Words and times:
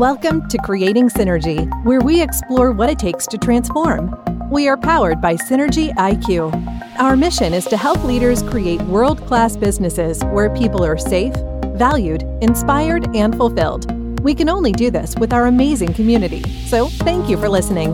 Welcome 0.00 0.48
to 0.48 0.56
Creating 0.56 1.10
Synergy, 1.10 1.68
where 1.84 2.00
we 2.00 2.22
explore 2.22 2.72
what 2.72 2.88
it 2.88 2.98
takes 2.98 3.26
to 3.26 3.36
transform. 3.36 4.18
We 4.50 4.66
are 4.66 4.78
powered 4.78 5.20
by 5.20 5.36
Synergy 5.36 5.94
IQ. 5.96 6.54
Our 6.98 7.18
mission 7.18 7.52
is 7.52 7.66
to 7.66 7.76
help 7.76 8.02
leaders 8.04 8.42
create 8.42 8.80
world 8.84 9.20
class 9.26 9.58
businesses 9.58 10.24
where 10.24 10.48
people 10.56 10.82
are 10.82 10.96
safe, 10.96 11.34
valued, 11.74 12.22
inspired, 12.40 13.14
and 13.14 13.36
fulfilled. 13.36 13.92
We 14.22 14.34
can 14.34 14.48
only 14.48 14.72
do 14.72 14.90
this 14.90 15.14
with 15.16 15.34
our 15.34 15.48
amazing 15.48 15.92
community. 15.92 16.44
So, 16.64 16.86
thank 16.86 17.28
you 17.28 17.36
for 17.36 17.50
listening. 17.50 17.92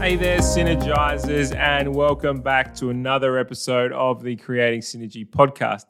Hey 0.00 0.16
there, 0.16 0.38
Synergizers, 0.38 1.54
and 1.54 1.94
welcome 1.94 2.40
back 2.40 2.74
to 2.76 2.88
another 2.88 3.36
episode 3.36 3.92
of 3.92 4.22
the 4.22 4.36
Creating 4.36 4.80
Synergy 4.80 5.28
podcast. 5.28 5.84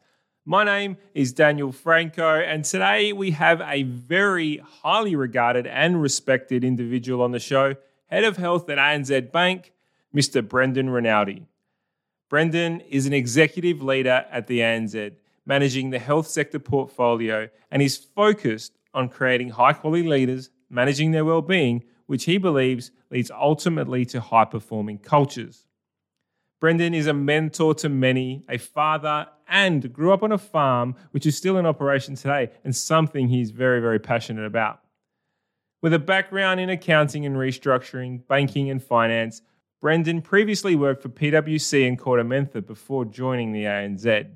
My 0.45 0.65
name 0.65 0.97
is 1.15 1.33
Daniel 1.33 1.71
Franco, 1.71 2.41
and 2.41 2.65
today 2.65 3.13
we 3.13 3.31
have 3.31 3.61
a 3.61 3.85
very 3.85 4.57
highly 4.57 5.15
regarded 5.15 5.69
and 5.69 6.03
respected 6.03 6.65
individual 6.65 7.23
on 7.23 7.31
the 7.31 7.39
show, 7.39 7.77
Head 8.09 8.25
of 8.25 8.39
Health 8.39 8.69
at 8.69 8.77
ANZ 8.77 9.31
Bank, 9.31 9.73
Mr. 10.13 10.47
Brendan 10.47 10.91
Rinaldi. 10.91 11.47
Brendan 12.29 12.81
is 12.81 13.07
an 13.07 13.13
executive 13.13 13.85
leader 13.85 14.27
at 14.33 14.49
the 14.49 14.59
ANZ, 14.59 15.13
managing 15.47 15.91
the 15.91 16.01
health 16.01 16.27
sector 16.27 16.59
portfolio, 16.59 17.49
and 17.71 17.81
is 17.81 17.97
focused 17.97 18.73
on 18.93 19.09
creating 19.09 19.51
high 19.51 19.75
quality 19.75 20.09
leaders, 20.09 20.51
managing 20.69 21.13
their 21.13 21.25
well-being, 21.25 21.85
which 22.07 22.25
he 22.25 22.37
believes 22.37 22.91
leads 23.13 23.31
ultimately 23.31 24.05
to 24.07 24.21
high 24.21 24.47
performing 24.47 24.99
cultures. 24.99 25.69
Brendan 26.59 26.95
is 26.95 27.07
a 27.07 27.15
mentor 27.15 27.75
to 27.75 27.89
many, 27.89 28.45
a 28.49 28.57
father, 28.57 29.29
and 29.53 29.93
grew 29.93 30.13
up 30.13 30.25
on 30.25 30.33
a 30.33 30.39
farm, 30.39 30.97
which 31.13 31.27
is 31.27 31.37
still 31.37 31.59
in 31.59 31.67
operation 31.67 32.17
today, 32.17 32.51
and 32.65 32.75
something 32.75 33.29
he's 33.29 33.51
very, 33.51 33.81
very 33.81 34.01
passionate 34.01 34.47
about. 34.47 34.81
With 35.83 35.93
a 35.93 35.99
background 35.99 36.59
in 36.59 36.71
accounting 36.71 37.27
and 37.27 37.37
restructuring, 37.37 38.27
banking, 38.27 38.71
and 38.71 38.83
finance, 38.83 39.43
Brendan 39.81 40.23
previously 40.23 40.75
worked 40.75 41.03
for 41.03 41.11
PwC 41.11 41.87
and 41.87 41.99
KordaMentha 41.99 42.67
before 42.67 43.05
joining 43.05 43.53
the 43.53 43.65
ANZ. 43.65 44.27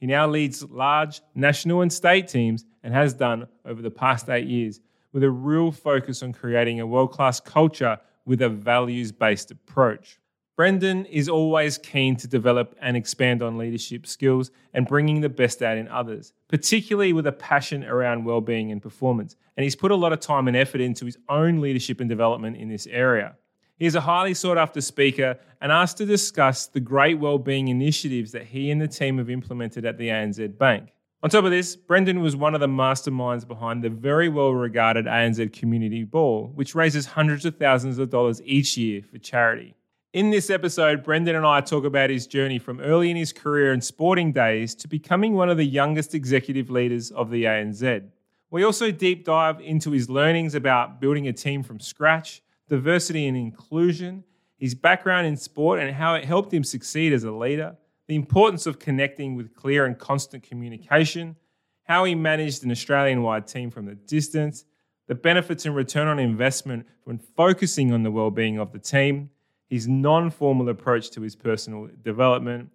He 0.00 0.06
now 0.06 0.26
leads 0.26 0.64
large 0.70 1.20
national 1.34 1.82
and 1.82 1.92
state 1.92 2.28
teams 2.28 2.64
and 2.82 2.94
has 2.94 3.12
done 3.12 3.46
over 3.66 3.82
the 3.82 3.90
past 3.90 4.30
eight 4.30 4.46
years 4.46 4.80
with 5.12 5.22
a 5.22 5.30
real 5.30 5.70
focus 5.70 6.22
on 6.22 6.32
creating 6.32 6.80
a 6.80 6.86
world 6.86 7.12
class 7.12 7.40
culture 7.40 7.98
with 8.24 8.40
a 8.40 8.48
values 8.48 9.12
based 9.12 9.50
approach. 9.50 10.18
Brendan 10.54 11.06
is 11.06 11.30
always 11.30 11.78
keen 11.78 12.14
to 12.16 12.28
develop 12.28 12.76
and 12.82 12.94
expand 12.94 13.42
on 13.42 13.56
leadership 13.56 14.06
skills 14.06 14.50
and 14.74 14.86
bringing 14.86 15.22
the 15.22 15.30
best 15.30 15.62
out 15.62 15.78
in 15.78 15.88
others, 15.88 16.34
particularly 16.48 17.14
with 17.14 17.26
a 17.26 17.32
passion 17.32 17.82
around 17.84 18.26
well-being 18.26 18.70
and 18.70 18.82
performance. 18.82 19.34
And 19.56 19.64
he's 19.64 19.74
put 19.74 19.90
a 19.90 19.96
lot 19.96 20.12
of 20.12 20.20
time 20.20 20.48
and 20.48 20.56
effort 20.56 20.82
into 20.82 21.06
his 21.06 21.16
own 21.30 21.62
leadership 21.62 22.00
and 22.00 22.08
development 22.08 22.58
in 22.58 22.68
this 22.68 22.86
area. 22.86 23.34
He 23.78 23.86
is 23.86 23.94
a 23.94 24.02
highly 24.02 24.34
sought 24.34 24.58
after 24.58 24.82
speaker 24.82 25.38
and 25.62 25.72
asked 25.72 25.96
to 25.96 26.06
discuss 26.06 26.66
the 26.66 26.80
great 26.80 27.18
well-being 27.18 27.68
initiatives 27.68 28.32
that 28.32 28.44
he 28.44 28.70
and 28.70 28.78
the 28.78 28.88
team 28.88 29.16
have 29.16 29.30
implemented 29.30 29.86
at 29.86 29.96
the 29.96 30.08
ANZ 30.08 30.58
Bank. 30.58 30.92
On 31.22 31.30
top 31.30 31.46
of 31.46 31.50
this, 31.50 31.76
Brendan 31.76 32.20
was 32.20 32.36
one 32.36 32.54
of 32.54 32.60
the 32.60 32.66
masterminds 32.66 33.48
behind 33.48 33.82
the 33.82 33.88
very 33.88 34.28
well 34.28 34.52
regarded 34.52 35.06
ANZ 35.06 35.50
Community 35.54 36.04
Ball, 36.04 36.52
which 36.54 36.74
raises 36.74 37.06
hundreds 37.06 37.46
of 37.46 37.56
thousands 37.56 37.98
of 37.98 38.10
dollars 38.10 38.42
each 38.44 38.76
year 38.76 39.00
for 39.02 39.16
charity. 39.16 39.74
In 40.12 40.28
this 40.28 40.50
episode, 40.50 41.02
Brendan 41.02 41.36
and 41.36 41.46
I 41.46 41.62
talk 41.62 41.86
about 41.86 42.10
his 42.10 42.26
journey 42.26 42.58
from 42.58 42.80
early 42.80 43.10
in 43.10 43.16
his 43.16 43.32
career 43.32 43.72
and 43.72 43.82
sporting 43.82 44.30
days 44.30 44.74
to 44.74 44.86
becoming 44.86 45.32
one 45.32 45.48
of 45.48 45.56
the 45.56 45.64
youngest 45.64 46.14
executive 46.14 46.68
leaders 46.68 47.10
of 47.10 47.30
the 47.30 47.44
ANZ. 47.44 48.10
We 48.50 48.62
also 48.62 48.90
deep 48.90 49.24
dive 49.24 49.58
into 49.62 49.90
his 49.90 50.10
learnings 50.10 50.54
about 50.54 51.00
building 51.00 51.28
a 51.28 51.32
team 51.32 51.62
from 51.62 51.80
scratch, 51.80 52.42
diversity 52.68 53.26
and 53.26 53.38
inclusion, 53.38 54.22
his 54.58 54.74
background 54.74 55.26
in 55.28 55.38
sport 55.38 55.80
and 55.80 55.94
how 55.94 56.14
it 56.14 56.26
helped 56.26 56.52
him 56.52 56.62
succeed 56.62 57.14
as 57.14 57.24
a 57.24 57.32
leader, 57.32 57.74
the 58.06 58.14
importance 58.14 58.66
of 58.66 58.78
connecting 58.78 59.34
with 59.34 59.54
clear 59.54 59.86
and 59.86 59.98
constant 59.98 60.42
communication, 60.42 61.36
how 61.84 62.04
he 62.04 62.14
managed 62.14 62.64
an 62.64 62.70
Australian 62.70 63.22
wide 63.22 63.46
team 63.46 63.70
from 63.70 63.86
the 63.86 63.94
distance, 63.94 64.66
the 65.06 65.14
benefits 65.14 65.64
and 65.64 65.74
return 65.74 66.06
on 66.06 66.18
investment 66.18 66.86
when 67.04 67.16
focusing 67.16 67.94
on 67.94 68.02
the 68.02 68.10
well-being 68.10 68.58
of 68.58 68.72
the 68.72 68.78
team, 68.78 69.30
his 69.72 69.88
non-formal 69.88 70.68
approach 70.68 71.08
to 71.08 71.22
his 71.22 71.34
personal 71.34 71.88
development, 72.02 72.68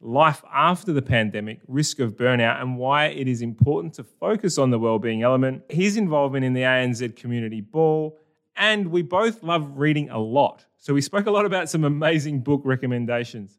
life 0.00 0.44
after 0.54 0.92
the 0.92 1.02
pandemic, 1.02 1.58
risk 1.66 1.98
of 1.98 2.14
burnout, 2.14 2.62
and 2.62 2.78
why 2.78 3.06
it 3.06 3.26
is 3.26 3.42
important 3.42 3.92
to 3.92 4.04
focus 4.04 4.56
on 4.56 4.70
the 4.70 4.78
well-being 4.78 5.24
element, 5.24 5.64
his 5.68 5.96
involvement 5.96 6.44
in 6.44 6.52
the 6.52 6.60
ANZ 6.60 7.16
Community 7.16 7.60
Ball, 7.60 8.16
and 8.54 8.92
we 8.92 9.02
both 9.02 9.42
love 9.42 9.68
reading 9.76 10.10
a 10.10 10.18
lot. 10.20 10.64
So 10.76 10.94
we 10.94 11.00
spoke 11.00 11.26
a 11.26 11.32
lot 11.32 11.44
about 11.44 11.68
some 11.68 11.82
amazing 11.82 12.38
book 12.38 12.60
recommendations. 12.64 13.58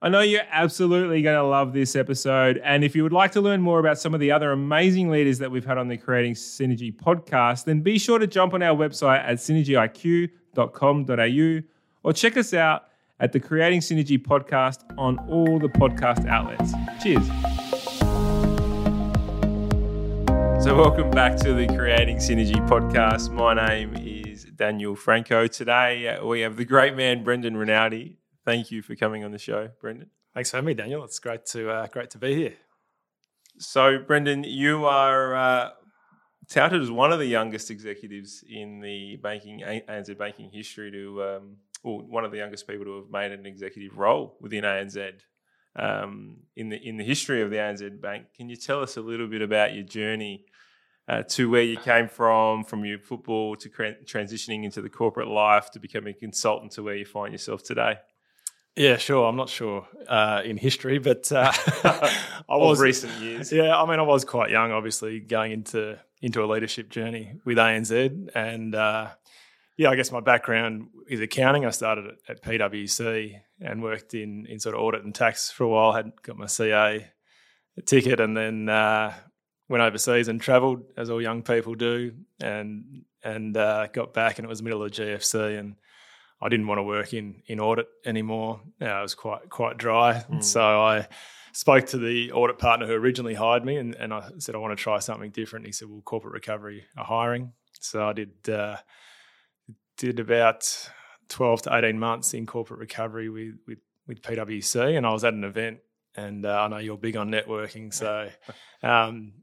I 0.00 0.08
know 0.08 0.20
you're 0.20 0.40
absolutely 0.50 1.20
going 1.20 1.36
to 1.36 1.44
love 1.44 1.74
this 1.74 1.94
episode. 1.94 2.58
And 2.64 2.82
if 2.82 2.96
you 2.96 3.02
would 3.02 3.12
like 3.12 3.32
to 3.32 3.42
learn 3.42 3.60
more 3.60 3.80
about 3.80 3.98
some 3.98 4.14
of 4.14 4.20
the 4.20 4.32
other 4.32 4.50
amazing 4.50 5.10
leaders 5.10 5.40
that 5.40 5.50
we've 5.50 5.66
had 5.66 5.76
on 5.76 5.88
the 5.88 5.98
Creating 5.98 6.32
Synergy 6.32 6.90
podcast, 6.90 7.64
then 7.64 7.82
be 7.82 7.98
sure 7.98 8.18
to 8.18 8.26
jump 8.26 8.54
on 8.54 8.62
our 8.62 8.74
website 8.74 9.18
at 9.18 9.36
synergyiq.com.au 9.36 11.62
or 12.02 12.12
check 12.12 12.36
us 12.36 12.54
out 12.54 12.84
at 13.18 13.32
the 13.32 13.40
Creating 13.40 13.80
Synergy 13.80 14.18
podcast 14.18 14.84
on 14.98 15.18
all 15.28 15.58
the 15.58 15.68
podcast 15.68 16.26
outlets. 16.26 16.72
Cheers. 17.02 17.26
So, 20.64 20.76
welcome 20.76 21.10
back 21.10 21.36
to 21.38 21.54
the 21.54 21.66
Creating 21.66 22.18
Synergy 22.18 22.66
podcast. 22.68 23.30
My 23.30 23.54
name 23.54 23.96
is 23.96 24.44
Daniel 24.44 24.94
Franco. 24.94 25.46
Today, 25.46 26.08
uh, 26.08 26.24
we 26.26 26.40
have 26.40 26.56
the 26.56 26.64
great 26.64 26.94
man, 26.94 27.24
Brendan 27.24 27.56
Rinaldi 27.56 28.20
thank 28.44 28.70
you 28.70 28.82
for 28.82 28.94
coming 28.96 29.24
on 29.24 29.30
the 29.30 29.38
show, 29.38 29.70
Brendan. 29.80 30.10
Thanks 30.34 30.50
for 30.50 30.56
having 30.56 30.66
me, 30.66 30.74
Daniel. 30.74 31.04
It's 31.04 31.18
great 31.18 31.46
to 31.46 31.70
uh, 31.70 31.86
great 31.88 32.10
to 32.10 32.18
be 32.18 32.34
here. 32.34 32.54
So, 33.58 33.98
Brendan, 33.98 34.44
you 34.44 34.86
are 34.86 35.34
uh, 35.34 35.70
touted 36.48 36.82
as 36.82 36.90
one 36.90 37.12
of 37.12 37.18
the 37.18 37.26
youngest 37.26 37.70
executives 37.70 38.44
in 38.48 38.80
the 38.80 39.16
banking 39.16 39.60
ANZ 39.60 40.16
banking 40.16 40.50
history 40.50 40.90
to, 40.90 41.22
um, 41.22 41.56
or 41.82 42.00
one 42.02 42.24
of 42.24 42.30
the 42.30 42.38
youngest 42.38 42.66
people 42.66 42.84
to 42.84 42.96
have 42.96 43.10
made 43.10 43.32
an 43.32 43.46
executive 43.46 43.96
role 43.96 44.36
within 44.40 44.64
ANZ 44.64 45.20
um, 45.76 46.38
in 46.56 46.68
the 46.68 46.76
in 46.76 46.96
the 46.96 47.04
history 47.04 47.42
of 47.42 47.50
the 47.50 47.56
ANZ 47.56 48.00
Bank. 48.00 48.26
Can 48.36 48.48
you 48.48 48.56
tell 48.56 48.82
us 48.82 48.96
a 48.96 49.00
little 49.00 49.26
bit 49.26 49.42
about 49.42 49.74
your 49.74 49.84
journey? 49.84 50.46
Uh, 51.08 51.24
to 51.24 51.50
where 51.50 51.62
you 51.62 51.76
came 51.76 52.06
from, 52.06 52.62
from 52.62 52.84
your 52.84 52.96
football 52.96 53.56
to 53.56 53.68
transitioning 53.68 54.62
into 54.62 54.80
the 54.80 54.88
corporate 54.88 55.26
life 55.26 55.68
to 55.68 55.80
becoming 55.80 56.14
a 56.14 56.16
consultant 56.16 56.70
to 56.70 56.84
where 56.84 56.94
you 56.94 57.04
find 57.04 57.32
yourself 57.32 57.64
today. 57.64 57.96
Yeah, 58.76 58.96
sure. 58.96 59.26
I'm 59.26 59.36
not 59.36 59.48
sure 59.48 59.86
uh, 60.08 60.42
in 60.44 60.56
history, 60.56 60.98
but 60.98 61.30
uh, 61.32 61.52
I 61.84 62.56
was 62.56 62.80
recent 62.80 63.12
years. 63.20 63.50
Yeah, 63.50 63.76
I 63.76 63.84
mean, 63.90 63.98
I 63.98 64.02
was 64.02 64.24
quite 64.24 64.50
young, 64.50 64.70
obviously, 64.70 65.20
going 65.20 65.52
into 65.52 65.98
into 66.22 66.44
a 66.44 66.46
leadership 66.46 66.90
journey 66.90 67.34
with 67.44 67.56
ANZ, 67.56 68.30
and 68.34 68.74
uh, 68.74 69.08
yeah, 69.80 69.88
I 69.88 69.94
guess 69.94 70.12
my 70.12 70.20
background 70.20 70.88
is 71.08 71.20
accounting. 71.20 71.64
I 71.64 71.70
started 71.70 72.04
at, 72.04 72.36
at, 72.36 72.42
PwC 72.42 73.40
and 73.62 73.82
worked 73.82 74.12
in 74.12 74.44
in 74.44 74.60
sort 74.60 74.74
of 74.74 74.82
audit 74.82 75.04
and 75.04 75.14
tax 75.14 75.50
for 75.50 75.64
a 75.64 75.68
while. 75.68 75.92
Had 75.92 76.12
got 76.22 76.36
my 76.36 76.44
CA 76.44 77.10
ticket, 77.86 78.20
and 78.20 78.36
then 78.36 78.68
uh, 78.68 79.14
went 79.70 79.82
overseas 79.82 80.28
and 80.28 80.38
travelled, 80.38 80.82
as 80.98 81.08
all 81.08 81.22
young 81.22 81.42
people 81.42 81.76
do, 81.76 82.12
and 82.42 83.04
and 83.24 83.56
uh, 83.56 83.86
got 83.86 84.12
back, 84.12 84.38
and 84.38 84.44
it 84.44 84.50
was 84.50 84.58
the 84.58 84.64
middle 84.64 84.82
of 84.82 84.92
the 84.92 85.02
GFC, 85.02 85.58
and 85.58 85.76
I 86.42 86.50
didn't 86.50 86.66
want 86.66 86.78
to 86.80 86.82
work 86.82 87.14
in 87.14 87.40
in 87.46 87.58
audit 87.58 87.88
anymore. 88.04 88.60
Uh, 88.82 88.98
it 88.98 89.02
was 89.02 89.14
quite 89.14 89.48
quite 89.48 89.78
dry, 89.78 90.22
mm. 90.30 90.44
so 90.44 90.60
I 90.60 91.08
spoke 91.54 91.86
to 91.86 91.96
the 91.96 92.32
audit 92.32 92.58
partner 92.58 92.86
who 92.86 92.92
originally 92.92 93.34
hired 93.34 93.64
me, 93.64 93.78
and, 93.78 93.94
and 93.94 94.12
I 94.12 94.28
said 94.40 94.54
I 94.54 94.58
want 94.58 94.76
to 94.76 94.82
try 94.82 94.98
something 94.98 95.30
different. 95.30 95.64
He 95.64 95.72
said, 95.72 95.88
"Well, 95.88 96.02
corporate 96.02 96.34
recovery 96.34 96.84
are 96.98 97.04
hiring," 97.06 97.54
so 97.80 98.06
I 98.06 98.12
did 98.12 98.46
uh, 98.46 98.76
did 100.00 100.18
about 100.18 100.90
twelve 101.28 101.62
to 101.62 101.76
eighteen 101.76 101.98
months 101.98 102.32
in 102.34 102.46
corporate 102.46 102.80
recovery 102.80 103.28
with 103.28 103.54
with 103.66 103.78
with 104.08 104.22
PwC, 104.22 104.96
and 104.96 105.06
I 105.06 105.12
was 105.12 105.24
at 105.24 105.34
an 105.34 105.44
event, 105.44 105.78
and 106.16 106.44
uh, 106.44 106.62
I 106.62 106.68
know 106.68 106.78
you're 106.78 106.98
big 106.98 107.16
on 107.16 107.30
networking, 107.30 107.92
so. 107.94 108.28
Um, 108.82 109.34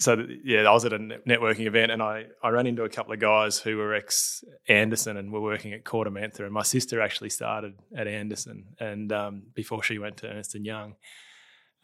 so 0.00 0.26
yeah, 0.42 0.62
I 0.62 0.72
was 0.72 0.84
at 0.84 0.92
a 0.92 0.98
networking 0.98 1.66
event 1.66 1.92
and 1.92 2.02
I, 2.02 2.24
I 2.42 2.48
ran 2.48 2.66
into 2.66 2.82
a 2.82 2.88
couple 2.88 3.12
of 3.12 3.20
guys 3.20 3.60
who 3.60 3.76
were 3.76 3.94
ex 3.94 4.42
Andersen 4.68 5.16
and 5.16 5.32
were 5.32 5.40
working 5.40 5.72
at 5.72 5.84
KordaMentha, 5.84 6.40
and 6.40 6.52
my 6.52 6.64
sister 6.64 7.00
actually 7.00 7.30
started 7.30 7.74
at 7.96 8.08
Andersen, 8.08 8.74
and 8.80 9.12
um, 9.12 9.44
before 9.54 9.84
she 9.84 10.00
went 10.00 10.16
to 10.18 10.26
Ernst 10.26 10.56
and 10.56 10.66
Young, 10.66 10.96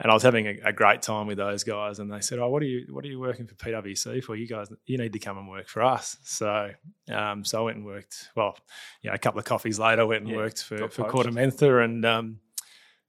and 0.00 0.10
I 0.10 0.14
was 0.14 0.22
having 0.22 0.46
a, 0.46 0.58
a, 0.64 0.72
great 0.72 1.02
time 1.02 1.26
with 1.26 1.36
those 1.36 1.62
guys, 1.62 1.98
and 1.98 2.10
they 2.10 2.20
said, 2.20 2.38
"Oh, 2.38 2.48
what 2.48 2.62
are 2.62 2.66
you 2.66 2.86
what 2.90 3.04
are 3.04 3.08
you 3.08 3.20
working 3.20 3.46
for 3.46 3.54
PwC 3.54 4.24
for? 4.24 4.34
You 4.34 4.48
guys, 4.48 4.68
you 4.86 4.96
need 4.96 5.12
to 5.12 5.18
come 5.18 5.36
and 5.36 5.48
work 5.48 5.68
for 5.68 5.82
us." 5.82 6.16
So, 6.24 6.70
um, 7.12 7.44
so 7.44 7.60
I 7.60 7.64
went 7.64 7.76
and 7.76 7.86
worked. 7.86 8.30
Well, 8.34 8.56
yeah, 9.02 9.12
a 9.12 9.18
couple 9.18 9.38
of 9.38 9.44
coffees 9.44 9.78
later, 9.78 10.02
I 10.02 10.04
went 10.04 10.22
and 10.22 10.30
yeah, 10.30 10.36
worked 10.36 10.64
for 10.64 10.88
for 10.88 11.04
KordaMentha 11.04 11.84
and 11.84 12.04
um, 12.04 12.40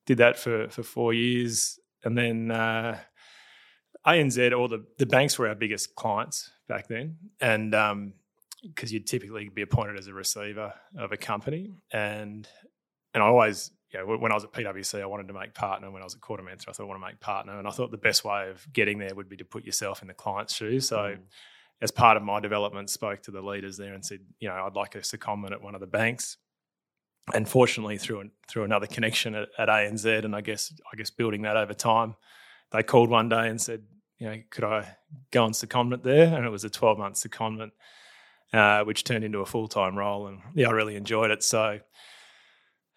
did 0.06 0.18
that 0.18 0.38
for 0.38 0.70
for 0.70 0.84
four 0.84 1.14
years, 1.14 1.80
and 2.04 2.18
then. 2.18 2.52
Uh, 2.52 3.00
ANZ 4.06 4.58
or 4.58 4.68
the, 4.68 4.84
the 4.98 5.06
banks 5.06 5.38
were 5.38 5.48
our 5.48 5.54
biggest 5.54 5.96
clients 5.96 6.50
back 6.68 6.88
then. 6.88 7.18
And 7.40 7.70
because 7.70 7.92
um, 7.92 8.14
you'd 8.94 9.06
typically 9.06 9.50
be 9.50 9.62
appointed 9.62 9.98
as 9.98 10.08
a 10.08 10.14
receiver 10.14 10.74
of 10.98 11.12
a 11.12 11.18
company. 11.18 11.72
And 11.92 12.48
and 13.14 13.24
I 13.24 13.28
always, 13.28 13.72
you 13.94 14.00
know, 14.00 14.18
when 14.18 14.32
I 14.32 14.36
was 14.36 14.44
at 14.44 14.52
PwC, 14.52 15.02
I 15.02 15.06
wanted 15.06 15.28
to 15.28 15.34
make 15.34 15.54
partner. 15.54 15.92
When 15.92 16.02
I 16.02 16.06
was 16.06 16.16
at 16.16 16.22
KordaMentha, 16.22 16.70
I 16.70 16.72
thought 16.72 16.84
I 16.84 16.88
want 16.88 17.02
to 17.02 17.08
make 17.08 17.20
partner. 17.20 17.58
And 17.58 17.68
I 17.68 17.72
thought 17.72 17.92
the 17.92 17.98
best 17.98 18.24
way 18.24 18.50
of 18.50 18.66
getting 18.72 19.00
there 19.00 19.14
would 19.14 19.30
be 19.30 19.38
to 19.38 19.46
put 19.46 19.66
yourself 19.66 20.02
in 20.02 20.08
the 20.08 20.14
client's 20.14 20.56
shoes. 20.56 20.88
So 20.88 20.98
mm. 20.98 21.20
as 21.82 21.92
part 21.92 22.18
of 22.18 22.24
my 22.24 22.40
development, 22.40 22.90
spoke 22.90 23.22
to 23.24 23.32
the 23.32 23.42
leaders 23.42 23.78
there 23.78 23.94
and 23.94 24.06
said, 24.06 24.20
you 24.40 24.48
know, 24.48 24.56
I'd 24.56 24.76
like 24.76 24.96
a 24.96 25.00
secondment 25.00 25.52
at 25.52 25.62
one 25.62 25.76
of 25.76 25.82
the 25.82 25.88
banks 25.88 26.38
and 27.34 27.48
fortunately 27.48 27.98
through 27.98 28.30
through 28.48 28.64
another 28.64 28.88
connection 28.88 29.36
at, 29.36 29.50
at, 29.58 29.68
ANZ, 29.68 30.26
and 30.26 30.36
I 30.36 30.42
guess 30.42 30.74
I 30.92 30.96
guess 30.96 31.10
building 31.10 31.44
that 31.44 31.58
over 31.58 31.74
time, 31.74 32.16
they 32.72 32.84
called 32.84 33.10
one 33.10 33.30
day 33.30 33.48
and 33.48 33.62
said, 33.62 33.84
you 34.18 34.28
know, 34.28 34.42
could 34.50 34.64
I 34.64 34.98
go 35.32 35.44
on 35.46 35.52
secondment 35.52 36.04
there? 36.04 36.34
And 36.36 36.46
it 36.46 36.50
was 36.50 36.64
a 36.64 36.70
twelve 36.70 36.98
month 36.98 37.16
secondment, 37.16 37.72
uh, 38.54 38.84
which 38.84 39.04
turned 39.04 39.24
into 39.24 39.40
a 39.40 39.46
full 39.46 39.68
time 39.68 39.98
role, 39.98 40.28
and 40.28 40.40
yeah, 40.54 40.70
I 40.70 40.72
really 40.72 40.96
enjoyed 40.96 41.32
it. 41.32 41.44
So, 41.44 41.80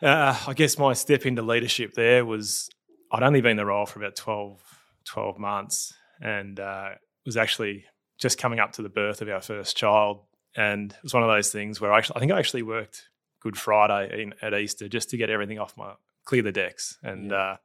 uh, 0.05 0.39
I 0.47 0.53
guess 0.53 0.79
my 0.79 0.93
step 0.93 1.27
into 1.27 1.43
leadership 1.43 1.95
there 1.95 2.25
was 2.25 2.69
I'd 3.11 3.23
only 3.23 3.41
been 3.41 3.53
in 3.53 3.56
the 3.56 3.67
role 3.67 3.87
for 3.87 4.01
about 4.01 4.17
12, 4.17 4.61
12 5.05 5.39
months, 5.39 5.95
and 6.21 6.59
uh, 6.59 6.91
was 7.25 7.37
actually 7.37 7.85
just 8.19 8.39
coming 8.39 8.59
up 8.61 8.73
to 8.73 8.83
the 8.83 8.89
birth 8.89 9.23
of 9.23 9.29
our 9.29 9.41
first 9.41 9.77
child, 9.77 10.21
and 10.56 10.93
it 10.93 11.03
was 11.03 11.15
one 11.15 11.23
of 11.23 11.29
those 11.29 11.51
things 11.51 11.81
where 11.81 11.93
I, 11.93 11.99
actually, 11.99 12.17
I 12.17 12.21
think 12.21 12.33
I 12.33 12.39
actually 12.39 12.62
worked 12.62 13.09
Good 13.41 13.56
Friday 13.56 14.23
in, 14.23 14.35
at 14.43 14.55
Easter 14.55 14.89
just 14.89 15.11
to 15.11 15.17
get 15.17 15.31
everything 15.31 15.59
off 15.59 15.77
my 15.77 15.95
clear 16.25 16.43
the 16.43 16.53
decks 16.53 16.99
and 17.03 17.31
yeah. 17.31 17.37
uh, 17.37 17.56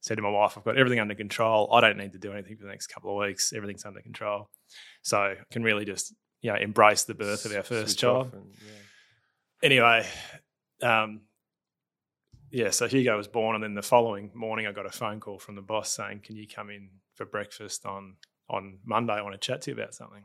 said 0.00 0.16
to 0.16 0.22
my 0.22 0.28
wife, 0.28 0.56
I've 0.56 0.64
got 0.64 0.76
everything 0.76 1.00
under 1.00 1.14
control. 1.14 1.72
I 1.72 1.80
don't 1.80 1.96
need 1.96 2.12
to 2.12 2.18
do 2.18 2.32
anything 2.32 2.56
for 2.56 2.64
the 2.64 2.70
next 2.70 2.88
couple 2.88 3.10
of 3.10 3.26
weeks. 3.26 3.52
Everything's 3.52 3.84
under 3.84 4.02
control. 4.02 4.50
So 5.02 5.18
I 5.18 5.36
can 5.50 5.62
really 5.62 5.84
just 5.84 6.14
you 6.42 6.52
know 6.52 6.58
embrace 6.58 7.04
the 7.04 7.14
birth 7.14 7.44
of 7.44 7.54
our 7.54 7.62
first 7.62 7.98
child. 7.98 8.32
And, 8.32 8.44
yeah. 8.46 9.64
Anyway, 9.64 10.06
um, 10.82 11.22
yeah, 12.52 12.70
so 12.70 12.86
Hugo 12.86 13.16
was 13.16 13.28
born, 13.28 13.54
and 13.54 13.64
then 13.64 13.74
the 13.74 13.82
following 13.82 14.30
morning, 14.34 14.66
I 14.66 14.72
got 14.72 14.84
a 14.84 14.90
phone 14.90 15.20
call 15.20 15.38
from 15.38 15.54
the 15.54 15.62
boss 15.62 15.90
saying, 15.90 16.20
"Can 16.22 16.36
you 16.36 16.46
come 16.46 16.68
in 16.68 16.90
for 17.14 17.24
breakfast 17.24 17.86
on 17.86 18.16
on 18.48 18.78
Monday? 18.84 19.14
I 19.14 19.22
want 19.22 19.32
to 19.32 19.38
chat 19.38 19.62
to 19.62 19.70
you 19.70 19.76
about 19.76 19.94
something." 19.94 20.24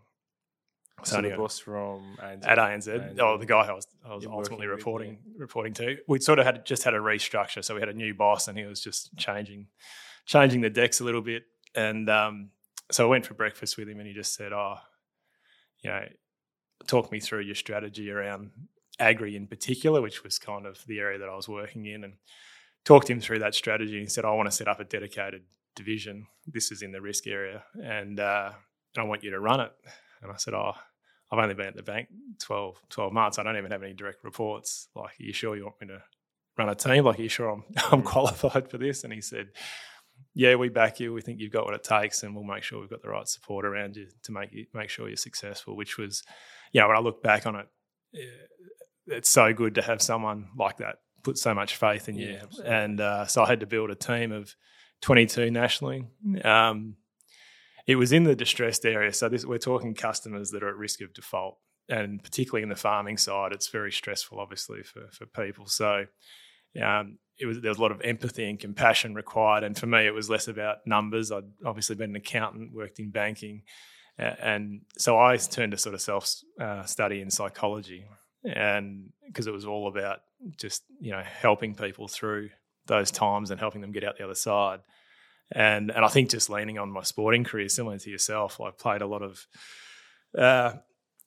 So 1.03 1.21
the 1.21 1.37
boss 1.37 1.59
from 1.59 2.17
ANZ. 2.21 2.45
at 2.45 2.57
ANZ, 2.57 2.87
ANZ. 2.87 3.19
Oh, 3.19 3.37
the 3.37 3.45
guy 3.45 3.67
I 3.67 3.71
was, 3.71 3.87
I 4.05 4.13
was 4.13 4.25
ultimately 4.25 4.67
reporting 4.67 5.19
reporting 5.37 5.73
to. 5.75 5.97
We 6.07 6.19
sort 6.19 6.39
of 6.39 6.45
had 6.45 6.65
just 6.65 6.83
had 6.83 6.93
a 6.93 6.99
restructure, 6.99 7.63
so 7.63 7.75
we 7.75 7.79
had 7.81 7.89
a 7.89 7.93
new 7.93 8.13
boss, 8.13 8.47
and 8.49 8.57
he 8.57 8.65
was 8.65 8.81
just 8.81 9.15
changing 9.15 9.67
changing 10.25 10.61
the 10.61 10.69
decks 10.69 10.99
a 10.99 11.05
little 11.05 11.21
bit. 11.21 11.43
And 11.75 12.09
um, 12.09 12.49
so 12.91 13.05
I 13.05 13.09
went 13.09 13.25
for 13.25 13.35
breakfast 13.35 13.77
with 13.77 13.87
him, 13.87 13.99
and 13.99 14.07
he 14.07 14.13
just 14.13 14.35
said, 14.35 14.51
"Oh, 14.51 14.77
you 15.81 15.91
know, 15.91 16.03
talk 16.87 17.09
me 17.09 17.21
through 17.21 17.41
your 17.41 17.55
strategy 17.55 18.11
around 18.11 18.51
agri 18.99 19.35
in 19.35 19.47
particular, 19.47 20.01
which 20.01 20.23
was 20.23 20.39
kind 20.39 20.65
of 20.65 20.83
the 20.87 20.99
area 20.99 21.19
that 21.19 21.29
I 21.29 21.35
was 21.35 21.47
working 21.47 21.85
in." 21.85 22.03
And 22.03 22.13
talked 22.85 23.09
him 23.09 23.19
through 23.19 23.39
that 23.39 23.55
strategy. 23.55 23.99
He 23.99 24.07
said, 24.07 24.25
"I 24.25 24.31
want 24.31 24.47
to 24.47 24.55
set 24.55 24.67
up 24.67 24.79
a 24.79 24.83
dedicated 24.83 25.43
division. 25.75 26.27
This 26.45 26.71
is 26.71 26.81
in 26.81 26.91
the 26.91 27.01
risk 27.01 27.27
area, 27.27 27.63
and 27.81 28.19
uh, 28.19 28.51
I 28.97 29.03
want 29.03 29.23
you 29.23 29.31
to 29.31 29.39
run 29.39 29.59
it." 29.59 29.71
And 30.21 30.31
I 30.31 30.35
said, 30.37 30.53
Oh, 30.53 30.73
I've 31.31 31.39
only 31.39 31.55
been 31.55 31.67
at 31.67 31.75
the 31.75 31.83
bank 31.83 32.07
12, 32.39 32.75
12 32.89 33.13
months. 33.13 33.37
I 33.37 33.43
don't 33.43 33.57
even 33.57 33.71
have 33.71 33.83
any 33.83 33.93
direct 33.93 34.23
reports. 34.23 34.87
Like, 34.95 35.11
are 35.19 35.23
you 35.23 35.33
sure 35.33 35.55
you 35.55 35.65
want 35.65 35.81
me 35.81 35.87
to 35.87 36.01
run 36.57 36.69
a 36.69 36.75
team? 36.75 37.03
Like, 37.03 37.19
are 37.19 37.23
you 37.23 37.29
sure 37.29 37.49
I'm, 37.49 37.63
I'm 37.91 38.01
qualified 38.01 38.69
for 38.69 38.77
this? 38.77 39.03
And 39.03 39.11
he 39.13 39.21
said, 39.21 39.49
yeah, 40.33 40.55
we 40.55 40.69
back 40.69 40.99
you. 40.99 41.13
We 41.13 41.21
think 41.21 41.39
you've 41.39 41.51
got 41.51 41.65
what 41.65 41.75
it 41.75 41.83
takes, 41.83 42.23
and 42.23 42.33
we'll 42.33 42.43
make 42.43 42.63
sure 42.63 42.79
we've 42.79 42.89
got 42.89 43.03
the 43.03 43.09
right 43.09 43.27
support 43.27 43.65
around 43.65 43.97
you 43.97 44.07
to 44.23 44.31
make 44.31 44.51
you 44.51 44.65
make 44.73 44.89
sure 44.89 45.07
you're 45.07 45.15
successful. 45.15 45.75
Which 45.75 45.99
was, 45.99 46.23
yeah, 46.73 46.87
when 46.87 46.97
I 46.97 46.99
look 46.99 47.21
back 47.21 47.45
on 47.45 47.55
it, 47.55 47.67
it's 49.07 49.29
so 49.29 49.53
good 49.53 49.75
to 49.75 49.81
have 49.81 50.01
someone 50.01 50.49
like 50.57 50.77
that 50.77 50.97
put 51.23 51.37
so 51.37 51.53
much 51.53 51.75
faith 51.75 52.07
in 52.07 52.15
you. 52.15 52.39
Yeah, 52.39 52.63
and 52.65 53.01
uh, 53.01 53.25
so 53.25 53.43
I 53.43 53.47
had 53.47 53.59
to 53.59 53.65
build 53.65 53.89
a 53.89 53.95
team 53.95 54.31
of 54.31 54.55
22 55.01 55.51
nationally. 55.51 56.05
Um, 56.43 56.95
it 57.85 57.95
was 57.95 58.11
in 58.11 58.23
the 58.23 58.35
distressed 58.35 58.85
area. 58.85 59.13
So 59.13 59.29
this, 59.29 59.45
we're 59.45 59.57
talking 59.57 59.93
customers 59.93 60.51
that 60.51 60.63
are 60.63 60.69
at 60.69 60.75
risk 60.75 61.01
of 61.01 61.13
default, 61.13 61.57
and 61.89 62.21
particularly 62.23 62.63
in 62.63 62.69
the 62.69 62.75
farming 62.75 63.17
side, 63.17 63.53
it's 63.53 63.69
very 63.69 63.91
stressful, 63.91 64.39
obviously, 64.39 64.83
for 64.83 65.07
for 65.11 65.25
people. 65.25 65.67
So 65.67 66.05
um, 66.81 67.17
it 67.39 67.45
was 67.45 67.61
there 67.61 67.71
was 67.71 67.77
a 67.77 67.81
lot 67.81 67.91
of 67.91 68.01
empathy 68.01 68.49
and 68.49 68.59
compassion 68.59 69.15
required. 69.15 69.63
And 69.63 69.77
for 69.77 69.85
me, 69.85 70.05
it 70.05 70.13
was 70.13 70.29
less 70.29 70.47
about 70.47 70.85
numbers. 70.85 71.31
I'd 71.31 71.43
obviously 71.65 71.95
been 71.95 72.11
an 72.11 72.15
accountant, 72.17 72.73
worked 72.73 72.99
in 72.99 73.09
banking, 73.09 73.63
and 74.17 74.81
so 74.97 75.17
I 75.17 75.37
turned 75.37 75.71
to 75.71 75.77
sort 75.77 75.95
of 75.95 76.01
self 76.01 76.29
uh, 76.59 76.83
study 76.83 77.21
in 77.21 77.29
psychology, 77.31 78.05
and 78.47 79.11
because 79.25 79.47
it 79.47 79.53
was 79.53 79.65
all 79.65 79.87
about 79.87 80.19
just 80.57 80.83
you 80.99 81.11
know 81.11 81.23
helping 81.23 81.75
people 81.75 82.07
through 82.07 82.49
those 82.85 83.11
times 83.11 83.51
and 83.51 83.59
helping 83.59 83.81
them 83.81 83.91
get 83.91 84.03
out 84.03 84.17
the 84.17 84.23
other 84.23 84.35
side 84.35 84.79
and 85.51 85.91
and 85.91 86.03
I 86.03 86.07
think 86.07 86.29
just 86.29 86.49
leaning 86.49 86.77
on 86.77 86.91
my 86.91 87.03
sporting 87.03 87.43
career, 87.43 87.69
similar 87.69 87.97
to 87.97 88.09
yourself, 88.09 88.59
I 88.59 88.71
played 88.71 89.01
a 89.01 89.07
lot 89.07 89.21
of 89.21 89.47
uh, 90.37 90.73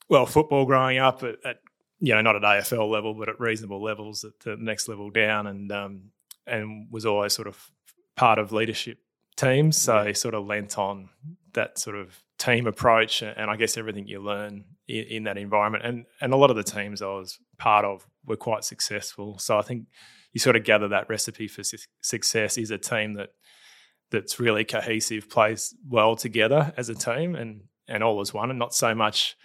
well 0.08 0.26
football 0.26 0.66
growing 0.66 0.98
up 0.98 1.22
at, 1.22 1.36
at, 1.44 1.56
you 2.00 2.14
know 2.14 2.20
not 2.20 2.36
at 2.36 2.42
AFL 2.42 2.90
level, 2.90 3.14
but 3.14 3.28
at 3.28 3.40
reasonable 3.40 3.82
levels 3.82 4.24
at 4.24 4.38
the 4.40 4.56
next 4.56 4.88
level 4.88 5.10
down, 5.10 5.46
and 5.46 5.72
um, 5.72 6.02
and 6.46 6.88
was 6.90 7.06
always 7.06 7.32
sort 7.32 7.48
of 7.48 7.70
part 8.16 8.38
of 8.38 8.52
leadership 8.52 8.98
teams, 9.36 9.78
so 9.78 10.02
yeah. 10.02 10.12
sort 10.12 10.34
of 10.34 10.46
lent 10.46 10.76
on 10.76 11.08
that 11.54 11.78
sort 11.78 11.96
of 11.96 12.22
team 12.38 12.66
approach, 12.66 13.22
and 13.22 13.50
I 13.50 13.56
guess 13.56 13.78
everything 13.78 14.06
you 14.06 14.20
learn 14.20 14.64
in, 14.90 15.04
in 15.16 15.22
that 15.24 15.38
environment, 15.38 15.84
and 15.84 16.06
and 16.20 16.32
a 16.32 16.36
lot 16.36 16.50
of 16.50 16.56
the 16.56 16.64
teams 16.64 17.02
I 17.02 17.06
was 17.06 17.38
part 17.58 17.84
of 17.84 18.06
were 18.24 18.36
quite 18.36 18.64
successful, 18.64 19.38
so 19.38 19.58
I 19.58 19.62
think 19.62 19.86
you 20.32 20.40
sort 20.40 20.56
of 20.56 20.64
gather 20.64 20.88
that 20.88 21.08
recipe 21.08 21.48
for 21.48 21.64
su- 21.64 21.78
success 22.00 22.56
is 22.58 22.70
a 22.70 22.78
team 22.78 23.14
that 23.14 23.30
that's 24.10 24.40
really 24.40 24.64
cohesive, 24.64 25.30
plays 25.30 25.74
well 25.88 26.16
together 26.16 26.72
as 26.76 26.88
a 26.88 26.94
team, 26.94 27.34
and 27.34 27.62
and 27.88 28.02
all 28.02 28.20
as 28.20 28.34
one, 28.34 28.50
and 28.50 28.58
not 28.58 28.74
so 28.74 28.94
much 28.94 29.36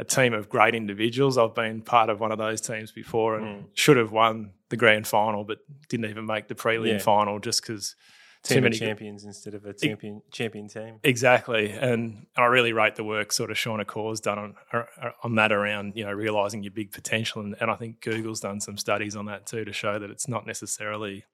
a 0.00 0.04
team 0.04 0.32
of 0.32 0.48
great 0.48 0.74
individuals. 0.74 1.36
I've 1.36 1.54
been 1.54 1.82
part 1.82 2.08
of 2.08 2.20
one 2.20 2.32
of 2.32 2.38
those 2.38 2.62
teams 2.62 2.90
before 2.90 3.36
and 3.36 3.46
mm. 3.46 3.64
should 3.74 3.98
have 3.98 4.10
won 4.10 4.52
the 4.70 4.78
grand 4.78 5.06
final, 5.06 5.44
but 5.44 5.58
didn't 5.90 6.08
even 6.08 6.24
make 6.24 6.48
the 6.48 6.54
prelim 6.54 6.92
yeah. 6.92 6.98
final 6.98 7.38
just 7.38 7.60
because 7.60 7.96
too 8.42 8.60
many 8.60 8.78
champions 8.78 9.24
instead 9.24 9.54
of 9.54 9.66
a 9.66 9.74
champion 9.74 10.22
champion 10.30 10.68
team. 10.68 10.98
Exactly, 11.02 11.70
and 11.70 12.26
I 12.36 12.46
really 12.46 12.72
rate 12.72 12.96
the 12.96 13.04
work 13.04 13.32
sort 13.32 13.50
of 13.50 13.58
Shawn 13.58 13.80
Achor's 13.80 14.20
done 14.20 14.38
on 14.38 14.84
on 15.22 15.34
that 15.34 15.52
around 15.52 15.92
you 15.96 16.04
know 16.04 16.12
realizing 16.12 16.62
your 16.62 16.72
big 16.72 16.92
potential, 16.92 17.42
and, 17.42 17.54
and 17.60 17.70
I 17.70 17.76
think 17.76 18.00
Google's 18.00 18.40
done 18.40 18.60
some 18.60 18.76
studies 18.76 19.16
on 19.16 19.26
that 19.26 19.46
too 19.46 19.64
to 19.64 19.72
show 19.72 19.98
that 19.98 20.10
it's 20.10 20.28
not 20.28 20.46
necessarily 20.46 21.24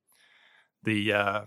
the 0.83 1.13
uh, 1.13 1.41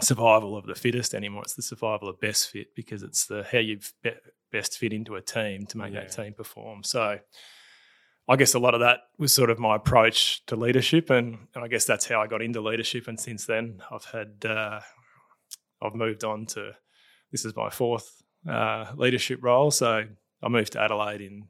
survival 0.00 0.56
of 0.56 0.66
the 0.66 0.74
fittest 0.74 1.14
anymore. 1.14 1.42
It's 1.42 1.54
the 1.54 1.62
survival 1.62 2.08
of 2.08 2.20
best 2.20 2.50
fit 2.50 2.74
because 2.74 3.02
it's 3.02 3.26
the 3.26 3.44
how 3.50 3.58
you 3.58 3.80
be, 4.02 4.12
best 4.52 4.78
fit 4.78 4.92
into 4.92 5.16
a 5.16 5.22
team 5.22 5.66
to 5.66 5.78
make 5.78 5.92
yeah. 5.92 6.00
that 6.00 6.12
team 6.12 6.34
perform. 6.34 6.82
So 6.84 7.18
I 8.28 8.36
guess 8.36 8.54
a 8.54 8.58
lot 8.58 8.74
of 8.74 8.80
that 8.80 9.00
was 9.18 9.32
sort 9.32 9.48
of 9.48 9.58
my 9.58 9.76
approach 9.76 10.44
to 10.46 10.56
leadership, 10.56 11.08
and, 11.08 11.38
and 11.54 11.64
I 11.64 11.68
guess 11.68 11.86
that's 11.86 12.06
how 12.06 12.20
I 12.20 12.26
got 12.26 12.42
into 12.42 12.60
leadership. 12.60 13.08
And 13.08 13.18
since 13.18 13.46
then, 13.46 13.80
I've 13.90 14.04
had 14.04 14.44
uh, 14.44 14.80
I've 15.80 15.94
moved 15.94 16.24
on 16.24 16.46
to 16.46 16.72
this 17.32 17.44
is 17.44 17.56
my 17.56 17.70
fourth 17.70 18.22
uh, 18.48 18.86
leadership 18.96 19.40
role. 19.42 19.70
So 19.70 20.04
I 20.42 20.48
moved 20.48 20.72
to 20.72 20.80
Adelaide 20.80 21.20
in 21.20 21.48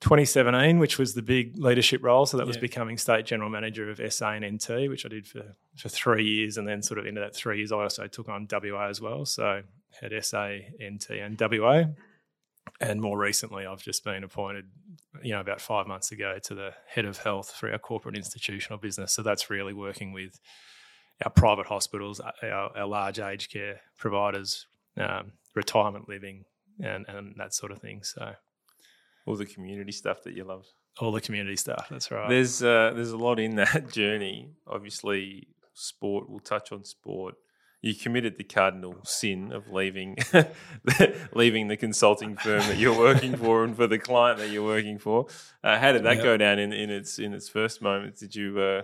2017, 0.00 0.78
which 0.78 0.98
was 0.98 1.14
the 1.14 1.22
big 1.22 1.56
leadership 1.56 2.02
role. 2.02 2.26
So 2.26 2.36
that 2.36 2.46
was 2.46 2.56
yeah. 2.56 2.62
becoming 2.62 2.98
state 2.98 3.26
general 3.26 3.50
manager 3.50 3.90
of 3.90 4.00
SA 4.12 4.32
and 4.32 4.54
NT, 4.54 4.88
which 4.88 5.04
I 5.04 5.08
did 5.08 5.26
for, 5.26 5.56
for 5.76 5.88
three 5.88 6.24
years. 6.24 6.56
And 6.56 6.66
then, 6.66 6.82
sort 6.82 6.98
of 6.98 7.06
into 7.06 7.20
that 7.20 7.34
three 7.36 7.58
years, 7.58 7.72
I 7.72 7.82
also 7.82 8.06
took 8.06 8.28
on 8.28 8.48
WA 8.50 8.88
as 8.88 9.00
well. 9.00 9.24
So 9.24 9.62
had 10.00 10.12
SA, 10.24 10.56
NT, 10.82 11.10
and 11.10 11.40
WA. 11.40 11.84
And 12.80 13.00
more 13.00 13.18
recently, 13.18 13.66
I've 13.66 13.82
just 13.82 14.04
been 14.04 14.24
appointed, 14.24 14.66
you 15.22 15.32
know, 15.32 15.40
about 15.40 15.60
five 15.60 15.86
months 15.86 16.12
ago 16.12 16.38
to 16.44 16.54
the 16.54 16.72
head 16.86 17.04
of 17.04 17.18
health 17.18 17.50
for 17.50 17.70
our 17.70 17.78
corporate 17.78 18.16
institutional 18.16 18.78
business. 18.78 19.12
So 19.12 19.22
that's 19.22 19.50
really 19.50 19.74
working 19.74 20.12
with 20.12 20.40
our 21.22 21.30
private 21.30 21.66
hospitals, 21.66 22.20
our, 22.20 22.76
our 22.76 22.86
large 22.86 23.18
aged 23.18 23.52
care 23.52 23.80
providers, 23.98 24.66
um, 24.96 25.32
retirement 25.54 26.08
living, 26.08 26.44
and, 26.82 27.04
and 27.08 27.34
that 27.36 27.52
sort 27.54 27.72
of 27.72 27.80
thing. 27.80 28.02
So 28.02 28.34
all 29.26 29.36
the 29.36 29.46
community 29.46 29.92
stuff 29.92 30.22
that 30.24 30.34
you 30.34 30.44
love. 30.44 30.66
All 30.98 31.12
the 31.12 31.20
community 31.20 31.56
stuff. 31.56 31.86
That's 31.90 32.10
right. 32.10 32.28
There's 32.28 32.62
uh, 32.62 32.92
there's 32.94 33.12
a 33.12 33.16
lot 33.16 33.38
in 33.38 33.56
that 33.56 33.90
journey. 33.92 34.50
Obviously, 34.66 35.48
sport. 35.74 36.28
We'll 36.28 36.40
touch 36.40 36.72
on 36.72 36.84
sport. 36.84 37.34
You 37.82 37.94
committed 37.94 38.36
the 38.36 38.44
cardinal 38.44 38.96
sin 39.04 39.52
of 39.52 39.70
leaving 39.70 40.16
leaving 41.34 41.68
the 41.68 41.76
consulting 41.76 42.36
firm 42.36 42.60
that 42.60 42.76
you're 42.76 42.98
working 42.98 43.36
for 43.36 43.64
and 43.64 43.74
for 43.74 43.86
the 43.86 43.98
client 43.98 44.38
that 44.38 44.50
you're 44.50 44.64
working 44.64 44.98
for. 44.98 45.26
Uh, 45.64 45.78
how 45.78 45.92
did 45.92 46.04
that 46.04 46.16
yep. 46.16 46.24
go 46.24 46.36
down 46.36 46.58
in, 46.58 46.72
in 46.72 46.90
its 46.90 47.18
in 47.18 47.32
its 47.32 47.48
first 47.48 47.80
moment? 47.80 48.18
Did 48.18 48.34
you 48.36 48.60
uh, 48.60 48.82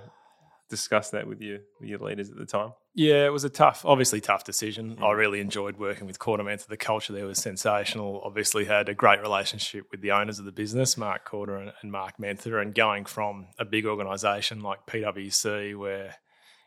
discuss 0.68 1.10
that 1.10 1.26
with 1.26 1.40
your 1.40 1.58
with 1.80 1.88
your 1.88 1.98
leaders 1.98 2.30
at 2.30 2.36
the 2.36 2.46
time? 2.46 2.72
Yeah, 2.94 3.26
it 3.26 3.32
was 3.32 3.44
a 3.44 3.50
tough, 3.50 3.84
obviously 3.84 4.22
tough 4.22 4.44
decision. 4.44 4.96
I 5.02 5.12
really 5.12 5.40
enjoyed 5.40 5.76
working 5.76 6.06
with 6.06 6.18
KordaMentha. 6.18 6.66
The 6.66 6.78
culture 6.78 7.12
there 7.12 7.26
was 7.26 7.38
sensational. 7.38 8.22
Obviously 8.24 8.64
had 8.64 8.88
a 8.88 8.94
great 8.94 9.20
relationship 9.20 9.84
with 9.90 10.00
the 10.00 10.12
owners 10.12 10.38
of 10.38 10.46
the 10.46 10.52
business, 10.52 10.96
Mark 10.96 11.28
Korda 11.28 11.60
and, 11.60 11.72
and 11.82 11.92
Mark 11.92 12.14
Mentha, 12.18 12.60
and 12.60 12.74
going 12.74 13.04
from 13.04 13.48
a 13.58 13.66
big 13.66 13.84
organisation 13.84 14.62
like 14.62 14.86
PwC 14.86 15.76
where 15.76 16.14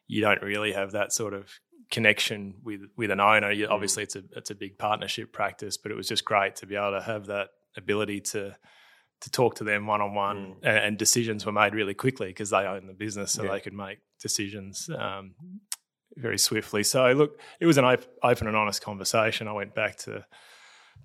you 0.08 0.22
don't 0.22 0.42
really 0.44 0.74
have 0.74 0.92
that 0.92 1.12
sort 1.12 1.34
of 1.34 1.50
connection 1.92 2.56
with 2.64 2.82
with 2.96 3.12
an 3.12 3.20
owner. 3.20 3.52
You, 3.52 3.68
obviously, 3.68 4.04
it's 4.04 4.16
a 4.16 4.24
it's 4.36 4.52
a 4.52 4.56
big 4.56 4.78
partnership 4.78 5.32
practice, 5.34 5.78
but 5.78 5.92
it 5.92 5.96
was 5.96 6.08
just 6.08 6.26
great 6.26 6.56
to 6.58 6.66
be 6.66 6.76
able 6.76 6.92
to 6.92 7.02
have 7.02 7.28
that 7.28 7.50
ability 7.78 8.22
to 8.22 8.56
to 9.22 9.30
talk 9.30 9.56
to 9.56 9.64
them 9.66 9.86
one 9.86 10.02
on 10.02 10.14
one, 10.14 10.56
and 10.64 10.98
decisions 10.98 11.46
were 11.46 11.52
made 11.52 11.74
really 11.74 11.94
quickly 11.94 12.28
because 12.28 12.50
they 12.52 12.66
own 12.66 12.88
the 12.88 12.94
business, 12.94 13.34
so 13.34 13.44
Yeah. 13.44 13.52
they 13.52 13.60
could 13.60 13.74
make 13.74 14.00
decisions 14.22 14.90
um, 14.98 15.34
very 16.16 16.38
swiftly. 16.38 16.84
So 16.84 17.12
look, 17.12 17.40
it 17.60 17.66
was 17.66 17.78
an 17.78 17.84
op- 17.86 18.08
open 18.24 18.48
and 18.48 18.56
honest 18.56 18.82
conversation. 18.82 19.48
I 19.48 19.52
went 19.54 19.76
back 19.76 19.98
to 20.00 20.26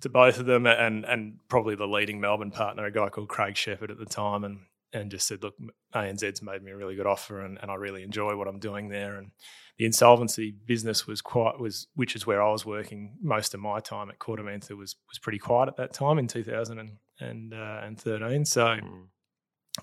to 0.01 0.09
both 0.09 0.39
of 0.39 0.45
them 0.45 0.65
and 0.65 1.03
and 1.05 1.39
probably 1.49 1.75
the 1.75 1.87
leading 1.87 2.19
Melbourne 2.21 2.51
partner, 2.51 2.85
a 2.85 2.91
guy 2.91 3.09
called 3.09 3.27
Craig 3.29 3.57
Shepherd 3.57 3.91
at 3.91 3.97
the 3.97 4.05
time, 4.05 4.43
and 4.43 4.59
and 4.95 5.11
just 5.11 5.27
said, 5.27 5.43
look, 5.43 5.55
ANZ's 5.93 6.41
made 6.41 6.63
me 6.63 6.71
a 6.71 6.75
really 6.75 6.95
good 6.95 7.05
offer, 7.05 7.41
and, 7.41 7.57
and 7.61 7.69
I 7.69 7.75
really 7.75 8.03
enjoy 8.03 8.35
what 8.35 8.47
I'm 8.47 8.59
doing 8.59 8.89
there. 8.89 9.17
And 9.17 9.31
the 9.77 9.85
insolvency 9.85 10.55
business 10.65 11.05
was 11.05 11.21
quite 11.21 11.59
was 11.59 11.87
which 11.95 12.15
is 12.15 12.25
where 12.25 12.41
I 12.41 12.49
was 12.51 12.65
working 12.65 13.17
most 13.21 13.53
of 13.53 13.59
my 13.59 13.79
time 13.79 14.09
at 14.09 14.19
KordaMentha 14.19 14.71
was 14.77 14.95
was 15.09 15.19
pretty 15.19 15.39
quiet 15.39 15.67
at 15.67 15.77
that 15.77 15.93
time 15.93 16.17
in 16.17 16.27
2013. 16.27 16.97
And, 17.17 17.53
uh, 17.53 17.79
and 17.81 17.97
13. 17.97 18.43
So 18.43 18.77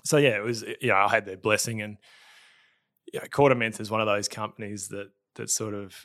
so 0.03 0.17
yeah, 0.17 0.37
it 0.37 0.43
was 0.43 0.63
you 0.81 0.89
know 0.89 0.95
I 0.95 1.09
had 1.09 1.25
their 1.25 1.37
blessing, 1.37 1.81
and 1.81 1.97
yeah, 3.13 3.25
KordaMentha 3.25 3.81
is 3.81 3.91
one 3.91 4.01
of 4.01 4.07
those 4.07 4.27
companies 4.27 4.87
that 4.89 5.11
that 5.35 5.49
sort 5.49 5.73
of 5.73 5.95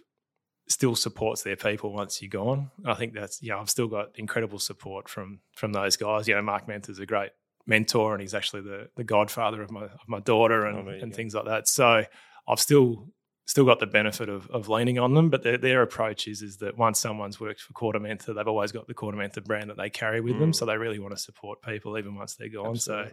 still 0.69 0.95
supports 0.95 1.43
their 1.43 1.57
people 1.57 1.93
once 1.93 2.21
you're 2.21 2.29
gone. 2.29 2.71
I 2.85 2.95
think 2.95 3.15
that's 3.15 3.43
you 3.43 3.51
know 3.51 3.59
I've 3.59 3.71
still 3.71 3.89
got 3.89 4.19
incredible 4.19 4.59
support 4.59 5.09
from 5.09 5.41
from 5.55 5.73
those 5.73 5.97
guys. 5.97 6.29
You 6.29 6.35
know, 6.35 6.43
Mark 6.43 6.67
Mentha 6.67 6.91
is 6.91 6.99
a 6.99 7.07
great 7.07 7.31
mentor, 7.69 8.15
and 8.15 8.21
he's 8.21 8.35
actually 8.35 8.63
the 8.63 8.89
the 8.97 9.05
godfather 9.05 9.63
of 9.63 9.71
my 9.71 9.85
of 9.85 10.09
my 10.09 10.21
daughter 10.21 10.67
and 10.67 10.89
Oh, 10.89 10.91
and 10.91 11.15
things 11.15 11.35
like 11.35 11.45
that. 11.45 11.69
So 11.69 12.05
I've 12.49 12.61
still 12.61 13.09
still 13.47 13.65
got 13.65 13.81
the 13.81 13.87
benefit 13.87 14.29
of, 14.29 14.47
of 14.51 14.69
leaning 14.69 14.99
on 14.99 15.15
them, 15.15 15.31
but 15.31 15.43
their, 15.43 15.57
their 15.57 15.81
approach 15.81 16.29
is, 16.29 16.43
is 16.43 16.59
that 16.59 16.77
once 16.77 17.01
someone's 17.01 17.41
worked 17.41 17.63
for 17.63 17.73
KordaMentha, 17.73 18.35
they've 18.35 18.47
always 18.47 18.73
got 18.73 18.87
the 18.87 18.93
KordaMentha 18.93 19.43
brand 19.43 19.71
that 19.71 19.79
they 19.79 19.89
carry 19.89 20.21
with 20.21 20.39
them. 20.39 20.51
Mm. 20.51 20.55
So 20.55 20.67
they 20.67 20.77
really 20.77 20.99
want 20.99 21.17
to 21.17 21.21
support 21.21 21.63
people 21.63 21.97
even 21.97 22.15
once 22.15 22.37
they're 22.37 22.51
gone. 22.51 22.77
So 22.77 23.09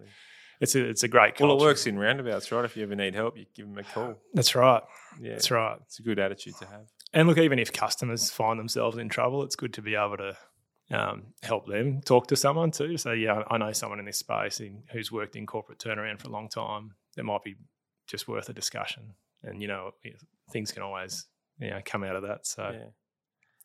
it's 0.59 0.75
a 0.75 0.83
it's 0.85 1.03
a 1.03 1.07
great 1.07 1.39
Well, 1.39 1.51
it 1.51 1.59
works 1.59 1.87
in 1.87 1.97
roundabouts, 1.97 2.51
right? 2.51 2.65
If 2.65 2.75
you 2.75 2.83
ever 2.83 2.95
need 2.95 3.15
help, 3.15 3.37
you 3.37 3.45
give 3.55 3.67
them 3.67 3.77
a 3.77 3.83
call. 3.83 4.15
That's 4.33 4.55
right. 4.55 4.83
Yeah, 5.21 5.31
That's 5.31 5.51
right. 5.51 5.77
It's 5.83 5.99
a 5.99 6.03
good 6.03 6.19
attitude 6.19 6.55
to 6.59 6.65
have. 6.67 6.87
And 7.13 7.27
look, 7.27 7.37
even 7.37 7.59
if 7.59 7.71
customers 7.71 8.29
find 8.29 8.59
themselves 8.59 8.97
in 8.97 9.09
trouble, 9.09 9.43
it's 9.43 9.55
good 9.55 9.73
to 9.75 9.81
be 9.81 9.95
able 9.95 10.17
to 10.17 10.37
um, 10.91 11.23
help 11.43 11.67
them 11.67 12.01
talk 12.01 12.27
to 12.27 12.35
someone 12.35 12.71
too. 12.71 12.97
So 12.97 13.11
yeah, 13.11 13.43
I 13.49 13.57
know 13.57 13.71
someone 13.71 13.99
in 13.99 14.05
this 14.05 14.19
space 14.19 14.59
in, 14.59 14.83
who's 14.91 15.11
worked 15.11 15.35
in 15.35 15.45
corporate 15.45 15.79
turnaround 15.79 16.19
for 16.21 16.27
a 16.27 16.31
long 16.31 16.47
time. 16.49 16.95
It 17.17 17.25
might 17.25 17.43
be 17.43 17.55
just 18.07 18.27
worth 18.27 18.49
a 18.49 18.53
discussion, 18.53 19.13
and 19.43 19.61
you 19.61 19.67
know, 19.67 19.91
things 20.51 20.71
can 20.71 20.83
always 20.83 21.25
you 21.59 21.69
know 21.69 21.81
come 21.85 22.03
out 22.03 22.15
of 22.15 22.23
that. 22.23 22.45
So 22.45 22.71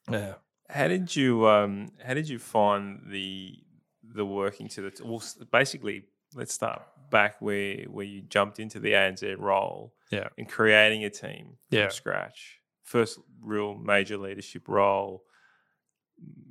Yeah. 0.08 0.18
yeah, 0.18 0.34
How 0.68 0.88
did 0.88 1.14
you 1.14 1.46
um 1.48 1.90
how 2.04 2.14
did 2.14 2.28
you 2.28 2.38
find 2.38 3.02
the 3.10 3.54
the 4.02 4.24
working 4.24 4.68
to 4.68 4.82
the 4.82 4.92
well 5.04 5.22
basically 5.52 6.04
let's 6.34 6.52
start 6.54 6.82
back 7.10 7.36
where 7.40 7.82
where 7.84 8.06
you 8.06 8.22
jumped 8.22 8.58
into 8.60 8.80
the 8.80 8.92
ANZ 8.92 9.36
role 9.38 9.92
Yeah. 10.10 10.28
and 10.38 10.48
creating 10.48 11.04
a 11.04 11.10
team 11.10 11.58
Yeah. 11.70 11.82
from 11.88 11.90
scratch. 11.92 12.60
First 12.84 13.18
real 13.42 13.74
major 13.74 14.16
leadership 14.16 14.68
role, 14.68 15.24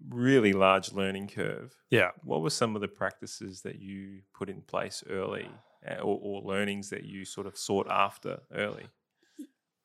really 0.10 0.54
large 0.54 0.92
learning 0.94 1.28
curve. 1.28 1.76
yeah. 1.90 2.10
What 2.24 2.42
were 2.42 2.50
some 2.50 2.76
of 2.76 2.82
the 2.82 2.88
practices 2.88 3.62
that 3.62 3.80
you 3.80 4.22
put 4.34 4.50
in 4.50 4.62
place 4.62 5.04
early 5.10 5.48
uh, 5.88 5.96
or, 6.02 6.20
or 6.22 6.42
learnings 6.42 6.90
that 6.90 7.04
you 7.04 7.26
sort 7.26 7.46
of 7.48 7.58
sought 7.58 7.88
after 7.90 8.40
early? 8.54 8.88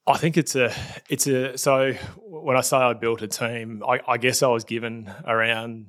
I 0.07 0.19
think 0.19 0.37
it's 0.37 0.55
a 0.55 0.71
it's 1.09 1.27
a 1.27 1.57
so 1.57 1.93
when 2.27 2.57
I 2.57 2.61
say 2.61 2.77
I 2.77 2.93
built 2.93 3.23
a 3.23 3.27
team, 3.29 3.83
I, 3.87 4.01
I 4.07 4.19
guess 4.19 4.43
I 4.43 4.49
was 4.49 4.65
given 4.65 5.11
around 5.27 5.87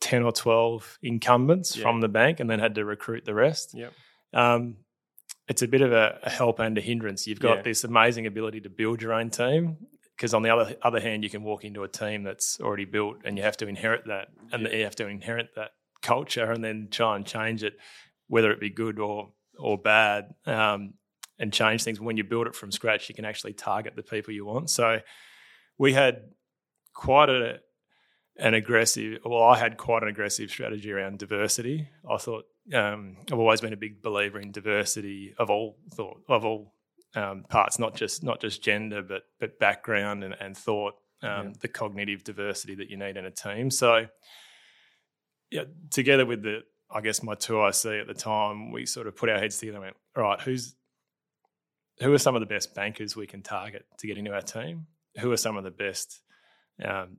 ten 0.00 0.22
or 0.22 0.32
twelve 0.32 0.98
incumbents 1.02 1.76
Yeah. 1.76 1.82
from 1.84 2.00
the 2.02 2.08
bank, 2.08 2.40
and 2.40 2.50
then 2.50 2.58
had 2.58 2.74
to 2.74 2.84
recruit 2.84 3.24
the 3.24 3.32
rest. 3.34 3.74
Yeah, 3.74 3.88
Um, 4.34 4.76
it's 5.48 5.62
a 5.62 5.68
bit 5.68 5.80
of 5.80 5.92
a, 5.92 6.18
a 6.22 6.28
help 6.30 6.58
and 6.58 6.76
a 6.76 6.80
hindrance. 6.82 7.26
You've 7.26 7.40
got 7.40 7.58
Yeah. 7.58 7.62
this 7.62 7.84
amazing 7.84 8.26
ability 8.26 8.60
to 8.62 8.68
build 8.70 9.00
your 9.00 9.14
own 9.14 9.30
team, 9.30 9.78
because 10.16 10.34
on 10.34 10.42
the 10.42 10.50
other 10.50 10.76
other 10.82 11.00
hand, 11.00 11.24
you 11.24 11.30
can 11.30 11.42
walk 11.42 11.64
into 11.64 11.82
a 11.82 11.88
team 11.88 12.22
that's 12.22 12.60
already 12.60 12.84
built, 12.84 13.18
and 13.24 13.36
you 13.36 13.42
have 13.44 13.56
to 13.58 13.66
inherit 13.68 14.06
that, 14.06 14.28
and 14.52 14.62
Yeah. 14.64 14.76
you 14.76 14.84
have 14.84 14.96
to 14.96 15.06
inherit 15.08 15.54
that 15.56 15.72
culture, 16.02 16.50
and 16.50 16.62
then 16.62 16.88
try 16.90 17.16
and 17.16 17.26
change 17.26 17.62
it, 17.64 17.76
whether 18.28 18.50
it 18.50 18.60
be 18.60 18.70
good 18.70 18.98
or 18.98 19.32
or 19.58 19.78
bad. 19.78 20.34
Um, 20.46 20.94
and 21.36 21.52
change 21.52 21.82
things. 21.82 22.00
When 22.00 22.16
you 22.16 22.22
build 22.22 22.46
it 22.46 22.54
from 22.54 22.70
scratch, 22.70 23.08
you 23.08 23.14
can 23.14 23.24
actually 23.24 23.54
target 23.54 23.96
the 23.96 24.04
people 24.04 24.32
you 24.32 24.44
want. 24.44 24.70
So 24.70 25.00
we 25.78 25.92
had 25.92 26.22
quite 26.92 27.28
a 27.28 27.60
an 28.36 28.54
aggressive. 28.54 29.18
Well, 29.24 29.42
I 29.42 29.58
had 29.58 29.76
quite 29.76 30.02
an 30.02 30.08
aggressive 30.08 30.50
strategy 30.50 30.92
around 30.92 31.18
diversity. 31.18 31.88
I 32.08 32.18
thought 32.18 32.44
um, 32.72 33.16
I've 33.32 33.38
always 33.38 33.60
been 33.60 33.72
a 33.72 33.76
big 33.76 34.00
believer 34.02 34.38
in 34.40 34.52
diversity 34.52 35.34
of 35.38 35.50
all 35.50 35.76
thought 35.92 36.20
of 36.28 36.44
all 36.44 36.73
um, 37.14 37.44
parts, 37.48 37.78
not 37.78 37.94
just 37.94 38.22
not 38.22 38.40
just 38.40 38.62
gender, 38.62 39.02
but 39.02 39.22
but 39.40 39.58
background 39.58 40.24
and, 40.24 40.34
and 40.40 40.56
thought. 40.56 40.94
Um, 41.22 41.46
Yeah. 41.46 41.52
The 41.62 41.68
cognitive 41.68 42.22
diversity 42.24 42.74
that 42.74 42.90
you 42.90 42.98
need 42.98 43.16
in 43.16 43.24
a 43.24 43.30
team. 43.30 43.70
So 43.70 44.06
yeah, 45.50 45.64
together 45.90 46.26
with 46.26 46.42
the 46.42 46.64
I 46.90 47.00
guess 47.00 47.22
my 47.22 47.34
two 47.34 47.64
IC 47.64 47.86
at 47.86 48.06
the 48.06 48.14
time, 48.14 48.70
we 48.70 48.86
sort 48.86 49.06
of 49.06 49.16
put 49.16 49.28
our 49.28 49.38
heads 49.38 49.58
together 49.58 49.76
and 49.78 49.84
went, 49.84 49.96
all 50.16 50.22
right, 50.22 50.40
who's 50.40 50.74
who 52.00 52.12
are 52.12 52.18
some 52.18 52.34
of 52.34 52.40
the 52.40 52.46
best 52.46 52.74
bankers 52.74 53.16
we 53.16 53.26
can 53.26 53.42
target 53.42 53.86
to 53.98 54.06
get 54.06 54.18
into 54.18 54.32
our 54.32 54.42
team? 54.42 54.86
Who 55.20 55.30
are 55.32 55.36
some 55.36 55.56
of 55.56 55.64
the 55.64 55.70
best, 55.70 56.20
um, 56.84 57.18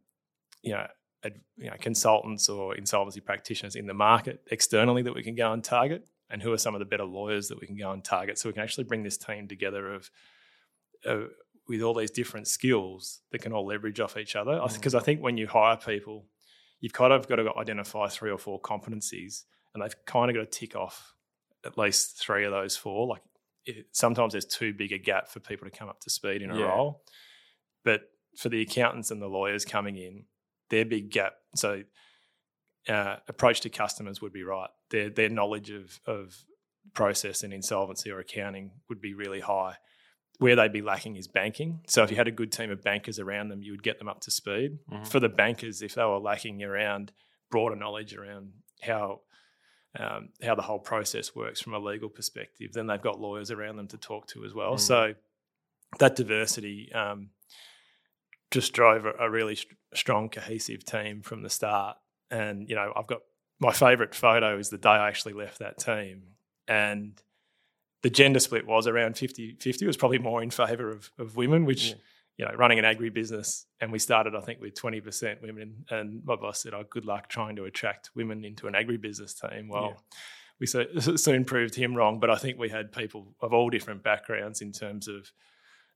you 0.61 0.73
know, 0.73 0.85
ad, 1.23 1.39
you 1.57 1.69
know, 1.69 1.77
consultants 1.79 2.49
or 2.49 2.75
insolvency 2.75 3.21
practitioners 3.21 3.75
in 3.75 3.87
the 3.87 3.93
market 3.93 4.41
externally 4.51 5.01
that 5.03 5.15
we 5.15 5.23
can 5.23 5.35
go 5.35 5.53
and 5.53 5.63
target? 5.63 6.07
And 6.29 6.41
who 6.41 6.51
are 6.51 6.57
some 6.57 6.73
of 6.73 6.79
the 6.79 6.85
better 6.85 7.05
lawyers 7.05 7.49
that 7.49 7.59
we 7.59 7.67
can 7.67 7.77
go 7.77 7.91
and 7.91 8.03
target? 8.03 8.39
So 8.39 8.49
we 8.49 8.53
can 8.53 8.63
actually 8.63 8.85
bring 8.85 9.03
this 9.03 9.17
team 9.17 9.47
together 9.47 9.93
of, 9.93 10.09
uh, 11.05 11.25
with 11.67 11.81
all 11.81 11.93
these 11.93 12.11
different 12.11 12.47
skills 12.47 13.21
that 13.31 13.39
can 13.39 13.53
all 13.53 13.65
leverage 13.65 13.99
off 13.99 14.17
each 14.17 14.35
other. 14.35 14.59
Because 14.73 14.95
I 14.95 14.99
think 14.99 15.21
when 15.21 15.37
you 15.37 15.47
hire 15.47 15.77
people, 15.77 16.25
you've 16.79 16.93
kind 16.93 17.13
of 17.13 17.27
got 17.27 17.37
to 17.37 17.53
identify 17.57 18.07
three 18.07 18.31
or 18.31 18.37
four 18.37 18.59
competencies, 18.59 19.43
and 19.73 19.83
they've 19.83 20.05
kind 20.05 20.29
of 20.29 20.35
got 20.35 20.51
to 20.51 20.59
tick 20.59 20.75
off 20.75 21.15
at 21.65 21.77
least 21.77 22.19
three 22.19 22.45
of 22.45 22.51
those 22.51 22.75
four. 22.75 23.07
Like 23.07 23.21
it, 23.65 23.87
sometimes 23.91 24.33
there's 24.33 24.45
too 24.45 24.73
big 24.73 24.91
a 24.93 24.97
gap 24.97 25.27
for 25.27 25.39
people 25.39 25.69
to 25.69 25.75
come 25.75 25.89
up 25.89 25.99
to 26.01 26.09
speed 26.09 26.41
in 26.41 26.51
a 26.51 26.57
Yeah. 26.57 26.65
role, 26.65 27.03
but 27.83 28.11
for 28.37 28.49
the 28.49 28.61
accountants 28.61 29.11
and 29.11 29.21
the 29.21 29.27
lawyers 29.27 29.63
coming 29.65 29.95
in, 29.95 30.25
their 30.69 30.85
big 30.85 31.09
gap. 31.11 31.33
So 31.55 31.83
uh, 32.87 33.17
approach 33.27 33.61
to 33.61 33.69
customers 33.69 34.21
would 34.21 34.33
be 34.33 34.43
right. 34.43 34.69
Their 34.91 35.09
their 35.09 35.29
knowledge 35.29 35.69
of 35.71 35.99
of 36.05 36.35
process 36.93 37.43
and 37.43 37.53
insolvency 37.53 38.11
or 38.11 38.19
accounting 38.19 38.71
would 38.89 39.01
be 39.01 39.13
really 39.13 39.39
high. 39.39 39.75
Where 40.39 40.55
they'd 40.55 40.73
be 40.73 40.81
lacking 40.81 41.15
is 41.15 41.27
banking. 41.27 41.79
So 41.87 42.03
if 42.03 42.11
you 42.11 42.17
had 42.17 42.27
a 42.27 42.31
good 42.31 42.51
team 42.51 42.69
of 42.69 42.83
bankers 42.83 43.19
around 43.19 43.49
them, 43.49 43.63
you 43.63 43.71
would 43.71 43.83
get 43.83 43.99
them 43.99 44.09
up 44.09 44.19
to 44.21 44.31
speed. 44.31 44.79
Mhm. 44.91 45.07
For 45.07 45.21
the 45.21 45.29
bankers, 45.29 45.81
if 45.81 45.95
they 45.95 46.03
were 46.03 46.19
lacking 46.19 46.61
around 46.61 47.13
broader 47.49 47.75
knowledge 47.75 48.13
around 48.13 48.51
how 48.81 49.21
um, 49.97 50.29
how 50.43 50.55
the 50.55 50.61
whole 50.61 50.79
process 50.79 51.33
works 51.33 51.61
from 51.61 51.73
a 51.73 51.79
legal 51.79 52.09
perspective, 52.09 52.73
then 52.73 52.87
they've 52.87 53.01
got 53.01 53.19
lawyers 53.19 53.49
around 53.49 53.77
them 53.77 53.87
to 53.87 53.97
talk 53.97 54.27
to 54.27 54.43
as 54.43 54.53
well. 54.53 54.73
Mm. 54.73 54.79
So 54.81 55.13
that 55.99 56.17
diversity 56.17 56.91
um, 56.91 57.29
just 58.51 58.73
drove 58.73 59.05
a, 59.05 59.13
a 59.19 59.29
really 59.29 59.55
st- 59.55 59.77
strong, 59.93 60.27
cohesive 60.29 60.83
team 60.83 61.21
from 61.21 61.43
the 61.43 61.49
start. 61.49 61.95
And 62.31 62.67
you 62.69 62.75
know, 62.75 62.91
I've 62.95 63.07
got 63.07 63.21
my 63.59 63.71
favourite 63.71 64.13
photo 64.15 64.57
is 64.57 64.69
the 64.69 64.77
day 64.77 64.89
I 64.89 65.07
actually 65.07 65.33
left 65.33 65.59
that 65.59 65.77
team, 65.77 66.23
and 66.67 67.21
the 68.03 68.09
gender 68.09 68.39
split 68.39 68.67
was 68.67 68.85
around 68.85 69.15
50-50. 69.15 69.81
It 69.81 69.87
was 69.87 69.97
probably 69.97 70.19
more 70.19 70.43
in 70.43 70.51
favour 70.51 70.91
of, 70.91 71.09
of 71.17 71.35
women, 71.35 71.65
which 71.65 71.89
Yeah. 71.89 71.95
you 72.37 72.45
know, 72.45 72.51
running 72.55 72.77
an 72.79 72.85
agri 72.85 73.09
business, 73.09 73.65
and 73.79 73.91
we 73.91 73.97
started, 73.99 74.35
I 74.35 74.41
think, 74.41 74.59
with 74.61 74.75
twenty 74.75 75.01
percent 75.01 75.41
women. 75.41 75.85
And 75.89 76.23
my 76.25 76.35
boss 76.35 76.61
said, 76.61 76.73
"Oh, 76.73 76.83
good 76.89 77.05
luck 77.05 77.29
trying 77.29 77.55
to 77.55 77.63
attract 77.65 78.11
women 78.15 78.43
into 78.43 78.67
an 78.67 78.75
agri 78.75 78.97
business 78.97 79.33
team." 79.33 79.69
Well, 79.69 79.83
Yeah. 79.91 80.17
we 80.59 80.67
so, 80.67 80.85
soon 81.15 81.45
proved 81.45 81.75
him 81.75 81.95
wrong, 81.95 82.19
but 82.19 82.29
I 82.29 82.35
think 82.35 82.57
we 82.59 82.69
had 82.69 82.91
people 82.91 83.33
of 83.41 83.53
all 83.53 83.69
different 83.69 84.03
backgrounds 84.03 84.61
in 84.61 84.71
terms 84.71 85.07
of, 85.07 85.31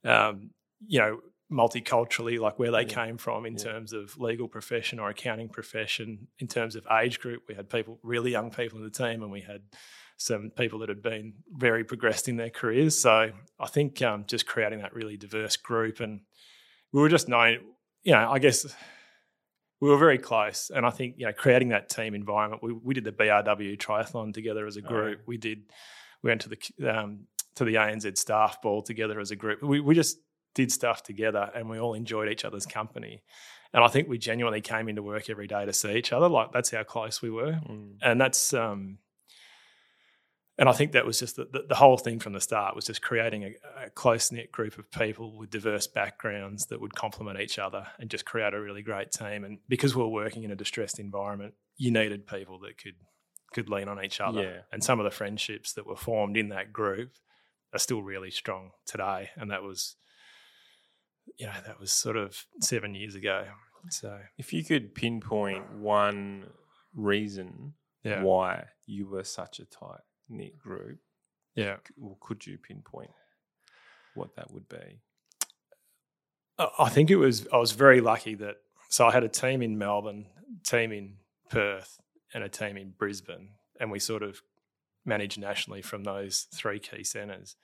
um, 0.06 0.52
you 0.88 1.00
know, 1.00 1.20
multiculturally, 1.52 2.40
like 2.40 2.60
where 2.60 2.72
they 2.72 2.82
Yeah. 2.84 3.06
came 3.06 3.18
from 3.18 3.46
in 3.46 3.54
Yeah. 3.54 3.64
terms 3.64 3.94
of 3.94 4.18
legal 4.20 4.48
profession 4.48 5.00
or 5.00 5.10
accounting 5.10 5.50
profession. 5.50 6.28
In 6.40 6.48
terms 6.48 6.76
of 6.76 6.86
age 6.92 7.20
group, 7.20 7.44
we 7.48 7.56
had 7.56 7.70
people, 7.70 8.00
really 8.04 8.32
young 8.32 8.52
people 8.52 8.78
in 8.78 8.84
the 8.84 8.92
team, 8.92 9.24
and 9.24 9.32
we 9.32 9.42
had 9.42 9.64
some 10.18 10.52
people 10.52 10.80
that 10.80 10.90
had 10.90 11.02
been 11.02 11.34
very 11.52 11.84
progressed 11.84 12.28
in 12.28 12.36
their 12.36 12.50
careers. 12.50 13.00
So 13.00 13.32
I 13.60 13.68
think 13.68 14.02
um, 14.02 14.26
just 14.28 14.46
creating 14.46 14.80
that 14.80 14.94
really 14.94 15.16
diverse 15.18 15.56
group 15.58 16.00
and 16.02 16.22
we 16.92 17.02
were 17.02 17.10
just 17.10 17.28
known. 17.30 17.60
You 18.04 18.14
know, 18.14 18.30
I 18.32 18.40
guess 18.40 18.66
we 19.80 19.90
were 19.90 19.98
very 19.98 20.18
close, 20.18 20.70
and 20.72 20.86
I 20.86 20.90
think 20.90 21.16
you 21.18 21.26
know 21.26 21.34
creating 21.34 21.70
that 21.70 21.88
team 21.90 22.14
environment. 22.16 22.62
We 22.64 22.74
we 22.74 22.94
did 22.94 23.04
the 23.04 23.12
BRW 23.12 23.78
triathlon 23.78 24.34
together 24.34 24.66
as 24.68 24.76
a 24.78 24.82
group. 24.82 25.22
We 25.26 25.38
did. 25.38 25.72
We 26.22 26.30
went 26.32 26.42
to 26.42 26.50
the 26.50 26.60
um, 27.00 27.28
to 27.56 27.64
the 27.66 27.76
ANZ 27.76 28.18
staff 28.18 28.62
ball 28.62 28.82
together 28.82 29.20
as 29.20 29.32
a 29.32 29.36
group. 29.36 29.62
We 29.62 29.80
we 29.80 29.96
just 29.96 30.18
did 30.56 30.72
stuff 30.72 31.04
together, 31.04 31.52
and 31.56 31.70
we 31.70 31.80
all 31.80 31.94
enjoyed 31.94 32.30
each 32.30 32.46
other's 32.46 32.66
company. 32.66 33.24
And 33.74 33.84
I 33.84 33.88
think 33.88 34.08
we 34.08 34.18
genuinely 34.18 34.62
came 34.62 34.90
into 34.90 35.04
work 35.04 35.30
every 35.30 35.48
day 35.48 35.66
to 35.66 35.74
see 35.74 35.92
each 35.94 36.12
other. 36.12 36.28
Like 36.28 36.52
that's 36.52 36.72
how 36.72 36.84
close 36.84 37.22
we 37.22 37.30
were, 37.30 37.60
Mm. 37.70 37.98
and 38.02 38.20
that's 38.20 38.54
um, 38.54 38.98
and 40.58 40.68
I 40.68 40.74
think 40.74 40.92
that 40.92 41.06
was 41.06 41.20
just 41.20 41.38
the, 41.38 41.46
the, 41.46 41.64
the 41.70 41.76
whole 41.76 41.98
thing 41.98 42.20
from 42.20 42.34
the 42.34 42.42
start 42.42 42.76
was 42.76 42.86
just 42.86 43.02
creating 43.02 43.44
a, 43.46 43.86
a 43.86 43.90
close 43.92 44.30
knit 44.30 44.52
group 44.52 44.78
of 44.78 44.92
people 44.92 45.38
with 45.38 45.50
diverse 45.50 45.88
backgrounds 45.88 46.66
that 46.66 46.82
would 46.82 46.94
complement 46.94 47.40
each 47.40 47.58
other 47.58 47.88
and 47.98 48.10
just 48.10 48.26
create 48.26 48.54
a 48.54 48.60
really 48.60 48.82
great 48.82 49.12
team. 49.12 49.46
And 49.46 49.60
because 49.70 49.96
we 49.96 50.02
were 50.04 50.10
working 50.10 50.44
in 50.44 50.52
a 50.52 50.58
distressed 50.58 51.00
environment, 51.00 51.54
you 51.78 51.92
needed 51.92 52.28
people 52.28 52.60
that 52.60 52.78
could 52.78 52.96
could 53.54 53.70
lean 53.70 53.88
on 53.88 54.04
each 54.04 54.20
other. 54.20 54.44
Yeah. 54.44 54.60
And 54.72 54.84
some 54.84 55.00
of 55.00 55.06
the 55.06 55.12
friendships 55.12 55.74
that 55.74 55.88
were 55.88 55.96
formed 55.96 56.38
in 56.38 56.50
that 56.50 56.74
group 56.74 57.14
are 57.74 57.80
still 57.80 58.04
really 58.04 58.30
strong 58.30 58.72
today. 58.86 59.30
And 59.38 59.50
that 59.50 59.64
was, 59.64 59.96
you 61.38 61.48
know, 61.48 61.54
that 61.66 61.80
was 61.80 61.92
sort 61.92 62.18
of 62.18 62.46
seven 62.62 62.96
years 62.96 63.16
ago. 63.16 63.46
So 63.90 64.20
If 64.38 64.54
you 64.54 64.64
could 64.64 64.94
pinpoint 64.94 65.72
one 65.74 66.48
reason 66.94 67.74
yeah, 68.04 68.24
why 68.24 68.66
you 68.86 69.08
were 69.08 69.24
such 69.24 69.60
a 69.60 69.66
tight 69.66 70.02
knit 70.28 70.58
group, 70.58 71.00
yeah. 71.56 71.78
or 72.02 72.18
could 72.20 72.46
you 72.46 72.58
pinpoint 72.58 73.12
what 74.16 74.36
that 74.36 74.52
would 74.52 74.68
be? 74.68 75.02
I 76.58 76.70
I 76.80 76.90
think 76.90 77.10
it 77.10 77.16
was 77.18 77.48
I 77.54 77.58
was 77.58 77.72
very 77.72 78.02
lucky 78.02 78.36
that 78.36 78.58
so 78.90 79.06
I 79.06 79.12
had 79.12 79.24
a 79.24 79.30
team 79.30 79.62
in 79.62 79.78
Melbourne, 79.78 80.26
team 80.64 80.92
in 80.92 81.16
Perth, 81.50 82.00
and 82.34 82.44
a 82.44 82.50
team 82.50 82.76
in 82.78 82.94
Brisbane, 82.98 83.52
and 83.80 83.92
we 83.92 84.00
sort 84.00 84.24
of 84.24 84.42
managed 85.06 85.40
nationally 85.40 85.82
from 85.82 86.04
those 86.04 86.48
three 86.54 86.80
key 86.80 87.04
centres. 87.04 87.56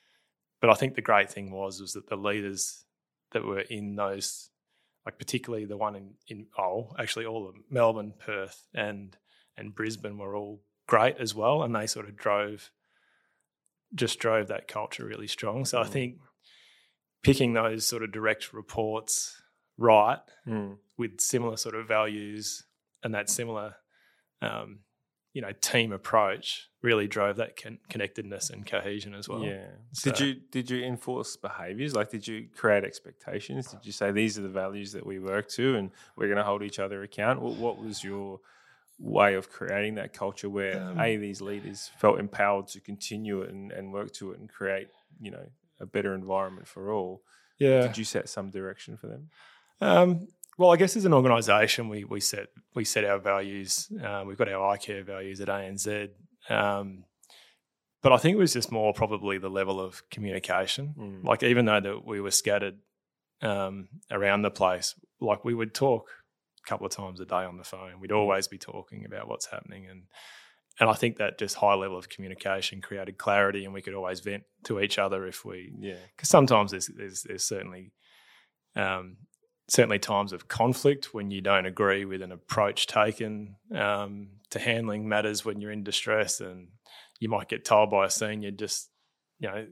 But 0.61 0.69
I 0.69 0.73
think 0.75 0.95
the 0.95 1.01
great 1.01 1.29
thing 1.29 1.51
was 1.51 1.81
was 1.81 1.93
that 1.93 2.07
the 2.07 2.15
leaders 2.15 2.84
that 3.35 3.43
were 3.45 3.59
in 3.59 3.95
those, 3.97 4.49
like 5.05 5.19
particularly 5.19 5.65
the 5.65 5.75
one 5.77 5.95
in 5.95 6.13
in 6.27 6.47
oh 6.57 6.93
actually 6.97 7.25
all 7.25 7.45
of 7.47 7.53
them, 7.53 7.65
Melbourne, 7.69 8.13
Perth, 8.17 8.65
and 8.73 9.15
and 9.57 9.75
Brisbane 9.75 10.17
were 10.17 10.35
all 10.35 10.61
great 10.87 11.17
as 11.17 11.35
well, 11.35 11.61
and 11.61 11.75
they 11.75 11.85
sort 11.85 12.07
of 12.07 12.15
drove 12.15 12.71
just 13.93 14.19
drove 14.19 14.47
that 14.47 14.67
culture 14.69 15.05
really 15.05 15.27
strong. 15.27 15.65
So 15.65 15.79
I 15.81 15.83
Mm. 15.85 15.89
think 15.91 16.19
picking 17.23 17.53
those 17.53 17.85
sort 17.85 18.03
of 18.03 18.11
direct 18.11 18.53
reports 18.53 19.41
right 19.77 20.21
Mm. 20.47 20.79
with 20.97 21.19
similar 21.19 21.57
sort 21.57 21.75
of 21.75 21.87
values 21.87 22.65
and 23.03 23.13
that 23.13 23.29
similar 23.29 23.75
um, 24.41 24.84
you 25.35 25.41
know 25.41 25.51
team 25.61 25.91
approach 25.91 26.69
really 26.81 27.07
drove 27.07 27.35
that 27.35 27.61
con- 27.61 27.77
connectedness 27.89 28.49
and 28.49 28.65
cohesion 28.65 29.13
as 29.13 29.27
well 29.29 29.43
yeah. 29.43 29.67
so- 29.91 30.09
Did 30.11 30.19
you 30.21 30.33
did 30.49 30.69
you 30.71 30.79
enforce 30.83 31.35
behaviors? 31.35 31.93
Like, 31.93 32.09
did 32.09 32.25
you 32.27 32.47
create 32.55 32.83
expectations? 32.85 33.67
Did 33.67 33.85
you 33.85 33.91
say 33.91 34.11
these 34.11 34.39
are 34.39 34.43
the 34.43 34.55
values 34.63 34.91
that 34.93 35.05
we 35.05 35.19
work 35.19 35.47
to, 35.57 35.75
and 35.75 35.91
we're 36.15 36.27
going 36.27 36.37
to 36.37 36.43
hold 36.51 36.63
each 36.63 36.79
other 36.79 37.03
account? 37.03 37.41
What, 37.41 37.55
what 37.65 37.75
was 37.83 38.03
your 38.03 38.39
way 38.97 39.33
of 39.33 39.49
creating 39.49 39.95
that 39.95 40.13
culture 40.13 40.49
where 40.49 40.81
Um, 40.81 40.97
a 40.99 41.17
these 41.17 41.41
leaders 41.41 41.91
felt 41.97 42.17
empowered 42.17 42.67
to 42.69 42.79
continue 42.79 43.41
it 43.41 43.49
and, 43.49 43.71
and 43.73 43.91
work 43.91 44.11
to 44.13 44.31
it 44.31 44.39
and 44.39 44.47
create 44.49 44.87
you 45.19 45.31
know 45.31 45.45
a 45.81 45.85
better 45.85 46.15
environment 46.15 46.65
for 46.67 46.91
all? 46.93 47.21
yeah 47.59 47.81
Did 47.87 47.97
you 47.97 48.05
set 48.05 48.29
some 48.29 48.49
direction 48.51 48.95
for 48.95 49.07
them? 49.07 49.29
Um, 49.81 50.27
well, 50.57 50.71
I 50.71 50.77
guess 50.77 50.95
as 50.95 51.05
an 51.05 51.13
organisation, 51.13 51.89
we 51.89 52.03
we 52.03 52.19
set 52.19 52.47
we 52.73 52.85
set 52.85 53.05
our 53.05 53.19
values. 53.19 53.89
Uh, 54.03 54.23
we've 54.25 54.37
got 54.37 54.49
our 54.49 54.75
ICARE 54.77 55.05
values 55.05 55.41
at 55.41 55.47
ANZ, 55.47 56.09
um, 56.49 57.03
but 58.01 58.11
I 58.13 58.17
think 58.17 58.35
it 58.35 58.39
was 58.39 58.53
just 58.53 58.71
more 58.71 58.93
probably 58.93 59.37
the 59.37 59.49
level 59.49 59.79
of 59.81 60.01
communication. 60.09 60.93
Mm. 60.97 61.23
Like 61.23 61.43
even 61.43 61.65
though 61.65 61.81
that 61.81 62.05
we 62.05 62.21
were 62.21 62.31
scattered 62.31 62.77
um, 63.41 63.89
around 64.11 64.43
the 64.43 64.51
place, 64.51 64.95
like 65.19 65.43
we 65.43 65.53
would 65.53 65.73
talk 65.73 66.09
a 66.65 66.69
couple 66.69 66.85
of 66.85 66.93
times 66.93 67.19
a 67.19 67.25
day 67.25 67.43
on 67.43 67.57
the 67.57 67.63
phone. 67.63 67.99
We'd 67.99 68.11
always 68.11 68.47
be 68.47 68.57
talking 68.57 69.05
about 69.05 69.27
what's 69.27 69.47
happening, 69.47 69.87
and 69.89 70.03
and 70.79 70.89
I 70.89 70.93
think 70.93 71.17
that 71.17 71.37
just 71.39 71.55
high 71.55 71.73
level 71.75 71.97
of 71.97 72.09
communication 72.09 72.81
created 72.81 73.17
clarity, 73.17 73.65
and 73.65 73.73
we 73.73 73.81
could 73.81 73.93
always 73.93 74.19
vent 74.19 74.43
to 74.65 74.79
each 74.79 74.97
other 74.99 75.25
if 75.25 75.45
we 75.45 75.71
Yeah. 75.79 75.95
because 76.15 76.29
sometimes 76.29 76.71
there's, 76.71 76.87
there's 76.87 77.23
there's 77.23 77.43
certainly 77.43 77.91
um, 78.75 79.17
certainly 79.67 79.99
times 79.99 80.31
of 80.33 80.47
conflict 80.47 81.13
when 81.13 81.31
you 81.31 81.41
don't 81.41 81.65
agree 81.65 82.05
with 82.05 82.21
an 82.21 82.31
approach 82.31 82.87
taken 82.87 83.55
um, 83.73 84.29
to 84.51 84.59
handling 84.59 85.07
matters 85.09 85.43
when 85.43 85.61
you're 85.61 85.71
in 85.71 85.83
distress, 85.83 86.39
and 86.39 86.67
you 87.19 87.29
might 87.29 87.49
get 87.49 87.65
told 87.65 87.89
by 87.89 88.05
a 88.05 88.09
senior 88.09 88.51
just 88.51 88.89
you 89.39 89.49
know 89.49 89.67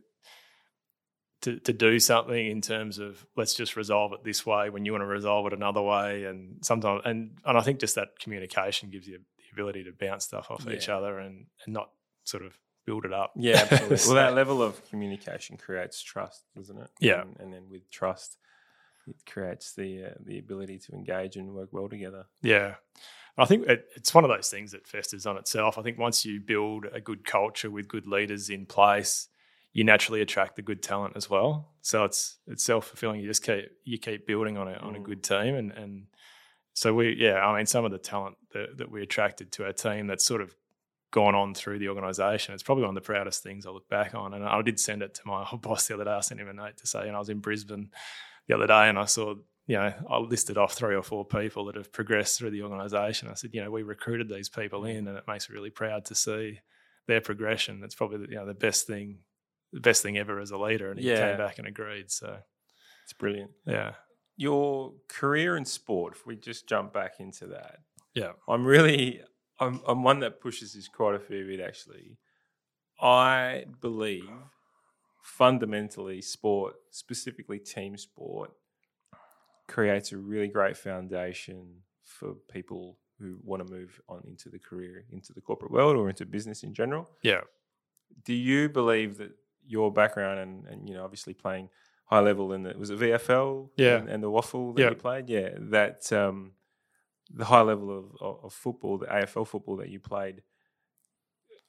to 1.42 1.60
to 1.60 1.74
do 1.74 2.00
something 2.00 2.48
in 2.48 2.62
terms 2.62 3.00
of 3.00 3.26
let's 3.36 3.54
just 3.54 3.76
resolve 3.76 4.14
it 4.14 4.24
this 4.24 4.46
way 4.46 4.70
when 4.70 4.86
you 4.86 4.92
want 4.94 5.02
to 5.02 5.08
resolve 5.08 5.46
it 5.48 5.54
another 5.54 5.82
way, 5.82 6.24
and 6.26 6.64
sometimes 6.66 7.02
and 7.06 7.38
and 7.46 7.58
I 7.58 7.62
think 7.62 7.80
just 7.80 7.96
that 7.96 8.20
communication 8.20 8.90
gives 8.90 9.08
you 9.08 9.20
the 9.38 9.44
ability 9.54 9.84
to 9.84 9.92
bounce 9.92 10.26
stuff 10.26 10.50
off 10.50 10.68
each 10.70 10.90
other 10.90 11.20
and 11.20 11.46
and 11.66 11.74
not 11.74 11.90
sort 12.24 12.44
of 12.46 12.58
build 12.86 13.06
it 13.06 13.14
up. 13.14 13.32
Yeah, 13.36 13.60
absolutely. 13.70 13.98
So- 13.98 14.08
well, 14.14 14.26
that 14.26 14.36
level 14.36 14.62
of 14.62 14.84
communication 14.90 15.58
creates 15.58 16.02
trust, 16.02 16.44
doesn't 16.56 16.78
it? 16.78 16.90
Yeah. 17.00 17.22
and, 17.22 17.38
and 17.40 17.54
then 17.54 17.64
with 17.70 17.90
trust, 17.90 18.38
it 19.08 19.16
creates 19.30 19.74
the 19.74 20.06
uh, 20.06 20.14
the 20.26 20.40
ability 20.40 20.80
to 20.80 20.94
engage 20.94 21.36
and 21.36 21.54
work 21.54 21.70
well 21.72 21.90
together. 21.90 22.26
Yeah. 22.42 22.76
I 23.36 23.46
think 23.46 23.68
it, 23.68 23.88
it's 23.96 24.14
one 24.14 24.24
of 24.24 24.30
those 24.30 24.50
things 24.50 24.74
that 24.74 24.86
festers 24.88 25.26
on 25.26 25.38
itself. 25.38 25.78
I 25.80 25.82
think 25.82 25.98
once 25.98 26.24
you 26.24 26.40
build 26.40 26.86
a 26.94 27.02
good 27.02 27.26
culture 27.26 27.72
with 27.72 27.88
good 27.88 28.06
leaders 28.06 28.50
in 28.52 28.68
place, 28.68 29.28
you 29.72 29.84
naturally 29.84 30.22
attract 30.22 30.56
the 30.56 30.62
good 30.62 30.84
talent 30.84 31.14
as 31.18 31.30
well. 31.32 31.70
So 31.82 32.04
it's 32.04 32.38
it's 32.48 32.64
self 32.64 32.88
fulfilling. 32.88 33.22
You 33.22 33.28
just 33.28 33.44
keep 33.44 33.66
you 33.84 33.98
keep 33.98 34.28
building 34.28 34.58
on 34.58 34.68
a 34.68 34.74
on 34.74 34.96
a 34.96 35.00
Mm. 35.00 35.04
good 35.04 35.24
team, 35.24 35.56
and 35.56 35.72
and 35.72 36.04
so 36.74 36.94
we 36.94 37.16
yeah. 37.18 37.44
I 37.46 37.58
mean, 37.58 37.66
some 37.66 37.86
of 37.86 37.92
the 37.92 37.98
talent 37.98 38.36
that, 38.54 38.78
that 38.78 38.92
we 38.92 39.02
attracted 39.02 39.52
to 39.54 39.66
our 39.66 39.74
team 39.74 40.08
that's 40.08 40.26
sort 40.26 40.42
of 40.42 40.56
gone 41.10 41.36
on 41.36 41.54
through 41.54 41.78
the 41.80 41.90
organisation. 41.90 42.54
It's 42.54 42.64
probably 42.64 42.84
one 42.84 42.96
of 42.98 43.04
the 43.04 43.06
proudest 43.06 43.44
things 43.44 43.66
I 43.66 43.70
look 43.70 43.88
back 43.88 44.16
on. 44.16 44.34
And 44.34 44.44
I 44.44 44.60
did 44.64 44.80
send 44.80 45.04
it 45.04 45.14
to 45.16 45.22
my 45.26 45.46
old 45.52 45.62
boss 45.62 45.88
the 45.88 45.94
other 45.94 46.04
day. 46.06 46.12
I 46.12 46.22
sent 46.22 46.40
him 46.40 46.50
a 46.50 46.54
note 46.54 46.78
to 46.78 46.88
say, 46.88 47.08
and 47.08 47.16
I 47.16 47.20
was 47.20 47.30
in 47.30 47.40
Brisbane 47.40 47.90
the 48.48 48.56
other 48.56 48.68
day, 48.68 48.90
and 48.90 48.98
I 49.00 49.06
saw 49.06 49.36
you 49.66 49.78
know, 49.78 49.94
I 50.10 50.18
listed 50.18 50.58
off 50.58 50.74
three 50.74 50.94
or 50.94 51.02
four 51.04 51.24
people 51.24 51.66
that 51.66 51.78
have 51.78 51.94
progressed 51.94 52.38
through 52.38 52.52
the 52.52 52.64
organisation. 52.64 53.30
I 53.30 53.34
said, 53.34 53.52
you 53.54 53.64
know, 53.64 53.72
we 53.72 53.82
recruited 53.84 54.28
these 54.28 54.50
people 54.50 54.84
in, 54.84 55.08
and 55.08 55.18
it 55.18 55.24
makes 55.26 55.50
me 55.50 55.54
really 55.54 55.70
proud 55.70 56.04
to 56.06 56.16
see 56.16 56.60
their 57.08 57.22
progression. 57.22 57.82
It's 57.82 57.96
probably 57.96 58.26
the, 58.26 58.30
you 58.32 58.36
know 58.36 58.46
the 58.46 58.54
best 58.54 58.88
thing, 58.88 59.20
the 59.72 59.80
best 59.80 60.04
thing 60.04 60.18
ever 60.18 60.40
as 60.42 60.52
a 60.52 60.58
leader. 60.58 60.90
And 60.92 61.00
he 61.00 61.08
Yeah. 61.08 61.30
came 61.30 61.38
back 61.38 61.60
and 61.60 61.68
agreed. 61.68 62.12
So 62.12 62.40
It's 63.04 63.14
brilliant. 63.14 63.52
yeah, 63.66 63.94
Your 64.36 64.94
career 65.08 65.56
in 65.56 65.64
sport. 65.66 66.16
If 66.16 66.26
we 66.26 66.36
just 66.36 66.68
jump 66.68 66.92
back 66.94 67.20
into 67.20 67.48
that, 67.48 67.78
yeah, 68.14 68.34
I'm 68.50 68.66
really 68.66 69.22
I'm 69.60 69.82
I'm 69.88 70.04
one 70.04 70.20
that 70.20 70.42
pushes 70.42 70.74
this 70.74 70.90
quite 70.90 71.16
a 71.16 71.20
fair 71.20 71.46
bit 71.46 71.62
actually. 71.62 72.18
I 73.00 73.66
believe 73.82 74.30
fundamentally 75.24 76.22
sport, 76.22 76.76
specifically 76.92 77.58
team 77.58 77.98
sport, 77.98 78.52
creates 79.68 80.12
a 80.12 80.18
really 80.18 80.50
great 80.50 80.76
foundation 80.78 81.78
for 82.04 82.34
people 82.52 82.98
who 83.20 83.38
want 83.42 83.66
to 83.66 83.74
move 83.74 84.02
on 84.10 84.22
into 84.28 84.50
the 84.50 84.60
career, 84.60 85.06
into 85.12 85.32
the 85.34 85.40
corporate 85.42 85.72
world 85.72 85.96
or 85.96 86.10
into 86.10 86.26
business 86.26 86.62
in 86.64 86.74
general. 86.74 87.10
yeah, 87.22 87.42
Do 88.26 88.34
you 88.34 88.68
believe 88.70 89.18
that 89.18 89.32
your 89.66 89.92
background 89.94 90.40
and, 90.40 90.66
and 90.68 90.90
you 90.90 90.94
know 90.94 91.06
obviously 91.06 91.34
playing 91.34 91.70
high 92.06 92.20
level 92.20 92.52
in 92.52 92.64
the 92.64 92.74
was 92.78 92.90
it 92.90 93.00
VFL 93.00 93.70
Yeah. 93.78 93.96
and, 94.00 94.10
and 94.10 94.22
the 94.22 94.30
WAFL 94.30 94.76
that 94.76 94.82
Yeah. 94.82 94.90
you 94.90 94.96
played 94.96 95.30
yeah 95.30 95.50
that 95.58 96.12
um, 96.12 96.52
the 97.34 97.46
high 97.46 97.62
level 97.62 97.98
of, 97.98 98.06
of, 98.20 98.44
of 98.44 98.54
football 98.54 98.98
the 98.98 99.06
AFL 99.06 99.48
football 99.48 99.78
that 99.78 99.88
you 99.88 100.02
played 100.02 100.44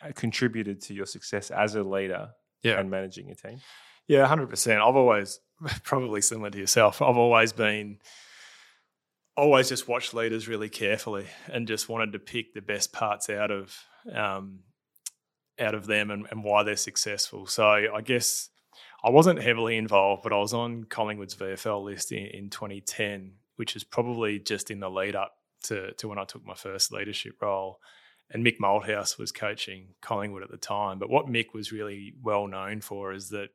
uh, 0.02 0.10
contributed 0.16 0.80
to 0.80 0.92
your 0.94 1.06
success 1.06 1.52
as 1.52 1.76
a 1.76 1.84
leader 1.84 2.30
yeah. 2.64 2.80
and 2.80 2.90
managing 2.90 3.30
a 3.30 3.34
team 3.34 3.60
Yeah, 4.08 4.26
hundred 4.26 4.50
percent. 4.50 4.80
I've 4.80 4.96
always 4.96 5.40
probably 5.84 6.20
similar 6.20 6.50
to 6.50 6.58
yourself. 6.58 7.00
I've 7.00 7.16
always 7.16 7.52
been 7.52 7.98
always 9.36 9.68
just 9.68 9.88
watched 9.88 10.14
leaders 10.14 10.46
really 10.46 10.68
carefully 10.68 11.26
and 11.48 11.66
just 11.66 11.88
wanted 11.88 12.12
to 12.12 12.18
pick 12.18 12.54
the 12.54 12.60
best 12.60 12.92
parts 12.92 13.28
out 13.28 13.50
of 13.50 13.76
um, 14.12 14.60
out 15.58 15.74
of 15.74 15.86
them 15.86 16.10
and, 16.10 16.26
and 16.30 16.44
why 16.44 16.62
they're 16.62 16.76
successful. 16.76 17.46
So 17.46 17.64
I 17.66 18.00
guess 18.00 18.50
I 19.04 19.10
wasn't 19.10 19.42
heavily 19.42 19.76
involved, 19.76 20.22
but 20.22 20.32
I 20.32 20.38
was 20.38 20.54
on 20.54 20.84
Collingwood's 20.84 21.36
VFL 21.36 21.84
list 21.84 22.12
in, 22.12 22.26
in 22.26 22.50
2010, 22.50 23.34
which 23.56 23.76
is 23.76 23.84
probably 23.84 24.38
just 24.38 24.70
in 24.70 24.80
the 24.80 24.90
lead 24.90 25.14
up 25.14 25.32
to, 25.64 25.92
to 25.94 26.08
when 26.08 26.18
I 26.18 26.24
took 26.24 26.44
my 26.44 26.54
first 26.54 26.92
leadership 26.92 27.40
role. 27.40 27.78
And 28.30 28.44
Mick 28.44 28.58
Malthouse 28.58 29.18
was 29.18 29.30
coaching 29.32 29.94
Collingwood 30.00 30.42
at 30.42 30.50
the 30.50 30.56
time. 30.56 30.98
But 30.98 31.10
what 31.10 31.26
Mick 31.26 31.52
was 31.54 31.70
really 31.72 32.14
well 32.22 32.46
known 32.46 32.80
for 32.80 33.12
is 33.12 33.28
that 33.30 33.50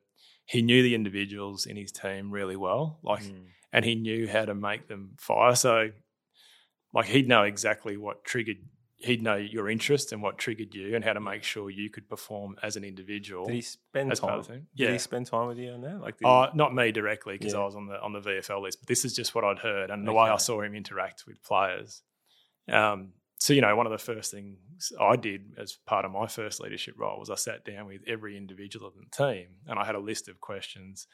he 0.46 0.62
knew 0.62 0.82
the 0.82 0.94
individuals 0.94 1.66
in 1.66 1.76
his 1.76 1.92
team 1.92 2.30
really 2.30 2.56
well. 2.56 2.98
Like, 3.02 3.22
Mm. 3.24 3.46
and 3.72 3.84
he 3.84 3.94
knew 3.94 4.26
how 4.28 4.44
to 4.44 4.54
make 4.54 4.88
them 4.88 5.16
fire. 5.18 5.54
So, 5.54 5.90
like, 6.94 7.06
he'd 7.06 7.28
know 7.28 7.42
exactly 7.44 7.96
what 7.96 8.24
triggered. 8.24 8.58
He'd 9.02 9.22
know 9.22 9.36
your 9.36 9.70
interest 9.70 10.12
and 10.12 10.22
what 10.22 10.36
triggered 10.38 10.74
you, 10.74 10.94
and 10.94 11.02
how 11.04 11.14
to 11.14 11.20
make 11.20 11.42
sure 11.42 11.70
you 11.70 11.88
could 11.88 12.06
perform 12.08 12.56
as 12.62 12.76
an 12.76 12.84
individual. 12.84 13.46
Did 13.46 13.54
he 13.54 13.60
spend 13.62 14.14
time? 14.14 14.38
of 14.38 14.46
the 14.46 14.52
thing. 14.52 14.66
Did 14.76 14.84
Yeah. 14.88 14.92
he 14.92 14.98
spend 14.98 15.26
time 15.26 15.46
with 15.48 15.56
you 15.58 15.70
on 15.70 15.80
that? 15.82 16.00
Like, 16.00 16.16
Uh, 16.22 16.50
not 16.54 16.74
me 16.74 16.92
directly 16.92 17.38
because 17.38 17.54
Yeah. 17.54 17.60
I 17.60 17.64
was 17.64 17.74
on 17.76 17.86
the 17.86 18.00
on 18.00 18.12
the 18.12 18.20
VFL 18.20 18.60
list, 18.60 18.80
but 18.80 18.88
this 18.88 19.04
is 19.04 19.14
just 19.16 19.34
what 19.34 19.42
I'd 19.44 19.60
heard 19.60 19.90
and 19.90 20.06
the 20.06 20.12
way 20.12 20.28
I 20.28 20.36
saw 20.36 20.60
him 20.60 20.74
interact 20.74 21.24
with 21.26 21.42
players. 21.42 22.02
Um, 22.68 23.14
so 23.40 23.52
you 23.54 23.62
know, 23.62 23.74
one 23.74 23.86
of 23.86 23.92
the 23.92 23.98
first 23.98 24.30
things 24.30 24.92
I 25.00 25.16
did 25.16 25.54
as 25.58 25.78
part 25.86 26.04
of 26.04 26.12
my 26.12 26.26
first 26.26 26.60
leadership 26.60 26.94
role 26.98 27.18
was 27.18 27.30
I 27.30 27.34
sat 27.36 27.64
down 27.64 27.86
with 27.86 28.02
every 28.06 28.36
individual 28.36 28.86
of 28.86 28.94
the 28.94 29.06
team 29.10 29.48
and 29.66 29.78
I 29.78 29.84
had 29.84 29.94
a 29.94 29.98
list 30.00 30.28
of 30.28 30.40
questions. 30.40 31.06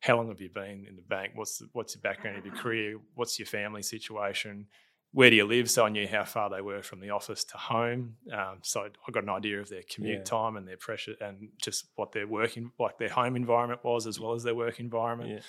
How 0.00 0.16
long 0.16 0.28
have 0.28 0.40
you 0.40 0.48
been 0.48 0.86
in 0.88 0.96
the 0.96 1.02
bank? 1.02 1.32
What's 1.34 1.58
the, 1.58 1.68
what's 1.72 1.94
your 1.94 2.00
background 2.00 2.38
of 2.38 2.46
your 2.46 2.54
career? 2.54 2.96
What's 3.14 3.38
your 3.38 3.46
family 3.46 3.82
situation? 3.82 4.66
Where 5.12 5.30
do 5.30 5.36
you 5.36 5.44
live? 5.44 5.70
So 5.70 5.84
I 5.84 5.90
knew 5.90 6.08
how 6.08 6.24
far 6.24 6.48
they 6.50 6.62
were 6.62 6.82
from 6.82 7.00
the 7.00 7.10
office 7.10 7.44
to 7.44 7.56
home. 7.58 8.16
Um, 8.32 8.58
so 8.62 8.80
I 8.82 9.10
got 9.12 9.22
an 9.22 9.28
idea 9.28 9.60
of 9.60 9.68
their 9.68 9.82
commute 9.88 10.18
Yeah. 10.18 10.24
time 10.24 10.56
and 10.56 10.66
their 10.66 10.78
pressure 10.78 11.14
and 11.20 11.50
just 11.62 11.86
what 11.96 12.12
their 12.12 12.26
working, 12.26 12.72
like 12.80 12.98
their 12.98 13.10
home 13.10 13.36
environment 13.36 13.84
was, 13.84 14.06
as 14.06 14.18
well 14.18 14.32
as 14.32 14.42
their 14.42 14.54
work 14.54 14.80
environment 14.80 15.42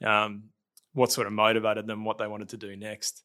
Yeah. 0.00 0.24
um, 0.24 0.50
what 0.92 1.12
sort 1.12 1.26
of 1.26 1.32
motivated 1.32 1.86
them, 1.86 2.04
what 2.04 2.18
they 2.18 2.26
wanted 2.26 2.48
to 2.50 2.56
do 2.56 2.76
next. 2.76 3.22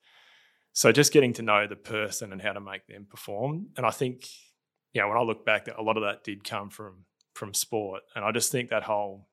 So 0.74 0.92
just 0.92 1.12
getting 1.12 1.34
to 1.34 1.42
know 1.42 1.68
the 1.68 1.76
person 1.76 2.32
and 2.32 2.42
how 2.42 2.54
to 2.54 2.62
make 2.62 2.88
them 2.88 3.06
perform. 3.10 3.68
And 3.78 3.86
I 3.86 3.92
think, 3.92 4.28
you 4.94 5.02
know, 5.02 5.10
when 5.10 5.18
I 5.18 5.22
look 5.22 5.46
back, 5.46 5.68
a 5.68 5.82
lot 5.82 5.98
of 5.98 6.04
that 6.04 6.24
did 6.24 6.44
come 6.44 6.70
from 6.70 7.06
from 7.34 7.54
sport. 7.54 8.04
And 8.16 8.24
I 8.24 8.32
just 8.32 8.52
think 8.52 8.70
that 8.70 8.84
whole 8.84 9.28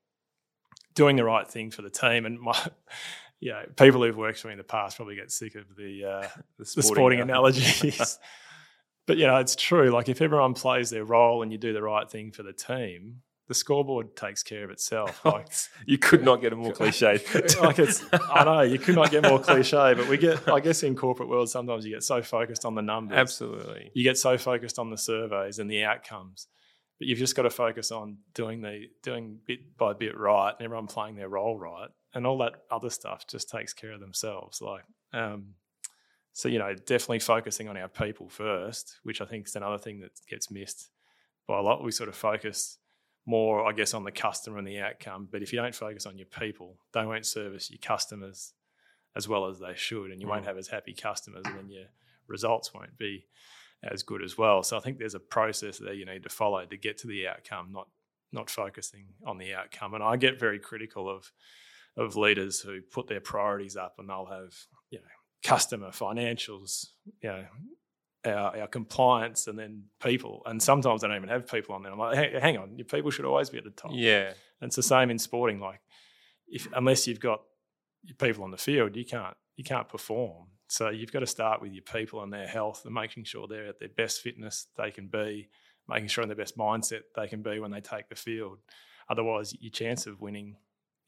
doing 0.95 1.17
the 1.17 1.25
right 1.25 1.47
thing 1.47 1.71
for 1.71 1.83
the 1.83 1.91
team 1.91 2.27
and 2.27 2.41
my, 2.41 2.59
you 3.41 3.53
know, 3.53 3.63
people 3.77 4.03
who've 4.03 4.17
worked 4.17 4.41
for 4.41 4.49
me 4.49 4.53
in 4.53 4.59
the 4.59 4.65
past 4.65 4.97
probably 4.97 5.15
get 5.15 5.31
sick 5.31 5.55
of 5.55 5.65
the 5.77 6.05
uh, 6.05 6.29
the 6.59 6.65
sporting 6.65 7.21
analogies. 7.21 8.19
but 9.07 9.17
you 9.17 9.27
know, 9.27 9.37
it's 9.37 9.55
true. 9.55 9.91
Like 9.91 10.09
if 10.09 10.21
everyone 10.21 10.55
plays 10.55 10.91
their 10.91 11.05
role 11.05 11.43
and 11.43 11.53
you 11.53 11.59
do 11.59 11.73
the 11.73 11.83
right 11.83 12.11
thing 12.11 12.33
for 12.33 12.43
the 12.43 12.53
team, 12.53 13.23
the 13.49 13.55
scoreboard 13.55 14.15
takes 14.15 14.43
care 14.43 14.65
of 14.65 14.71
itself. 14.71 15.21
Like 15.29 15.49
you 15.87 15.99
could 15.99 16.25
not 16.25 16.41
get 16.41 16.53
a 16.53 16.57
more 16.57 16.73
cliche. 16.73 17.21
like 17.61 17.79
it's 17.79 18.05
I 18.13 18.45
know 18.45 18.63
you 18.63 18.79
could 18.79 18.95
not 18.95 19.11
get 19.11 19.25
more 19.25 19.39
cliche, 19.39 19.95
but 19.95 20.09
we 20.09 20.17
get 20.17 20.49
I 20.49 20.61
guess 20.61 20.83
in 20.83 20.97
corporate 20.97 21.29
world 21.29 21.51
sometimes 21.51 21.85
you 21.85 21.93
get 21.93 22.03
so 22.03 22.23
focused 22.23 22.65
on 22.65 22.75
the 22.75 22.83
numbers. 22.83 23.19
Absolutely. 23.19 23.91
You 23.95 24.05
get 24.05 24.17
so 24.17 24.39
focused 24.39 24.79
on 24.79 24.91
the 24.91 24.97
surveys 24.97 25.59
and 25.59 25.71
the 25.71 25.85
outcomes. 25.85 26.47
But 26.99 27.09
you've 27.09 27.19
just 27.19 27.37
got 27.37 27.43
to 27.43 27.51
focus 27.51 27.93
on 27.93 28.19
doing 28.35 28.63
the 28.63 28.87
doing 29.03 29.39
bit 29.47 29.77
by 29.77 29.93
bit 29.93 30.17
right 30.17 30.55
and 30.57 30.65
everyone 30.65 30.87
playing 30.87 31.17
their 31.17 31.29
role 31.29 31.59
right. 31.59 31.91
And 32.15 32.27
all 32.27 32.39
that 32.39 32.55
other 32.71 32.91
stuff 32.91 33.27
just 33.27 33.49
takes 33.51 33.73
care 33.73 33.93
of 33.93 34.01
themselves. 34.01 34.61
Like 34.63 34.85
um 35.13 35.55
so 36.33 36.49
you 36.49 36.59
know, 36.59 36.75
definitely 36.75 37.21
focusing 37.21 37.69
on 37.69 37.77
our 37.77 37.89
people 37.89 38.29
first, 38.29 38.99
which 39.03 39.21
I 39.21 39.25
think 39.27 39.47
is 39.47 39.57
another 39.57 39.79
thing 39.79 40.01
that 40.01 40.13
gets 40.29 40.51
missed 40.51 40.91
by 41.47 41.59
a 41.59 41.63
lot. 41.63 41.83
We 41.83 41.91
sort 41.91 42.09
of 42.09 42.15
focus 42.15 42.79
more, 43.29 43.67
I 43.69 43.73
guess, 43.73 43.93
on 43.93 44.05
the 44.05 44.11
customer 44.11 44.57
and 44.59 44.67
the 44.67 44.79
outcome. 44.81 45.29
But 45.31 45.43
if 45.43 45.53
you 45.53 45.61
don't 45.61 45.75
focus 45.75 46.07
on 46.07 46.17
your 46.17 46.27
people, 46.27 46.79
they 46.95 47.05
won't 47.05 47.27
service 47.27 47.71
your 47.71 47.79
customers 47.83 48.55
as 49.15 49.29
well 49.29 49.47
as 49.47 49.59
they 49.59 49.75
should, 49.75 50.11
and 50.11 50.21
you 50.21 50.27
won't 50.29 50.45
Mm. 50.45 50.49
have 50.49 50.57
as 50.59 50.69
happy 50.69 50.95
customers, 50.95 51.43
and 51.45 51.59
then 51.59 51.71
your 51.71 51.87
results 52.27 52.73
won't 52.73 52.97
be 52.97 53.27
as 53.83 54.03
good 54.03 54.23
as 54.23 54.39
well. 54.39 54.63
So 54.63 54.77
I 54.77 54.81
think 54.81 54.99
there's 54.99 55.15
a 55.15 55.21
process 55.21 55.79
there 55.79 55.93
you 55.93 56.07
need 56.07 56.23
to 56.23 56.29
follow 56.29 56.65
to 56.65 56.77
get 56.77 56.97
to 56.99 57.07
the 57.07 57.29
outcome, 57.29 57.71
not 57.73 57.89
not 58.33 58.51
focusing 58.51 59.07
on 59.25 59.39
the 59.39 59.55
outcome. 59.55 59.95
And 59.95 60.03
I 60.05 60.17
get 60.17 60.39
very 60.41 60.59
critical 60.59 61.09
of 61.09 61.31
of 61.97 62.17
leaders 62.17 62.61
who 62.61 62.81
put 62.83 63.09
their 63.09 63.21
priorities 63.21 63.77
up 63.77 63.95
and 63.99 64.09
they'll 64.09 64.27
have 64.27 64.55
you 64.91 64.99
know 65.01 65.05
customer 65.43 65.89
financials, 65.91 66.87
you 67.23 67.29
know. 67.31 67.47
Our, 68.27 68.59
our 68.61 68.67
compliance 68.67 69.47
and 69.47 69.57
then 69.57 69.85
people, 70.03 70.43
and 70.45 70.61
sometimes 70.61 71.03
they 71.03 71.09
don't 71.09 71.17
even 71.17 71.29
have 71.29 71.47
people 71.47 71.77
on 71.77 71.85
there. 71.85 71.93
I'm 71.93 71.99
like, 71.99 72.17
hey, 72.17 72.39
hang 72.41 72.57
on, 72.57 72.77
your 72.77 72.85
people 72.85 73.13
should 73.13 73.25
always 73.25 73.49
be 73.49 73.59
at 73.59 73.65
the 73.65 73.71
top. 73.71 73.93
Yeah. 73.95 74.33
And 74.61 74.69
it's 74.69 74.77
the 74.77 74.83
same 74.83 75.11
in 75.11 75.19
sporting. 75.21 75.61
Like, 75.61 75.81
if 76.49 76.67
unless 76.75 77.07
you've 77.07 77.21
got 77.21 77.43
your 78.03 78.17
people 78.17 78.43
on 78.43 78.51
the 78.51 78.57
field, 78.57 78.97
you 78.97 79.05
can't 79.05 79.37
you 79.57 79.63
can't 79.63 79.89
perform. 79.89 80.49
So 80.67 80.91
you've 80.91 81.13
got 81.13 81.21
to 81.21 81.27
start 81.27 81.63
with 81.63 81.73
your 81.73 81.85
people 81.85 82.23
and 82.23 82.33
their 82.33 82.49
health 82.49 82.85
and 82.85 82.93
making 82.93 83.25
sure 83.25 83.47
they're 83.47 83.69
at 83.69 83.79
their 83.79 83.89
best 83.89 84.21
fitness 84.21 84.67
they 84.77 84.91
can 84.91 85.07
be, 85.07 85.49
making 85.89 86.09
sure 86.09 86.23
in 86.23 86.29
their 86.29 86.37
best 86.37 86.59
mindset 86.59 87.03
they 87.15 87.29
can 87.29 87.43
be 87.43 87.61
when 87.61 87.71
they 87.71 87.81
take 87.81 88.09
the 88.09 88.17
field. 88.17 88.59
Otherwise, 89.09 89.55
your 89.61 89.71
chance 89.71 90.07
of 90.07 90.21
winning 90.21 90.57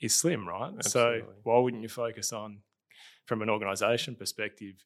is 0.01 0.14
slim, 0.14 0.49
right? 0.49 0.73
Absolutely. 0.79 1.20
So 1.20 1.27
why 1.42 1.59
wouldn't 1.59 1.83
you 1.83 1.88
focus 1.88 2.33
on, 2.33 2.59
from 3.27 3.42
an 3.42 3.51
organisation 3.51 4.14
perspective, 4.14 4.77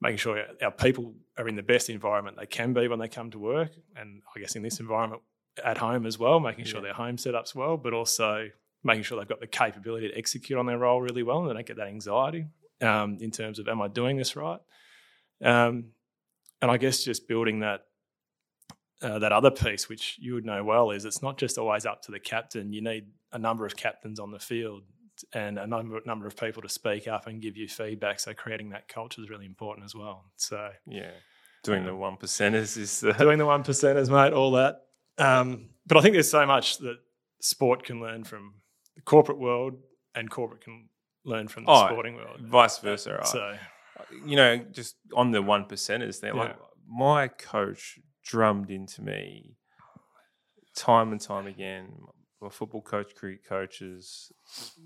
making 0.00 0.18
sure 0.18 0.42
our 0.62 0.70
people 0.70 1.14
are 1.38 1.48
in 1.48 1.56
the 1.56 1.62
best 1.62 1.88
environment 1.88 2.36
they 2.38 2.46
can 2.46 2.72
be 2.72 2.86
when 2.88 2.98
they 2.98 3.08
come 3.08 3.30
to 3.30 3.38
work, 3.38 3.70
and 3.96 4.22
I 4.34 4.40
guess 4.40 4.54
in 4.56 4.62
this 4.62 4.80
environment 4.80 5.22
at 5.64 5.78
home 5.78 6.04
as 6.06 6.18
well, 6.18 6.38
making 6.40 6.66
sure 6.66 6.80
Yeah. 6.80 6.86
their 6.88 6.94
home 6.94 7.16
setup's 7.16 7.54
well, 7.54 7.76
but 7.76 7.92
also 7.94 8.50
making 8.84 9.02
sure 9.04 9.18
they've 9.18 9.28
got 9.28 9.40
the 9.40 9.46
capability 9.46 10.08
to 10.08 10.16
execute 10.18 10.58
on 10.58 10.66
their 10.66 10.78
role 10.78 11.00
really 11.00 11.22
well, 11.22 11.40
and 11.40 11.48
they 11.50 11.54
don't 11.54 11.66
get 11.66 11.76
that 11.78 11.88
anxiety 11.88 12.46
um, 12.82 13.16
in 13.20 13.30
terms 13.30 13.58
of 13.58 13.68
am 13.68 13.80
I 13.80 13.88
doing 13.88 14.16
this 14.16 14.36
right? 14.36 14.60
Um, 15.42 15.92
and 16.62 16.70
I 16.70 16.76
guess 16.76 17.02
just 17.04 17.26
building 17.28 17.60
that 17.60 17.86
uh, 19.02 19.18
that 19.18 19.30
other 19.32 19.50
piece, 19.50 19.88
which 19.90 20.16
you 20.18 20.32
would 20.34 20.46
know 20.46 20.64
well, 20.64 20.90
is 20.90 21.04
it's 21.04 21.20
not 21.22 21.36
just 21.36 21.58
always 21.58 21.84
up 21.84 22.00
to 22.02 22.10
the 22.12 22.18
captain. 22.20 22.72
You 22.72 22.80
need 22.82 23.08
a 23.32 23.38
number 23.38 23.66
of 23.66 23.76
captains 23.76 24.18
on 24.18 24.30
the 24.30 24.38
field 24.38 24.84
and 25.32 25.58
a 25.58 25.66
number 25.66 26.00
number 26.06 26.26
of 26.26 26.36
people 26.36 26.62
to 26.62 26.68
speak 26.68 27.08
up 27.08 27.26
and 27.26 27.40
give 27.42 27.56
you 27.56 27.68
feedback. 27.68 28.20
So 28.20 28.34
creating 28.34 28.70
that 28.70 28.88
culture 28.88 29.20
is 29.22 29.30
really 29.30 29.46
important 29.46 29.84
as 29.84 29.94
well. 29.94 30.24
So 30.36 30.70
Yeah. 30.86 31.12
Doing 31.62 31.84
the 31.84 31.90
Um, 31.92 31.98
one 31.98 32.16
percenters 32.16 32.76
is 32.76 33.00
the 33.00 33.12
doing 33.18 33.38
the 33.38 33.46
one 33.46 33.64
percenters, 33.64 34.08
mate, 34.10 34.32
all 34.32 34.52
that. 34.52 34.82
Um, 35.18 35.70
but 35.86 35.96
I 35.98 36.00
think 36.00 36.12
there's 36.14 36.30
so 36.30 36.46
much 36.46 36.78
that 36.78 36.98
sport 37.40 37.82
can 37.84 38.00
learn 38.00 38.22
from 38.24 38.54
the 38.94 39.00
corporate 39.02 39.38
world, 39.38 39.74
and 40.14 40.30
corporate 40.30 40.60
can 40.62 40.88
learn 41.24 41.48
from 41.48 41.64
the 41.64 41.70
Oh, 41.72 41.86
sporting 41.88 42.14
world. 42.14 42.40
vice 42.42 42.78
versa, 42.78 43.14
right? 43.14 43.26
So 43.26 43.56
you 44.24 44.36
know, 44.36 44.58
just 44.58 44.94
on 45.14 45.30
the 45.32 45.42
one 45.42 45.64
percenters 45.64 46.20
there, 46.20 46.34
like 46.34 46.50
Yeah. 46.50 46.64
my 46.86 47.28
coach 47.28 47.98
drummed 48.22 48.70
into 48.70 49.02
me 49.02 49.56
time 50.76 51.10
and 51.12 51.20
time 51.20 51.46
again. 51.46 52.06
My 52.46 52.50
football 52.50 52.80
coach, 52.82 53.12
cricket 53.16 53.44
coaches 53.44 54.30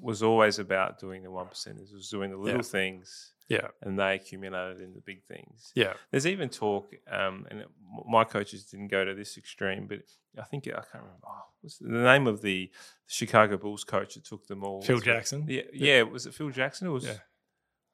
was 0.01 0.23
always 0.23 0.59
about 0.59 0.99
doing 0.99 1.23
the 1.23 1.31
one 1.31 1.45
percenters. 1.47 1.93
Was 1.93 2.09
doing 2.09 2.31
the 2.31 2.39
little 2.39 2.61
Yeah. 2.61 2.63
things, 2.79 3.35
yeah, 3.49 3.69
and 3.83 3.99
they 3.99 4.15
accumulated 4.15 4.81
in 4.81 4.95
the 4.95 5.03
big 5.03 5.23
things. 5.25 5.71
yeah, 5.75 5.93
There's 6.11 6.27
even 6.27 6.49
talk, 6.49 6.91
um, 7.11 7.47
and 7.51 7.67
my 8.09 8.25
coaches 8.25 8.65
didn't 8.65 8.89
go 8.89 9.05
to 9.05 9.15
this 9.15 9.37
extreme, 9.37 9.87
but 9.89 10.01
I 10.39 10.45
think 10.45 10.69
I 10.69 10.71
can't 10.71 11.05
remember. 11.05 11.27
Oh, 11.27 11.43
what's 11.61 11.77
the 11.77 11.89
name 11.91 12.27
of 12.27 12.41
the 12.41 12.71
Chicago 13.07 13.59
Bulls 13.59 13.85
coach 13.85 14.15
that 14.15 14.25
took 14.25 14.47
them 14.47 14.65
all? 14.65 14.81
Phil 14.81 15.01
Jackson. 15.01 15.45
Yeah, 15.47 15.63
yeah. 15.75 16.01
Was 16.03 16.25
it 16.25 16.33
Phil 16.33 16.49
Jackson? 16.49 16.87
Or 16.89 16.93
was 16.93 17.05
Yeah. 17.05 17.19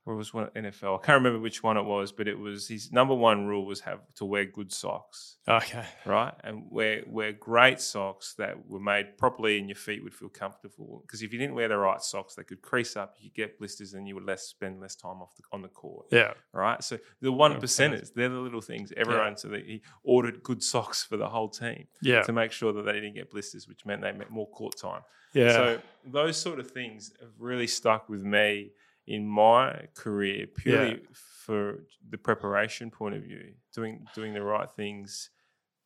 Or 0.06 0.14
was 0.14 0.32
one 0.32 0.46
NFL? 0.56 1.00
I 1.00 1.04
can't 1.04 1.16
remember 1.22 1.40
which 1.40 1.62
one 1.64 1.76
it 1.76 1.82
was, 1.84 2.12
but 2.12 2.28
it 2.28 2.38
was 2.38 2.68
his 2.68 2.92
number 2.92 3.14
one 3.14 3.46
rule 3.46 3.66
was 3.66 3.80
have 3.80 3.98
to 4.14 4.24
wear 4.24 4.44
good 4.44 4.72
socks, 4.72 5.36
Okay. 5.48 5.84
right? 6.06 6.32
And 6.44 6.62
wear 6.70 7.02
wear 7.08 7.32
great 7.32 7.80
socks 7.80 8.34
that 8.38 8.66
were 8.68 8.78
made 8.80 9.18
properly, 9.18 9.58
and 9.58 9.68
your 9.68 9.76
feet 9.76 10.02
would 10.04 10.14
feel 10.14 10.28
comfortable. 10.28 11.02
Because 11.04 11.22
if 11.22 11.32
you 11.32 11.38
didn't 11.38 11.54
wear 11.56 11.68
the 11.68 11.76
right 11.76 12.00
socks, 12.00 12.36
they 12.36 12.44
could 12.44 12.62
crease 12.62 12.96
up, 12.96 13.16
you 13.18 13.30
could 13.30 13.36
get 13.36 13.58
blisters, 13.58 13.94
and 13.94 14.06
you 14.06 14.14
would 14.14 14.24
less 14.24 14.44
spend 14.44 14.80
less 14.80 14.94
time 14.94 15.20
off 15.20 15.34
the, 15.36 15.42
on 15.52 15.60
the 15.62 15.68
court 15.68 16.06
Yeah. 16.12 16.34
right? 16.52 16.82
So 16.84 16.98
the 17.20 17.32
one 17.32 17.60
percenters, 17.60 18.14
they're 18.14 18.28
the 18.28 18.36
little 18.38 18.60
things. 18.60 18.92
Everyone, 18.96 19.36
so 19.36 19.48
that 19.48 19.66
he 19.66 19.82
ordered 20.04 20.42
good 20.42 20.62
socks 20.62 21.02
for 21.02 21.16
the 21.16 21.28
whole 21.28 21.48
team 21.48 21.88
Yeah. 22.00 22.22
to 22.22 22.32
make 22.32 22.52
sure 22.52 22.72
that 22.72 22.82
they 22.82 22.92
didn't 22.92 23.14
get 23.14 23.30
blisters, 23.30 23.66
which 23.66 23.84
meant 23.84 24.02
they 24.02 24.12
met 24.12 24.30
more 24.30 24.48
court 24.48 24.76
time. 24.76 25.02
Yeah. 25.32 25.52
So 25.52 25.80
those 26.06 26.36
sort 26.40 26.60
of 26.60 26.70
things 26.70 27.12
have 27.20 27.32
really 27.38 27.66
stuck 27.66 28.08
with 28.08 28.22
me 28.22 28.72
in 29.06 29.26
my 29.26 29.86
career, 29.94 30.46
purely 30.46 30.90
Yeah. 30.90 30.96
for 31.12 31.84
the 32.08 32.18
preparation 32.18 32.90
point 32.90 33.14
of 33.14 33.22
view, 33.22 33.54
doing 33.74 34.04
doing 34.14 34.34
the 34.34 34.42
right 34.42 34.68
things 34.76 35.30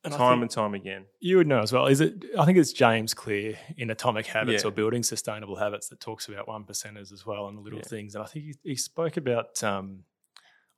And 0.03 0.11
time 0.13 0.41
and 0.41 0.49
time 0.49 0.73
again. 0.73 1.05
You 1.19 1.37
would 1.37 1.45
know 1.47 1.59
as 1.59 1.71
well. 1.71 1.85
Is 1.85 2.01
it? 2.01 2.25
I 2.39 2.45
think 2.45 2.57
it's 2.57 2.73
James 2.73 3.13
Clear 3.13 3.57
in 3.77 3.91
Atomic 3.91 4.25
Habits 4.25 4.63
Yeah. 4.63 4.69
or 4.69 4.71
Building 4.71 5.03
Sustainable 5.03 5.55
Habits 5.57 5.89
that 5.89 5.99
talks 5.99 6.27
about 6.27 6.47
one 6.47 6.63
percenters 6.63 7.11
as 7.13 7.23
well 7.25 7.47
and 7.47 7.55
the 7.57 7.61
little 7.61 7.79
Yeah. 7.79 7.85
things. 7.87 8.15
And 8.15 8.23
I 8.23 8.27
think 8.27 8.45
he, 8.45 8.53
he 8.63 8.75
spoke 8.75 9.17
about. 9.17 9.63
Um, 9.63 10.05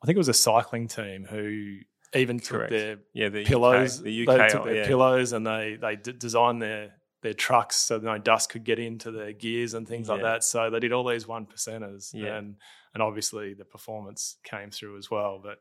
I 0.01 0.05
think 0.05 0.17
it 0.17 0.19
was 0.19 0.27
a 0.27 0.33
cycling 0.33 0.89
team 0.89 1.23
who 1.23 1.77
even 2.13 2.37
took 2.39 2.67
their 2.69 2.97
Yeah, 3.13 3.29
the 3.29 3.45
pillows. 3.45 3.99
UK, 3.99 4.03
the 4.03 4.25
they 4.25 4.33
UK, 4.43 4.49
took 4.51 4.63
their 4.65 4.85
pillows 4.85 5.31
and 5.31 5.47
they 5.47 5.77
they 5.79 5.95
d- 5.95 6.11
designed 6.11 6.61
their 6.61 6.91
their 7.23 7.33
trucks 7.33 7.75
so 7.77 7.97
no 7.97 8.17
dust 8.19 8.49
could 8.49 8.63
get 8.63 8.77
into 8.79 9.09
their 9.11 9.33
gears 9.33 9.73
and 9.73 9.87
things 9.87 10.07
like 10.09 10.21
that. 10.21 10.43
So 10.43 10.69
they 10.69 10.79
did 10.79 10.93
all 10.93 11.07
these 11.07 11.27
one 11.27 11.45
percenters, 11.47 12.11
Yeah. 12.13 12.35
and 12.35 12.55
and 12.93 13.01
obviously 13.01 13.55
the 13.55 13.65
performance 13.65 14.37
came 14.43 14.69
through 14.69 14.97
as 14.97 15.09
well. 15.09 15.39
But 15.43 15.57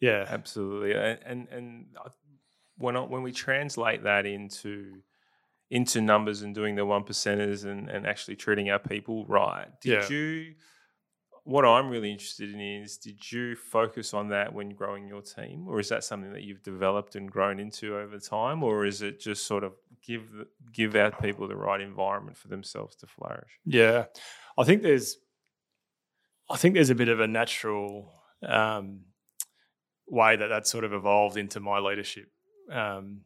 yeah, 0.00 0.26
Absolutely, 0.28 0.92
and 0.92 1.18
and, 1.24 1.48
and 1.48 1.86
when 2.76 2.96
I, 2.96 3.00
when 3.00 3.22
we 3.22 3.32
translate 3.32 4.02
that 4.04 4.26
into 4.26 5.02
into 5.70 6.00
numbers 6.00 6.42
and 6.42 6.54
doing 6.54 6.76
the 6.76 6.84
one 6.86 7.04
percenters 7.04 7.64
and, 7.64 7.90
and 7.90 8.06
actually 8.06 8.36
treating 8.36 8.70
our 8.70 8.78
people 8.78 9.26
right, 9.26 9.68
did 9.80 10.02
Yeah. 10.02 10.08
you 10.08 10.54
what 11.44 11.64
I'm 11.64 11.88
really 11.88 12.12
interested 12.12 12.52
in 12.52 12.60
is 12.60 12.98
did 12.98 13.32
you 13.32 13.56
focus 13.56 14.12
on 14.12 14.28
that 14.28 14.52
when 14.52 14.68
growing 14.74 15.08
your 15.08 15.22
team, 15.22 15.66
or 15.66 15.80
is 15.80 15.88
that 15.88 16.04
something 16.04 16.32
that 16.34 16.42
you've 16.42 16.62
developed 16.62 17.16
and 17.16 17.30
grown 17.30 17.58
into 17.58 17.96
over 17.96 18.18
time, 18.18 18.62
or 18.62 18.84
is 18.84 19.00
it 19.00 19.18
just 19.18 19.46
sort 19.46 19.64
of 19.64 19.72
give 20.06 20.30
the, 20.30 20.46
give 20.72 20.94
our 20.94 21.10
people 21.10 21.48
the 21.48 21.56
right 21.56 21.80
environment 21.80 22.36
for 22.36 22.48
themselves 22.48 22.96
to 22.96 23.06
flourish? 23.06 23.50
Yeah, 23.64 24.06
I 24.56 24.64
think 24.64 24.82
there's 24.82 25.16
I 26.50 26.56
think 26.56 26.74
there's 26.74 26.90
a 26.90 26.94
bit 26.94 27.08
of 27.08 27.20
a 27.20 27.26
natural 27.26 28.12
um, 28.46 29.00
way 30.06 30.36
that 30.36 30.48
that 30.48 30.66
sort 30.66 30.84
of 30.84 30.92
evolved 30.92 31.36
into 31.36 31.60
my 31.60 31.78
leadership. 31.78 32.30
Um, 32.72 33.22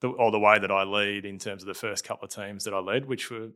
the, 0.00 0.08
or 0.08 0.30
the 0.30 0.38
way 0.38 0.58
that 0.58 0.70
I 0.70 0.84
lead 0.84 1.24
in 1.24 1.38
terms 1.38 1.62
of 1.62 1.66
the 1.66 1.74
first 1.74 2.04
couple 2.04 2.26
of 2.26 2.30
teams 2.30 2.64
that 2.64 2.74
I 2.74 2.78
led, 2.78 3.06
which 3.06 3.30
were 3.30 3.50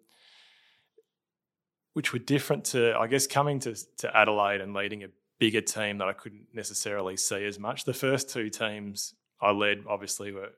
which 1.93 2.13
were 2.13 2.19
different 2.19 2.65
to, 2.65 2.97
I 2.97 3.07
guess, 3.07 3.27
coming 3.27 3.59
to, 3.61 3.75
to 3.99 4.17
Adelaide 4.17 4.61
and 4.61 4.73
leading 4.73 5.03
a 5.03 5.09
bigger 5.41 5.61
team 5.61 5.99
that 5.99 6.09
I 6.09 6.13
couldn't 6.13 6.47
necessarily 6.55 7.17
see 7.17 7.45
as 7.45 7.59
much. 7.59 7.85
The 7.85 7.93
first 7.93 8.31
two 8.31 8.51
teams 8.51 9.15
I 9.41 9.51
led, 9.51 9.85
obviously, 9.89 10.31
were, 10.33 10.51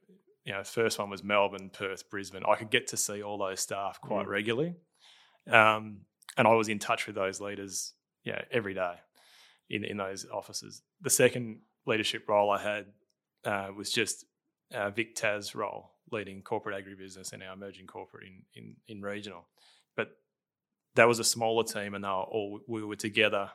you 0.51 0.57
know, 0.57 0.65
first 0.65 0.99
one 0.99 1.09
was 1.09 1.23
Melbourne, 1.23 1.71
Perth, 1.73 2.11
Brisbane. 2.11 2.43
I 2.45 2.57
could 2.57 2.71
get 2.71 2.89
to 2.89 2.97
see 2.97 3.23
all 3.23 3.39
those 3.39 3.61
staff 3.61 4.01
quite 4.01 4.27
mm. 4.27 4.31
regularly. 4.31 4.75
Um, 5.49 5.99
and 6.37 6.49
I 6.49 6.55
was 6.55 6.69
in 6.69 6.81
touch 6.81 7.07
with 7.07 7.15
those 7.15 7.41
leaders, 7.41 7.93
yeah, 8.25 8.43
every 8.51 8.75
day 8.75 8.95
in, 9.69 9.85
in 9.85 9.97
those 9.97 10.27
offices. 10.35 10.83
The 11.03 11.11
second 11.11 11.61
leadership 11.87 12.29
role 12.29 12.51
I 12.51 12.61
had 12.61 12.87
uh, 13.45 13.69
was 13.77 13.93
just 13.93 14.25
uh, 14.75 14.91
Vic 14.91 15.15
Tas 15.15 15.55
role, 15.55 15.93
leading 16.11 16.43
corporate 16.43 16.85
agribusiness 16.85 17.33
and 17.33 17.45
our 17.45 17.53
emerging 17.53 17.87
corporate 17.87 18.25
in, 18.27 18.43
in, 18.57 18.77
in 18.89 19.03
regional. 19.03 19.47
But 19.97 20.17
that 20.97 21.07
was 21.07 21.21
a 21.21 21.25
smaller 21.25 21.63
team, 21.63 21.95
and 21.95 22.03
they 22.03 22.09
were 22.09 22.15
all 22.15 22.59
we 22.67 22.83
were 22.83 22.97
together 22.97 23.53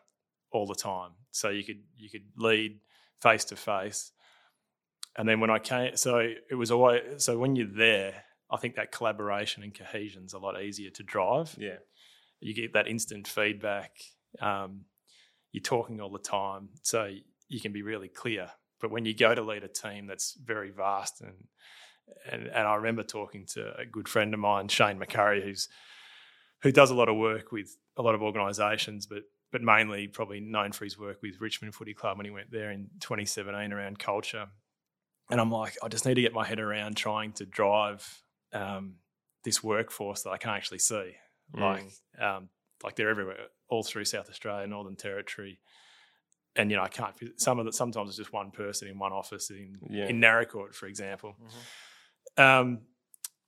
all 0.49 0.65
the 0.65 0.75
time. 0.75 1.11
So 1.31 1.49
you 1.49 1.65
could 1.65 1.83
you 1.97 2.09
could 2.09 2.23
lead 2.37 2.79
face 3.21 3.43
to 3.45 3.57
face. 3.57 4.13
And 5.17 5.27
then 5.27 5.39
when 5.39 5.49
I 5.49 5.59
came, 5.59 5.95
so 5.95 6.17
it 6.17 6.55
was 6.55 6.71
always 6.71 7.23
so 7.23 7.37
when 7.37 7.55
you're 7.55 7.67
there, 7.67 8.23
I 8.51 8.57
think 8.57 8.75
that 8.75 8.91
collaboration 8.91 9.63
and 9.63 9.73
cohesion's 9.73 10.33
a 10.33 10.39
lot 10.39 10.61
easier 10.61 10.89
to 10.91 11.03
drive. 11.03 11.55
Yeah, 11.57 11.77
you 12.39 12.53
get 12.53 12.73
that 12.73 12.87
instant 12.87 13.27
feedback. 13.27 13.91
Um, 14.41 14.81
you're 15.51 15.63
talking 15.63 16.01
all 16.01 16.11
the 16.11 16.19
time, 16.19 16.69
so 16.81 17.09
you 17.47 17.61
can 17.61 17.71
be 17.71 17.81
really 17.81 18.09
clear. 18.09 18.51
But 18.81 18.91
when 18.91 19.05
you 19.05 19.15
go 19.15 19.33
to 19.33 19.41
lead 19.41 19.63
a 19.63 19.69
team 19.69 20.05
that's 20.05 20.37
very 20.43 20.69
vast 20.71 21.21
and 21.21 21.47
and, 22.31 22.47
and 22.47 22.67
I 22.67 22.75
remember 22.75 23.03
talking 23.03 23.45
to 23.53 23.73
a 23.77 23.85
good 23.85 24.07
friend 24.07 24.33
of 24.33 24.39
mine, 24.39 24.67
Shane 24.67 24.99
McCurry, 24.99 25.43
who's 25.43 25.67
who 26.61 26.71
does 26.71 26.89
a 26.89 26.95
lot 26.95 27.09
of 27.09 27.17
work 27.17 27.51
with 27.51 27.75
a 27.97 28.01
lot 28.01 28.15
of 28.15 28.21
organisations, 28.21 29.05
but 29.05 29.23
but 29.51 29.61
mainly 29.61 30.07
probably 30.07 30.39
known 30.39 30.71
for 30.71 30.83
his 30.83 30.99
work 30.99 31.21
with 31.21 31.39
Richmond 31.39 31.73
Footy 31.75 31.93
Club 31.93 32.17
when 32.17 32.25
he 32.25 32.31
went 32.31 32.51
there 32.51 32.71
in 32.71 32.89
2017 32.99 33.71
around 33.71 33.99
culture. 33.99 34.47
And 35.29 35.41
I'm 35.41 35.51
like, 35.51 35.75
I 35.83 35.87
just 35.87 36.05
need 36.05 36.15
to 36.15 36.21
get 36.21 36.33
my 36.33 36.45
head 36.45 36.59
around 36.59 36.95
trying 36.95 37.31
to 37.33 37.45
drive 37.45 38.07
um, 38.53 38.95
this 39.43 39.63
workforce 39.63 40.23
that 40.23 40.31
I 40.31 40.37
can't 40.37 40.55
actually 40.55 40.79
see. 40.79 41.13
Mm. 41.55 41.61
Like, 41.61 41.91
um, 42.21 42.49
like 42.83 42.95
they're 42.95 43.09
everywhere, 43.09 43.37
all 43.69 43.83
through 43.83 44.05
South 44.05 44.29
Australia, 44.29 44.67
Northern 44.67 44.95
Territory. 44.95 45.59
And 46.55 46.71
you 46.71 46.77
know, 46.77 46.83
I 46.83 46.87
can't. 46.87 47.15
Some 47.37 47.59
of 47.59 47.65
the 47.65 47.73
sometimes 47.73 48.09
it's 48.09 48.17
just 48.17 48.31
one 48.31 48.51
person 48.51 48.87
in 48.87 48.97
one 48.97 49.11
office 49.11 49.49
in 49.49 49.75
yeah. 49.89 50.07
in 50.07 50.21
Naracoorte, 50.21 50.73
for 50.73 50.87
example. 50.87 51.35
Mm-hmm. 52.37 52.41
Um, 52.41 52.79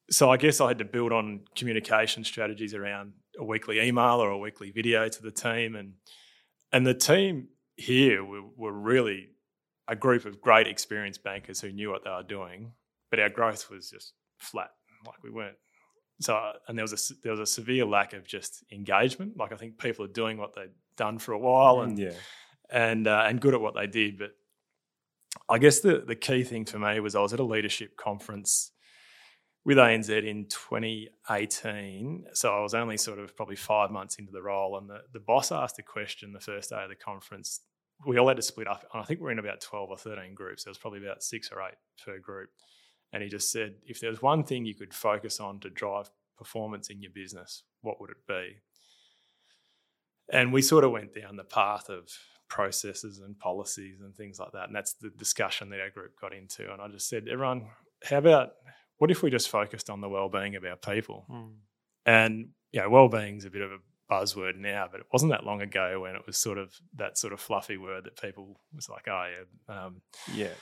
so 0.10 0.30
I 0.30 0.38
guess 0.38 0.60
I 0.60 0.70
had 0.70 0.80
to 0.80 0.86
build 0.86 1.12
on 1.12 1.42
communication 1.56 2.24
strategies 2.24 2.74
around 2.74 3.14
a 3.38 3.46
weekly 3.46 3.80
email 3.80 4.22
or 4.22 4.30
a 4.30 4.38
weekly 4.38 4.72
video 4.72 5.08
to 5.08 5.22
the 5.22 5.32
team, 5.32 5.76
and 5.76 5.94
and 6.74 6.86
the 6.86 6.94
team 6.94 7.48
here 7.78 8.26
were, 8.26 8.42
were 8.56 8.74
really 8.74 9.30
a 9.88 9.96
group 9.96 10.26
of 10.26 10.42
great 10.42 10.68
experienced 10.68 11.24
bankers 11.24 11.62
who 11.62 11.72
knew 11.72 11.90
what 11.90 12.04
they 12.04 12.10
were 12.10 12.24
doing, 12.24 12.74
but 13.10 13.20
our 13.20 13.30
growth 13.30 13.70
was 13.70 13.90
just 13.90 14.14
flat. 14.38 14.72
Like 15.06 15.24
we 15.24 15.30
weren't. 15.30 15.58
So 16.20 16.38
and 16.68 16.78
there 16.78 16.84
was 16.84 16.94
a 16.94 17.14
there 17.24 17.32
was 17.32 17.40
a 17.40 17.46
severe 17.46 17.86
lack 17.86 18.14
of 18.14 18.26
just 18.26 18.64
engagement. 18.72 19.38
Like 19.38 19.52
I 19.52 19.56
think 19.56 19.78
people 19.78 20.06
are 20.06 20.10
doing 20.10 20.38
what 20.38 20.56
they'd 20.56 20.72
done 20.96 21.20
for 21.20 21.34
a 21.34 21.40
while 21.40 21.82
and 21.82 21.98
yeah. 21.98 22.12
and 22.72 23.08
uh, 23.08 23.26
and 23.28 23.40
good 23.40 23.54
at 23.54 23.62
what 23.62 23.76
they 23.76 23.88
did, 23.88 24.18
but 24.18 24.32
I 25.50 25.60
guess 25.60 25.80
the 25.80 26.04
the 26.06 26.16
key 26.16 26.44
thing 26.44 26.66
for 26.66 26.80
me 26.80 27.00
was 27.00 27.16
I 27.16 27.22
was 27.22 27.34
at 27.34 27.40
a 27.40 27.44
leadership 27.44 27.98
conference 27.98 28.72
with 29.64 29.78
ANZ 29.78 30.10
in 30.26 30.46
2018, 30.46 32.28
so 32.34 32.58
I 32.58 32.62
was 32.62 32.74
only 32.74 32.96
sort 32.96 33.20
of 33.20 33.36
probably 33.36 33.58
five 33.58 33.92
months 33.92 34.18
into 34.18 34.32
the 34.32 34.42
role, 34.42 34.78
and 34.78 34.90
the, 34.90 35.02
the 35.12 35.20
boss 35.20 35.52
asked 35.52 35.78
a 35.78 35.84
question 35.84 36.32
the 36.32 36.40
first 36.40 36.70
day 36.70 36.82
of 36.82 36.90
the 36.90 36.96
conference. 36.96 37.60
We 38.06 38.18
all 38.18 38.28
had 38.28 38.38
to 38.38 38.44
split 38.44 38.68
up, 38.68 38.86
and 38.94 39.02
I 39.02 39.06
think 39.06 39.20
we're 39.20 39.32
in 39.32 39.40
about 39.40 39.62
12 39.62 39.90
or 39.90 39.98
13 39.98 40.36
groups. 40.36 40.64
There 40.64 40.72
was 40.72 40.78
probably 40.78 41.04
about 41.04 41.24
six 41.24 41.50
or 41.52 41.62
eight 41.62 41.76
per 42.06 42.20
group. 42.20 42.50
And 43.14 43.24
he 43.24 43.30
just 43.30 43.52
said, 43.52 43.76
if 43.86 44.00
there 44.00 44.10
was 44.10 44.22
one 44.22 44.44
thing 44.44 44.66
you 44.66 44.76
could 44.76 44.94
focus 44.94 45.40
on 45.40 45.60
to 45.62 45.70
drive 45.70 46.10
performance 46.38 46.90
in 46.90 47.02
your 47.02 47.12
business, 47.12 47.64
what 47.82 48.00
would 48.00 48.10
it 48.10 48.28
be? 48.28 48.58
And 50.32 50.52
we 50.52 50.62
sort 50.62 50.84
of 50.84 50.92
went 50.92 51.16
down 51.16 51.38
the 51.38 51.44
path 51.44 51.90
of 51.90 52.10
processes 52.50 53.20
and 53.20 53.40
policies 53.40 54.02
and 54.02 54.14
things 54.16 54.40
like 54.40 54.52
that. 54.52 54.66
And 54.66 54.76
that's 54.76 54.94
the 54.94 55.10
discussion 55.18 55.70
that 55.70 55.80
our 55.80 55.90
group 55.90 56.20
got 56.20 56.34
into. 56.34 56.72
And 56.72 56.82
I 56.82 56.88
just 56.90 57.08
said, 57.08 57.28
everyone, 57.32 57.68
how 58.04 58.18
about 58.18 58.52
what 58.98 59.10
if 59.10 59.24
we 59.24 59.32
just 59.32 59.50
focused 59.50 59.90
on 59.90 60.02
the 60.02 60.10
well-being 60.10 60.56
of 60.56 60.66
our 60.66 60.76
people? 60.76 61.26
Mm. 61.30 61.54
And 62.06 62.50
you 62.72 62.82
know, 62.82 62.90
well-being 62.90 63.38
is 63.38 63.46
a 63.46 63.50
bit 63.50 63.62
of 63.62 63.72
a 63.72 63.78
buzzword 64.10 64.58
now, 64.58 64.88
but 64.92 65.02
it 65.02 65.08
wasn't 65.12 65.32
that 65.32 65.46
long 65.46 65.62
ago 65.62 66.02
when 66.02 66.16
it 66.16 66.26
was 66.26 66.38
sort 66.38 66.58
of 66.58 66.74
that 66.96 67.18
sort 67.18 67.34
of 67.34 67.40
fluffy 67.40 67.78
word 67.78 68.06
that 68.06 68.20
people 68.20 68.60
was 68.74 68.90
like, 68.90 69.08
oh 69.08 69.28
yeah, 69.30 69.76
um, 69.76 70.02
yeah. 70.34 70.54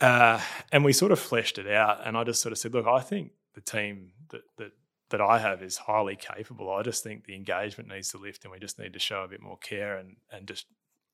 Uh, 0.00 0.40
and 0.72 0.84
we 0.84 0.92
sort 0.92 1.12
of 1.12 1.18
fleshed 1.18 1.58
it 1.58 1.66
out, 1.66 2.06
and 2.06 2.16
I 2.16 2.24
just 2.24 2.42
sort 2.42 2.52
of 2.52 2.58
said, 2.58 2.74
look, 2.74 2.86
I 2.86 3.00
think 3.00 3.32
the 3.54 3.60
team 3.60 4.12
that 4.30 4.42
that 4.58 4.72
that 5.10 5.20
I 5.20 5.38
have 5.38 5.62
is 5.62 5.76
highly 5.76 6.16
capable. 6.16 6.70
I 6.70 6.82
just 6.82 7.04
think 7.04 7.24
the 7.24 7.36
engagement 7.36 7.88
needs 7.88 8.10
to 8.10 8.18
lift, 8.18 8.44
and 8.44 8.52
we 8.52 8.58
just 8.58 8.78
need 8.78 8.92
to 8.94 8.98
show 8.98 9.22
a 9.22 9.28
bit 9.28 9.40
more 9.40 9.58
care 9.58 9.96
and 9.96 10.16
and 10.30 10.46
just 10.46 10.66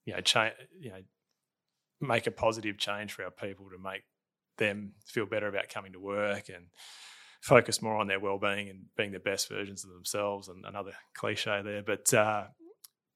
you 0.04 0.14
know 0.14 0.20
change 0.20 0.54
you 0.78 0.90
know 0.90 1.02
make 2.00 2.26
a 2.26 2.32
positive 2.32 2.78
change 2.78 3.12
for 3.12 3.24
our 3.24 3.30
people 3.30 3.66
to 3.70 3.78
make 3.78 4.02
them 4.58 4.92
feel 5.06 5.26
better 5.26 5.46
about 5.46 5.68
coming 5.68 5.92
to 5.92 6.00
work 6.00 6.48
and 6.48 6.66
focus 7.42 7.82
more 7.82 7.96
on 7.96 8.06
their 8.06 8.20
well-being 8.20 8.68
and 8.68 8.84
being 8.96 9.10
the 9.10 9.18
best 9.18 9.48
versions 9.48 9.84
of 9.84 9.90
themselves 9.90 10.48
and 10.48 10.64
another 10.64 10.92
cliche 11.14 11.60
there. 11.62 11.82
But 11.82 12.14
uh, 12.14 12.44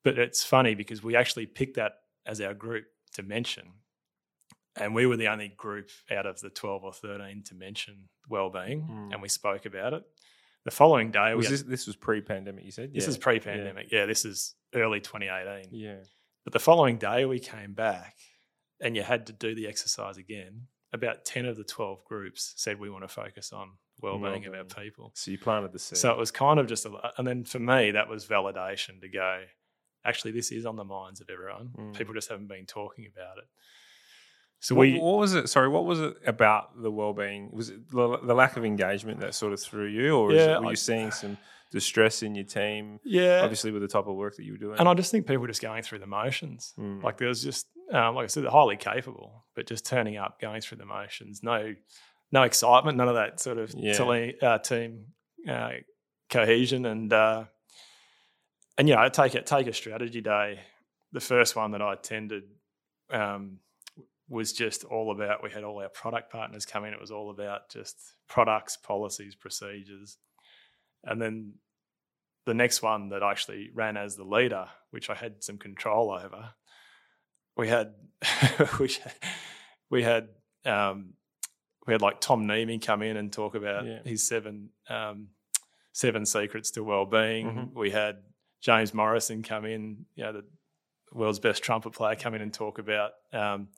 but 0.04 0.18
it's 0.18 0.44
funny 0.44 0.74
because 0.74 1.02
we 1.02 1.16
actually 1.16 1.46
picked 1.46 1.76
that 1.76 1.92
as 2.26 2.40
our 2.40 2.52
group 2.52 2.84
to 3.14 3.22
mention. 3.22 3.64
And 4.78 4.94
we 4.94 5.06
were 5.06 5.16
the 5.16 5.28
only 5.28 5.48
group 5.56 5.88
out 6.10 6.26
of 6.26 6.38
the 6.40 6.50
12 6.50 6.84
or 6.84 6.92
13 6.92 7.44
to 7.46 7.54
mention 7.54 8.08
well-being 8.28 8.82
mm. 8.82 9.12
and 9.12 9.22
we 9.22 9.28
spoke 9.28 9.64
about 9.64 9.94
it. 9.94 10.02
The 10.64 10.70
following 10.70 11.12
day 11.12 11.34
was 11.34 11.48
this, 11.48 11.62
this 11.62 11.86
was 11.86 11.96
pre-pandemic 11.96 12.64
you 12.64 12.72
said? 12.72 12.92
This 12.92 13.04
yeah. 13.04 13.10
is 13.10 13.18
pre-pandemic. 13.18 13.90
Yeah. 13.90 14.00
yeah 14.00 14.06
this 14.06 14.24
is 14.24 14.54
early 14.74 15.00
2018 15.00 15.68
yeah. 15.70 16.00
But 16.44 16.52
the 16.52 16.58
following 16.58 16.98
day 16.98 17.24
we 17.24 17.38
came 17.38 17.72
back 17.72 18.16
and 18.80 18.94
you 18.94 19.02
had 19.02 19.26
to 19.28 19.32
do 19.32 19.54
the 19.54 19.66
exercise 19.66 20.18
again. 20.18 20.66
About 20.92 21.24
10 21.24 21.46
of 21.46 21.56
the 21.56 21.64
12 21.64 22.04
groups 22.04 22.52
said 22.56 22.78
we 22.78 22.90
want 22.90 23.04
to 23.04 23.08
focus 23.08 23.52
on 23.52 23.70
well-being 24.02 24.42
well, 24.42 24.60
of 24.60 24.76
our 24.76 24.82
people. 24.82 25.12
So 25.14 25.30
you 25.30 25.38
planted 25.38 25.72
the 25.72 25.78
seed. 25.78 25.98
So 25.98 26.10
it 26.10 26.18
was 26.18 26.30
kind 26.30 26.60
of 26.60 26.66
just 26.66 26.86
a, 26.86 26.90
and 27.18 27.26
then 27.26 27.44
for 27.44 27.58
me 27.58 27.92
that 27.92 28.08
was 28.08 28.26
validation 28.26 29.00
to 29.00 29.08
go 29.08 29.42
actually 30.04 30.30
this 30.30 30.52
is 30.52 30.66
on 30.66 30.76
the 30.76 30.84
minds 30.84 31.20
of 31.20 31.28
everyone. 31.30 31.70
Mm. 31.76 31.94
People 31.96 32.14
just 32.14 32.28
haven't 32.28 32.48
been 32.48 32.66
talking 32.66 33.06
about 33.12 33.38
it. 33.38 33.44
So 34.60 34.74
what, 34.74 34.82
we, 34.82 34.98
what 34.98 35.18
was 35.18 35.34
it? 35.34 35.48
Sorry, 35.48 35.68
what 35.68 35.84
was 35.84 36.00
it 36.00 36.16
about 36.26 36.80
the 36.80 36.90
well-being? 36.90 37.50
Was 37.52 37.70
it 37.70 37.90
the, 37.90 38.18
the 38.18 38.34
lack 38.34 38.56
of 38.56 38.64
engagement 38.64 39.20
that 39.20 39.34
sort 39.34 39.52
of 39.52 39.60
threw 39.60 39.86
you, 39.86 40.16
or 40.16 40.32
yeah, 40.32 40.56
it, 40.56 40.60
were 40.60 40.68
I, 40.68 40.70
you 40.70 40.76
seeing 40.76 41.10
some 41.10 41.36
distress 41.72 42.22
in 42.22 42.34
your 42.34 42.44
team? 42.44 42.98
Yeah, 43.04 43.40
obviously 43.42 43.70
with 43.70 43.82
the 43.82 43.88
type 43.88 44.06
of 44.06 44.16
work 44.16 44.36
that 44.36 44.44
you 44.44 44.52
were 44.52 44.58
doing. 44.58 44.78
And 44.78 44.88
I 44.88 44.94
just 44.94 45.10
think 45.10 45.26
people 45.26 45.42
were 45.42 45.48
just 45.48 45.60
going 45.62 45.82
through 45.82 45.98
the 45.98 46.06
motions. 46.06 46.72
Mm. 46.78 47.02
Like 47.02 47.18
there 47.18 47.28
was 47.28 47.42
just 47.42 47.66
um, 47.92 48.14
like 48.14 48.24
I 48.24 48.26
said, 48.26 48.44
highly 48.46 48.76
capable, 48.76 49.44
but 49.54 49.66
just 49.66 49.86
turning 49.86 50.16
up, 50.16 50.40
going 50.40 50.60
through 50.60 50.78
the 50.78 50.86
motions, 50.86 51.42
no, 51.42 51.74
no 52.32 52.42
excitement, 52.42 52.98
none 52.98 53.08
of 53.08 53.14
that 53.14 53.40
sort 53.40 53.58
of 53.58 53.74
yeah. 53.76 54.28
uh, 54.42 54.58
team 54.58 55.06
uh, 55.48 55.70
cohesion, 56.30 56.86
and 56.86 57.12
uh, 57.12 57.44
and 58.78 58.88
you 58.88 58.94
know, 58.94 59.08
take 59.08 59.34
it, 59.34 59.46
take 59.46 59.66
a 59.66 59.72
strategy 59.72 60.20
day. 60.20 60.60
The 61.12 61.20
first 61.20 61.56
one 61.56 61.70
that 61.72 61.82
I 61.82 61.92
attended 61.94 62.44
um, 63.10 63.58
was 64.28 64.52
just 64.52 64.84
all 64.84 65.12
about. 65.12 65.42
We 65.42 65.50
had 65.50 65.64
all 65.64 65.80
our 65.80 65.88
product 65.88 66.32
partners 66.32 66.66
come 66.66 66.84
in. 66.84 66.92
It 66.92 67.00
was 67.00 67.10
all 67.10 67.30
about 67.30 67.70
just 67.70 67.96
products, 68.28 68.76
policies, 68.76 69.34
procedures, 69.34 70.18
and 71.04 71.22
then 71.22 71.54
the 72.44 72.54
next 72.54 72.82
one 72.82 73.08
that 73.10 73.22
I 73.22 73.30
actually 73.32 73.70
ran 73.74 73.96
as 73.96 74.16
the 74.16 74.24
leader, 74.24 74.66
which 74.90 75.10
I 75.10 75.14
had 75.14 75.42
some 75.42 75.58
control 75.58 76.10
over, 76.10 76.50
we 77.56 77.68
had 77.68 77.94
we 78.80 78.96
we 79.90 80.02
had 80.02 80.28
um, 80.64 81.14
we 81.86 81.92
had 81.92 82.02
like 82.02 82.20
Tom 82.20 82.46
Neame 82.46 82.84
come 82.84 83.02
in 83.02 83.16
and 83.16 83.32
talk 83.32 83.54
about 83.54 83.86
yeah. 83.86 83.98
his 84.04 84.26
seven 84.26 84.70
um, 84.88 85.28
seven 85.92 86.26
secrets 86.26 86.70
to 86.72 86.84
well-being. 86.84 87.46
Mm-hmm. 87.46 87.78
We 87.78 87.90
had 87.90 88.18
James 88.60 88.92
Morrison 88.92 89.42
come 89.42 89.64
in, 89.64 90.06
you 90.14 90.24
know, 90.24 90.32
the 90.32 90.44
world's 91.12 91.38
best 91.38 91.62
trumpet 91.62 91.92
player, 91.92 92.16
come 92.16 92.34
in 92.34 92.42
and 92.42 92.52
talk 92.52 92.78
about 92.78 93.12
um, 93.32 93.68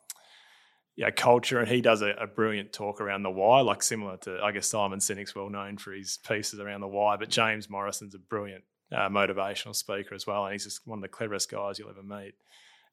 yeah, 0.97 1.11
culture, 1.11 1.61
and 1.61 1.69
he 1.69 1.81
does 1.81 2.03
a, 2.03 2.11
a, 2.19 2.27
brilliant 2.27 2.73
talk 2.73 3.01
around 3.01 3.23
the 3.23 3.31
why, 3.31 3.61
like 3.61 3.85
similar 3.85 4.17
to 4.17 4.41
I 4.43 4.51
guess 4.51 4.67
Simon 4.67 4.99
Sinek's 4.99 5.35
well 5.35 5.49
known 5.49 5.79
for 5.79 5.93
his 5.93 6.19
pieces 6.27 6.59
around 6.59 6.81
the 6.81 6.89
why, 6.89 7.17
but 7.17 7.29
James 7.29 7.71
Morrison's 7.71 8.17
a 8.17 8.19
brilliant 8.19 8.65
uh, 8.91 9.09
motivational 9.09 9.77
speaker 9.77 10.15
as 10.15 10.27
well, 10.27 10.45
and 10.45 10.53
he's 10.53 10.65
just 10.65 10.87
one 10.87 10.99
of 10.99 11.03
the 11.03 11.09
cleverest 11.09 11.51
guys 11.51 11.79
you'll 11.79 11.91
ever 11.91 12.03
meet. 12.03 12.35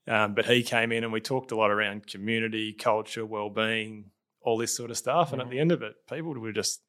Um, 0.08 0.36
but 0.36 0.45
he 0.45 0.62
came 0.62 0.91
in 0.91 1.04
and 1.04 1.12
we 1.12 1.19
talked 1.19 1.51
a 1.51 1.56
lot 1.56 1.71
around 1.71 2.06
community, 2.06 2.73
culture, 2.73 3.25
well-being, 3.25 4.12
all 4.45 4.58
this 4.58 4.75
sort 4.75 4.91
of 4.91 4.97
stuff. 4.97 5.34
And 5.34 5.41
mm-hmm. 5.41 5.47
at 5.47 5.51
the 5.51 5.60
end 5.60 5.71
of 5.71 5.81
it, 5.81 5.95
people 6.10 6.34
were 6.34 6.53
just 6.53 6.81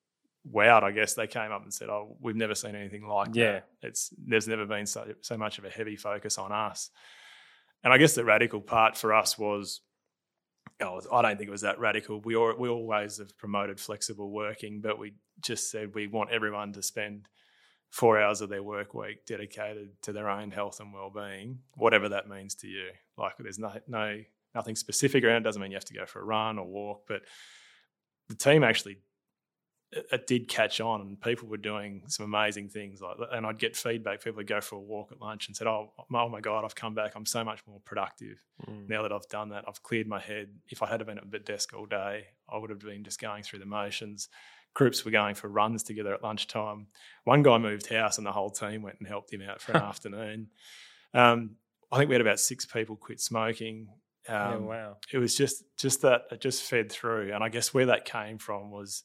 wowed. 0.48 0.84
I 0.84 0.92
guess 0.92 1.14
they 1.14 1.26
came 1.26 1.50
up 1.50 1.62
and 1.62 1.74
said, 1.74 1.88
"Oh, 1.88 2.16
we've 2.20 2.36
never 2.36 2.54
seen 2.54 2.76
anything 2.76 3.06
like 3.06 3.34
yeah. 3.34 3.52
that. 3.52 3.68
It's 3.82 4.10
there's 4.16 4.46
never 4.46 4.66
been 4.66 4.86
so 4.86 5.14
so 5.22 5.36
much 5.36 5.58
of 5.58 5.64
a 5.64 5.70
heavy 5.70 5.96
focus 5.96 6.38
on 6.38 6.52
us." 6.52 6.90
And 7.82 7.92
I 7.92 7.98
guess 7.98 8.14
the 8.14 8.24
radical 8.24 8.60
part 8.60 8.96
for 8.96 9.12
us 9.14 9.38
was 9.38 9.80
oh, 10.80 11.00
I 11.12 11.22
don't 11.22 11.36
think 11.36 11.48
it 11.48 11.52
was 11.52 11.62
that 11.62 11.78
radical. 11.78 12.20
We 12.20 12.36
all, 12.36 12.54
we 12.58 12.68
always 12.68 13.18
have 13.18 13.36
promoted 13.38 13.80
flexible 13.80 14.30
working, 14.30 14.80
but 14.80 14.98
we 14.98 15.14
just 15.40 15.70
said 15.70 15.94
we 15.94 16.06
want 16.06 16.30
everyone 16.30 16.72
to 16.74 16.82
spend 16.82 17.28
four 17.90 18.20
hours 18.20 18.40
of 18.40 18.48
their 18.48 18.62
work 18.62 18.94
week 18.94 19.24
dedicated 19.26 19.90
to 20.02 20.12
their 20.12 20.28
own 20.28 20.50
health 20.50 20.80
and 20.80 20.92
well-being, 20.92 21.60
whatever 21.74 22.10
that 22.10 22.28
means 22.28 22.54
to 22.56 22.68
you. 22.68 22.88
Like 23.16 23.34
there's 23.38 23.58
no, 23.58 23.72
no 23.88 24.20
nothing 24.56 24.76
specific 24.76 25.22
around. 25.22 25.42
It. 25.42 25.44
Doesn't 25.44 25.62
mean 25.62 25.70
you 25.70 25.76
have 25.76 25.84
to 25.84 25.94
go 25.94 26.06
for 26.06 26.20
a 26.20 26.24
run 26.24 26.58
or 26.58 26.66
walk, 26.66 27.02
but 27.06 27.22
the 28.28 28.34
team 28.34 28.64
actually 28.64 28.98
it 29.92 30.26
did 30.26 30.48
catch 30.48 30.80
on 30.80 31.00
and 31.00 31.20
people 31.20 31.48
were 31.48 31.56
doing 31.56 32.02
some 32.08 32.26
amazing 32.26 32.68
things 32.68 33.00
like 33.00 33.16
and 33.32 33.46
I'd 33.46 33.58
get 33.58 33.76
feedback 33.76 34.22
people 34.22 34.38
would 34.38 34.48
go 34.48 34.60
for 34.60 34.74
a 34.74 34.80
walk 34.80 35.12
at 35.12 35.20
lunch 35.20 35.46
and 35.46 35.56
said 35.56 35.68
oh, 35.68 35.92
oh 36.12 36.28
my 36.28 36.40
god 36.40 36.64
I've 36.64 36.74
come 36.74 36.94
back. 36.94 37.12
I'm 37.14 37.26
so 37.26 37.44
much 37.44 37.60
more 37.66 37.80
productive 37.84 38.42
mm. 38.68 38.88
now 38.88 39.02
that 39.02 39.12
I've 39.12 39.28
done 39.28 39.50
that. 39.50 39.64
I've 39.68 39.82
cleared 39.82 40.08
my 40.08 40.20
head. 40.20 40.48
If 40.68 40.82
I 40.82 40.88
had 40.88 41.04
been 41.06 41.18
at 41.18 41.30
the 41.30 41.38
desk 41.38 41.72
all 41.72 41.86
day 41.86 42.26
I 42.48 42.58
would 42.58 42.70
have 42.70 42.80
been 42.80 43.04
just 43.04 43.20
going 43.20 43.42
through 43.42 43.60
the 43.60 43.66
motions. 43.66 44.28
Groups 44.74 45.04
were 45.04 45.10
going 45.10 45.36
for 45.36 45.48
runs 45.48 45.82
together 45.84 46.12
at 46.12 46.22
lunchtime. 46.22 46.88
One 47.24 47.42
guy 47.42 47.56
moved 47.56 47.86
house 47.86 48.18
and 48.18 48.26
the 48.26 48.32
whole 48.32 48.50
team 48.50 48.82
went 48.82 48.96
and 48.98 49.08
helped 49.08 49.32
him 49.32 49.42
out 49.42 49.60
for 49.60 49.72
an 49.72 49.82
afternoon. 49.82 50.48
Um, 51.14 51.56
I 51.92 51.98
think 51.98 52.08
we 52.08 52.14
had 52.14 52.20
about 52.20 52.40
six 52.40 52.66
people 52.66 52.96
quit 52.96 53.20
smoking 53.20 53.88
um, 54.28 54.52
yeah, 54.52 54.56
wow. 54.56 54.96
it 55.12 55.18
was 55.18 55.34
just 55.34 55.64
just 55.76 56.02
that 56.02 56.22
it 56.30 56.40
just 56.40 56.62
fed 56.62 56.90
through. 56.90 57.32
And 57.32 57.42
I 57.42 57.48
guess 57.48 57.72
where 57.72 57.86
that 57.86 58.04
came 58.04 58.38
from 58.38 58.70
was 58.70 59.04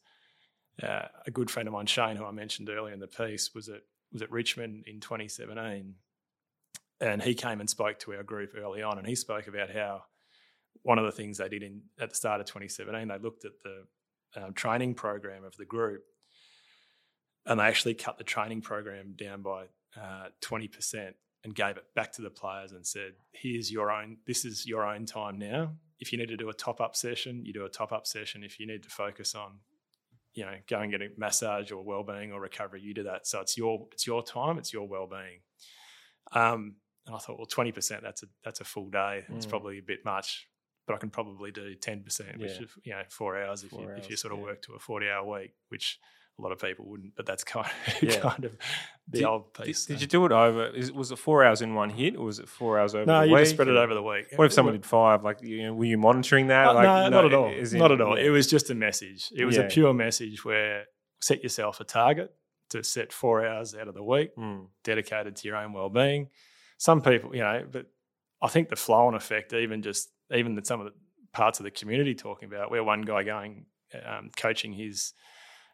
uh, 0.82 1.08
a 1.26 1.32
good 1.32 1.50
friend 1.50 1.68
of 1.68 1.74
mine, 1.74 1.86
Shane, 1.86 2.16
who 2.16 2.26
I 2.26 2.32
mentioned 2.32 2.70
earlier 2.70 2.94
in 2.94 3.00
the 3.00 3.08
piece, 3.08 3.52
was 3.54 3.70
at 3.70 3.82
was 4.12 4.22
at 4.22 4.32
Richmond 4.32 4.86
in 4.88 5.00
2017, 5.00 5.96
and 7.00 7.22
he 7.22 7.34
came 7.34 7.60
and 7.60 7.70
spoke 7.70 8.00
to 8.00 8.14
our 8.14 8.24
group 8.24 8.54
early 8.58 8.82
on, 8.82 8.98
and 8.98 9.08
he 9.08 9.16
spoke 9.16 9.48
about 9.48 9.72
how 9.72 10.04
one 10.84 10.98
of 10.98 11.06
the 11.06 11.12
things 11.12 11.38
they 11.38 11.50
did 11.50 11.64
in 11.64 11.82
at 12.00 12.10
the 12.10 12.16
start 12.16 12.42
of 12.42 12.48
2017, 12.48 13.08
they 13.08 13.18
looked 13.20 13.46
at 13.46 13.52
the 13.64 14.44
um, 14.44 14.54
training 14.54 14.96
program 14.96 15.44
of 15.44 15.56
the 15.58 15.66
group, 15.66 16.04
and 17.46 17.60
they 17.60 17.64
actually 17.64 17.94
cut 17.94 18.18
the 18.18 18.24
training 18.24 18.62
program 18.62 19.14
down 19.16 19.42
by 19.42 19.66
uh, 20.00 20.28
20% 20.42 21.14
and 21.44 21.56
gave 21.56 21.78
it 21.78 21.86
back 21.96 22.12
to 22.14 22.22
the 22.22 22.30
players 22.30 22.72
and 22.72 22.86
said, 22.86 23.14
"Here's 23.32 23.72
your 23.72 23.92
own. 23.92 24.18
This 24.28 24.46
is 24.46 24.66
your 24.66 24.86
own 24.86 25.06
time 25.06 25.38
now. 25.38 25.74
If 26.00 26.12
you 26.12 26.18
need 26.18 26.30
to 26.30 26.38
do 26.38 26.50
a 26.50 26.54
top 26.54 26.82
up 26.82 26.96
session, 26.96 27.46
you 27.46 27.54
do 27.54 27.66
a 27.66 27.70
top 27.70 27.92
up 27.92 28.08
session. 28.08 28.44
If 28.44 28.60
you 28.60 28.68
need 28.68 28.84
to 28.84 28.90
focus 28.90 29.36
on 29.36 29.60
you 30.34 30.46
know, 30.46 30.54
go 30.68 30.80
and 30.80 30.92
get 30.92 31.02
a 31.02 31.10
massage 31.18 31.72
or 31.72 31.84
well-being 31.84 32.32
or 32.32 32.40
recovery, 32.40 32.82
you 32.82 32.94
do 32.94 33.04
that. 33.04 33.28
So 33.28 33.42
it's 33.42 33.58
your 33.58 33.88
it's 33.92 34.08
your 34.08 34.24
time, 34.24 34.58
it's 34.58 34.72
your 34.72 34.88
well-being. 34.88 35.42
Um, 36.32 36.76
and 37.06 37.16
I 37.16 37.20
thought, 37.20 37.38
well, 37.38 37.46
twenty 37.46 37.72
percent 37.72 38.02
that's 38.04 38.24
a 38.24 38.28
that's 38.44 38.62
a 38.62 38.64
full 38.64 38.90
day. 38.90 39.26
It's 39.36 39.46
mm. 39.46 39.50
probably 39.50 39.80
a 39.80 39.84
bit 39.84 40.00
much, 40.06 40.48
but 40.88 40.96
I 40.96 40.98
can 41.00 41.10
probably 41.10 41.52
do 41.52 41.76
ten 41.76 42.04
percent, 42.04 42.40
which 42.40 42.52
yeah. 42.52 42.62
is 42.62 42.70
you 42.84 42.94
know 42.94 43.02
four 43.10 43.42
hours 43.42 43.64
if 43.64 43.72
four 43.72 43.82
you 43.82 43.90
hours, 43.90 44.00
if 44.00 44.10
you 44.10 44.16
sort 44.16 44.34
of 44.34 44.40
yeah. 44.40 44.46
work 44.46 44.62
to 44.64 44.74
a 44.74 44.80
forty-hour 44.80 45.30
week, 45.30 45.54
which 45.70 46.00
a 46.40 46.42
lot 46.42 46.52
of 46.52 46.60
people 46.60 46.86
wouldn't, 46.86 47.16
but 47.16 47.26
that's 47.26 47.44
kind 47.44 47.68
of, 47.88 48.04
yeah. 48.04 48.20
kind 48.20 48.46
of 48.46 48.58
the 49.08 49.20
did, 49.20 49.24
old 49.26 49.54
piece. 49.54 49.86
Did, 49.86 49.94
did, 49.94 50.02
you 50.02 50.08
do 50.08 50.26
it 50.26 50.32
over? 50.32 50.68
Is, 50.68 50.92
was 50.92 51.12
it 51.12 51.18
four 51.18 51.44
hours 51.44 51.62
in 51.62 51.76
one 51.76 51.90
hit, 51.90 52.16
or 52.16 52.26
was 52.26 52.40
it 52.40 52.50
four 52.50 52.80
hours 52.80 52.96
over? 52.96 53.06
No, 53.06 53.22
you 53.22 53.34
week? 53.34 53.42
just 53.42 53.52
spread 53.52 53.68
it 53.68 53.76
over 53.76 53.94
the 53.94 54.02
week. 54.02 54.28
What 54.36 54.46
if 54.46 54.54
someone 54.54 54.74
did 54.74 54.86
five? 54.86 55.24
Like, 55.24 55.42
you 55.42 55.64
know, 55.64 55.74
were 55.74 55.86
you 55.86 55.98
monitoring 55.98 56.48
that? 56.48 56.68
Uh, 56.68 56.74
like, 56.74 56.84
no, 56.84 57.04
no, 57.04 57.10
not 57.10 57.26
at 57.26 57.34
all. 57.34 57.52
In, 57.52 57.78
not 57.78 57.92
at 57.92 58.02
all. 58.02 58.16
It 58.16 58.30
was 58.30 58.48
just 58.48 58.70
a 58.70 58.76
message. 58.76 59.32
It 59.36 59.46
was 59.46 59.58
yeah. 59.58 59.64
a 59.64 59.70
pure 59.70 59.94
message 59.94 60.44
where 60.44 60.86
set 61.22 61.44
yourself 61.44 61.80
a 61.80 61.84
target 61.84 62.34
to 62.70 62.84
set 62.84 63.14
four 63.14 63.46
hours 63.46 63.76
out 63.76 63.88
of 63.88 63.94
the 63.94 64.04
week 64.04 64.36
mm. 64.36 64.66
dedicated 64.84 65.36
to 65.36 65.48
your 65.48 65.58
own 65.58 65.74
well-being. 65.74 66.30
Some 66.78 67.02
people, 67.02 67.36
you 67.36 67.42
know, 67.42 67.66
but 67.70 67.86
I 68.42 68.48
think 68.48 68.70
the 68.70 68.76
flow-on 68.76 69.14
effect, 69.14 69.54
even 69.54 69.82
just 69.82 70.10
even 70.34 70.56
that 70.56 70.66
some 70.66 70.80
of 70.80 70.88
the 70.88 70.94
parts 71.34 71.60
of 71.60 71.66
the 71.66 71.72
community 71.72 72.16
talking 72.16 72.50
about, 72.52 72.72
where 72.72 72.84
one 72.84 73.02
guy 73.02 73.24
going 73.24 73.66
um, 74.06 74.32
coaching 74.36 74.74
his 74.74 75.14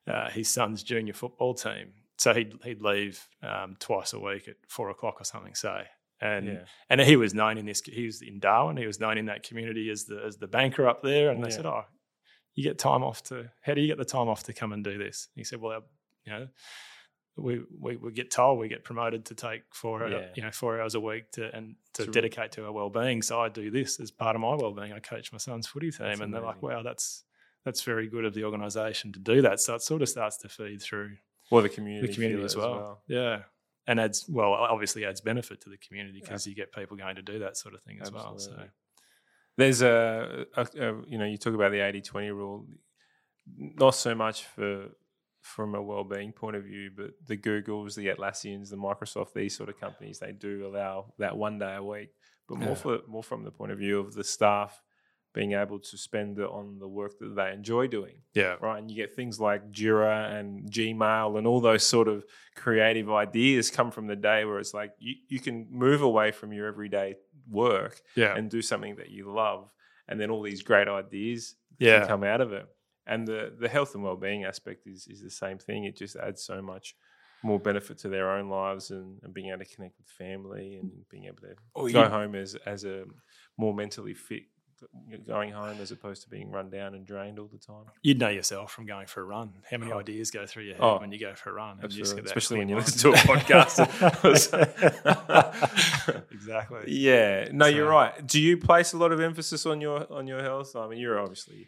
uh, 0.07 0.29
his 0.29 0.49
son's 0.49 0.83
junior 0.83 1.13
football 1.13 1.53
team. 1.53 1.93
So 2.17 2.33
he'd 2.33 2.53
he'd 2.63 2.81
leave 2.81 3.27
um, 3.43 3.75
twice 3.79 4.13
a 4.13 4.19
week 4.19 4.47
at 4.47 4.55
four 4.67 4.89
o'clock 4.89 5.21
or 5.21 5.23
something. 5.23 5.53
Say, 5.53 5.83
and 6.19 6.47
yeah. 6.47 6.59
and 6.89 6.99
he 6.99 7.15
was 7.15 7.33
known 7.33 7.57
in 7.57 7.65
this. 7.65 7.81
He 7.81 8.05
was 8.05 8.21
in 8.21 8.39
Darwin. 8.39 8.77
He 8.77 8.87
was 8.87 8.99
known 8.99 9.17
in 9.17 9.25
that 9.27 9.43
community 9.43 9.89
as 9.91 10.05
the 10.05 10.23
as 10.25 10.37
the 10.37 10.47
banker 10.47 10.87
up 10.87 11.03
there. 11.03 11.29
And 11.29 11.43
they 11.43 11.49
yeah. 11.49 11.55
said, 11.55 11.65
"Oh, 11.67 11.83
you 12.55 12.63
get 12.63 12.79
time 12.79 13.03
off 13.03 13.21
to. 13.25 13.51
How 13.61 13.75
do 13.75 13.81
you 13.81 13.87
get 13.87 13.97
the 13.97 14.05
time 14.05 14.29
off 14.29 14.43
to 14.43 14.53
come 14.53 14.73
and 14.73 14.83
do 14.83 14.97
this?" 14.97 15.27
And 15.35 15.41
he 15.41 15.43
said, 15.43 15.61
"Well, 15.61 15.83
you 16.25 16.33
know." 16.33 16.47
We, 17.39 17.61
we, 17.79 17.97
we 17.97 18.11
get 18.13 18.31
told 18.31 18.57
we 18.57 18.67
get 18.67 18.83
promoted 18.83 19.25
to 19.25 19.35
take 19.35 19.61
four 19.71 20.09
yeah. 20.09 20.25
you 20.35 20.41
know 20.41 20.49
four 20.49 20.81
hours 20.81 20.95
a 20.95 20.99
week 20.99 21.29
to 21.33 21.55
and 21.55 21.75
to 21.93 22.05
it's 22.05 22.11
dedicate 22.11 22.53
to 22.53 22.65
our 22.65 22.71
well 22.71 22.89
being. 22.89 23.21
So 23.21 23.39
I 23.39 23.47
do 23.49 23.69
this 23.69 23.99
as 23.99 24.09
part 24.09 24.35
of 24.35 24.41
my 24.41 24.55
well 24.55 24.73
being. 24.73 24.91
I 24.91 24.97
coach 24.97 25.31
my 25.31 25.37
son's 25.37 25.67
footy 25.67 25.91
team, 25.91 26.07
that's 26.07 26.19
and 26.19 26.23
amazing. 26.23 26.31
they're 26.31 26.41
like, 26.41 26.63
"Wow, 26.63 26.81
that's 26.81 27.25
that's 27.67 27.83
very 27.83 28.07
good 28.07 28.23
of 28.23 28.33
the 28.33 28.45
organisation 28.45 29.11
to 29.11 29.19
do 29.19 29.41
that. 29.41 29.59
So 29.59 29.75
it 29.75 29.81
sort 29.81 30.01
of 30.01 30.07
starts 30.07 30.37
to 30.37 30.49
feed 30.49 30.81
through 30.81 31.17
well 31.51 31.61
the 31.61 31.69
community, 31.69 32.07
the 32.07 32.13
community 32.13 32.43
as 32.43 32.55
well. 32.55 32.65
as 32.65 32.79
well. 32.79 33.01
Yeah, 33.07 33.39
and 33.87 33.99
adds 33.99 34.25
well 34.29 34.53
obviously 34.53 35.05
adds 35.05 35.19
benefit 35.19 35.59
to 35.61 35.69
the 35.69 35.77
community 35.77 36.21
because 36.21 36.47
yeah. 36.47 36.51
you 36.51 36.55
get 36.55 36.71
people 36.71 36.95
going 36.95 37.17
to 37.17 37.21
do 37.21 37.39
that 37.39 37.57
sort 37.57 37.75
of 37.75 37.81
thing 37.83 37.99
as 38.01 38.07
Absolutely. 38.07 38.31
well. 38.31 38.39
So 38.39 38.69
there's 39.57 39.81
a, 39.81 40.45
a, 40.55 40.61
a, 40.61 41.01
you 41.07 41.17
know 41.17 41.25
you 41.25 41.37
talk 41.37 41.53
about 41.53 41.71
the 41.71 41.79
80-20 41.79 42.29
rule, 42.29 42.67
not 43.57 43.95
so 43.95 44.15
much 44.15 44.45
for 44.45 44.85
from 45.41 45.75
a 45.75 45.81
well-being 45.81 46.31
point 46.31 46.55
of 46.55 46.63
view, 46.63 46.89
but 46.95 47.11
the 47.25 47.37
Googles, 47.37 47.95
the 47.95 48.07
Atlassians, 48.07 48.69
the 48.69 48.75
Microsoft, 48.75 49.33
these 49.33 49.55
sort 49.55 49.69
of 49.69 49.79
companies, 49.79 50.19
they 50.19 50.31
do 50.31 50.67
allow 50.67 51.13
that 51.19 51.37
one 51.37 51.57
day 51.57 51.75
a 51.75 51.83
week, 51.83 52.09
but 52.47 52.57
more 52.57 52.69
yeah. 52.69 52.75
for 52.75 52.99
more 53.07 53.23
from 53.23 53.43
the 53.43 53.51
point 53.51 53.73
of 53.73 53.77
view 53.77 53.99
of 53.99 54.13
the 54.13 54.23
staff 54.23 54.81
being 55.37 55.53
able 55.53 55.77
to 55.77 55.95
spend 55.99 56.39
it 56.39 56.49
on 56.49 56.79
the 56.79 56.87
work 56.87 57.19
that 57.19 57.35
they 57.35 57.51
enjoy 57.51 57.85
doing. 57.85 58.15
Yeah. 58.33 58.55
Right. 58.59 58.79
And 58.79 58.89
you 58.89 58.97
get 58.97 59.15
things 59.15 59.39
like 59.39 59.71
Jira 59.71 60.35
and 60.35 60.67
Gmail 60.67 61.37
and 61.37 61.45
all 61.45 61.61
those 61.61 61.85
sort 61.85 62.07
of 62.07 62.25
creative 62.55 63.11
ideas 63.11 63.69
come 63.69 63.91
from 63.91 64.07
the 64.07 64.15
day 64.15 64.45
where 64.45 64.57
it's 64.57 64.73
like 64.73 64.93
you, 64.97 65.13
you 65.27 65.39
can 65.39 65.67
move 65.69 66.01
away 66.01 66.31
from 66.31 66.53
your 66.53 66.65
everyday 66.65 67.17
work 67.47 68.01
yeah. 68.15 68.35
and 68.35 68.49
do 68.49 68.63
something 68.63 68.95
that 68.95 69.11
you 69.11 69.31
love. 69.31 69.69
And 70.07 70.19
then 70.19 70.31
all 70.31 70.41
these 70.41 70.63
great 70.63 70.87
ideas 70.87 71.53
yeah. 71.77 71.99
can 71.99 72.07
come 72.07 72.23
out 72.23 72.41
of 72.41 72.51
it. 72.51 72.65
And 73.05 73.27
the, 73.27 73.53
the 73.59 73.69
health 73.69 73.93
and 73.93 74.03
well-being 74.03 74.43
aspect 74.43 74.87
is, 74.87 75.05
is 75.07 75.21
the 75.21 75.29
same 75.29 75.59
thing. 75.59 75.83
It 75.83 75.95
just 75.95 76.15
adds 76.15 76.41
so 76.41 76.63
much 76.63 76.95
more 77.43 77.59
benefit 77.59 77.99
to 77.99 78.09
their 78.09 78.31
own 78.31 78.49
lives 78.49 78.89
and, 78.89 79.19
and 79.21 79.35
being 79.35 79.49
able 79.49 79.63
to 79.63 79.75
connect 79.75 79.99
with 79.99 80.09
family 80.09 80.77
and 80.81 80.89
being 81.11 81.25
able 81.25 81.41
to 81.41 81.53
oh, 81.75 81.87
go 81.89 82.09
home 82.09 82.33
as, 82.33 82.55
as 82.65 82.85
a 82.85 83.03
more 83.55 83.75
mentally 83.75 84.15
fit 84.15 84.41
going 85.27 85.51
home 85.51 85.77
as 85.81 85.91
opposed 85.91 86.23
to 86.23 86.29
being 86.29 86.51
run 86.51 86.69
down 86.69 86.93
and 86.95 87.05
drained 87.05 87.39
all 87.39 87.49
the 87.51 87.57
time. 87.57 87.85
You'd 88.01 88.19
know 88.19 88.29
yourself 88.29 88.71
from 88.71 88.85
going 88.85 89.07
for 89.07 89.21
a 89.21 89.25
run. 89.25 89.53
How 89.69 89.77
many 89.77 89.91
oh. 89.91 89.99
ideas 89.99 90.31
go 90.31 90.45
through 90.45 90.63
your 90.63 90.75
head 90.75 90.83
oh, 90.83 90.99
when 90.99 91.11
you 91.11 91.19
go 91.19 91.33
for 91.35 91.51
a 91.51 91.53
run? 91.53 91.79
Especially 91.83 92.59
when 92.59 92.69
you 92.69 92.75
listen 92.75 92.99
to 92.99 93.17
a 93.17 93.21
podcast. 93.21 93.77
exactly. 96.31 96.83
Yeah. 96.87 97.49
No, 97.51 97.65
so, 97.65 97.75
you're 97.75 97.89
right. 97.89 98.25
Do 98.25 98.41
you 98.41 98.57
place 98.57 98.93
a 98.93 98.97
lot 98.97 99.11
of 99.11 99.19
emphasis 99.19 99.65
on 99.65 99.81
your 99.81 100.11
on 100.11 100.27
your 100.27 100.41
health? 100.41 100.75
I 100.75 100.87
mean, 100.87 100.99
you're 100.99 101.19
obviously 101.19 101.67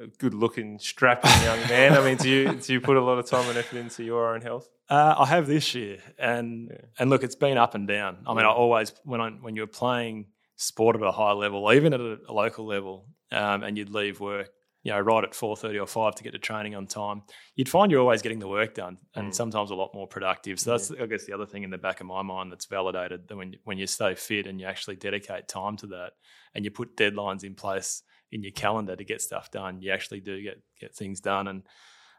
a 0.00 0.06
good 0.06 0.34
looking, 0.34 0.78
strapping 0.78 1.30
young 1.42 1.60
man. 1.68 1.94
I 1.94 2.04
mean, 2.04 2.16
do 2.16 2.28
you 2.28 2.52
do 2.54 2.72
you 2.72 2.80
put 2.80 2.96
a 2.96 3.02
lot 3.02 3.18
of 3.18 3.26
time 3.26 3.48
and 3.48 3.58
effort 3.58 3.78
into 3.78 4.04
your 4.04 4.34
own 4.34 4.40
health? 4.40 4.68
Uh, 4.88 5.14
I 5.18 5.26
have 5.26 5.46
this 5.46 5.74
year, 5.74 5.98
and 6.18 6.68
yeah. 6.70 6.76
and 6.98 7.10
look, 7.10 7.22
it's 7.22 7.34
been 7.34 7.58
up 7.58 7.74
and 7.74 7.86
down. 7.86 8.18
I 8.26 8.34
mean, 8.34 8.44
I 8.44 8.48
always 8.48 8.92
when 9.04 9.20
I 9.20 9.30
when 9.30 9.56
you're 9.56 9.66
playing 9.66 10.26
sport 10.58 10.96
at 10.96 11.02
a 11.02 11.12
high 11.12 11.32
level, 11.32 11.72
even 11.72 11.94
at 11.94 12.00
a, 12.00 12.18
a 12.28 12.32
local 12.32 12.66
level, 12.66 13.06
um, 13.32 13.62
and 13.62 13.78
you'd 13.78 13.90
leave 13.90 14.20
work, 14.20 14.50
you 14.82 14.92
know, 14.92 14.98
right 15.00 15.24
at 15.24 15.34
four 15.34 15.56
thirty 15.56 15.78
or 15.78 15.86
five 15.86 16.14
to 16.16 16.24
get 16.24 16.32
to 16.32 16.38
training 16.38 16.74
on 16.74 16.86
time, 16.86 17.22
you'd 17.54 17.68
find 17.68 17.90
you're 17.90 18.00
always 18.00 18.22
getting 18.22 18.40
the 18.40 18.48
work 18.48 18.74
done, 18.74 18.98
and 19.14 19.28
mm. 19.28 19.34
sometimes 19.34 19.70
a 19.70 19.74
lot 19.74 19.94
more 19.94 20.06
productive. 20.06 20.58
So 20.58 20.72
that's, 20.72 20.90
I 20.90 21.06
guess, 21.06 21.26
the 21.26 21.32
other 21.32 21.46
thing 21.46 21.62
in 21.62 21.70
the 21.70 21.78
back 21.78 22.00
of 22.00 22.06
my 22.06 22.22
mind 22.22 22.50
that's 22.50 22.66
validated 22.66 23.28
that 23.28 23.36
when 23.36 23.54
when 23.64 23.78
you 23.78 23.86
stay 23.86 24.14
fit 24.14 24.46
and 24.46 24.60
you 24.60 24.66
actually 24.66 24.96
dedicate 24.96 25.46
time 25.48 25.76
to 25.78 25.86
that, 25.88 26.10
and 26.54 26.64
you 26.64 26.70
put 26.70 26.96
deadlines 26.96 27.44
in 27.44 27.54
place 27.54 28.02
in 28.32 28.42
your 28.42 28.52
calendar 28.52 28.96
to 28.96 29.04
get 29.04 29.22
stuff 29.22 29.50
done, 29.50 29.80
you 29.80 29.92
actually 29.92 30.20
do 30.20 30.42
get 30.42 30.60
get 30.80 30.94
things 30.94 31.20
done. 31.20 31.48
And 31.48 31.62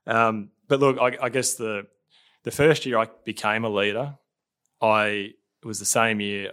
um, 0.07 0.49
but 0.67 0.79
look, 0.79 0.97
I, 0.97 1.25
I 1.25 1.29
guess 1.29 1.55
the 1.55 1.83
the 2.43 2.51
first 2.51 2.85
year 2.85 2.97
I 2.97 3.07
became 3.25 3.65
a 3.65 3.69
leader, 3.69 4.15
I 4.81 5.33
it 5.61 5.65
was 5.65 5.79
the 5.79 5.85
same 5.85 6.21
year 6.21 6.51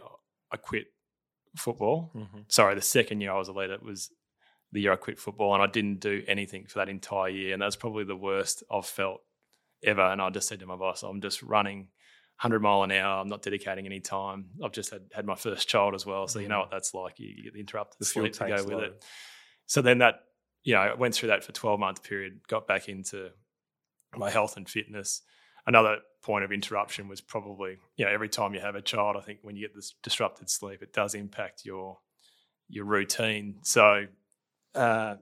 I 0.52 0.56
quit 0.56 0.86
football. 1.56 2.12
Mm-hmm. 2.14 2.38
Sorry, 2.48 2.74
the 2.74 2.82
second 2.82 3.20
year 3.20 3.32
I 3.32 3.38
was 3.38 3.48
a 3.48 3.52
leader 3.52 3.78
was 3.82 4.10
the 4.72 4.80
year 4.80 4.92
I 4.92 4.96
quit 4.96 5.18
football, 5.18 5.54
and 5.54 5.62
I 5.62 5.66
didn't 5.66 6.00
do 6.00 6.22
anything 6.26 6.66
for 6.66 6.78
that 6.80 6.88
entire 6.88 7.28
year, 7.28 7.52
and 7.52 7.62
that's 7.62 7.76
probably 7.76 8.04
the 8.04 8.16
worst 8.16 8.62
I've 8.70 8.86
felt 8.86 9.20
ever. 9.84 10.02
And 10.02 10.20
I 10.20 10.30
just 10.30 10.48
said 10.48 10.60
to 10.60 10.66
my 10.66 10.76
boss, 10.76 11.02
"I'm 11.02 11.20
just 11.20 11.42
running." 11.42 11.88
100 12.40 12.60
mile 12.60 12.82
an 12.82 12.92
hour. 12.92 13.22
I'm 13.22 13.28
not 13.28 13.40
dedicating 13.40 13.86
any 13.86 14.00
time. 14.00 14.50
I've 14.62 14.72
just 14.72 14.90
had, 14.90 15.00
had 15.14 15.24
my 15.24 15.36
first 15.36 15.68
child 15.68 15.94
as 15.94 16.04
well. 16.04 16.28
So, 16.28 16.38
you 16.38 16.48
know 16.48 16.58
what 16.60 16.70
that's 16.70 16.92
like. 16.92 17.18
You, 17.18 17.28
you 17.34 17.44
get 17.44 17.54
the 17.54 17.60
interrupted 17.60 17.96
Mm. 17.96 17.98
The 18.00 18.04
sleep 18.04 18.32
to 18.34 18.46
go 18.46 18.56
with 18.56 18.72
low. 18.74 18.78
it. 18.80 19.04
So 19.64 19.80
then 19.80 19.98
that, 19.98 20.16
you 20.62 20.74
know, 20.74 20.80
I 20.80 20.92
went 20.92 21.14
through 21.14 21.28
that 21.30 21.44
for 21.44 21.52
12 21.52 21.80
month 21.80 22.02
period, 22.02 22.40
got 22.46 22.66
back 22.66 22.90
into 22.90 23.30
my 24.14 24.28
health 24.28 24.58
and 24.58 24.68
fitness. 24.68 25.22
Another 25.66 25.98
point 26.22 26.44
of 26.44 26.52
interruption 26.52 27.08
was 27.08 27.20
probably, 27.20 27.78
you 27.96 28.04
know, 28.04 28.10
every 28.10 28.28
time 28.28 28.54
you 28.54 28.60
have 28.60 28.74
a 28.74 28.82
child, 28.82 29.16
I 29.16 29.20
think 29.20 29.40
when 29.42 29.56
you 29.56 29.66
get 29.66 29.74
this 29.74 29.94
disrupted 30.02 30.48
sleep, 30.50 30.82
it 30.82 30.92
does 30.92 31.14
impact 31.14 31.64
your 31.64 31.98
your 32.68 32.84
routine. 32.84 33.56
So, 33.62 34.06
uh, 34.74 35.16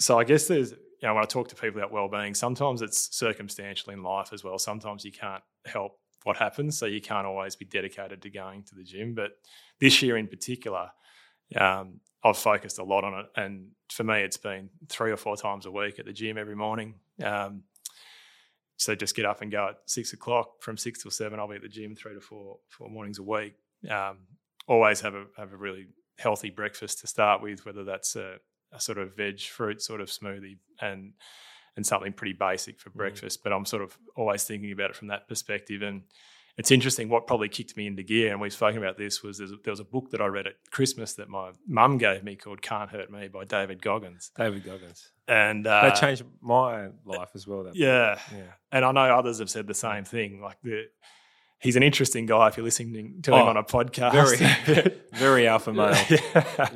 so 0.00 0.18
I 0.18 0.24
guess 0.24 0.48
there's, 0.48 0.72
you 0.72 0.78
know, 1.08 1.14
when 1.14 1.22
I 1.22 1.26
talk 1.26 1.48
to 1.48 1.54
people 1.54 1.78
about 1.78 1.92
well-being, 1.92 2.34
sometimes 2.34 2.82
it's 2.82 3.16
circumstantial 3.16 3.92
in 3.92 4.02
life 4.02 4.32
as 4.32 4.42
well. 4.42 4.58
Sometimes 4.58 5.04
you 5.04 5.12
can't 5.12 5.42
help 5.66 5.98
what 6.24 6.36
happens, 6.36 6.76
so 6.76 6.86
you 6.86 7.00
can't 7.00 7.26
always 7.26 7.54
be 7.54 7.64
dedicated 7.64 8.22
to 8.22 8.30
going 8.30 8.64
to 8.64 8.74
the 8.74 8.82
gym. 8.82 9.14
But 9.14 9.32
this 9.80 10.02
year 10.02 10.16
in 10.16 10.26
particular, 10.26 10.90
um, 11.56 12.00
I've 12.24 12.38
focused 12.38 12.78
a 12.78 12.84
lot 12.84 13.04
on 13.04 13.20
it, 13.20 13.26
and 13.36 13.68
for 13.90 14.02
me, 14.02 14.22
it's 14.22 14.38
been 14.38 14.70
three 14.88 15.12
or 15.12 15.16
four 15.16 15.36
times 15.36 15.66
a 15.66 15.70
week 15.70 15.98
at 15.98 16.06
the 16.06 16.12
gym 16.12 16.38
every 16.38 16.56
morning. 16.56 16.94
Um, 17.22 17.64
so 18.76 18.94
just 18.94 19.14
get 19.14 19.24
up 19.24 19.42
and 19.42 19.52
go 19.52 19.68
at 19.68 19.76
six 19.86 20.12
o'clock. 20.12 20.62
From 20.62 20.76
six 20.76 21.02
till 21.02 21.10
seven, 21.10 21.38
I'll 21.38 21.48
be 21.48 21.56
at 21.56 21.62
the 21.62 21.68
gym 21.68 21.94
three 21.94 22.14
to 22.14 22.20
four 22.20 22.58
four 22.68 22.88
mornings 22.88 23.18
a 23.18 23.22
week. 23.22 23.54
Um, 23.90 24.18
always 24.66 25.00
have 25.00 25.14
a 25.14 25.26
have 25.36 25.52
a 25.52 25.56
really 25.56 25.86
healthy 26.18 26.50
breakfast 26.50 27.00
to 27.00 27.06
start 27.06 27.42
with, 27.42 27.66
whether 27.66 27.84
that's 27.84 28.16
a, 28.16 28.36
a 28.72 28.80
sort 28.80 28.98
of 28.98 29.16
veg 29.16 29.40
fruit 29.40 29.82
sort 29.82 30.00
of 30.00 30.08
smoothie 30.08 30.58
and 30.80 31.12
and 31.76 31.84
something 31.84 32.12
pretty 32.12 32.34
basic 32.34 32.80
for 32.80 32.90
breakfast. 32.90 33.42
But 33.42 33.52
I'm 33.52 33.64
sort 33.64 33.82
of 33.82 33.96
always 34.16 34.44
thinking 34.44 34.72
about 34.72 34.90
it 34.90 34.96
from 34.96 35.08
that 35.08 35.28
perspective. 35.28 35.82
And 35.82 36.02
it's 36.56 36.70
interesting. 36.70 37.08
What 37.08 37.26
probably 37.26 37.48
kicked 37.48 37.76
me 37.76 37.86
into 37.86 38.02
gear, 38.02 38.30
and 38.32 38.40
we've 38.40 38.52
spoken 38.52 38.78
about 38.78 38.96
this, 38.96 39.22
was 39.22 39.40
a- 39.40 39.46
there 39.64 39.72
was 39.72 39.80
a 39.80 39.84
book 39.84 40.10
that 40.12 40.20
I 40.20 40.26
read 40.26 40.46
at 40.46 40.54
Christmas 40.70 41.14
that 41.14 41.28
my 41.28 41.50
mum 41.66 41.98
gave 41.98 42.22
me 42.22 42.36
called 42.36 42.62
"Can't 42.62 42.90
Hurt 42.90 43.10
Me" 43.10 43.28
by 43.28 43.44
David 43.44 43.82
Goggins, 43.82 44.30
David 44.36 44.64
Goggins. 44.64 45.10
and 45.26 45.66
uh, 45.66 45.82
that 45.82 45.94
changed 45.96 46.22
my 46.40 46.88
life 47.04 47.30
as 47.34 47.46
well. 47.46 47.64
That 47.64 47.74
yeah, 47.76 48.18
yeah. 48.32 48.42
and 48.72 48.84
I 48.84 48.92
know 48.92 49.16
others 49.16 49.38
have 49.40 49.50
said 49.50 49.66
the 49.66 49.74
same 49.74 50.04
thing. 50.04 50.40
Like 50.40 50.58
the, 50.62 50.84
he's 51.58 51.76
an 51.76 51.82
interesting 51.82 52.26
guy 52.26 52.48
if 52.48 52.56
you're 52.56 52.64
listening 52.64 53.20
to 53.22 53.32
him 53.32 53.38
Oh, 53.42 53.46
on 53.48 53.56
a 53.56 53.64
podcast. 53.64 54.12
Very, 54.66 54.94
very 55.12 55.48
alpha 55.48 55.72
male. 55.72 55.94
Yeah. 56.10 56.68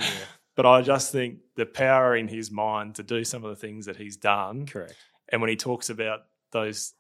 But 0.57 0.67
I 0.67 0.83
just 0.83 1.13
think 1.13 1.39
the 1.55 1.67
power 1.67 2.17
in 2.17 2.27
his 2.27 2.51
mind 2.51 2.97
to 2.97 3.05
do 3.05 3.23
some 3.23 3.45
of 3.45 3.51
the 3.51 3.57
things 3.57 3.87
that 3.87 3.95
he's 3.97 4.17
done, 4.17 4.67
Correct. 4.67 4.97
and 5.29 5.41
when 5.41 5.51
he 5.51 5.55
talks 5.57 5.89
about 5.89 6.23
those, 6.51 6.95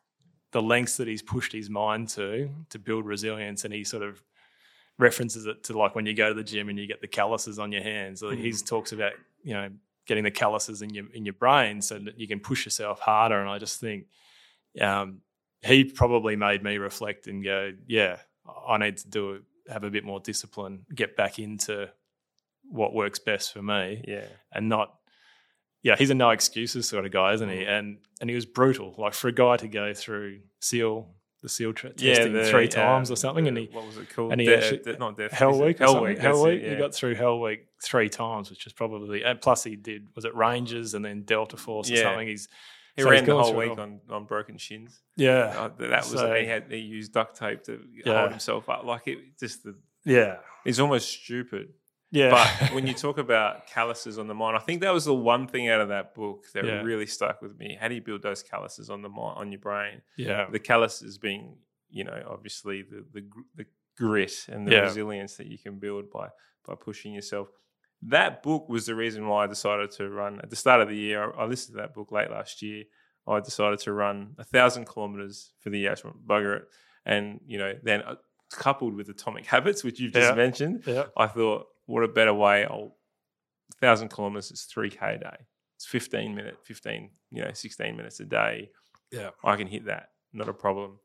the 0.53 0.62
lengths 0.62 0.96
that 0.96 1.07
he's 1.09 1.22
pushed 1.22 1.53
his 1.53 1.68
mind 1.70 2.09
to 2.11 2.51
to 2.70 2.78
build 2.78 3.05
resilience, 3.07 3.64
and 3.64 3.72
he 3.74 3.84
sort 3.84 4.03
of 4.03 4.22
references 4.99 5.46
it 5.46 5.62
to 5.64 5.78
like 5.78 5.94
when 5.94 6.07
you 6.07 6.14
go 6.14 6.28
to 6.28 6.34
the 6.34 6.42
gym 6.44 6.68
and 6.68 6.78
you 6.78 6.86
get 6.86 7.01
the 7.01 7.07
calluses 7.07 7.59
on 7.59 7.70
your 7.72 7.82
hands. 7.82 8.22
Like 8.22 8.38
He 8.38 8.53
talks 8.53 8.92
about 8.92 9.12
you 9.42 9.55
know 9.55 9.68
getting 10.07 10.24
the 10.24 10.30
calluses 10.30 10.82
in 10.82 10.90
your 10.90 11.05
in 11.12 11.24
your 11.24 11.34
brain 11.34 11.82
so 11.82 11.99
that 11.99 12.18
you 12.18 12.26
can 12.26 12.40
push 12.40 12.64
yourself 12.64 12.99
harder. 13.01 13.38
And 13.40 13.49
I 13.49 13.59
just 13.59 13.78
think 13.80 14.07
um, 14.80 15.20
he 15.62 15.84
probably 15.84 16.34
made 16.36 16.62
me 16.62 16.78
reflect 16.78 17.26
and 17.26 17.44
go, 17.44 17.72
yeah, 17.86 18.18
I 18.66 18.78
need 18.78 18.96
to 18.99 19.09
do 19.09 19.42
have 19.70 19.84
a 19.84 19.90
bit 19.90 20.05
more 20.05 20.18
discipline, 20.20 20.86
get 20.94 21.14
back 21.16 21.38
into 21.38 21.90
what 22.70 22.94
works 22.94 23.18
best 23.18 23.53
for 23.53 23.62
me, 23.62 24.03
Yeah. 24.07 24.26
and 24.53 24.68
not. 24.68 24.94
Yeah, 25.89 25.97
he's 25.97 26.11
a 26.11 26.14
no 26.14 26.30
excuses 26.30 26.89
sort 26.89 27.05
of 27.07 27.12
guy, 27.12 27.32
isn't 27.34 27.49
he? 27.49 27.64
And 27.64 27.99
and 28.20 28.28
he 28.30 28.36
was 28.36 28.47
brutal. 28.47 28.95
Like 28.99 29.14
for 29.14 29.28
a 29.28 29.32
guy 29.32 29.57
to 29.59 29.68
go 29.68 29.95
through 29.95 30.41
SEAL, 30.61 31.09
the 31.43 31.49
SEAL 31.49 31.72
tra- 31.74 31.91
testing 31.91 32.32
the- 32.32 32.45
three 32.51 32.64
yeah, 32.64 32.68
times 32.70 33.11
or 33.11 33.16
something, 33.16 33.45
the- 33.45 33.49
and 33.49 33.59
he 33.59 33.68
what 33.72 33.86
was 33.86 33.97
it 33.97 34.09
called? 34.14 34.32
and 34.32 34.41
he 34.41 34.47
De- 34.47 34.57
actually- 34.57 34.78
de- 34.93 34.99
not 34.99 35.16
Death 35.16 35.32
Hell? 35.32 35.61
Week, 35.61 35.78
Hell? 35.78 36.03
Week. 36.03 36.18
Hell 36.18 36.45
it, 36.47 36.49
Week. 36.55 36.62
yeah. 36.62 36.70
He 36.70 36.76
got 36.76 36.95
through 36.95 37.14
Hell 37.14 37.41
Week 37.41 37.66
three 37.82 38.09
times, 38.09 38.51
which 38.51 38.66
is 38.66 38.72
probably 38.72 39.22
and 39.24 39.41
plus 39.41 39.64
he 39.64 39.76
did 39.76 40.09
was 40.16 40.24
it 40.24 40.34
Rangers 40.34 40.95
and 40.95 41.05
then 41.05 41.22
Delta 41.22 41.57
Force 41.57 41.91
or 41.91 41.97
something. 41.97 42.26
He's 42.28 42.49
He 42.97 43.03
so 43.03 43.11
ran 43.11 43.24
the 43.24 43.36
whole 43.41 43.55
week 43.55 43.70
all. 43.70 43.80
on, 43.80 44.01
on 44.11 44.24
broken 44.24 44.59
shins. 44.59 45.01
yeah, 45.16 45.55
Uh, 45.57 45.68
that 45.78 45.99
was 46.01 46.11
So- 46.11 46.34
he 46.34 46.47
had 46.47 46.64
he 46.70 46.78
used 46.78 47.12
duct 47.12 47.36
tape 47.39 47.62
to 47.64 47.80
Yeah. 48.05 48.18
hold 48.18 48.30
himself 48.30 48.68
up. 48.68 48.84
Like 48.84 49.07
it 49.07 49.18
just 49.39 49.62
the 49.62 49.76
yeah, 50.05 50.39
it's 50.64 50.80
almost 50.80 51.09
stupid. 51.22 51.74
Yeah. 52.11 52.30
But 52.30 52.72
when 52.74 52.86
you 52.86 52.94
talk 52.94 53.18
about 53.18 53.66
calluses 53.66 54.18
on 54.18 54.26
the 54.28 54.34
mind, 54.34 54.56
I 54.56 54.61
think 54.61 54.80
that 54.82 54.92
was 54.92 55.04
the 55.04 55.14
one 55.14 55.46
thing 55.46 55.68
out 55.68 55.80
of 55.80 55.88
that 55.88 56.14
book 56.14 56.44
that 56.54 56.64
Yeah. 56.64 56.82
really 56.82 57.06
stuck 57.06 57.42
with 57.42 57.59
me. 57.59 57.76
How 57.80 57.88
do 57.88 57.94
you 57.94 58.02
build 58.02 58.22
those 58.22 58.42
calluses 58.42 58.90
on 58.90 59.02
the 59.02 59.09
mind, 59.09 59.38
on 59.38 59.52
your 59.52 59.61
brain? 59.61 60.02
yeah, 60.16 60.46
The 60.50 60.59
calluses 60.59 61.18
being, 61.18 61.59
you 61.90 62.04
know, 62.04 62.22
obviously 62.28 62.82
the 62.82 63.04
the, 63.12 63.22
the 63.56 63.66
grit 63.96 64.46
and 64.48 64.66
the 64.66 64.72
Yeah. 64.72 64.80
resilience 64.82 65.36
that 65.36 65.46
you 65.48 65.59
can 65.59 65.78
build 65.78 66.11
by 66.11 66.28
by 66.66 66.74
pushing 66.74 67.12
yourself. 67.14 67.48
That 68.02 68.42
book 68.42 68.68
was 68.68 68.86
the 68.86 68.94
reason 68.94 69.26
why 69.26 69.44
I 69.44 69.46
decided 69.48 69.90
to 69.92 70.09
run 70.09 70.40
at 70.40 70.50
the 70.50 70.56
start 70.56 70.80
of 70.80 70.88
the 70.88 70.96
year. 70.96 71.32
I, 71.32 71.42
I 71.42 71.44
listened 71.46 71.74
to 71.76 71.82
that 71.82 71.94
book 71.94 72.12
late 72.12 72.30
last 72.30 72.62
year. 72.62 72.84
I 73.26 73.40
decided 73.40 73.80
to 73.80 73.92
run 73.92 74.34
a 74.38 74.44
thousand 74.44 74.84
kilometers 74.86 75.52
for 75.61 75.70
the 75.70 75.78
year. 75.80 75.90
I 75.92 75.96
went, 76.06 76.26
bugger 76.26 76.56
it, 76.59 76.64
and 77.04 77.40
you 77.46 77.59
know, 77.59 77.72
then 77.82 78.02
uh, 78.02 78.14
coupled 78.52 78.94
with 78.94 79.09
Atomic 79.09 79.44
Habits, 79.46 79.82
which 79.84 79.98
you've 80.00 80.12
just 80.12 80.30
Yeah. 80.30 80.34
mentioned, 80.34 80.84
I 81.16 81.26
thought, 81.26 81.66
what 81.89 82.05
a 82.05 82.09
better 82.09 82.34
way. 82.34 82.64
I'll 82.64 82.97
thousand 83.80 84.09
kilometers 84.09 84.51
is 84.51 84.64
three 84.64 84.91
k 84.91 85.14
a 85.14 85.18
day. 85.18 85.36
It's 85.76 85.86
fifteen 85.86 86.34
minute, 86.34 86.59
fifteen, 86.62 87.11
you 87.30 87.43
know, 87.43 87.51
sixteen 87.55 87.97
minutes 87.97 88.20
a 88.20 88.24
day. 88.24 88.70
Yeah. 89.11 89.30
I 89.43 89.57
can 89.57 89.66
hit 89.66 89.86
that, 89.86 90.11
not 90.32 90.49
a 90.49 90.53
problem. 90.53 90.99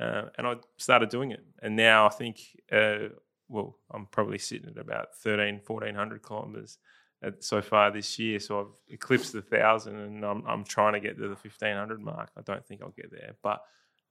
Uh, 0.00 0.26
and 0.38 0.46
I 0.46 0.54
started 0.76 1.08
doing 1.08 1.32
it, 1.32 1.44
and 1.60 1.74
now 1.74 2.06
I 2.06 2.10
think, 2.10 2.38
uh, 2.70 3.08
well, 3.48 3.76
I'm 3.92 4.06
probably 4.06 4.38
sitting 4.38 4.68
at 4.68 4.78
about 4.78 5.16
13, 5.16 5.62
1400 5.66 6.22
kilometers 6.22 6.78
at, 7.20 7.42
so 7.42 7.60
far 7.60 7.90
this 7.90 8.16
year. 8.16 8.38
So 8.38 8.60
I've 8.60 8.94
eclipsed 8.94 9.32
the 9.32 9.42
thousand, 9.42 9.96
and 9.96 10.24
I'm 10.24 10.44
I'm 10.46 10.62
trying 10.62 10.92
to 10.92 11.00
get 11.00 11.18
to 11.18 11.28
the 11.28 11.36
fifteen 11.36 11.76
hundred 11.76 12.00
mark. 12.00 12.30
I 12.36 12.42
don't 12.42 12.64
think 12.64 12.80
I'll 12.80 12.90
get 12.90 13.10
there, 13.10 13.32
but 13.42 13.60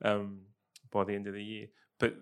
um, 0.04 0.42
by 0.92 1.06
the 1.06 1.14
end 1.14 1.28
of 1.28 1.34
the 1.34 1.44
year. 1.44 1.68
But 2.00 2.16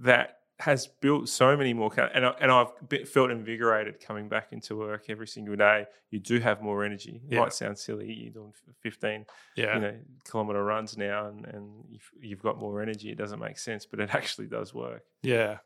that 0.00 0.40
has 0.60 0.86
built 0.86 1.28
so 1.28 1.54
many 1.56 1.74
more, 1.74 1.92
and 2.14 2.24
I, 2.24 2.30
and 2.40 2.50
I've 2.50 2.72
felt 3.08 3.30
invigorated 3.30 4.00
coming 4.00 4.26
back 4.28 4.52
into 4.52 4.74
work 4.76 5.04
every 5.10 5.26
single 5.26 5.54
day. 5.56 5.84
You 6.10 6.18
do 6.18 6.38
have 6.40 6.62
more 6.62 6.82
energy. 6.82 7.20
It 7.28 7.34
Yeah. 7.34 7.40
might 7.40 7.52
sound 7.52 7.76
silly. 7.78 8.10
You're 8.10 8.32
doing 8.32 8.54
15, 8.82 9.26
yeah, 9.56 9.74
you 9.74 9.80
know, 9.82 9.94
kilometer 10.24 10.64
runs 10.64 10.96
now, 10.96 11.26
and 11.28 11.44
and 11.46 11.84
you've, 11.90 12.10
you've 12.20 12.42
got 12.42 12.58
more 12.58 12.80
energy. 12.80 13.10
It 13.10 13.18
doesn't 13.18 13.38
make 13.38 13.58
sense, 13.58 13.84
but 13.84 14.00
it 14.00 14.10
actually 14.14 14.46
does 14.46 14.72
work. 14.72 15.02
yeah. 15.22 15.58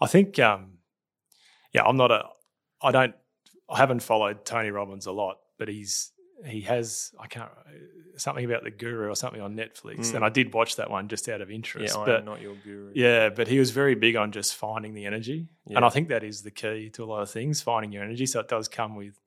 I 0.00 0.06
think, 0.06 0.38
um, 0.38 0.74
yeah, 1.72 1.82
I'm 1.84 1.96
not 1.96 2.10
a, 2.10 2.24
I 2.82 2.92
don't, 2.92 3.14
I 3.68 3.78
haven't 3.78 4.00
followed 4.02 4.44
Tony 4.44 4.70
Robbins 4.70 5.06
a 5.06 5.12
lot, 5.12 5.38
but 5.58 5.68
he's 5.68 6.12
he 6.44 6.60
has 6.62 7.12
I 7.18 7.26
can't 7.26 7.50
something 8.16 8.44
about 8.44 8.64
the 8.64 8.70
Guru 8.70 9.08
or 9.10 9.14
something 9.14 9.40
on 9.40 9.54
Netflix, 9.56 9.98
Mm. 10.10 10.16
and 10.16 10.24
I 10.24 10.28
did 10.28 10.52
watch 10.54 10.76
that 10.76 10.90
one 10.90 11.08
just 11.08 11.28
out 11.28 11.40
of 11.40 11.50
Yeah, 11.50 11.56
interest, 11.56 11.96
I 11.96 12.04
but. 12.06 12.24
not 12.24 12.40
your 12.40 12.54
guru. 12.56 12.92
Yeah, 12.94 13.28
but 13.30 13.46
he 13.48 13.58
was 13.58 13.70
very 13.70 13.94
big 13.94 14.16
on 14.16 14.32
just 14.32 14.54
finding 14.54 14.94
the 14.94 15.04
energy. 15.06 15.48
Yeah. 15.66 15.76
And 15.76 15.84
I 15.84 15.88
think 15.90 16.08
that 16.08 16.24
is 16.24 16.42
the 16.42 16.50
key 16.50 16.90
to 16.90 17.04
a 17.04 17.06
lot 17.06 17.22
of 17.22 17.30
things, 17.30 17.60
finding 17.62 17.92
your 17.92 18.02
energy. 18.02 18.24
So 18.26 18.40
it 18.40 18.48
does 18.48 18.68
come 18.68 18.96
with, 18.96 19.18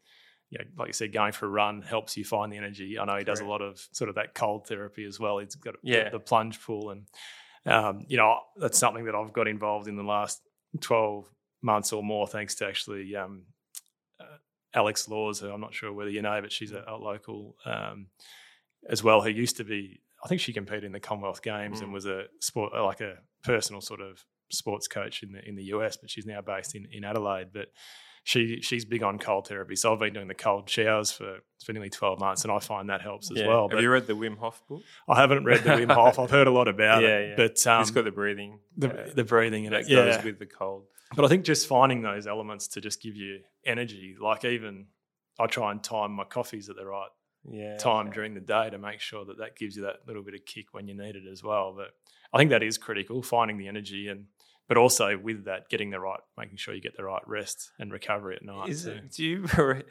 you 0.49 0.57
know, 0.59 0.65
like 0.77 0.87
you 0.87 0.93
said, 0.93 1.13
going 1.13 1.31
for 1.33 1.45
a 1.45 1.49
run 1.49 1.81
helps 1.83 2.17
you 2.17 2.25
find 2.25 2.51
the 2.51 2.57
energy. 2.57 2.97
I 2.97 3.05
know 3.05 3.17
he 3.17 3.23
does 3.23 3.39
a 3.41 3.45
lot 3.45 3.61
of 3.61 3.79
sort 3.91 4.09
of 4.09 4.15
that 4.15 4.33
cold 4.33 4.67
therapy 4.67 5.05
as 5.05 5.19
well. 5.19 5.37
He's 5.37 5.53
got 5.55 5.75
Yeah. 5.83 6.09
the, 6.09 6.19
plunge 6.19 6.59
pool. 6.61 6.89
And, 6.89 7.05
um, 7.65 8.05
you 8.07 8.17
know, 8.17 8.39
that's 8.57 8.77
something 8.79 9.05
that 9.05 9.13
I've 9.15 9.33
got 9.33 9.47
involved 9.47 9.87
in 9.87 9.95
the 9.97 10.03
last 10.03 10.41
12 10.81 11.25
months 11.61 11.93
or 11.93 12.01
more, 12.01 12.25
thanks 12.27 12.55
to 12.55 12.65
actually 12.67 13.15
um, 13.15 13.43
uh, 13.43 13.58
Alex 14.73 15.07
Laws, 15.07 15.39
who 15.39 15.51
I'm 15.51 15.61
not 15.61 15.73
sure 15.73 15.91
whether 15.91 16.09
you 16.09 16.21
know, 16.21 16.39
but 16.41 16.51
she's 16.51 16.71
a, 16.71 16.83
a 16.87 16.95
local 16.95 17.55
um, 17.65 18.07
as 18.87 19.03
well, 19.03 19.21
who 19.21 19.29
used 19.29 19.57
to 19.57 19.63
be, 19.63 19.99
I 20.23 20.27
think 20.27 20.41
she 20.41 20.53
competed 20.53 20.83
in 20.83 20.91
the 20.91 20.99
Commonwealth 20.99 21.41
Games 21.41 21.81
and 21.81 21.89
Mm. 21.89 21.93
was 21.93 22.05
a 22.05 22.25
sport, 22.39 22.73
uh, 22.75 22.85
like 22.85 23.01
a 23.01 23.17
personal 23.43 23.81
sort 23.81 24.01
of 24.01 24.23
sports 24.51 24.87
coach 24.87 25.21
in 25.23 25.31
the 25.31 25.47
in 25.47 25.55
the 25.55 25.65
US, 25.75 25.97
but 25.97 26.09
she's 26.09 26.25
now 26.25 26.41
based 26.41 26.75
in, 26.75 26.87
in 26.91 27.03
Adelaide. 27.03 27.49
But 27.53 27.67
she 28.23 28.61
she's 28.61 28.85
big 28.85 29.03
on 29.03 29.17
cold 29.19 29.47
therapy, 29.47 29.75
so 29.75 29.93
I've 29.93 29.99
been 29.99 30.13
doing 30.13 30.27
the 30.27 30.33
cold 30.35 30.69
showers 30.69 31.11
for 31.11 31.39
for 31.63 31.73
nearly 31.73 31.89
twelve 31.89 32.19
months, 32.19 32.43
and 32.43 32.51
I 32.51 32.59
find 32.59 32.89
that 32.89 33.01
helps 33.01 33.31
as 33.31 33.37
Yeah. 33.37 33.47
well. 33.47 33.63
Have 33.63 33.71
But 33.71 33.81
you 33.81 33.89
read 33.91 34.07
the 34.07 34.13
Wim 34.13 34.37
Hof 34.37 34.61
book? 34.67 34.81
I 35.07 35.19
haven't 35.19 35.43
read 35.45 35.63
the 35.63 35.71
Wim 35.71 35.91
Hof. 35.93 36.19
I've 36.19 36.31
heard 36.31 36.47
a 36.47 36.51
lot 36.51 36.67
about 36.67 37.01
Yeah, 37.03 37.09
it, 37.17 37.29
yeah. 37.29 37.35
but 37.37 37.67
um, 37.67 37.81
it's 37.81 37.91
got 37.91 38.05
the 38.05 38.11
breathing. 38.11 38.59
the, 38.77 38.89
uh, 38.93 39.09
the 39.13 39.23
breathing 39.23 39.65
in 39.65 39.71
that 39.71 39.81
it, 39.81 39.89
yeah. 39.89 40.15
goes 40.15 40.23
with 40.23 40.39
the 40.39 40.45
cold. 40.45 40.85
But 41.15 41.25
I 41.25 41.27
think 41.27 41.43
just 41.43 41.67
finding 41.67 42.01
those 42.03 42.27
elements 42.27 42.67
to 42.69 42.81
just 42.81 43.01
give 43.01 43.15
you 43.15 43.39
energy, 43.65 44.15
like 44.19 44.45
even 44.45 44.87
I 45.39 45.47
try 45.47 45.71
and 45.71 45.83
time 45.83 46.11
my 46.11 46.23
coffees 46.25 46.69
at 46.69 46.75
the 46.75 46.85
right 46.85 47.09
Yeah. 47.49 47.77
time 47.77 48.11
during 48.11 48.35
the 48.35 48.41
day 48.41 48.69
to 48.69 48.77
make 48.77 48.99
sure 48.99 49.25
that 49.25 49.37
that 49.39 49.55
gives 49.57 49.75
you 49.75 49.83
that 49.83 50.01
little 50.05 50.21
bit 50.21 50.35
of 50.35 50.45
kick 50.45 50.67
when 50.73 50.87
you 50.87 50.93
need 50.93 51.15
it 51.15 51.23
as 51.31 51.41
well. 51.43 51.73
But 51.75 51.91
I 52.31 52.37
think 52.37 52.51
that 52.51 52.61
is 52.61 52.77
critical, 52.77 53.23
finding 53.23 53.57
the 53.57 53.67
energy 53.67 54.07
and 54.07 54.25
but 54.69 54.77
also 54.77 55.17
with 55.17 55.43
that, 55.45 55.67
getting 55.67 55.89
the 55.89 55.99
right, 55.99 56.21
making 56.37 56.55
sure 56.55 56.73
you 56.73 56.79
get 56.81 56.95
the 56.95 57.03
right 57.03 57.27
rest 57.27 57.71
and 57.79 57.91
recovery 57.91 58.37
at 58.37 58.45
night. 58.45 58.69
Is 58.69 58.83
too. 58.85 58.91
it, 58.91 59.11
do 59.11 59.23
you 59.25 59.47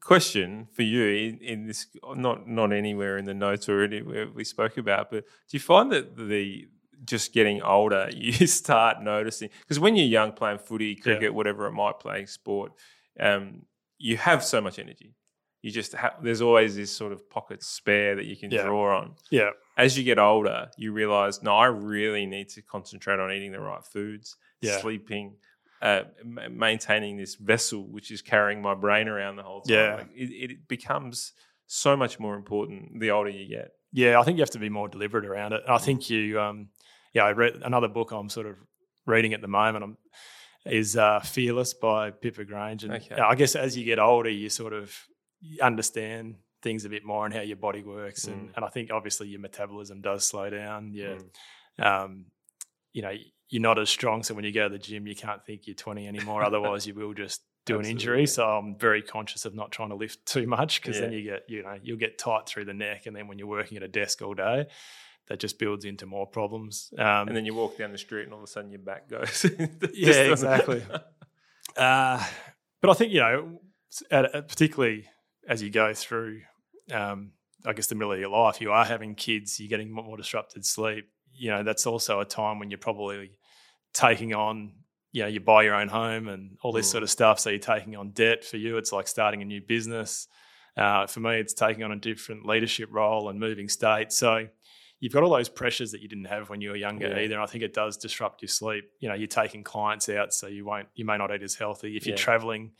question 0.00 0.68
for 0.74 0.82
you 0.82 1.04
in, 1.08 1.38
in 1.38 1.66
this 1.66 1.86
not 2.14 2.48
not 2.48 2.72
anywhere 2.72 3.18
in 3.18 3.24
the 3.24 3.34
notes 3.34 3.68
or 3.68 3.82
anywhere 3.82 4.28
we 4.32 4.44
spoke 4.44 4.76
about, 4.76 5.10
but 5.10 5.24
do 5.24 5.56
you 5.56 5.60
find 5.60 5.90
that 5.92 6.16
the 6.16 6.68
just 7.04 7.32
getting 7.32 7.62
older, 7.62 8.08
you 8.14 8.46
start 8.46 9.02
noticing 9.02 9.48
because 9.60 9.78
when 9.80 9.96
you're 9.96 10.06
young, 10.06 10.32
playing 10.32 10.58
footy, 10.58 10.94
cricket, 10.96 11.22
Yeah. 11.24 11.28
whatever 11.30 11.66
it 11.66 11.72
might, 11.72 11.98
playing 12.00 12.26
sport, 12.26 12.72
um, 13.20 13.62
you 13.98 14.16
have 14.16 14.44
so 14.44 14.60
much 14.60 14.78
energy. 14.78 15.14
You 15.66 15.72
just 15.72 15.92
have, 15.94 16.14
there's 16.22 16.42
always 16.42 16.76
this 16.76 16.92
sort 16.92 17.10
of 17.12 17.28
pocket 17.28 17.60
spare 17.60 18.14
that 18.14 18.26
you 18.26 18.36
can 18.36 18.52
Yeah. 18.52 18.62
draw 18.62 18.98
on. 19.00 19.16
Yeah, 19.32 19.50
As 19.76 19.98
you 19.98 20.04
get 20.04 20.16
older, 20.18 20.70
you 20.78 20.92
realize, 20.92 21.42
no, 21.42 21.56
I 21.56 21.66
really 21.66 22.24
need 22.24 22.48
to 22.50 22.62
concentrate 22.62 23.18
on 23.18 23.32
eating 23.32 23.50
the 23.50 23.58
right 23.60 23.82
foods, 23.84 24.36
Yeah. 24.60 24.78
sleeping, 24.78 25.38
uh, 25.82 26.04
ma- 26.24 26.48
maintaining 26.48 27.16
this 27.16 27.34
vessel 27.34 27.82
which 27.82 28.12
is 28.12 28.22
carrying 28.22 28.62
my 28.62 28.74
brain 28.74 29.08
around 29.08 29.34
the 29.36 29.42
whole 29.42 29.62
time. 29.62 29.74
Yeah. 29.76 29.94
Like, 29.96 30.10
it, 30.14 30.30
it 30.52 30.68
becomes 30.68 31.32
so 31.66 31.96
much 31.96 32.20
more 32.20 32.36
important 32.36 33.00
the 33.00 33.10
older 33.10 33.30
you 33.30 33.48
get. 33.48 33.72
yeah. 33.92 34.20
I 34.20 34.22
think 34.22 34.36
you 34.38 34.42
have 34.42 34.50
to 34.50 34.60
be 34.60 34.68
more 34.68 34.88
deliberate 34.88 35.24
around 35.26 35.52
it. 35.52 35.62
I 35.66 35.78
think 35.78 36.08
you, 36.08 36.40
um, 36.40 36.68
yeah. 37.12 37.24
I 37.24 37.32
read 37.32 37.56
another 37.64 37.88
book 37.88 38.12
I'm 38.12 38.28
sort 38.28 38.46
of 38.46 38.54
reading 39.04 39.32
at 39.34 39.40
the 39.40 39.48
moment. 39.48 39.82
I'm, 39.82 39.96
is 40.64 40.96
uh, 40.96 41.18
Fearless 41.20 41.74
by 41.74 42.12
Pippa 42.12 42.44
Grange, 42.44 42.84
and 42.84 42.92
Okay. 42.94 43.16
I 43.16 43.34
guess 43.34 43.56
as 43.56 43.76
you 43.76 43.84
get 43.84 43.98
older, 43.98 44.30
you 44.30 44.48
sort 44.48 44.72
of 44.72 44.96
you 45.50 45.58
understand 45.62 46.36
things 46.62 46.84
a 46.84 46.88
bit 46.88 47.04
more 47.04 47.24
and 47.26 47.34
how 47.34 47.40
your 47.42 47.56
body 47.56 47.82
works, 47.82 48.24
and, 48.26 48.48
Mm. 48.50 48.56
and 48.56 48.64
I 48.64 48.68
think 48.68 48.90
obviously 48.90 49.28
your 49.28 49.40
metabolism 49.40 50.00
does 50.00 50.26
slow 50.26 50.50
down. 50.50 50.92
Yeah, 50.94 51.16
Mm. 51.78 51.84
um, 52.04 52.26
you 52.92 53.02
know, 53.02 53.14
you're 53.48 53.62
not 53.62 53.78
as 53.78 53.88
strong. 53.90 54.22
So 54.22 54.34
when 54.34 54.44
you 54.44 54.52
go 54.52 54.68
to 54.68 54.72
the 54.72 54.78
gym, 54.78 55.06
you 55.06 55.14
can't 55.14 55.44
think 55.44 55.66
you're 55.66 55.76
20 55.76 56.06
anymore. 56.08 56.42
Otherwise, 56.50 56.86
you 56.86 56.94
will 56.94 57.14
just 57.14 57.42
do 57.66 57.78
an 57.78 57.84
injury. 57.86 58.26
So 58.26 58.44
I'm 58.48 58.76
very 58.78 59.02
conscious 59.02 59.44
of 59.44 59.54
not 59.54 59.70
trying 59.72 59.90
to 59.90 59.94
lift 59.96 60.24
too 60.26 60.46
much 60.46 60.80
because 60.80 60.98
then 61.00 61.12
you 61.12 61.22
get, 61.22 61.42
you 61.48 61.62
know, 61.62 61.78
you'll 61.82 61.98
get 61.98 62.16
tight 62.18 62.46
through 62.46 62.64
the 62.64 62.74
neck. 62.74 63.06
And 63.06 63.14
then 63.14 63.28
when 63.28 63.38
you're 63.38 63.46
working 63.48 63.76
at 63.76 63.82
a 63.82 63.88
desk 63.88 64.22
all 64.22 64.34
day, 64.34 64.66
that 65.28 65.40
just 65.40 65.58
builds 65.58 65.84
into 65.84 66.06
more 66.06 66.26
problems. 66.26 66.92
Um, 66.98 67.28
And 67.28 67.36
then 67.36 67.44
you 67.44 67.54
walk 67.54 67.76
down 67.76 67.90
the 67.92 67.98
street 67.98 68.24
and 68.24 68.32
all 68.32 68.38
of 68.38 68.44
a 68.44 68.46
sudden 68.46 68.70
your 68.70 68.80
back 68.80 69.08
goes. 69.08 69.44
Yeah, 69.92 70.30
exactly. 70.32 70.82
Uh, 71.76 72.24
but 72.80 72.90
I 72.90 72.94
think 72.94 73.12
you 73.12 73.20
know, 73.20 73.60
at, 74.10 74.34
at- 74.34 74.48
particularly 74.48 75.06
as 75.48 75.62
you 75.62 75.70
go 75.70 75.94
through, 75.94 76.40
um, 76.92 77.32
I 77.64 77.72
guess 77.72 77.86
the 77.88 77.94
middle 77.94 78.12
of 78.12 78.18
your 78.20 78.30
life, 78.30 78.60
you 78.60 78.72
are 78.72 78.84
having 78.84 79.14
kids, 79.14 79.58
you're 79.58 79.68
getting 79.68 79.90
more 79.90 80.16
disrupted 80.16 80.64
sleep. 80.64 81.06
You 81.32 81.50
know, 81.50 81.62
that's 81.62 81.86
also 81.86 82.20
a 82.20 82.24
time 82.24 82.58
when 82.58 82.70
you're 82.70 82.78
probably 82.78 83.32
taking 83.92 84.34
on. 84.34 84.72
You 85.12 85.22
know, 85.22 85.28
you 85.28 85.40
buy 85.40 85.62
your 85.62 85.74
own 85.74 85.88
home 85.88 86.28
and 86.28 86.58
all 86.62 86.72
this 86.72 86.88
Mm. 86.88 86.92
sort 86.92 87.02
of 87.02 87.10
stuff. 87.10 87.38
So 87.40 87.50
you're 87.50 87.58
taking 87.58 87.96
on 87.96 88.10
debt. 88.10 88.44
For 88.44 88.56
you, 88.58 88.76
it's 88.76 88.92
like 88.92 89.08
starting 89.08 89.40
a 89.40 89.44
new 89.44 89.60
business. 89.60 90.28
Uh, 90.76 91.06
for 91.06 91.20
me, 91.20 91.38
it's 91.38 91.54
taking 91.54 91.82
on 91.84 91.92
a 91.92 91.96
different 91.96 92.44
leadership 92.44 92.90
role 92.92 93.30
and 93.30 93.40
moving 93.40 93.68
state. 93.68 94.12
So 94.12 94.46
you've 95.00 95.12
got 95.12 95.22
all 95.22 95.30
those 95.30 95.48
pressures 95.48 95.92
that 95.92 96.02
you 96.02 96.08
didn't 96.08 96.26
have 96.26 96.50
when 96.50 96.60
you 96.60 96.70
were 96.70 96.76
younger 96.76 97.08
Yeah. 97.08 97.18
either. 97.20 97.34
And 97.34 97.42
I 97.42 97.46
think 97.46 97.64
it 97.64 97.72
does 97.72 97.96
disrupt 97.96 98.42
your 98.42 98.48
sleep. 98.48 98.84
You 99.00 99.08
know, 99.08 99.14
you're 99.14 99.26
taking 99.26 99.62
clients 99.64 100.08
out, 100.10 100.34
so 100.34 100.46
you 100.48 100.64
won't, 100.66 100.88
you 100.94 101.04
may 101.06 101.16
not 101.16 101.34
eat 101.34 101.42
as 101.42 101.54
healthy. 101.54 101.96
If 101.96 102.06
you're 102.06 102.16
traveling, 102.16 102.72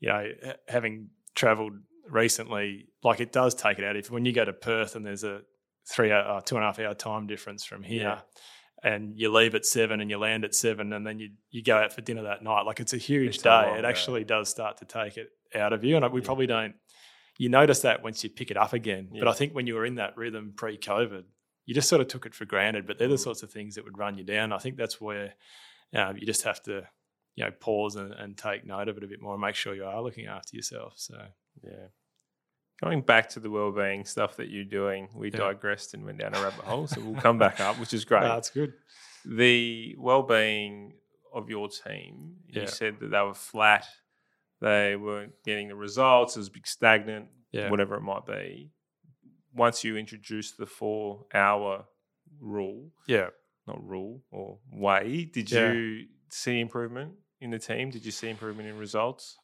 you 0.00 0.08
know, 0.08 0.32
having 0.66 1.10
traveled 1.36 1.74
recently, 2.10 2.88
like 3.02 3.20
it 3.20 3.32
does 3.32 3.54
take 3.54 3.78
it 3.78 3.84
out. 3.84 3.96
If 3.96 4.10
when 4.10 4.24
you 4.24 4.32
go 4.32 4.44
to 4.44 4.52
Perth 4.52 4.96
and 4.96 5.04
there's 5.04 5.24
a 5.24 5.42
three 5.90 6.12
hour, 6.12 6.22
uh, 6.36 6.40
two 6.40 6.56
and 6.56 6.64
a 6.64 6.66
half 6.68 6.78
hour 6.78 6.94
time 6.94 7.26
difference 7.26 7.64
from 7.64 7.82
here. 7.82 8.02
Yeah. 8.02 8.20
And 8.80 9.18
you 9.18 9.32
leave 9.32 9.56
at 9.56 9.66
seven 9.66 10.00
and 10.00 10.08
you 10.08 10.18
land 10.18 10.44
at 10.44 10.54
seven, 10.54 10.92
and 10.92 11.04
then 11.04 11.18
you 11.18 11.30
you 11.50 11.64
go 11.64 11.76
out 11.76 11.92
for 11.92 12.00
dinner 12.00 12.22
that 12.22 12.42
night. 12.44 12.62
Like 12.62 12.78
it's 12.78 12.92
a 12.92 12.96
huge 12.98 13.34
It's 13.34 13.42
day. 13.42 13.74
It 13.76 13.82
day. 13.82 13.88
actually 13.88 14.22
does 14.24 14.48
start 14.48 14.76
to 14.78 14.84
take 14.84 15.16
it 15.16 15.30
out 15.54 15.72
of 15.72 15.82
you, 15.82 15.96
and 15.96 16.12
we 16.12 16.20
Yeah. 16.20 16.24
probably 16.24 16.46
don't. 16.46 16.74
You 17.38 17.48
notice 17.48 17.80
that 17.80 18.02
once 18.04 18.22
you 18.22 18.30
pick 18.30 18.50
it 18.52 18.56
up 18.56 18.72
again. 18.72 19.10
But 19.18 19.26
I 19.28 19.32
think 19.32 19.52
when 19.54 19.66
you 19.66 19.74
were 19.74 19.84
in 19.84 19.96
that 19.96 20.16
rhythm 20.16 20.52
pre-COVID, 20.56 21.24
you 21.66 21.74
just 21.74 21.88
sort 21.88 22.00
of 22.00 22.08
took 22.08 22.24
it 22.26 22.34
for 22.34 22.44
granted. 22.44 22.86
But 22.86 22.98
they're 22.98 23.08
the 23.08 23.14
Mm. 23.14 23.20
sorts 23.20 23.42
of 23.42 23.50
things 23.50 23.74
that 23.76 23.84
would 23.84 23.98
run 23.98 24.16
you 24.18 24.24
down. 24.24 24.52
I 24.52 24.58
think 24.58 24.76
that's 24.76 25.00
where 25.00 25.34
um, 25.94 26.16
you 26.16 26.26
just 26.26 26.42
have 26.42 26.62
to, 26.64 26.86
you 27.34 27.44
know, 27.44 27.50
pause 27.50 27.96
and, 27.96 28.12
and 28.12 28.36
take 28.36 28.64
note 28.66 28.88
of 28.88 28.96
it 28.98 29.04
a 29.04 29.06
bit 29.06 29.20
more 29.22 29.32
and 29.34 29.40
make 29.40 29.54
sure 29.54 29.74
you 29.74 29.84
are 29.86 30.02
looking 30.02 30.26
after 30.26 30.54
yourself. 30.56 30.94
So 30.96 31.16
Yeah. 31.64 31.88
Going 32.82 33.00
back 33.02 33.28
to 33.30 33.40
the 33.40 33.50
well-being 33.50 34.04
stuff 34.04 34.36
that 34.36 34.48
you're 34.50 34.64
doing, 34.64 35.08
we 35.14 35.30
Yeah. 35.32 35.38
digressed 35.38 35.94
and 35.94 36.04
went 36.04 36.18
down 36.18 36.34
a 36.34 36.40
rabbit 36.42 36.64
hole, 36.64 36.86
so 36.86 37.00
we'll 37.00 37.20
come 37.20 37.36
back 37.38 37.58
up, 37.60 37.78
which 37.78 37.92
is 37.92 38.04
great. 38.04 38.22
that's 38.22 38.50
good. 38.50 38.74
the 39.24 39.94
well-being 39.98 40.94
of 41.34 41.50
your 41.50 41.68
team, 41.68 42.36
Yeah. 42.48 42.62
you 42.62 42.66
said 42.68 43.00
that 43.00 43.08
they 43.08 43.20
were 43.20 43.34
flat, 43.34 43.84
they 44.60 44.94
weren't 44.96 45.34
getting 45.44 45.68
the 45.68 45.74
results, 45.74 46.36
it 46.36 46.40
was 46.40 46.50
stagnant, 46.64 47.28
Yeah. 47.50 47.68
whatever 47.68 47.96
it 47.96 48.00
might 48.02 48.24
be. 48.26 48.70
Once 49.52 49.82
you 49.82 49.96
introduced 49.96 50.56
the 50.56 50.66
four-hour 50.66 51.86
rule, 52.40 52.92
Yeah. 53.06 53.30
not 53.66 53.84
rule 53.86 54.22
or 54.30 54.60
way, 54.70 55.24
did 55.24 55.50
you 55.50 56.06
see 56.30 56.60
improvement 56.60 57.18
in 57.40 57.50
the 57.50 57.58
team? 57.58 57.90
Did 57.90 58.04
you 58.06 58.12
see 58.12 58.28
improvement 58.30 58.68
in 58.68 58.78
results? 58.78 59.36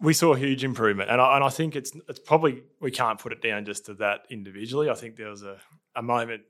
We 0.00 0.12
saw 0.12 0.34
a 0.34 0.38
huge 0.38 0.62
improvement, 0.64 1.10
and 1.10 1.20
I, 1.20 1.36
and 1.36 1.44
I 1.44 1.48
think 1.48 1.74
it's 1.76 1.92
it's 2.08 2.18
probably 2.18 2.62
we 2.80 2.90
can't 2.90 3.18
put 3.18 3.32
it 3.32 3.40
down 3.42 3.64
just 3.64 3.86
to 3.86 3.94
that 3.94 4.20
individually. 4.30 4.90
I 4.90 4.94
think 4.94 5.16
there 5.16 5.30
was 5.30 5.42
a, 5.42 5.58
a 5.94 6.02
moment 6.02 6.42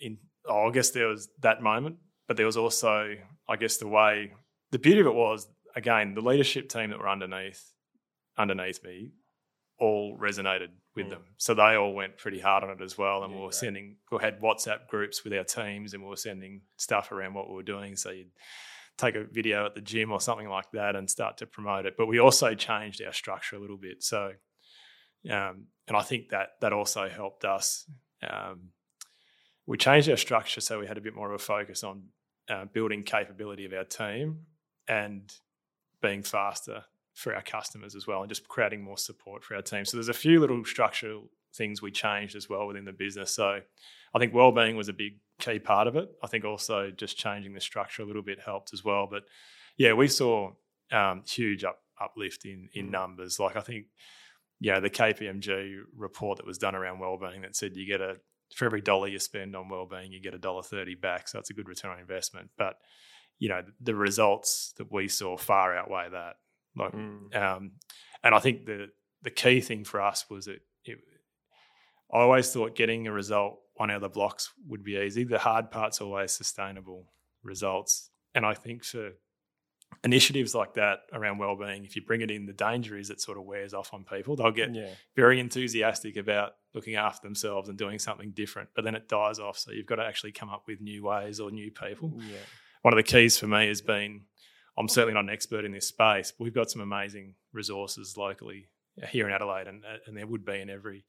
in 0.00 0.18
oh, 0.46 0.68
I 0.68 0.70
guess 0.72 0.90
there 0.90 1.08
was 1.08 1.28
that 1.40 1.62
moment, 1.62 1.96
but 2.28 2.36
there 2.36 2.46
was 2.46 2.56
also 2.56 3.14
I 3.48 3.56
guess 3.56 3.76
the 3.78 3.88
way 3.88 4.32
the 4.70 4.78
beauty 4.78 5.00
of 5.00 5.06
it 5.06 5.14
was 5.14 5.48
again 5.74 6.14
the 6.14 6.20
leadership 6.20 6.68
team 6.68 6.90
that 6.90 6.98
were 6.98 7.08
underneath 7.08 7.62
underneath 8.38 8.82
me 8.84 9.12
all 9.78 10.16
resonated 10.20 10.68
with 10.94 11.06
Mm. 11.06 11.10
them, 11.10 11.22
so 11.38 11.54
they 11.54 11.74
all 11.74 11.94
went 11.94 12.18
pretty 12.18 12.38
hard 12.38 12.62
on 12.62 12.70
it 12.70 12.82
as 12.82 12.96
well, 12.98 13.22
and 13.24 13.32
Yeah, 13.32 13.38
we 13.38 13.42
were 13.44 13.48
great. 13.48 13.54
sending 13.54 13.96
we 14.10 14.18
had 14.20 14.40
WhatsApp 14.40 14.86
groups 14.88 15.24
with 15.24 15.32
our 15.32 15.44
teams, 15.44 15.94
and 15.94 16.02
we 16.02 16.08
were 16.10 16.16
sending 16.16 16.60
stuff 16.76 17.10
around 17.12 17.32
what 17.34 17.48
we 17.48 17.54
were 17.54 17.62
doing, 17.62 17.96
so 17.96 18.10
you'd 18.10 18.30
take 18.98 19.14
a 19.14 19.24
video 19.24 19.66
at 19.66 19.74
the 19.74 19.80
gym 19.80 20.12
or 20.12 20.20
something 20.20 20.48
like 20.48 20.70
that 20.72 20.96
and 20.96 21.08
start 21.08 21.38
to 21.38 21.46
promote 21.46 21.86
it. 21.86 21.94
But 21.96 22.06
we 22.06 22.18
also 22.18 22.54
changed 22.54 23.02
our 23.02 23.12
structure 23.12 23.56
a 23.56 23.60
little 23.60 23.76
bit. 23.76 24.02
So, 24.02 24.32
um, 25.30 25.66
and 25.88 25.96
I 25.96 26.02
think 26.02 26.28
that 26.30 26.50
that 26.60 26.72
also 26.72 27.08
helped 27.08 27.44
us. 27.44 27.88
Um, 28.28 28.70
we 29.66 29.76
changed 29.76 30.08
our 30.10 30.16
structure 30.16 30.60
so 30.60 30.78
we 30.80 30.86
had 30.86 30.98
a 30.98 31.00
bit 31.00 31.14
more 31.14 31.30
of 31.30 31.40
a 31.40 31.44
focus 31.44 31.84
on 31.84 32.04
uh, 32.48 32.64
building 32.66 33.02
capability 33.02 33.64
of 33.64 33.72
our 33.72 33.84
team 33.84 34.40
and 34.88 35.32
being 36.00 36.22
faster 36.22 36.84
for 37.14 37.34
our 37.34 37.42
customers 37.42 37.94
as 37.94 38.06
well, 38.06 38.22
and 38.22 38.28
just 38.28 38.48
creating 38.48 38.82
more 38.82 38.98
support 38.98 39.44
for 39.44 39.54
our 39.54 39.62
team. 39.62 39.84
So 39.84 39.96
there's 39.96 40.08
a 40.08 40.14
few 40.14 40.40
little 40.40 40.64
structural 40.64 41.24
things 41.54 41.82
we 41.82 41.90
changed 41.90 42.34
as 42.34 42.48
well 42.48 42.66
within 42.66 42.84
the 42.84 42.92
business. 42.92 43.30
So 43.34 43.60
I 44.14 44.18
think 44.18 44.34
well-being 44.34 44.76
was 44.76 44.88
a 44.88 44.92
big 44.92 45.14
key 45.38 45.58
part 45.58 45.86
of 45.86 45.96
it. 45.96 46.08
I 46.22 46.26
think 46.26 46.44
also 46.44 46.90
just 46.90 47.16
changing 47.16 47.54
the 47.54 47.60
structure 47.60 48.02
a 48.02 48.06
little 48.06 48.22
bit 48.22 48.40
helped 48.40 48.72
as 48.72 48.84
well. 48.84 49.06
But 49.10 49.22
yeah, 49.76 49.94
we 49.94 50.08
saw 50.08 50.52
um, 50.90 51.22
huge 51.26 51.64
up, 51.64 51.78
uplift 52.00 52.44
in 52.44 52.68
in 52.74 52.88
Mm. 52.88 52.90
numbers. 52.90 53.38
Like 53.40 53.56
I 53.56 53.60
think, 53.60 53.86
yeah, 54.60 54.80
the 54.80 54.90
KPMG 54.90 55.78
report 55.96 56.36
that 56.38 56.46
was 56.46 56.58
done 56.58 56.74
around 56.74 56.98
well-being 56.98 57.42
that 57.42 57.56
said 57.56 57.76
you 57.76 57.86
get 57.86 58.00
a 58.00 58.16
for 58.54 58.66
every 58.66 58.82
dollar 58.82 59.08
you 59.08 59.18
spend 59.18 59.56
on 59.56 59.70
well-being, 59.70 60.12
you 60.12 60.20
get 60.20 60.34
a 60.34 60.38
dollar 60.38 60.62
thirty 60.62 60.94
back. 60.94 61.26
So 61.28 61.38
it's 61.38 61.48
a 61.50 61.54
good 61.54 61.68
return 61.68 61.90
on 61.92 61.98
investment. 62.00 62.50
But 62.58 62.76
you 63.38 63.48
know, 63.48 63.62
the 63.80 63.94
results 63.94 64.74
that 64.76 64.92
we 64.92 65.08
saw 65.08 65.36
far 65.38 65.74
outweigh 65.76 66.10
that. 66.10 66.36
Like, 66.76 66.92
Mm. 66.92 67.34
um, 67.34 67.72
and 68.22 68.34
I 68.34 68.38
think 68.40 68.66
the 68.66 68.90
the 69.22 69.30
key 69.30 69.60
thing 69.62 69.84
for 69.84 70.00
us 70.02 70.28
was 70.28 70.44
that 70.46 70.60
it, 70.84 70.98
I 72.12 72.18
always 72.20 72.52
thought 72.52 72.74
getting 72.76 73.06
a 73.06 73.12
result 73.12 73.60
on 73.82 73.90
other 73.90 74.08
blocks 74.08 74.52
would 74.68 74.82
be 74.84 74.96
easy. 74.96 75.24
The 75.24 75.38
hard 75.38 75.70
part's 75.70 76.00
always 76.00 76.32
sustainable 76.32 77.12
results. 77.42 78.10
And 78.34 78.46
I 78.46 78.54
think 78.54 78.84
for 78.84 79.12
initiatives 80.04 80.54
like 80.54 80.74
that 80.74 81.00
around 81.12 81.38
well-being, 81.38 81.84
if 81.84 81.94
you 81.96 82.02
bring 82.02 82.22
it 82.22 82.30
in, 82.30 82.46
the 82.46 82.52
danger 82.52 82.96
is 82.96 83.10
it 83.10 83.20
sort 83.20 83.36
of 83.38 83.44
wears 83.44 83.74
off 83.74 83.92
on 83.92 84.04
people. 84.04 84.36
They'll 84.36 84.50
get 84.50 84.74
Yeah. 84.74 84.94
very 85.14 85.38
enthusiastic 85.38 86.16
about 86.16 86.56
looking 86.74 86.94
after 86.96 87.26
themselves 87.26 87.68
and 87.68 87.76
doing 87.76 87.98
something 87.98 88.30
different, 88.32 88.70
but 88.74 88.84
then 88.84 88.94
it 88.94 89.08
dies 89.08 89.38
off. 89.38 89.58
So 89.58 89.70
you've 89.72 89.86
got 89.86 89.96
to 89.96 90.04
actually 90.04 90.32
come 90.32 90.48
up 90.48 90.64
with 90.66 90.80
new 90.80 91.02
ways 91.04 91.40
or 91.40 91.50
new 91.50 91.70
people 91.70 92.14
Yeah. 92.22 92.38
one 92.82 92.94
of 92.94 92.96
the 92.96 93.02
keys 93.02 93.38
for 93.38 93.46
me 93.46 93.68
has 93.68 93.80
been 93.82 94.26
I'm 94.78 94.88
certainly 94.88 95.12
not 95.12 95.24
an 95.24 95.30
expert 95.30 95.66
in 95.66 95.72
this 95.72 95.86
space, 95.88 96.32
but 96.32 96.44
we've 96.44 96.54
got 96.54 96.70
some 96.70 96.80
amazing 96.80 97.34
resources 97.52 98.16
locally 98.16 98.68
here 99.10 99.26
in 99.28 99.34
Adelaide, 99.34 99.66
and 99.68 99.84
and 100.06 100.16
there 100.16 100.26
would 100.26 100.46
be 100.46 100.58
in 100.60 100.70
every 100.70 101.04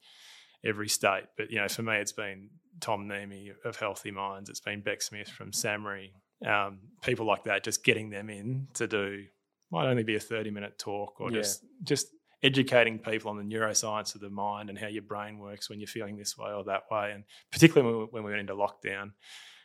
every 0.64 0.88
state. 0.88 1.24
But 1.36 1.50
you 1.50 1.58
know, 1.60 1.68
for 1.68 1.82
me, 1.82 1.96
it's 1.96 2.12
been 2.12 2.50
Tom 2.80 3.06
Neamy 3.08 3.52
of 3.64 3.76
Healthy 3.76 4.10
Minds. 4.10 4.50
It's 4.50 4.60
been 4.60 4.80
Beck 4.82 5.02
Smith 5.02 5.28
from 5.28 5.50
Samry. 5.52 6.10
Um, 6.46 6.78
people 7.02 7.26
like 7.26 7.44
that, 7.44 7.64
just 7.64 7.84
getting 7.84 8.10
them 8.10 8.28
in 8.30 8.68
to 8.74 8.86
do 8.86 9.24
might 9.70 9.86
only 9.88 10.02
be 10.04 10.14
a 10.16 10.20
thirty 10.20 10.50
minute 10.50 10.78
talk 10.78 11.20
or 11.20 11.30
Yeah. 11.30 11.38
just 11.38 11.64
just 11.82 12.06
educating 12.42 12.98
people 12.98 13.30
on 13.30 13.38
the 13.38 13.42
neuroscience 13.54 14.14
of 14.14 14.20
the 14.20 14.28
mind 14.28 14.68
and 14.68 14.78
how 14.78 14.86
your 14.86 15.02
brain 15.02 15.38
works 15.38 15.70
when 15.70 15.80
you're 15.80 15.86
feeling 15.86 16.16
this 16.18 16.36
way 16.36 16.52
or 16.52 16.62
that 16.64 16.82
way. 16.90 17.10
And 17.12 17.24
particularly 17.50 17.90
when 17.90 18.00
we, 18.00 18.06
when 18.10 18.24
we 18.24 18.30
went 18.32 18.40
into 18.40 18.54
lockdown, 18.54 19.12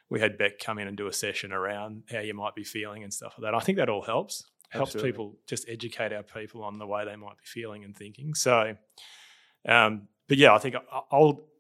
we 0.10 0.22
had 0.22 0.38
Beck 0.38 0.60
come 0.60 0.80
in 0.80 0.88
and 0.88 0.96
do 0.96 1.08
a 1.08 1.12
session 1.14 1.52
around 1.52 2.04
how 2.10 2.20
you 2.20 2.34
might 2.34 2.56
be 2.56 2.64
feeling 2.64 3.04
and 3.04 3.14
stuff 3.14 3.34
like 3.38 3.52
that. 3.52 3.54
I 3.56 3.60
think 3.60 3.80
that 3.80 3.90
all 3.90 4.02
helps. 4.02 4.46
Helps 4.70 4.92
Absolutely. 4.96 5.12
people 5.12 5.38
just 5.46 5.68
educate 5.68 6.14
our 6.14 6.24
people 6.24 6.64
on 6.64 6.78
the 6.80 6.88
way 6.88 7.04
they 7.04 7.18
might 7.18 7.38
be 7.38 7.44
feeling 7.44 7.84
and 7.84 7.94
thinking. 7.98 8.34
So, 8.34 8.76
um, 9.68 10.08
but 10.30 10.38
yeah, 10.38 10.54
I 10.54 10.60
think 10.60 10.76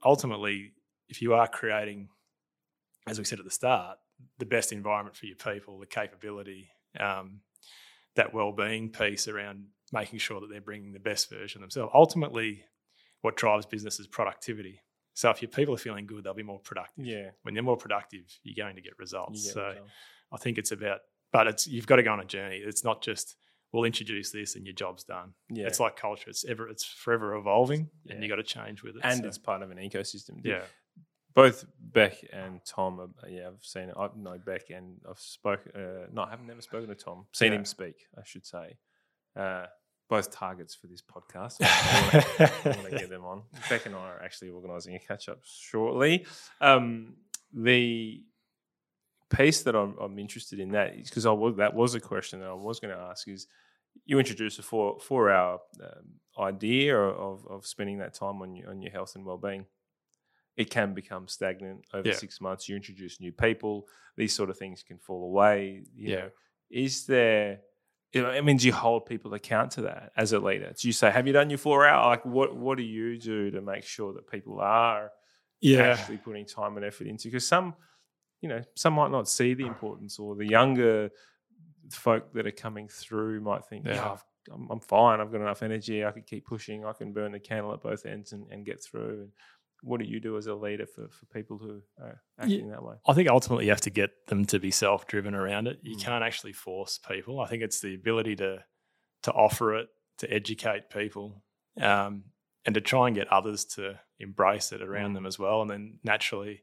ultimately, 0.01 0.72
if 1.09 1.22
you 1.22 1.34
are 1.34 1.47
creating, 1.47 2.07
as 3.05 3.20
we 3.20 3.26
said 3.26 3.39
at 3.39 3.45
the 3.45 3.51
start, 3.51 3.97
the 4.38 4.45
best 4.45 4.72
environment 4.72 5.17
for 5.17 5.26
your 5.26 5.36
people, 5.36 5.80
the 5.80 5.86
capability, 5.86 6.70
um, 6.99 7.41
that 8.15 8.34
well-being 8.34 8.89
piece 8.89 9.28
around 9.28 9.65
making 9.91 10.20
sure 10.20 10.39
that 10.39 10.47
they're 10.49 10.61
bringing 10.61 10.93
the 10.93 10.99
best 10.99 11.30
version 11.30 11.59
of 11.59 11.63
themselves. 11.63 11.91
Ultimately, 11.93 12.63
what 13.22 13.36
drives 13.36 13.65
business 13.65 13.99
is 13.99 14.07
productivity. 14.07 14.82
So 15.13 15.30
if 15.32 15.41
your 15.41 15.49
people 15.49 15.74
are 15.74 15.78
feeling 15.78 16.05
good, 16.05 16.24
they'll 16.24 16.34
be 16.34 16.43
more 16.43 16.59
productive. 16.59 17.05
Yeah. 17.05 17.32
When 17.41 17.53
they're 17.53 17.63
more 17.63 17.76
productive, 17.76 18.22
you're 18.43 18.63
going 18.63 18.76
to 18.76 18.82
get 18.82 18.93
results. 18.99 19.45
Get 19.45 19.53
so 19.53 19.67
results. 19.67 19.91
I 20.32 20.38
think 20.38 20.57
it's 20.57 20.72
about, 20.72 20.99
but 21.34 21.47
it's 21.47 21.67
you've 21.67 21.88
got 21.88 21.97
to 21.97 22.03
go 22.03 22.11
on 22.11 22.20
a 22.20 22.26
journey. 22.26 22.57
It's 22.57 22.84
not 22.84 23.01
just 23.01 23.36
we'll 23.72 23.84
introduce 23.84 24.32
this 24.32 24.55
and 24.55 24.65
your 24.65 24.74
job's 24.74 25.03
done. 25.03 25.34
yeah. 25.49 25.67
It's 25.67 25.80
like 25.80 25.95
culture. 25.95 26.30
It's 26.30 26.43
ever 26.45 26.67
it's 26.67 26.84
forever 26.86 27.36
evolving, 27.36 27.89
Yeah. 28.05 28.13
and 28.15 28.24
you 28.24 28.30
got 28.30 28.38
to 28.38 28.43
change 28.43 28.84
with 28.84 28.95
it. 28.95 29.01
and 29.03 29.22
So, 29.22 29.28
it's 29.28 29.38
part 29.38 29.61
of 29.61 29.72
an 29.72 29.78
ecosystem. 29.78 30.41
yeah, 30.43 30.63
both 31.36 31.65
Beck 31.80 32.15
and 32.34 32.59
Tom. 32.65 32.99
Are, 32.99 33.30
yeah, 33.30 33.47
I've 33.47 33.63
seen. 33.63 33.91
I 33.97 34.09
know 34.17 34.38
Beck, 34.43 34.70
and 34.72 34.97
I've 35.09 35.20
spoken. 35.20 35.72
Uh, 35.76 36.07
no, 36.11 36.24
I 36.24 36.30
haven't 36.32 36.47
never 36.47 36.61
spoken 36.61 36.88
to 36.89 36.95
Tom. 36.95 37.28
Seen 37.34 37.51
Yeah. 37.51 37.59
him 37.59 37.65
speak, 37.65 37.95
I 38.17 38.22
should 38.26 38.45
say. 38.45 38.78
Uh, 39.36 39.67
both 40.09 40.32
targets 40.32 40.74
for 40.74 40.88
this 40.88 41.03
podcast. 41.03 41.57
I 41.61 42.49
want 42.65 42.89
to 42.89 42.97
get 42.97 43.09
them 43.09 43.24
on. 43.26 43.43
Beck 43.70 43.86
and 43.86 43.93
I 43.95 43.99
are 43.99 44.24
actually 44.24 44.49
organising 44.49 44.95
a 44.95 44.99
catch 44.99 45.30
up 45.30 45.38
shortly. 45.45 46.26
Um, 46.61 47.13
the 47.53 48.24
piece 49.30 49.62
that 49.64 49.76
I'm, 49.76 49.96
I'm 50.00 50.18
interested 50.20 50.60
in 50.60 50.72
that 50.72 50.96
because 51.04 51.26
I 51.26 51.32
was 51.32 51.56
that 51.58 51.74
was 51.74 51.96
a 51.96 52.00
question 52.00 52.40
that 52.40 52.50
I 52.50 52.54
was 52.54 52.80
going 52.80 52.96
to 52.96 53.02
ask 53.02 53.28
is 53.28 53.48
you 54.06 54.20
introduced 54.20 54.60
a 54.60 54.64
four 54.64 55.00
four 55.00 55.30
hour 55.30 55.60
um, 55.84 56.46
idea 56.46 56.98
of, 56.98 57.46
of 57.48 57.66
spending 57.66 57.98
that 58.00 58.14
time 58.14 58.42
on 58.42 58.56
your, 58.56 58.70
on 58.70 58.82
your 58.82 58.92
health 58.92 59.16
and 59.16 59.26
well 59.26 59.38
being. 59.38 59.66
It 60.58 60.70
can 60.70 60.94
become 60.94 61.28
stagnant 61.28 61.86
over 61.94 62.10
Yeah. 62.10 62.16
six 62.16 62.42
months. 62.42 62.68
You 62.68 62.76
introduce 62.76 63.20
new 63.22 63.32
people; 63.32 63.88
these 64.18 64.34
sort 64.34 64.50
of 64.50 64.58
things 64.58 64.84
can 64.84 64.98
fall 64.98 65.24
away. 65.24 65.84
you 65.96 66.10
Yeah. 66.10 66.16
know. 66.22 66.30
is 66.70 67.06
there? 67.06 67.62
I 68.16 68.42
mean, 68.42 68.58
do 68.58 68.66
you 68.66 68.74
hold 68.74 69.06
people 69.06 69.34
account 69.36 69.72
to 69.74 69.84
that 69.84 70.12
as 70.18 70.34
a 70.34 70.40
leader? 70.40 70.74
Do 70.80 70.88
you 70.88 70.94
say, 70.94 71.12
"Have 71.12 71.28
you 71.28 71.34
done 71.34 71.50
your 71.52 71.60
four 71.60 71.86
hour?" 71.88 72.08
Like, 72.08 72.26
what 72.26 72.56
what 72.56 72.78
do 72.78 72.84
you 72.84 73.18
do 73.20 73.52
to 73.52 73.62
make 73.62 73.84
sure 73.84 74.14
that 74.14 74.28
people 74.30 74.60
are 74.60 75.12
yeah, 75.62 75.82
actually 75.94 76.18
putting 76.18 76.46
time 76.46 76.76
and 76.78 76.86
effort 76.86 77.06
into 77.08 77.28
because 77.28 77.48
some 77.48 77.76
you 78.42 78.50
know 78.50 78.62
some 78.76 78.94
might 78.94 79.12
not 79.12 79.28
see 79.28 79.54
the 79.54 79.66
importance 79.66 80.18
or 80.20 80.36
the 80.36 80.46
younger 80.48 81.10
folk 81.92 82.32
that 82.34 82.46
are 82.48 82.52
coming 82.52 82.88
through 82.88 83.42
might 83.42 83.66
think 83.66 83.86
yeah, 83.86 83.96
Yeah. 83.96 84.12
I've, 84.12 84.24
I'm, 84.52 84.68
I'm 84.72 84.80
fine 84.80 85.20
i've 85.20 85.32
got 85.32 85.42
enough 85.42 85.64
energy 85.64 86.06
i 86.06 86.12
can 86.12 86.24
keep 86.24 86.46
pushing 86.46 86.86
i 86.86 86.94
can 86.94 87.14
burn 87.14 87.32
the 87.32 87.40
candle 87.40 87.74
at 87.74 87.82
both 87.82 88.06
ends 88.06 88.32
and, 88.32 88.46
and 88.52 88.66
get 88.66 88.82
through 88.84 89.22
and 89.24 89.30
what 89.82 90.00
do 90.02 90.06
you 90.06 90.20
do 90.20 90.38
as 90.38 90.48
a 90.48 90.54
leader 90.54 90.86
for, 90.86 91.08
for 91.10 91.26
people 91.28 91.58
who 91.58 91.82
are 92.04 92.22
acting 92.40 92.70
that 92.70 92.84
way 92.84 92.96
I 93.08 93.14
think 93.14 93.30
ultimately 93.30 93.66
you 93.66 93.72
have 93.72 93.82
to 93.82 93.90
get 93.90 94.12
them 94.28 94.44
to 94.48 94.60
be 94.60 94.72
self-driven 94.72 95.34
around 95.34 95.68
it. 95.68 95.80
You 95.84 95.96
Mm. 95.96 96.02
can't 96.02 96.24
actually 96.24 96.52
force 96.52 96.98
people. 96.98 97.40
I 97.40 97.48
think 97.48 97.64
it's 97.64 97.80
the 97.80 97.96
ability 97.96 98.36
to 98.38 98.64
to 99.24 99.32
offer 99.32 99.76
it, 99.78 99.88
to 100.18 100.30
educate 100.34 100.90
people, 100.90 101.44
um, 101.80 102.26
and 102.66 102.76
to 102.76 102.82
try 102.82 103.08
and 103.08 103.16
get 103.16 103.28
others 103.32 103.64
to 103.76 103.98
embrace 104.20 104.74
it 104.74 104.82
around 104.82 105.12
Mm. 105.12 105.14
them 105.16 105.26
as 105.26 105.40
well. 105.40 105.62
And 105.62 105.72
then 105.72 106.00
naturally, 106.04 106.62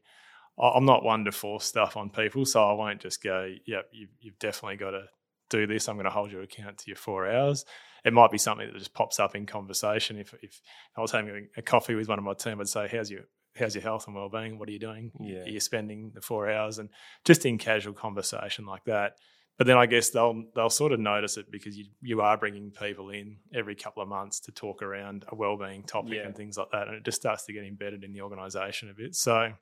I'm 0.59 0.85
not 0.85 1.03
one 1.03 1.25
to 1.25 1.31
force 1.31 1.65
stuff 1.65 1.95
on 1.97 2.09
people, 2.09 2.45
so 2.45 2.63
I 2.67 2.73
won't 2.73 3.01
just 3.01 3.21
go, 3.21 3.53
"Yep, 3.65 3.89
you've, 3.91 4.09
you've 4.19 4.39
definitely 4.39 4.77
got 4.77 4.91
to 4.91 5.03
do 5.49 5.67
this. 5.67 5.87
I'm 5.87 5.95
going 5.95 6.05
to 6.05 6.09
hold 6.11 6.31
your 6.31 6.41
account 6.41 6.79
to 6.79 6.83
your 6.87 6.97
four 6.97 7.29
hours." 7.29 7.65
It 8.05 8.13
might 8.13 8.31
be 8.31 8.37
something 8.37 8.67
that 8.67 8.77
just 8.77 8.93
pops 8.93 9.19
up 9.19 9.35
in 9.35 9.45
conversation. 9.45 10.17
If 10.17 10.33
if 10.41 10.61
I 10.97 11.01
was 11.01 11.11
having 11.11 11.49
a 11.57 11.61
coffee 11.61 11.95
with 11.95 12.07
one 12.07 12.17
of 12.19 12.25
my 12.25 12.33
team, 12.33 12.59
I'd 12.59 12.67
say, 12.69 12.87
"How's 12.91 13.11
your 13.11 13.23
how's 13.55 13.75
your 13.75 13.81
health 13.83 14.05
and 14.07 14.15
well-being? 14.15 14.59
What 14.59 14.69
are 14.69 14.71
you 14.71 14.79
doing? 14.79 15.11
Yeah. 15.19 15.39
Are 15.41 15.49
you 15.49 15.59
spending 15.59 16.11
the 16.13 16.21
four 16.21 16.49
hours?" 16.49 16.79
And 16.79 16.89
just 17.25 17.45
in 17.45 17.57
casual 17.57 17.93
conversation 17.93 18.65
like 18.65 18.85
that. 18.85 19.13
But 19.57 19.65
then 19.65 19.77
I 19.77 19.87
guess 19.87 20.11
they'll 20.11 20.43
they'll 20.55 20.69
sort 20.69 20.91
of 20.91 20.99
notice 20.99 21.37
it 21.37 21.51
because 21.51 21.75
you 21.77 21.85
you 22.01 22.21
are 22.21 22.37
bringing 22.37 22.71
people 22.71 23.09
in 23.09 23.37
every 23.53 23.75
couple 23.75 24.03
of 24.03 24.09
months 24.09 24.39
to 24.41 24.51
talk 24.51 24.81
around 24.83 25.25
a 25.29 25.35
well-being 25.35 25.83
topic 25.83 26.13
Yeah. 26.13 26.25
and 26.27 26.35
things 26.35 26.57
like 26.57 26.67
that, 26.71 26.87
and 26.87 26.97
it 26.97 27.03
just 27.05 27.19
starts 27.19 27.45
to 27.45 27.53
get 27.53 27.63
embedded 27.63 28.03
in 28.03 28.13
the 28.13 28.21
organisation 28.21 28.89
a 28.89 28.93
bit. 28.93 29.15
So, 29.15 29.53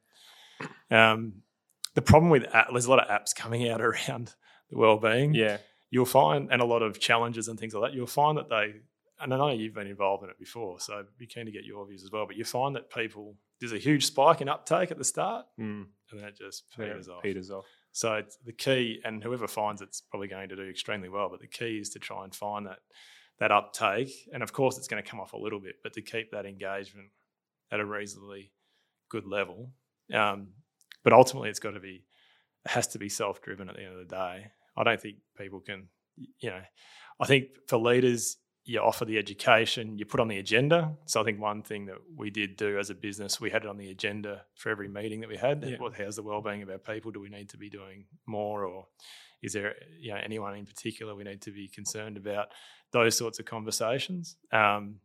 um, 0.92 1.42
the 1.94 2.02
problem 2.02 2.30
with 2.30 2.44
app, 2.54 2.68
there's 2.72 2.86
a 2.86 2.90
lot 2.90 3.00
of 3.00 3.08
apps 3.08 3.36
coming 3.36 3.70
out 3.70 3.82
around 3.90 4.34
the 4.70 4.78
well-being. 4.78 5.34
yeah 5.34 5.58
You'll 5.92 6.06
find, 6.06 6.50
and 6.52 6.62
a 6.62 6.66
lot 6.66 6.82
of 6.82 7.00
challenges 7.00 7.48
and 7.48 7.58
things 7.58 7.74
like 7.74 7.92
that. 7.92 7.96
You'll 7.96 8.08
find 8.08 8.38
that 8.38 8.50
they, 8.50 8.74
and 9.22 9.34
I 9.34 9.38
know 9.38 9.50
you've 9.52 9.76
been 9.76 9.88
involved 9.88 10.24
in 10.24 10.30
it 10.30 10.38
before, 10.38 10.80
so 10.80 11.00
I'd 11.00 11.06
be 11.18 11.28
keen 11.28 11.46
to 11.46 11.52
get 11.52 11.64
your 11.64 11.88
views 11.88 12.04
as 12.04 12.12
well. 12.12 12.26
But 12.26 12.36
you 12.36 12.44
find 12.44 12.76
that 12.76 12.90
people 12.90 13.38
there's 13.60 13.72
a 13.72 13.78
huge 13.78 14.06
spike 14.06 14.42
in 14.42 14.50
uptake 14.50 14.92
at 14.92 14.98
the 14.98 15.04
start, 15.04 15.46
mm. 15.60 15.86
and 16.12 16.20
then 16.20 16.28
it 16.28 16.38
just 16.38 16.66
peters 16.76 17.08
off. 17.08 17.24
peters 17.24 17.52
off 17.52 17.66
So 17.92 18.16
it's 18.16 18.38
the 18.46 18.52
key, 18.52 19.00
and 19.04 19.24
whoever 19.24 19.48
finds 19.48 19.82
it's 19.82 20.02
probably 20.02 20.28
going 20.28 20.50
to 20.50 20.56
do 20.56 20.64
extremely 20.64 21.10
well. 21.10 21.30
But 21.30 21.40
the 21.40 21.48
key 21.48 21.78
is 21.78 21.90
to 21.92 22.00
try 22.00 22.24
and 22.24 22.36
find 22.36 22.66
that 22.66 22.80
that 23.40 23.52
uptake, 23.52 24.12
and 24.34 24.44
of 24.44 24.54
course 24.54 24.78
it's 24.78 24.88
going 24.88 25.02
to 25.02 25.10
come 25.10 25.20
off 25.20 25.34
a 25.34 25.38
little 25.38 25.60
bit, 25.60 25.76
but 25.84 25.94
to 25.94 26.02
keep 26.02 26.32
that 26.32 26.46
engagement 26.46 27.10
at 27.72 27.80
a 27.80 27.86
reasonably 27.86 28.52
good 29.10 29.26
level. 29.26 29.72
Um, 30.14 30.48
but 31.04 31.14
ultimately, 31.14 31.50
it's 31.50 31.60
got 31.60 31.72
to 31.72 31.80
be 31.80 32.04
has 32.66 32.88
to 32.88 33.00
be 33.00 33.10
self 33.10 33.42
driven 33.42 33.70
at 33.70 33.76
the 33.76 33.84
end 33.84 33.94
of 33.94 34.00
the 34.00 34.16
day. 34.16 34.48
I 34.76 34.84
don't 34.84 35.00
think 35.00 35.18
people 35.38 35.60
can, 35.60 35.88
you 36.40 36.50
know, 36.50 36.62
I 37.20 37.26
think 37.26 37.50
for 37.68 37.78
leaders. 37.78 38.38
You 38.68 38.80
offer 38.80 39.06
the 39.06 39.20
education, 39.20 40.00
you 40.00 40.08
put 40.08 40.20
on 40.20 40.28
the 40.28 40.40
agenda. 40.40 40.96
So 41.06 41.22
I 41.22 41.24
think 41.24 41.40
one 41.40 41.62
thing 41.62 41.86
that 41.86 41.98
we 42.18 42.32
did 42.32 42.58
do 42.58 42.80
as 42.80 42.90
a 42.90 42.96
business, 42.96 43.40
we 43.40 43.52
had 43.52 43.62
it 43.64 43.68
on 43.68 43.78
the 43.78 43.92
agenda 43.92 44.42
for 44.56 44.72
every 44.72 44.88
meeting 44.88 45.20
that 45.20 45.30
we 45.30 45.38
had. 45.38 45.64
Yeah. 45.64 45.78
What, 45.78 45.94
how's 45.96 46.16
the 46.16 46.24
well-being 46.24 46.64
of 46.64 46.72
our 46.72 46.80
people? 46.80 47.12
Do 47.12 47.20
we 47.20 47.30
need 47.30 47.50
to 47.50 47.58
be 47.60 47.70
doing 47.70 48.06
more, 48.26 48.66
or 48.66 48.88
is 49.44 49.54
there 49.54 49.76
you 50.00 50.12
know 50.12 50.20
anyone 50.24 50.56
in 50.56 50.66
particular 50.66 51.14
we 51.14 51.24
need 51.24 51.44
to 51.44 51.52
be 51.52 51.68
concerned 51.68 52.18
about? 52.18 52.48
Those 52.92 53.16
sorts 53.16 53.38
of 53.38 53.46
conversations, 53.46 54.36
um, 54.52 54.96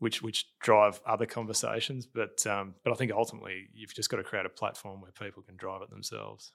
which 0.00 0.20
which 0.22 0.46
drive 0.58 1.00
other 1.06 1.26
conversations. 1.26 2.06
But 2.06 2.44
um, 2.46 2.74
but 2.82 2.92
I 2.92 2.96
think 2.96 3.12
ultimately 3.12 3.68
you've 3.72 3.94
just 3.94 4.10
got 4.10 4.16
to 4.16 4.24
create 4.24 4.44
a 4.46 4.50
platform 4.50 5.00
where 5.00 5.12
people 5.12 5.42
can 5.42 5.56
drive 5.56 5.82
it 5.82 5.90
themselves. 5.90 6.52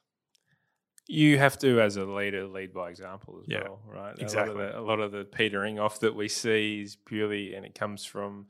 you 1.08 1.38
have 1.38 1.58
to 1.60 1.80
as 1.80 1.98
a 1.98 2.04
leader 2.06 2.46
lead 2.48 2.74
by 2.74 2.90
example 2.90 3.40
as 3.40 3.46
Yeah, 3.48 3.62
well 3.64 3.80
right 3.88 4.16
exactly. 4.20 4.56
a 4.56 4.58
lot, 4.58 4.72
the, 4.74 4.80
a 4.80 4.82
lot 4.82 5.00
of 5.00 5.12
the 5.12 5.24
petering 5.24 5.80
off 5.80 6.00
that 6.00 6.16
we 6.16 6.28
see 6.28 6.82
is 6.82 6.96
purely 6.96 7.54
and 7.54 7.64
it 7.66 7.76
comes 7.76 8.04
from 8.06 8.48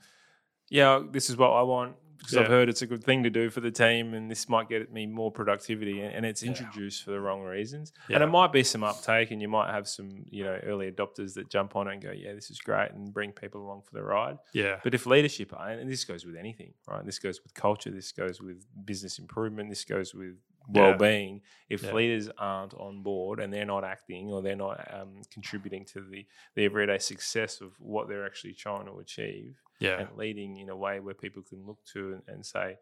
yeah 0.69 1.01
this 1.11 1.29
is 1.29 1.35
what 1.35 1.49
i 1.51 1.61
want 1.61 1.95
because 2.17 2.37
i've 2.37 2.47
heard 2.47 2.69
it's 2.69 2.81
a 2.81 2.87
good 2.87 3.03
thing 3.03 3.23
to 3.23 3.29
do 3.29 3.49
for 3.49 3.59
the 3.61 3.71
team 3.71 4.13
and 4.13 4.29
this 4.29 4.47
might 4.49 4.67
get 4.69 4.91
me 4.91 5.05
more 5.05 5.31
productivity 5.31 6.01
and, 6.01 6.25
it's 6.25 6.41
Yeah. 6.43 6.49
introduced 6.49 7.03
for 7.03 7.11
the 7.11 7.19
wrong 7.19 7.41
reasons 7.43 7.93
Yeah. 8.09 8.15
and 8.15 8.23
it 8.23 8.27
might 8.27 8.51
be 8.51 8.63
some 8.63 8.83
uptake 8.83 9.31
and 9.31 9.41
you 9.41 9.47
might 9.47 9.71
have 9.71 9.87
some 9.87 10.25
you 10.29 10.43
know 10.43 10.59
early 10.63 10.91
adopters 10.91 11.33
that 11.35 11.49
jump 11.49 11.75
on 11.75 11.87
it 11.87 11.93
and 11.93 12.01
go 12.01 12.11
yeah 12.11 12.33
this 12.33 12.49
is 12.49 12.59
great 12.59 12.91
and 12.91 13.13
bring 13.13 13.31
people 13.31 13.61
along 13.61 13.81
for 13.83 13.93
the 13.93 14.03
ride 14.03 14.37
Yeah, 14.53 14.79
but 14.83 14.93
if 14.93 15.05
leadership, 15.05 15.53
and 15.57 15.89
this 15.91 16.03
goes 16.05 16.25
with 16.25 16.35
anything, 16.35 16.73
right? 16.87 17.05
This 17.05 17.19
goes 17.19 17.41
with 17.43 17.53
culture, 17.53 17.91
this 17.91 18.11
goes 18.11 18.41
with 18.41 18.65
business 18.85 19.19
improvement, 19.19 19.69
this 19.69 19.83
goes 19.85 20.13
with 20.13 20.35
well-being. 20.67 21.41
If 21.69 21.83
Yeah. 21.83 21.93
leaders 21.93 22.29
aren't 22.39 22.73
on 22.73 23.03
board 23.03 23.39
and 23.39 23.53
they're 23.53 23.65
not 23.65 23.83
acting 23.83 24.31
or 24.31 24.41
they're 24.41 24.55
not 24.55 24.77
um, 24.91 25.21
contributing 25.31 25.85
to 25.93 26.01
the 26.01 26.25
the 26.55 26.63
everyday 26.65 26.97
success 26.97 27.61
of 27.61 27.79
what 27.79 28.07
they're 28.07 28.25
actually 28.25 28.53
trying 28.53 28.85
to 28.87 28.97
achieve, 28.99 29.61
yeah, 29.79 29.99
and 29.99 30.09
leading 30.17 30.57
in 30.57 30.69
a 30.69 30.75
way 30.75 30.99
where 30.99 31.13
people 31.13 31.43
can 31.43 31.65
look 31.65 31.79
to 31.93 32.13
and, 32.13 32.21
and 32.27 32.45
say, 32.45 32.77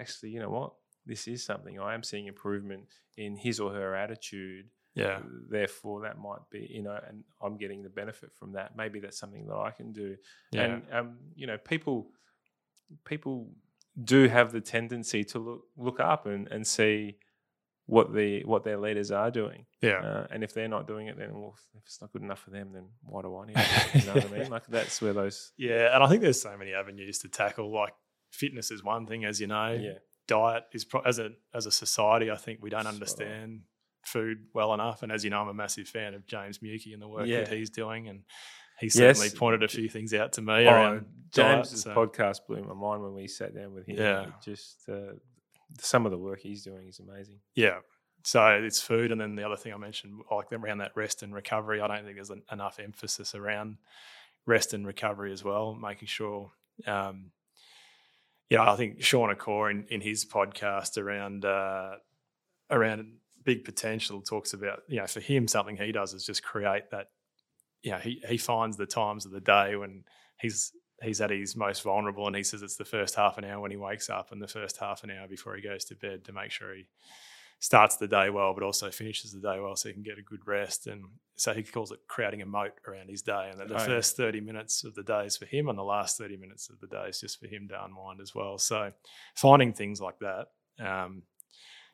actually, 0.00 0.30
you 0.30 0.40
know 0.40 0.50
what, 0.50 0.72
this 1.04 1.26
is 1.28 1.44
something. 1.44 1.80
I 1.80 1.94
am 1.94 2.02
seeing 2.02 2.26
improvement 2.26 2.84
in 3.16 3.36
his 3.36 3.60
or 3.60 3.72
her 3.72 3.94
attitude 3.94 4.66
yeah, 4.96 5.20
therefore 5.50 6.00
that 6.00 6.18
might 6.18 6.40
be 6.50 6.66
you 6.70 6.82
know 6.82 6.98
and 7.06 7.22
i'm 7.42 7.58
getting 7.58 7.82
the 7.82 7.90
benefit 7.90 8.30
from 8.34 8.52
that. 8.52 8.76
Maybe 8.76 8.98
that's 8.98 9.18
something 9.18 9.46
that 9.46 9.56
i 9.56 9.70
can 9.70 9.92
do. 9.92 10.16
Yeah, 10.52 10.62
and 10.62 10.82
um, 10.90 11.18
you 11.34 11.46
know 11.46 11.58
people 11.58 12.08
people 13.04 13.50
do 14.02 14.26
have 14.26 14.52
the 14.52 14.60
tendency 14.62 15.22
to 15.24 15.38
look 15.38 15.64
look 15.76 16.00
up 16.00 16.24
and, 16.24 16.48
and 16.48 16.66
see 16.66 17.18
what 17.86 18.12
the 18.12 18.42
what 18.44 18.64
their 18.64 18.76
leaders 18.78 19.10
are 19.12 19.30
doing 19.30 19.64
yeah. 19.80 19.98
uh, 20.00 20.26
and 20.30 20.42
if 20.42 20.52
they're 20.52 20.66
not 20.68 20.86
doing 20.88 21.06
it 21.06 21.16
then 21.16 21.32
well 21.32 21.54
if 21.76 21.82
it's 21.86 22.00
not 22.00 22.12
good 22.12 22.22
enough 22.22 22.40
for 22.40 22.50
them 22.50 22.70
then 22.72 22.88
why 23.04 23.22
do 23.22 23.36
i 23.38 23.46
need 23.46 23.54
it 23.56 23.94
you 23.94 24.06
know 24.06 24.14
what 24.14 24.24
i 24.32 24.38
mean 24.38 24.50
like 24.50 24.66
that's 24.66 25.00
where 25.00 25.12
those 25.12 25.52
Yeah, 25.56 25.94
and 25.94 26.02
I 26.02 26.08
think 26.08 26.20
there's 26.22 26.40
so 26.42 26.56
many 26.56 26.72
avenues 26.74 27.18
to 27.20 27.28
tackle. 27.28 27.72
Like 27.72 27.94
fitness 28.32 28.70
is 28.70 28.82
one 28.82 29.06
thing, 29.06 29.24
as 29.24 29.40
you 29.40 29.46
know. 29.46 29.72
yeah 29.80 29.98
Diet 30.28 30.64
is 30.72 30.84
pro- 30.84 31.02
as 31.02 31.20
a 31.20 31.30
as 31.54 31.66
a 31.66 31.70
society. 31.70 32.30
I 32.32 32.36
think 32.36 32.58
we 32.60 32.68
don't 32.70 32.88
understand 32.88 33.60
food 34.04 34.38
well 34.52 34.74
enough. 34.74 35.02
And 35.04 35.12
as 35.12 35.22
you 35.22 35.30
know, 35.30 35.40
I'm 35.40 35.48
a 35.48 35.54
massive 35.54 35.86
fan 35.86 36.14
of 36.14 36.26
James 36.26 36.58
Mukey 36.58 36.92
and 36.92 37.00
the 37.00 37.06
work 37.08 37.26
Yeah. 37.28 37.44
that 37.44 37.52
he's 37.52 37.70
doing, 37.70 38.08
and 38.08 38.22
he 38.80 38.86
Yes. 38.86 38.94
certainly 38.94 39.30
pointed 39.30 39.62
a 39.62 39.68
few 39.68 39.88
things 39.88 40.12
out 40.12 40.32
to 40.32 40.42
me 40.42 40.66
Oh, 40.66 40.72
around 40.74 41.06
diet. 41.32 41.56
James's 41.64 41.82
so- 41.82 41.94
podcast 41.94 42.40
blew 42.48 42.60
my 42.64 42.74
mind 42.74 43.02
when 43.04 43.14
we 43.14 43.28
sat 43.28 43.54
down 43.54 43.72
with 43.72 43.86
him. 43.86 43.96
Yeah. 43.98 44.26
Just 44.44 44.88
uh, 44.88 45.12
some 45.80 46.06
of 46.06 46.12
the 46.12 46.18
work 46.18 46.40
he's 46.40 46.62
doing 46.64 46.88
is 46.88 47.00
amazing. 47.00 47.40
Yeah. 47.54 47.78
So 48.24 48.44
it's 48.48 48.80
food, 48.80 49.12
and 49.12 49.20
then 49.20 49.36
the 49.36 49.44
other 49.44 49.56
thing 49.56 49.72
I 49.72 49.76
mentioned, 49.76 50.20
like 50.30 50.52
around 50.52 50.78
that 50.78 50.92
rest 50.96 51.22
and 51.22 51.32
recovery. 51.32 51.80
I 51.80 51.86
don't 51.86 52.04
think 52.04 52.16
there's 52.16 52.32
enough 52.50 52.80
emphasis 52.82 53.34
around 53.34 53.76
rest 54.46 54.74
and 54.74 54.86
recovery 54.86 55.32
as 55.32 55.44
well, 55.44 55.74
making 55.74 56.08
sure. 56.08 56.50
Um, 56.86 57.30
yeah, 58.50 58.70
I 58.70 58.76
think 58.76 59.02
Shawn 59.02 59.30
Achor 59.30 59.70
in, 59.70 59.86
in 59.90 60.00
his 60.00 60.24
podcast 60.24 60.98
around 60.98 61.44
uh, 61.44 61.96
around 62.70 63.12
big 63.44 63.64
potential 63.64 64.20
talks 64.20 64.52
about 64.52 64.80
you 64.88 64.96
know 64.96 65.06
for 65.06 65.20
him 65.20 65.46
something 65.46 65.76
he 65.76 65.92
does 65.92 66.12
is 66.12 66.24
just 66.24 66.42
create 66.42 66.90
that. 66.90 67.06
You 67.82 67.92
know, 67.92 67.98
he 67.98 68.22
he 68.28 68.38
finds 68.38 68.76
the 68.76 68.86
times 68.86 69.26
of 69.26 69.32
the 69.32 69.40
day 69.40 69.76
when 69.76 70.04
he's 70.40 70.72
he's 71.02 71.20
at 71.20 71.30
his 71.30 71.56
most 71.56 71.82
vulnerable, 71.82 72.26
and 72.26 72.36
he 72.36 72.42
says 72.42 72.62
it's 72.62 72.76
the 72.76 72.84
first 72.84 73.14
half 73.14 73.38
an 73.38 73.44
hour 73.44 73.60
when 73.60 73.70
he 73.70 73.76
wakes 73.76 74.08
up 74.08 74.32
and 74.32 74.40
the 74.40 74.48
first 74.48 74.78
half 74.78 75.04
an 75.04 75.10
hour 75.10 75.28
before 75.28 75.54
he 75.54 75.62
goes 75.62 75.84
to 75.86 75.94
bed 75.94 76.24
to 76.24 76.32
make 76.32 76.50
sure 76.50 76.74
he 76.74 76.86
starts 77.58 77.96
the 77.96 78.08
day 78.08 78.30
well, 78.30 78.54
but 78.54 78.62
also 78.62 78.90
finishes 78.90 79.32
the 79.32 79.40
day 79.40 79.58
well 79.60 79.76
so 79.76 79.88
he 79.88 79.94
can 79.94 80.02
get 80.02 80.18
a 80.18 80.22
good 80.22 80.46
rest. 80.46 80.86
And 80.86 81.04
so 81.36 81.52
he 81.52 81.62
calls 81.62 81.90
it 81.90 82.00
creating 82.08 82.42
a 82.42 82.46
moat 82.46 82.72
around 82.86 83.08
his 83.08 83.22
day. 83.22 83.48
And 83.50 83.60
that 83.60 83.68
the 83.68 83.76
oh, 83.82 83.86
first 83.86 84.16
30 84.16 84.40
minutes 84.40 84.84
of 84.84 84.94
the 84.94 85.02
day 85.02 85.24
is 85.26 85.36
for 85.36 85.46
him, 85.46 85.68
and 85.68 85.78
the 85.78 85.82
last 85.82 86.18
30 86.18 86.36
minutes 86.36 86.68
of 86.68 86.80
the 86.80 86.86
day 86.86 87.06
is 87.08 87.20
just 87.20 87.40
for 87.40 87.46
him 87.46 87.68
to 87.68 87.84
unwind 87.84 88.20
as 88.20 88.34
well. 88.34 88.58
So 88.58 88.92
finding 89.34 89.72
things 89.72 90.00
like 90.00 90.18
that. 90.20 90.46
Um, 90.78 91.22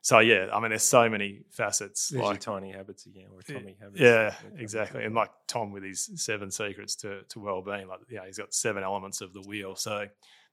so 0.03 0.18
yeah, 0.18 0.48
I 0.53 0.59
mean, 0.59 0.70
there's 0.70 0.82
so 0.82 1.09
many 1.09 1.44
facets. 1.50 2.09
There's 2.09 2.22
like 2.22 2.40
tiny 2.40 2.72
habits 2.72 3.07
again, 3.07 3.28
or 3.32 3.40
Tommy 3.40 3.76
habits. 3.80 4.00
Yeah, 4.00 4.34
exactly. 4.59 5.05
And 5.05 5.14
like 5.14 5.30
Tom 5.46 5.70
with 5.70 5.84
his 5.84 6.11
seven 6.16 6.50
secrets 6.50 6.96
to 6.96 7.22
to 7.28 7.38
well-being, 7.38 7.86
like 7.86 8.00
yeah, 8.11 8.26
he's 8.26 8.36
got 8.36 8.53
seven 8.53 8.82
elements 8.82 9.20
of 9.20 9.32
the 9.32 9.42
wheel. 9.42 9.76
So 9.76 10.07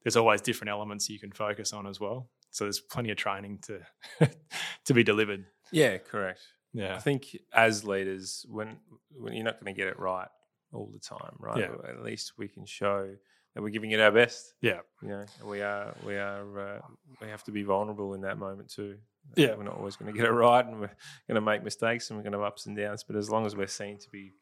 there's 0.04 0.16
always 0.16 0.42
different 0.42 0.70
elements 0.70 1.10
you 1.10 1.20
can 1.20 1.32
focus 1.32 1.74
on 1.74 1.88
as 1.88 2.00
well. 2.00 2.30
So 2.52 2.66
there's 2.66 2.80
plenty 2.80 3.10
of 3.10 3.18
training 3.18 3.64
to 3.64 4.30
to 4.86 4.94
be 4.94 5.04
delivered. 5.04 5.46
Yeah, 5.72 5.98
correct. 5.98 6.42
Yeah, 6.72 6.96
I 6.96 7.00
think 7.00 7.36
as 7.52 7.84
leaders, 7.84 8.46
when 8.48 8.78
when 9.10 9.34
you're 9.34 9.46
not 9.46 9.60
going 9.60 9.74
to 9.74 9.78
get 9.78 9.88
it 9.88 9.98
right 9.98 10.28
all 10.72 10.92
the 10.94 11.00
time, 11.00 11.36
right? 11.40 11.58
Yeah. 11.58 11.90
At 11.90 12.04
least 12.04 12.34
we 12.38 12.48
can 12.48 12.68
show 12.68 13.16
that 13.56 13.62
we're 13.64 13.70
giving 13.70 13.92
it 13.92 14.00
our 14.00 14.12
best. 14.12 14.54
Yeah, 14.62 14.82
you 15.02 15.10
know, 15.10 15.26
we 15.44 15.62
are 15.62 15.96
we 16.06 16.18
are 16.18 16.60
uh, 16.60 16.82
we 17.20 17.30
have 17.30 17.44
to 17.46 17.52
be 17.52 17.64
vulnerable 17.64 18.14
in 18.14 18.22
that 18.22 18.38
moment 18.38 18.70
too. 18.70 18.98
Yeah, 19.36 19.56
we're 19.56 19.64
not 19.64 19.78
always 19.78 19.96
going 19.96 20.12
to 20.12 20.18
get 20.18 20.28
it 20.28 20.32
right, 20.32 20.66
and 20.66 20.80
we're 20.80 20.96
going 21.28 21.36
to 21.36 21.42
make 21.42 21.64
mistakes, 21.64 22.10
and 22.10 22.18
we're 22.18 22.24
going 22.24 22.34
to 22.34 22.40
have 22.40 22.48
ups 22.48 22.66
and 22.66 22.76
downs. 22.76 23.04
But 23.04 23.16
as 23.16 23.30
long 23.30 23.46
as 23.46 23.56
we're 23.56 23.68
seen 23.68 24.00
to 24.00 24.10
be 24.10 24.34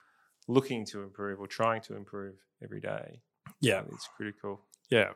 looking 0.47 0.85
to 0.85 1.03
improve 1.03 1.39
or 1.39 1.47
trying 1.47 1.81
to 1.81 1.95
improve 1.95 2.35
every 2.63 2.79
day, 2.79 3.21
yeah, 3.59 3.81
it's 3.91 4.09
critical. 4.15 4.61
Yeah, 4.89 5.09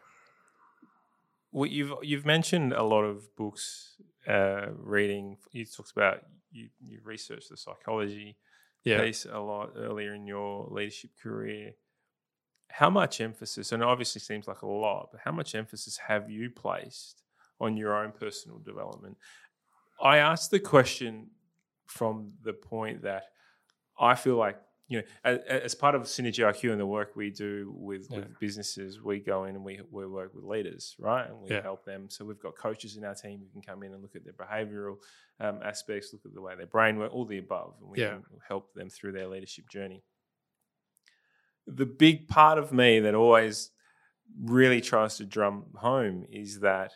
well, 1.51 1.70
you've 1.70 1.93
you've 2.01 2.26
mentioned 2.26 2.74
a 2.74 2.84
lot 2.84 3.03
of 3.03 3.36
books, 3.36 3.95
uh, 4.28 4.68
reading. 4.78 5.38
You 5.51 5.66
talked 5.66 5.91
about 5.91 6.22
you 6.51 6.70
you 6.80 6.99
researched 7.03 7.49
the 7.49 7.57
psychology 7.57 8.38
yeah. 8.84 9.03
piece 9.03 9.26
a 9.26 9.39
lot 9.39 9.72
earlier 9.78 10.14
in 10.14 10.26
your 10.26 10.68
leadership 10.72 11.12
career. 11.22 11.74
How 12.70 12.89
much 12.89 13.20
emphasis, 13.20 13.74
and 13.74 13.84
obviously 13.84 14.22
seems 14.22 14.47
like 14.47 14.62
a 14.62 14.68
lot, 14.68 15.09
but 15.12 15.22
how 15.26 15.32
much 15.34 15.53
emphasis 15.53 15.97
have 16.07 16.30
you 16.30 16.49
placed 16.49 17.22
on 17.59 17.76
your 17.76 18.01
own 18.01 18.14
personal 18.18 18.59
development? 18.59 19.18
I 20.01 20.17
asked 20.17 20.51
the 20.51 20.59
question 20.59 21.27
from 21.85 22.33
the 22.43 22.53
point 22.53 23.03
that 23.03 23.25
I 23.99 24.15
feel 24.15 24.35
like 24.35 24.57
you 24.91 24.97
know, 24.97 25.03
as, 25.23 25.39
as, 25.47 25.75
part 25.75 25.95
of 25.95 26.01
Synergy 26.01 26.39
IQ 26.39 26.71
and 26.71 26.79
the 26.79 26.85
work 26.85 27.15
we 27.15 27.29
do 27.29 27.73
with, 27.77 28.07
yeah. 28.09 28.17
with 28.17 28.39
businesses, 28.41 29.01
we 29.01 29.19
go 29.19 29.45
in 29.45 29.55
and 29.55 29.63
we, 29.63 29.79
we 29.89 30.05
work 30.05 30.35
with 30.35 30.43
leaders, 30.43 30.97
right? 30.99 31.29
And 31.29 31.39
we 31.39 31.49
yeah. 31.49 31.61
help 31.61 31.85
them. 31.85 32.09
So 32.09 32.25
we've 32.25 32.41
got 32.41 32.57
coaches 32.57 32.97
in 32.97 33.05
our 33.05 33.15
team 33.15 33.39
who 33.39 33.47
can 33.53 33.61
come 33.61 33.83
in 33.83 33.93
and 33.93 34.01
look 34.01 34.17
at 34.17 34.25
their 34.25 34.33
behavioral 34.33 34.97
um, 35.39 35.59
aspects, 35.63 36.11
look 36.11 36.25
at 36.25 36.33
the 36.33 36.41
way 36.41 36.55
their 36.57 36.65
brain 36.65 36.97
works, 36.97 37.13
all 37.13 37.23
the 37.23 37.37
above, 37.37 37.75
and 37.79 37.89
we 37.89 37.99
yeah. 37.99 38.09
can 38.09 38.23
help 38.45 38.73
them 38.73 38.89
through 38.89 39.13
their 39.13 39.29
leadership 39.29 39.69
journey. 39.69 40.03
The 41.67 41.85
big 41.85 42.27
part 42.27 42.57
of 42.57 42.73
me 42.73 42.99
that 42.99 43.15
always 43.15 43.71
really 44.43 44.81
tries 44.81 45.15
to 45.17 45.25
drum 45.25 45.67
home 45.75 46.25
is 46.29 46.59
that 46.59 46.91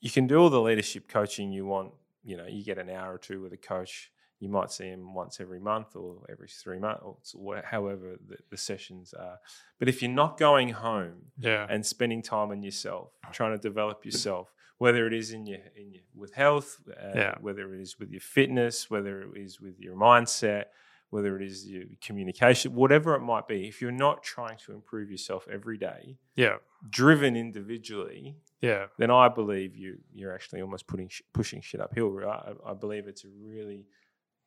you 0.00 0.10
can 0.10 0.26
do 0.26 0.38
all 0.38 0.50
the 0.50 0.60
leadership 0.60 1.08
coaching 1.08 1.52
you 1.52 1.66
want. 1.66 1.92
You 2.22 2.36
know, 2.36 2.46
you 2.46 2.64
get 2.64 2.78
an 2.78 2.90
hour 2.90 3.14
or 3.14 3.18
two 3.18 3.40
with 3.40 3.52
a 3.52 3.56
coach 3.56 4.10
you 4.38 4.48
might 4.48 4.70
see 4.70 4.84
him 4.84 5.14
once 5.14 5.40
every 5.40 5.60
month 5.60 5.96
or 5.96 6.18
every 6.28 6.48
three 6.48 6.78
months 6.78 7.34
or 7.34 7.62
however 7.64 8.16
the, 8.28 8.36
the, 8.50 8.56
sessions 8.56 9.14
are. 9.14 9.38
But 9.78 9.88
if 9.88 10.02
you're 10.02 10.10
not 10.10 10.36
going 10.36 10.70
home 10.70 11.26
yeah. 11.38 11.66
and 11.70 11.84
spending 11.84 12.22
time 12.22 12.50
on 12.50 12.62
yourself, 12.62 13.12
trying 13.32 13.52
to 13.52 13.58
develop 13.58 14.04
yourself, 14.04 14.52
whether 14.78 15.06
it 15.06 15.14
is 15.14 15.32
in 15.32 15.46
your, 15.46 15.60
in 15.74 15.92
your 15.92 16.02
with 16.14 16.34
health, 16.34 16.80
uh, 16.90 17.12
yeah. 17.14 17.34
whether 17.40 17.72
it 17.74 17.80
is 17.80 17.98
with 17.98 18.10
your 18.10 18.20
fitness, 18.20 18.90
whether 18.90 19.22
it 19.22 19.30
is 19.36 19.58
with 19.58 19.80
your 19.80 19.96
mindset, 19.96 20.64
whether 21.08 21.36
it 21.36 21.42
is 21.42 21.66
your 21.66 21.84
communication, 22.02 22.74
whatever 22.74 23.14
it 23.14 23.20
might 23.20 23.48
be, 23.48 23.66
if 23.68 23.80
you're 23.80 23.90
not 23.90 24.22
trying 24.22 24.58
to 24.58 24.72
improve 24.72 25.10
yourself 25.10 25.46
every 25.50 25.78
day, 25.78 26.18
yeah, 26.34 26.56
driven 26.90 27.36
individually, 27.36 28.36
yeah, 28.60 28.86
then 28.98 29.10
I 29.10 29.28
believe 29.28 29.76
you 29.76 29.98
you're 30.12 30.34
actually 30.34 30.62
almost 30.62 30.86
putting 30.86 31.10
pushing 31.32 31.60
shit 31.60 31.80
uphill. 31.80 32.10
Right? 32.10 32.28
I, 32.28 32.70
I 32.70 32.74
believe 32.74 33.06
it's 33.06 33.24
a 33.24 33.28
really 33.28 33.86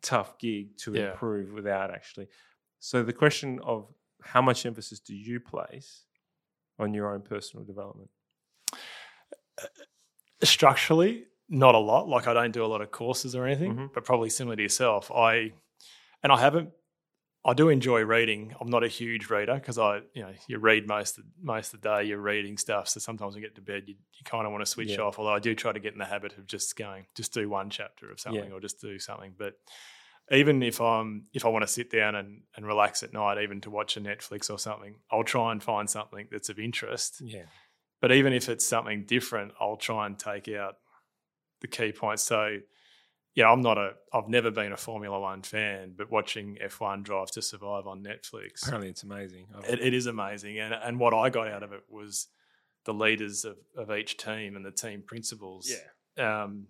tough 0.01 0.37
gig 0.39 0.77
to 0.77 0.93
yeah. 0.93 1.11
improve 1.11 1.53
without 1.53 1.91
actually. 1.91 2.27
So 2.79 3.03
the 3.03 3.13
question 3.13 3.59
of 3.63 3.87
how 4.21 4.41
much 4.41 4.65
emphasis 4.65 4.99
do 4.99 5.15
you 5.15 5.39
place 5.39 6.05
on 6.77 6.93
your 6.93 7.13
own 7.13 7.21
personal 7.21 7.65
development? 7.65 8.09
Uh, 8.73 9.65
structurally, 10.43 11.25
not 11.49 11.75
a 11.75 11.79
lot. 11.79 12.07
Like 12.07 12.27
I 12.27 12.33
don't 12.33 12.51
do 12.51 12.63
a 12.63 12.67
lot 12.67 12.81
of 12.81 12.91
courses 12.91 13.35
or 13.35 13.45
anything, 13.45 13.73
mm-hmm. 13.73 13.85
but 13.93 14.05
probably 14.05 14.29
similar 14.29 14.55
to 14.55 14.61
yourself. 14.61 15.11
I 15.11 15.53
and 16.23 16.31
I 16.31 16.39
haven't. 16.39 16.69
I 17.45 17.53
do 17.53 17.69
enjoy 17.69 18.01
reading. 18.01 18.53
I'm 18.59 18.69
not 18.69 18.83
a 18.83 18.89
huge 18.89 19.29
reader 19.29 19.55
because 19.55 19.77
I, 19.77 20.01
you 20.13 20.23
know, 20.23 20.33
you 20.47 20.59
read 20.59 20.87
most 20.87 21.17
of, 21.17 21.23
most 21.41 21.73
of 21.73 21.81
the 21.81 21.89
day. 21.89 22.03
You're 22.03 22.19
reading 22.19 22.57
stuff, 22.57 22.89
so 22.89 22.99
sometimes 22.99 23.33
when 23.33 23.41
you 23.41 23.47
get 23.47 23.55
to 23.55 23.61
bed, 23.61 23.83
you, 23.87 23.95
you 23.95 24.23
kind 24.25 24.45
of 24.45 24.51
want 24.51 24.61
to 24.63 24.69
switch 24.69 24.89
yeah. 24.89 24.99
off. 24.99 25.17
Although 25.17 25.33
I 25.33 25.39
do 25.39 25.55
try 25.55 25.71
to 25.71 25.79
get 25.79 25.93
in 25.93 25.99
the 25.99 26.05
habit 26.05 26.37
of 26.37 26.47
just 26.47 26.75
going, 26.75 27.05
just 27.15 27.33
do 27.33 27.49
one 27.49 27.69
chapter 27.69 28.11
of 28.11 28.19
something 28.19 28.49
yeah. 28.49 28.51
or 28.51 28.59
just 28.59 28.81
do 28.81 28.99
something. 28.99 29.33
But 29.37 29.53
even 30.31 30.61
if 30.61 30.81
I'm 30.81 31.27
if 31.33 31.45
I 31.45 31.49
want 31.49 31.63
to 31.63 31.67
sit 31.71 31.89
down 31.89 32.15
and, 32.15 32.41
and 32.55 32.65
relax 32.65 33.03
at 33.03 33.13
night, 33.13 33.41
even 33.41 33.61
to 33.61 33.69
watch 33.69 33.95
a 33.95 34.01
Netflix 34.01 34.49
or 34.51 34.59
something, 34.59 34.95
I'll 35.11 35.23
try 35.23 35.51
and 35.51 35.63
find 35.63 35.89
something 35.89 36.27
that's 36.31 36.49
of 36.49 36.59
interest. 36.59 37.21
Yeah. 37.21 37.45
But 38.01 38.11
even 38.11 38.33
if 38.33 38.47
it's 38.47 38.65
something 38.65 39.05
different, 39.05 39.53
I'll 39.59 39.77
try 39.77 40.05
and 40.05 40.17
take 40.17 40.47
out 40.49 40.75
the 41.61 41.67
key 41.67 41.91
points. 41.91 42.23
So, 42.23 42.57
yeah, 43.39 43.49
I'm 43.49 43.61
not 43.61 43.77
a 43.77 43.93
I've 44.13 44.27
never 44.27 44.51
been 44.51 44.73
a 44.73 44.77
Formula 44.77 45.17
One 45.17 45.43
fan, 45.43 45.93
but 45.97 46.11
watching 46.11 46.57
F1 46.61 47.03
Drive 47.03 47.31
to 47.31 47.41
Survive 47.41 47.87
on 47.87 48.03
Netflix. 48.03 48.63
Apparently 48.63 48.89
it's 48.89 49.03
amazing. 49.03 49.47
It, 49.65 49.79
it 49.79 49.93
is 49.93 50.07
amazing. 50.07 50.59
And 50.59 50.73
and 50.73 50.99
what 50.99 51.13
I 51.13 51.29
got 51.29 51.47
out 51.47 51.63
of 51.63 51.71
it 51.71 51.83
was 51.89 52.27
the 52.83 52.93
leaders 52.93 53.45
of, 53.45 53.55
of 53.77 53.95
each 53.95 54.17
team 54.17 54.57
and 54.57 54.65
the 54.65 54.71
team 54.71 55.03
principals. 55.07 55.71
Yeah. 56.17 56.43
Um, 56.43 56.67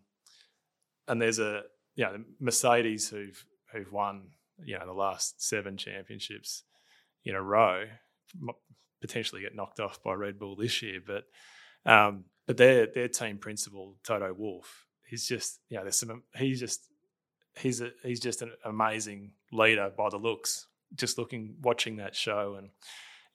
and 1.07 1.19
there's 1.19 1.39
a 1.39 1.63
you 1.95 2.05
know, 2.05 2.23
Mercedes 2.39 3.09
who've 3.09 3.43
who've 3.73 3.91
won 3.91 4.27
you 4.63 4.77
know 4.77 4.85
the 4.85 4.93
last 4.93 5.41
seven 5.41 5.75
championships 5.75 6.65
in 7.25 7.33
a 7.33 7.41
row 7.41 7.85
potentially 9.01 9.41
get 9.41 9.55
knocked 9.55 9.79
off 9.79 10.03
by 10.03 10.13
Red 10.13 10.37
Bull 10.37 10.55
this 10.55 10.83
year, 10.83 10.99
but 11.03 11.23
um, 11.91 12.25
but 12.45 12.57
their 12.57 12.85
their 12.85 13.07
team 13.07 13.39
principal 13.39 13.97
Toto 14.03 14.35
Wolff, 14.37 14.85
he's 15.09 15.27
just 15.27 15.59
you 15.69 15.77
know 15.77 15.83
there's 15.83 15.97
some 15.97 16.23
he's 16.35 16.59
just 16.59 16.81
he's 17.57 17.81
a 17.81 17.91
he's 18.03 18.19
just 18.19 18.41
an 18.41 18.51
amazing 18.63 19.31
leader 19.51 19.91
by 19.95 20.09
the 20.09 20.17
looks. 20.17 20.67
Just 20.95 21.17
looking 21.17 21.55
watching 21.61 21.97
that 21.97 22.15
show 22.15 22.55
and 22.57 22.69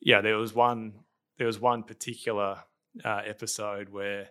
yeah, 0.01 0.21
there 0.21 0.37
was 0.37 0.55
one 0.55 0.95
there 1.39 1.47
was 1.47 1.61
one 1.61 1.83
particular 1.83 2.65
uh, 3.05 3.23
episode 3.27 3.89
where 3.89 4.29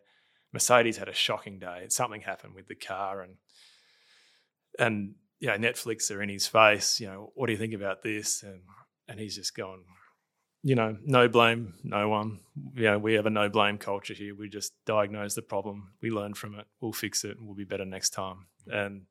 Mercedes 0.54 0.98
had 0.98 1.10
a 1.10 1.14
shocking 1.14 1.60
day. 1.60 1.86
Something 1.90 2.22
happened 2.22 2.54
with 2.54 2.68
the 2.68 2.76
car 2.76 3.22
and 3.22 3.36
and 4.80 5.16
know, 5.50 5.58
Netflix 5.58 6.10
are 6.10 6.22
in 6.22 6.30
his 6.30 6.48
face, 6.48 7.00
you 7.00 7.08
know, 7.08 7.32
what 7.36 7.48
do 7.48 7.54
you 7.54 7.60
think 7.60 7.74
about 7.74 8.02
this? 8.02 8.44
And 8.44 8.62
and 9.08 9.20
he's 9.20 9.36
just 9.36 9.56
gone, 9.56 9.84
you 10.64 10.76
know, 10.76 10.98
no 11.06 11.28
blame, 11.28 11.74
no 11.84 12.08
one. 12.08 12.40
Yeah, 12.76 12.96
we 12.96 13.14
have 13.16 13.26
a 13.26 13.30
no 13.30 13.50
blame 13.50 13.78
culture 13.78 14.14
here. 14.14 14.34
We 14.34 14.50
just 14.50 14.74
diagnose 14.86 15.36
the 15.36 15.42
problem, 15.42 15.92
we 16.02 16.10
learn 16.10 16.34
from 16.34 16.56
it, 16.56 16.66
we'll 16.80 16.94
fix 16.94 17.24
it, 17.26 17.38
and 17.38 17.46
we'll 17.46 17.56
be 17.56 17.66
better 17.66 17.86
next 17.86 18.12
time. 18.12 18.48
And 18.68 19.04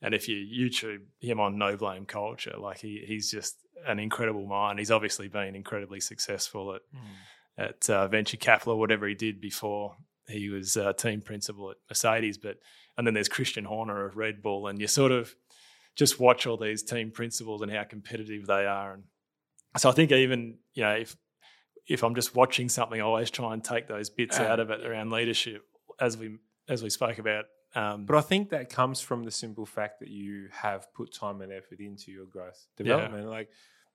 and 0.00 0.14
if 0.14 0.28
you 0.28 0.36
YouTube 0.36 1.02
him 1.20 1.40
on 1.40 1.58
no 1.58 1.76
blame 1.76 2.06
culture, 2.06 2.54
like 2.58 2.78
he 2.78 3.04
he's 3.06 3.30
just 3.30 3.56
an 3.86 3.98
incredible 3.98 4.46
mind. 4.46 4.78
He's 4.78 4.90
obviously 4.90 5.28
been 5.28 5.54
incredibly 5.54 6.00
successful 6.00 6.74
at 6.74 6.82
mm. 6.94 7.66
at 7.66 7.90
uh, 7.90 8.08
venture 8.08 8.38
capital 8.38 8.74
or 8.74 8.78
whatever 8.78 9.06
he 9.06 9.14
did 9.14 9.40
before 9.40 9.96
he 10.26 10.48
was 10.48 10.76
uh, 10.76 10.94
team 10.94 11.20
principal 11.20 11.70
at 11.70 11.76
Mercedes. 11.88 12.38
But 12.38 12.58
and 12.96 13.06
then 13.06 13.14
there's 13.14 13.28
Christian 13.28 13.64
Horner 13.64 14.06
of 14.06 14.16
Red 14.16 14.42
Bull, 14.42 14.66
and 14.66 14.80
you 14.80 14.86
sort 14.86 15.12
of 15.12 15.34
just 15.96 16.18
watch 16.18 16.46
all 16.46 16.56
these 16.56 16.82
team 16.82 17.10
principals 17.10 17.62
and 17.62 17.70
how 17.70 17.84
competitive 17.84 18.46
they 18.46 18.66
are. 18.66 18.94
And 18.94 19.04
so 19.76 19.88
I 19.88 19.92
think 19.92 20.12
even 20.12 20.58
you 20.74 20.82
know 20.82 20.92
if 20.94 21.16
if 21.86 22.02
I'm 22.02 22.14
just 22.14 22.34
watching 22.34 22.68
something, 22.68 22.98
I 23.00 23.04
always 23.04 23.30
try 23.30 23.52
and 23.52 23.62
take 23.62 23.88
those 23.88 24.08
bits 24.10 24.38
out 24.38 24.58
of 24.60 24.70
it 24.70 24.86
around 24.86 25.10
leadership 25.10 25.62
as 26.00 26.16
we 26.16 26.38
as 26.68 26.82
we 26.82 26.90
spoke 26.90 27.18
about. 27.18 27.44
Um, 27.74 28.06
But 28.06 28.16
I 28.16 28.20
think 28.20 28.50
that 28.50 28.70
comes 28.70 29.00
from 29.00 29.24
the 29.24 29.30
simple 29.30 29.66
fact 29.66 29.98
that 30.00 30.08
you 30.08 30.48
have 30.52 30.92
put 30.94 31.12
time 31.12 31.40
and 31.42 31.52
effort 31.52 31.80
into 31.80 32.12
your 32.12 32.24
growth 32.26 32.66
development. 32.76 33.26
Like 33.28 33.50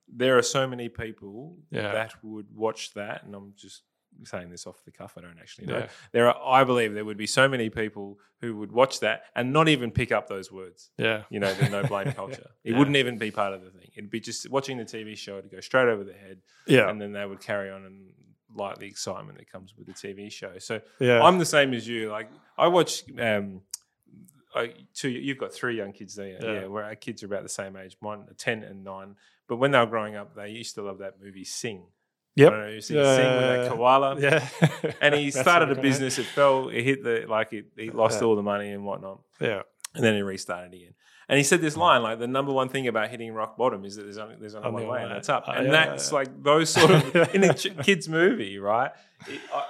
there 0.07 0.37
are 0.37 0.43
so 0.43 0.67
many 0.67 0.89
people 0.89 1.57
Yeah. 1.71 1.93
that 1.93 2.23
would 2.23 2.47
watch 2.53 2.93
that, 2.95 3.23
and 3.23 3.33
I'm 3.33 3.53
just 3.55 3.83
saying 4.25 4.49
this 4.49 4.65
off 4.67 4.83
the 4.85 4.91
cuff. 4.91 5.13
I 5.17 5.21
don't 5.21 5.37
actually 5.39 5.67
know. 5.67 5.77
Yeah. 5.79 5.87
There 6.11 6.27
are, 6.29 6.61
I 6.61 6.63
believe, 6.63 6.93
there 6.93 7.05
would 7.05 7.17
be 7.17 7.27
so 7.27 7.47
many 7.47 7.69
people 7.69 8.19
who 8.41 8.55
would 8.57 8.71
watch 8.71 8.99
that 9.01 9.23
and 9.35 9.51
not 9.53 9.67
even 9.67 9.91
pick 9.91 10.11
up 10.11 10.27
those 10.27 10.51
words. 10.51 10.89
yeah, 10.97 11.23
You 11.29 11.39
know, 11.39 11.53
the 11.53 11.69
no 11.69 11.83
blame 11.83 12.11
culture. 12.13 12.49
It 12.63 12.71
Yeah. 12.71 12.77
wouldn't 12.77 12.97
even 12.97 13.17
be 13.17 13.31
part 13.31 13.53
of 13.53 13.63
the 13.63 13.69
thing. 13.69 13.89
It'd 13.95 14.09
be 14.09 14.19
just 14.19 14.49
watching 14.49 14.77
the 14.77 14.85
TV 14.85 15.17
show 15.17 15.39
to 15.41 15.47
go 15.47 15.59
straight 15.59 15.87
over 15.87 16.03
their 16.03 16.17
head, 16.17 16.39
yeah, 16.67 16.89
and 16.89 17.01
then 17.01 17.11
they 17.11 17.25
would 17.25 17.41
carry 17.41 17.69
on 17.69 17.85
and 17.85 18.13
like 18.55 18.79
the 18.79 18.87
excitement 18.87 19.37
that 19.37 19.51
comes 19.51 19.75
with 19.77 19.85
the 19.87 19.93
TV 19.93 20.31
show. 20.31 20.57
So 20.57 20.81
yeah. 20.99 21.21
I'm 21.21 21.37
the 21.37 21.45
same 21.45 21.73
as 21.73 21.87
you. 21.87 22.09
Like 22.09 22.29
I 22.57 22.67
watch. 22.67 23.03
Um, 23.19 23.61
I, 24.55 24.73
two, 24.95 25.09
you've 25.09 25.37
got 25.37 25.53
three 25.53 25.77
young 25.77 25.91
kids 25.91 26.15
there. 26.15 26.29
Yeah. 26.41 26.51
Yeah. 26.61 26.65
where 26.65 26.83
our 26.83 26.95
kids 26.95 27.21
are 27.21 27.27
about 27.27 27.43
the 27.43 27.49
same 27.49 27.75
age, 27.75 27.95
mine 28.01 28.25
ten 28.37 28.63
and 28.63 28.83
nine. 28.83 29.15
But 29.47 29.57
when 29.57 29.71
they 29.71 29.79
were 29.79 29.85
growing 29.85 30.15
up, 30.15 30.35
they 30.35 30.49
used 30.49 30.75
to 30.75 30.81
love 30.81 30.99
that 30.99 31.21
movie 31.21 31.43
Sing. 31.43 31.83
Yep. 32.35 32.47
I 32.47 32.55
don't 32.55 32.61
know, 32.65 32.67
you 32.71 32.81
see 32.81 32.93
Sing 32.93 32.97
with 33.03 33.05
that 33.05 33.71
koala. 33.71 34.19
yeah. 34.19 34.47
And 35.01 35.15
he 35.15 35.29
started 35.31 35.71
a 35.77 35.81
business. 35.81 36.17
It 36.19 36.25
fell. 36.25 36.69
It 36.69 36.83
hit 36.83 37.03
the 37.03 37.25
like. 37.27 37.51
It, 37.53 37.65
he 37.77 37.89
lost 37.89 38.21
Yeah. 38.21 38.27
all 38.27 38.35
the 38.35 38.43
money 38.43 38.71
and 38.71 38.85
whatnot. 38.85 39.19
Yeah, 39.41 39.63
And 39.95 40.03
then 40.03 40.15
he 40.15 40.21
restarted 40.21 40.73
again. 40.73 40.93
And 41.27 41.37
he 41.37 41.43
said 41.43 41.61
this 41.61 41.77
line 41.77 42.01
like 42.01 42.17
the 42.19 42.27
number 42.27 42.51
one 42.51 42.69
thing 42.69 42.87
about 42.87 43.09
hitting 43.09 43.33
rock 43.33 43.55
bottom 43.57 43.85
is 43.85 43.95
that 43.97 44.03
there's 44.03 44.17
only 44.17 44.35
there's 44.39 44.55
only 44.55 44.67
Only 44.67 44.85
one 44.85 44.93
way, 44.95 45.03
and 45.03 45.11
that's 45.11 45.29
up. 45.29 45.47
Uh, 45.47 45.51
And 45.57 45.65
yeah, 45.67 45.71
that's 45.71 46.09
yeah. 46.11 46.15
like 46.17 46.43
those 46.43 46.69
sort 46.69 46.91
of 46.91 47.15
in 47.35 47.43
a 47.43 47.53
ch- 47.53 47.77
kids 47.83 48.07
movie, 48.09 48.57
right? 48.57 48.91
It- 49.27 49.39
I, 49.53 49.65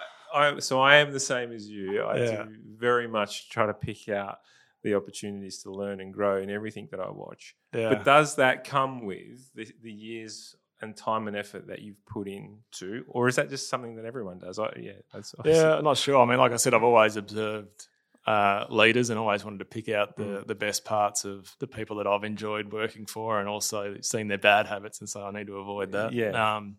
I, 0.56 0.60
so 0.60 0.80
I 0.80 0.98
am 0.98 1.12
the 1.12 1.20
same 1.20 1.52
as 1.52 1.68
you. 1.68 2.04
I 2.04 2.18
Yeah. 2.20 2.44
do 2.44 2.56
very 2.78 3.08
much 3.08 3.50
try 3.50 3.66
to 3.66 3.74
pick 3.74 4.08
out 4.10 4.38
the 4.84 4.94
opportunities 4.96 5.64
to 5.64 5.72
learn 5.72 6.00
and 6.00 6.14
grow 6.14 6.38
in 6.38 6.50
everything 6.50 6.88
that 6.92 7.00
I 7.02 7.10
watch. 7.10 7.56
yeah. 7.74 7.90
But 7.90 8.06
does 8.06 8.36
that 8.36 8.64
come 8.64 9.06
with 9.06 9.52
the, 9.54 9.68
the 9.84 9.92
years 9.92 10.56
and 10.82 10.96
time 10.96 11.28
and 11.28 11.36
effort 11.36 11.68
that 11.68 11.82
you've 11.82 12.04
put 12.06 12.28
into, 12.28 13.04
or 13.08 13.28
is 13.28 13.36
that 13.36 13.50
just 13.50 13.70
something 13.70 13.96
that 13.96 14.06
everyone 14.06 14.40
does? 14.40 14.60
I, 14.60 14.70
yeah, 14.80 14.92
that's 15.14 15.36
Yeah, 15.44 15.76
I'm 15.78 15.84
not 15.84 15.98
sure. 15.98 16.18
I 16.22 16.26
mean, 16.26 16.38
like 16.40 16.52
I 16.52 16.58
said, 16.58 16.74
I've 16.74 16.84
always 16.84 17.16
observed 17.16 17.88
uh, 18.26 18.66
leaders 18.70 19.10
and 19.10 19.18
always 19.20 19.44
wanted 19.44 19.60
to 19.60 19.66
pick 19.66 19.90
out 19.90 20.16
the, 20.16 20.24
Mm. 20.24 20.48
the 20.48 20.56
best 20.56 20.86
parts 20.86 21.26
of 21.26 21.56
the 21.60 21.68
people 21.68 21.98
that 21.98 22.08
I've 22.08 22.24
enjoyed 22.24 22.72
working 22.72 23.06
for 23.06 23.40
and 23.40 23.50
also 23.50 23.96
seeing 24.02 24.28
their 24.28 24.38
bad 24.38 24.68
habits 24.68 25.00
and 25.00 25.10
so 25.10 25.24
I 25.24 25.32
need 25.32 25.48
to 25.48 25.58
avoid 25.58 25.94
that. 25.94 26.14
Yeah. 26.14 26.58
Um, 26.58 26.76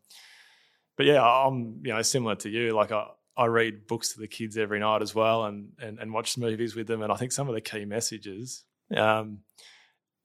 but 0.97 1.07
yeah, 1.07 1.23
I'm, 1.25 1.81
you 1.83 1.93
know, 1.93 2.03
similar 2.03 2.37
to 2.37 2.49
you. 2.49 2.73
Like 2.73 2.93
I, 2.93 3.07
I 3.37 3.47
read 3.47 3.87
books 3.87 4.13
to 4.13 4.21
the 4.21 4.29
kids 4.29 4.57
every 4.59 4.79
night 4.81 5.03
as 5.03 5.15
well 5.15 5.45
and, 5.47 5.71
and, 5.81 5.99
and 5.99 6.13
watch 6.13 6.37
movies 6.39 6.77
with 6.77 6.87
them. 6.87 7.03
And 7.03 7.11
I 7.11 7.17
think 7.17 7.33
some 7.33 7.49
of 7.49 7.55
the 7.55 7.61
key 7.63 7.85
messages, 7.85 8.65
um, 8.95 9.39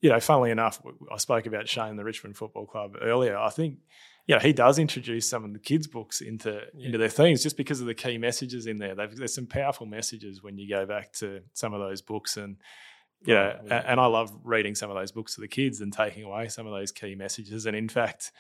you 0.02 0.10
know, 0.10 0.20
funnily 0.20 0.52
enough, 0.52 0.82
I 1.12 1.18
spoke 1.18 1.46
about 1.48 1.68
Shane, 1.68 1.96
the 1.96 2.04
Richmond 2.04 2.38
Football 2.38 2.66
Club 2.66 2.96
earlier. 3.02 3.38
I 3.38 3.50
think, 3.50 3.78
you 4.28 4.36
know, 4.36 4.40
he 4.42 4.54
does 4.54 4.78
introduce 4.80 5.28
some 5.30 5.44
of 5.46 5.54
the 5.54 5.60
kids' 5.60 5.88
books 5.88 6.22
into 6.22 6.62
into 6.78 6.98
their 6.98 7.10
themes 7.10 7.42
just 7.44 7.58
because 7.58 7.80
of 7.82 7.88
the 7.88 7.94
key 7.96 8.18
messages 8.18 8.68
in 8.68 8.78
there. 8.78 8.96
They've, 8.96 9.16
there's 9.16 9.34
some 9.34 9.48
powerful 9.48 9.86
messages 9.86 10.44
when 10.44 10.58
you 10.58 10.70
go 10.70 10.86
back 10.86 11.14
to 11.14 11.42
some 11.54 11.74
of 11.74 11.80
those 11.80 12.02
books, 12.02 12.38
and 12.38 12.58
you 13.26 13.34
know, 13.34 13.60
yeah. 13.66 13.84
and 13.88 14.00
I 14.00 14.06
love 14.08 14.32
reading 14.44 14.76
some 14.76 14.90
of 14.92 14.96
those 14.96 15.12
books 15.12 15.36
to 15.36 15.42
the 15.42 15.48
kids 15.48 15.82
and 15.82 15.92
taking 15.92 16.24
away 16.24 16.48
some 16.50 16.68
of 16.68 16.74
those 16.74 16.92
key 16.92 17.16
messages. 17.16 17.66
And 17.66 17.76
in 17.76 17.90
fact, 17.90 18.32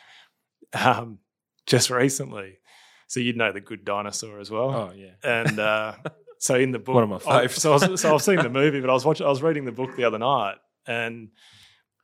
um, 0.73 1.19
just 1.65 1.89
recently, 1.89 2.59
so 3.07 3.19
you'd 3.19 3.37
know 3.37 3.51
the 3.51 3.61
Good 3.61 3.85
Dinosaur 3.85 4.39
as 4.39 4.51
well, 4.51 4.69
Oh 4.71 4.91
yeah. 4.95 5.11
and 5.23 5.59
uh, 5.59 5.93
so 6.39 6.55
in 6.55 6.71
the 6.71 6.79
book, 6.79 6.95
One 6.95 7.03
of 7.03 7.09
my 7.25 7.31
I- 7.31 7.45
faves. 7.45 7.51
so, 7.59 7.73
I 7.73 7.87
was, 7.87 8.01
so 8.01 8.13
I've 8.13 8.21
seen 8.21 8.37
the 8.37 8.49
movie, 8.49 8.81
but 8.81 8.89
I 8.89 8.93
was 8.93 9.05
watching, 9.05 9.25
I 9.25 9.29
was 9.29 9.41
reading 9.41 9.65
the 9.65 9.71
book 9.71 9.95
the 9.95 10.03
other 10.03 10.19
night, 10.19 10.55
and 10.87 11.29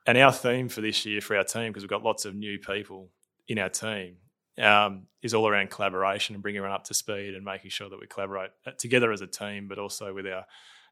and 0.07 0.17
our 0.17 0.31
theme 0.31 0.69
for 0.69 0.81
this 0.81 1.05
year 1.05 1.21
for 1.21 1.37
our 1.37 1.43
team 1.43 1.67
because 1.67 1.83
we've 1.83 1.89
got 1.89 2.03
lots 2.03 2.25
of 2.25 2.35
new 2.35 2.57
people 2.57 3.09
in 3.47 3.59
our 3.59 3.69
team 3.69 4.17
um, 4.57 5.07
is 5.21 5.33
all 5.33 5.47
around 5.47 5.69
collaboration 5.69 6.35
and 6.35 6.41
bringing 6.41 6.59
everyone 6.59 6.75
up 6.75 6.85
to 6.85 6.93
speed 6.93 7.35
and 7.35 7.45
making 7.45 7.69
sure 7.69 7.89
that 7.89 7.99
we 7.99 8.07
collaborate 8.07 8.51
uh, 8.65 8.71
together 8.77 9.11
as 9.11 9.21
a 9.21 9.27
team, 9.27 9.67
but 9.67 9.79
also 9.79 10.13
with 10.13 10.25
our 10.25 10.45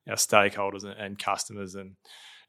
our 0.07 0.15
stakeholders 0.15 0.83
and, 0.83 0.97
and 0.99 1.19
customers 1.19 1.75
and 1.75 1.95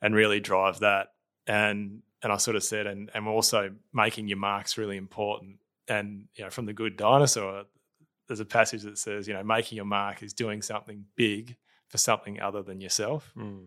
and 0.01 0.15
really 0.15 0.41
drive 0.41 0.81
that. 0.81 1.09
And 1.47 2.03
and 2.23 2.33
I 2.33 2.37
sort 2.37 2.57
of 2.57 2.63
said, 2.63 2.87
and 2.87 3.11
and 3.15 3.27
also 3.27 3.71
making 3.93 4.29
your 4.29 4.39
marks 4.39 4.79
really 4.79 4.97
important. 4.97 5.57
And 5.89 6.27
you 6.35 6.45
know, 6.45 6.51
from 6.51 6.67
the 6.67 6.73
Good 6.73 6.97
Dinosaur, 6.97 7.65
there's 8.29 8.41
a 8.41 8.45
passage 8.45 8.83
that 8.83 8.99
says, 8.99 9.27
you 9.27 9.35
know, 9.35 9.43
making 9.43 9.77
your 9.77 9.87
mark 9.87 10.23
is 10.23 10.33
doing 10.33 10.63
something 10.63 11.05
big 11.17 11.57
for 11.89 11.99
something 11.99 12.41
other 12.41 12.63
than 12.63 12.81
yourself. 12.81 13.33
Mm. 13.37 13.67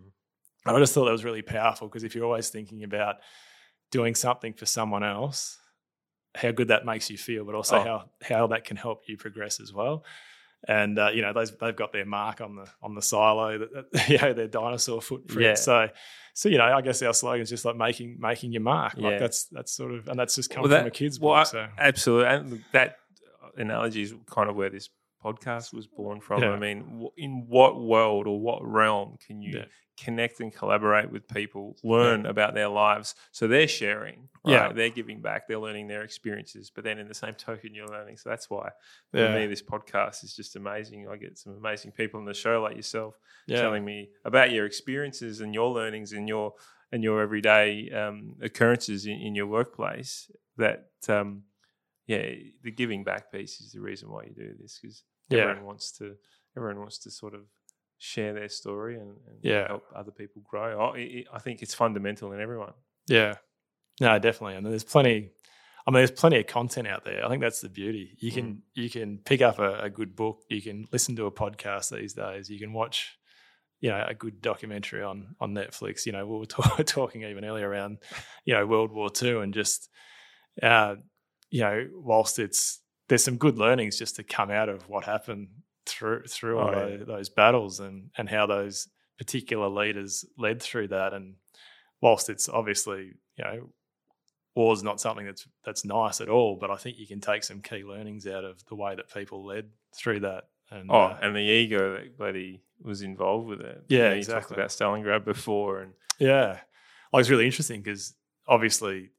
I 0.66 0.80
just 0.80 0.94
thought 0.94 1.06
that 1.06 1.12
was 1.12 1.26
really 1.26 1.42
powerful 1.42 1.88
because 1.88 2.04
if 2.04 2.16
you're 2.16 2.26
always 2.26 2.50
thinking 2.50 2.84
about 2.84 3.16
doing 3.92 4.16
something 4.16 4.54
for 4.54 4.66
someone 4.66 5.04
else, 5.04 5.58
how 6.36 6.52
good 6.52 6.70
that 6.70 6.86
makes 6.86 7.10
you 7.10 7.18
feel, 7.18 7.46
but 7.46 7.54
also 7.56 7.78
Oh. 7.78 7.84
how 7.84 8.10
how 8.22 8.48
that 8.48 8.64
can 8.66 8.78
help 8.78 9.04
you 9.08 9.18
progress 9.18 9.60
as 9.60 9.72
well. 9.74 10.04
And 10.68 10.98
uh, 10.98 11.10
you 11.14 11.22
know, 11.22 11.34
those 11.34 11.56
they've 11.58 11.76
got 11.76 11.92
their 11.92 12.06
mark 12.06 12.40
on 12.40 12.56
the 12.56 12.66
on 12.82 12.96
the 12.96 13.02
silo, 13.02 13.58
that, 13.60 13.92
that, 13.92 14.10
you 14.10 14.18
know, 14.18 14.32
their 14.34 14.48
dinosaur 14.48 15.02
footprint. 15.02 15.42
Yeah. 15.42 15.54
So, 15.56 15.90
so 16.34 16.48
you 16.50 16.58
know, 16.58 16.64
I 16.64 16.82
guess 16.82 17.02
our 17.04 17.14
slogan 17.14 17.42
is 17.42 17.50
just 17.50 17.66
like 17.66 17.76
making 17.76 18.18
making 18.20 18.54
your 18.54 18.62
mark. 18.62 18.94
Like 18.96 19.12
Yeah. 19.14 19.20
that's 19.20 19.44
that's 19.52 19.74
sort 19.74 19.94
of, 19.94 20.08
and 20.08 20.18
that's 20.18 20.36
just 20.36 20.50
come 20.50 20.62
Well, 20.64 20.70
from 20.72 20.86
that- 20.86 20.88
a 20.88 20.92
kid's 20.92 21.20
well, 21.20 21.34
book. 21.34 21.48
I- 21.48 21.52
so 21.52 21.68
Absolutely, 21.78 22.28
and 22.34 22.64
that 22.72 22.96
analogy 23.58 24.02
is 24.04 24.14
kind 24.28 24.50
of 24.50 24.56
where 24.56 24.70
this 24.70 24.90
podcast 25.24 25.74
was 25.74 25.88
born 25.88 26.20
from. 26.20 26.42
Yeah. 26.42 26.52
I 26.52 26.60
mean, 26.60 27.08
in 27.18 27.46
what 27.48 27.80
world 27.82 28.28
or 28.28 28.40
what 28.40 28.66
realm 28.66 29.18
can 29.26 29.42
you 29.42 29.60
Yeah. 29.60 29.66
connect 29.98 30.40
and 30.40 30.54
collaborate 30.54 31.10
with 31.12 31.28
people, 31.28 31.78
learn 31.84 32.26
about 32.26 32.54
their 32.54 32.68
lives? 32.68 33.16
So 33.32 33.48
they're 33.48 33.68
sharing, 33.68 34.30
right? 34.44 34.54
Yeah. 34.54 34.74
They're 34.74 34.90
giving 34.90 35.22
back, 35.22 35.48
they're 35.48 35.60
learning 35.60 35.88
their 35.88 36.04
experiences, 36.04 36.70
but 36.70 36.84
then 36.84 36.98
in 37.00 37.08
the 37.08 37.14
same 37.14 37.36
token, 37.36 37.74
you're 37.74 37.88
learning. 37.88 38.18
So 38.18 38.30
that's 38.30 38.50
why 38.50 38.70
for 39.12 39.18
Yeah. 39.20 39.34
me, 39.36 39.48
this 39.48 39.62
podcast 39.62 40.24
is 40.24 40.36
just 40.36 40.56
amazing. 40.56 41.08
I 41.08 41.16
get 41.18 41.38
some 41.38 41.56
amazing 41.56 41.92
people 41.92 42.20
on 42.20 42.26
the 42.26 42.34
show 42.34 42.62
like 42.62 42.76
yourself 42.76 43.18
yeah, 43.48 43.62
telling 43.62 43.86
me 43.86 44.10
about 44.26 44.52
your 44.52 44.66
experiences 44.66 45.42
and 45.42 45.54
your 45.54 45.70
learnings 45.72 46.12
and 46.14 46.28
your 46.28 46.54
and 46.92 47.04
your 47.04 47.22
everyday 47.22 47.90
um, 47.90 48.36
occurrences 48.42 49.06
in, 49.08 49.20
in 49.20 49.34
your 49.34 49.48
workplace. 49.48 50.30
That 50.58 50.90
um, 51.10 51.44
yeah, 52.06 52.36
the 52.62 52.72
giving 52.72 53.04
back 53.04 53.32
piece 53.32 53.60
is 53.62 53.72
the 53.72 53.80
reason 53.82 54.12
why 54.12 54.24
you 54.26 54.34
do 54.36 54.54
this 54.60 54.78
because 54.80 55.04
Yeah. 55.30 55.40
everyone 55.44 55.66
wants 55.66 55.92
to 56.00 56.16
everyone 56.58 56.80
wants 56.80 57.00
to 57.00 57.12
sort 57.12 57.34
of 57.34 57.42
share 57.98 58.34
their 58.34 58.50
story 58.50 58.96
and, 58.96 59.16
and 59.28 59.38
Yeah. 59.42 59.68
help 59.68 59.84
other 59.96 60.12
people 60.12 60.42
grow. 60.48 60.80
I, 60.82 60.98
I- 60.98 61.26
I 61.34 61.40
think 61.40 61.62
it's 61.62 61.74
fundamental 61.74 62.32
in 62.34 62.42
everyone. 62.42 62.74
Yeah. 63.08 63.36
No, 64.02 64.18
definitely. 64.20 64.56
And 64.58 64.66
there's 64.66 64.84
plenty 64.84 65.32
I 65.86 65.92
mean 65.92 65.96
there's 66.00 66.12
plenty 66.12 66.40
of 66.40 66.48
content 66.48 66.88
out 66.88 67.04
there. 67.06 67.26
I 67.26 67.30
think 67.30 67.42
that's 67.42 67.62
the 67.62 67.70
beauty. 67.70 68.16
You 68.20 68.32
can 68.32 68.62
you 68.74 68.90
can 68.90 69.20
pick 69.20 69.42
up 69.42 69.60
a, 69.60 69.80
a 69.82 69.90
good 69.90 70.16
book, 70.16 70.40
you 70.50 70.62
can 70.62 70.88
listen 70.92 71.16
to 71.18 71.26
a 71.26 71.32
podcast 71.32 71.90
these 71.96 72.14
days, 72.14 72.50
you 72.50 72.60
can 72.60 72.74
watch 72.74 73.18
you 73.82 73.90
know 73.90 74.06
a 74.08 74.14
good 74.14 74.42
documentary 74.42 75.04
on 75.04 75.36
on 75.42 75.54
Netflix. 75.54 76.06
You 76.06 76.14
know, 76.14 76.26
we 76.26 76.38
were 76.40 76.46
ta- 76.56 76.84
talking 76.86 77.24
even 77.24 77.44
earlier 77.44 77.68
around 77.70 77.98
you 78.46 78.54
know 78.54 78.66
World 78.66 78.92
War 78.94 79.10
II 79.22 79.40
and 79.40 79.54
just 79.54 79.90
uh, 80.62 80.96
you 81.50 81.62
know 81.62 81.88
whilst 81.94 82.40
it's 82.40 82.80
there's 83.10 83.24
some 83.24 83.38
good 83.38 83.58
learnings 83.58 83.98
just 83.98 84.16
to 84.18 84.24
come 84.24 84.50
out 84.52 84.70
of 84.70 84.88
what 84.90 85.04
happened 85.06 85.48
through 85.86 86.24
through 86.28 86.60
all 86.60 86.70
Oh, 86.70 86.88
yeah. 86.88 86.98
those, 86.98 87.08
those 87.08 87.30
battles 87.30 87.80
and 87.80 88.10
and 88.18 88.30
how 88.30 88.46
those 88.46 88.88
particular 89.18 89.68
leaders 89.70 90.26
led 90.38 90.62
through 90.62 90.88
that 90.90 91.14
and 91.14 91.36
whilst 92.02 92.30
it's 92.30 92.48
obviously 92.50 93.12
you 93.38 93.44
know 93.44 93.70
war's 94.56 94.84
not 94.84 95.02
something 95.02 95.26
that's 95.26 95.48
that's 95.66 95.84
nice 95.86 96.22
at 96.22 96.30
all 96.30 96.56
but 96.60 96.70
i 96.72 96.76
think 96.76 96.98
you 96.98 97.08
can 97.08 97.20
take 97.20 97.44
some 97.44 97.62
key 97.62 97.84
learnings 97.84 98.26
out 98.28 98.44
of 98.44 98.64
the 98.70 98.76
way 98.76 98.96
that 98.96 99.12
people 99.14 99.46
led 99.46 99.70
through 99.96 100.20
that 100.22 100.46
and 100.72 100.90
Oh, 100.90 100.96
uh, 100.96 101.18
and 101.22 101.36
the 101.36 101.42
ego 101.42 101.94
that 101.94 102.18
bloody 102.18 102.64
was 102.82 103.02
involved 103.02 103.48
with 103.48 103.62
it. 103.62 103.84
Yeah, 103.90 103.98
You, 103.98 104.04
know, 104.04 104.10
you 104.12 104.18
exactly. 104.18 104.42
talked 104.42 104.52
about 104.52 104.70
Stalingrad 104.70 105.24
before, 105.26 105.82
and 105.82 105.94
yeah 106.20 106.60
like 107.12 107.22
it's 107.22 107.30
really 107.30 107.46
interesting 107.46 107.82
because 107.82 108.16
obviously 108.48 109.12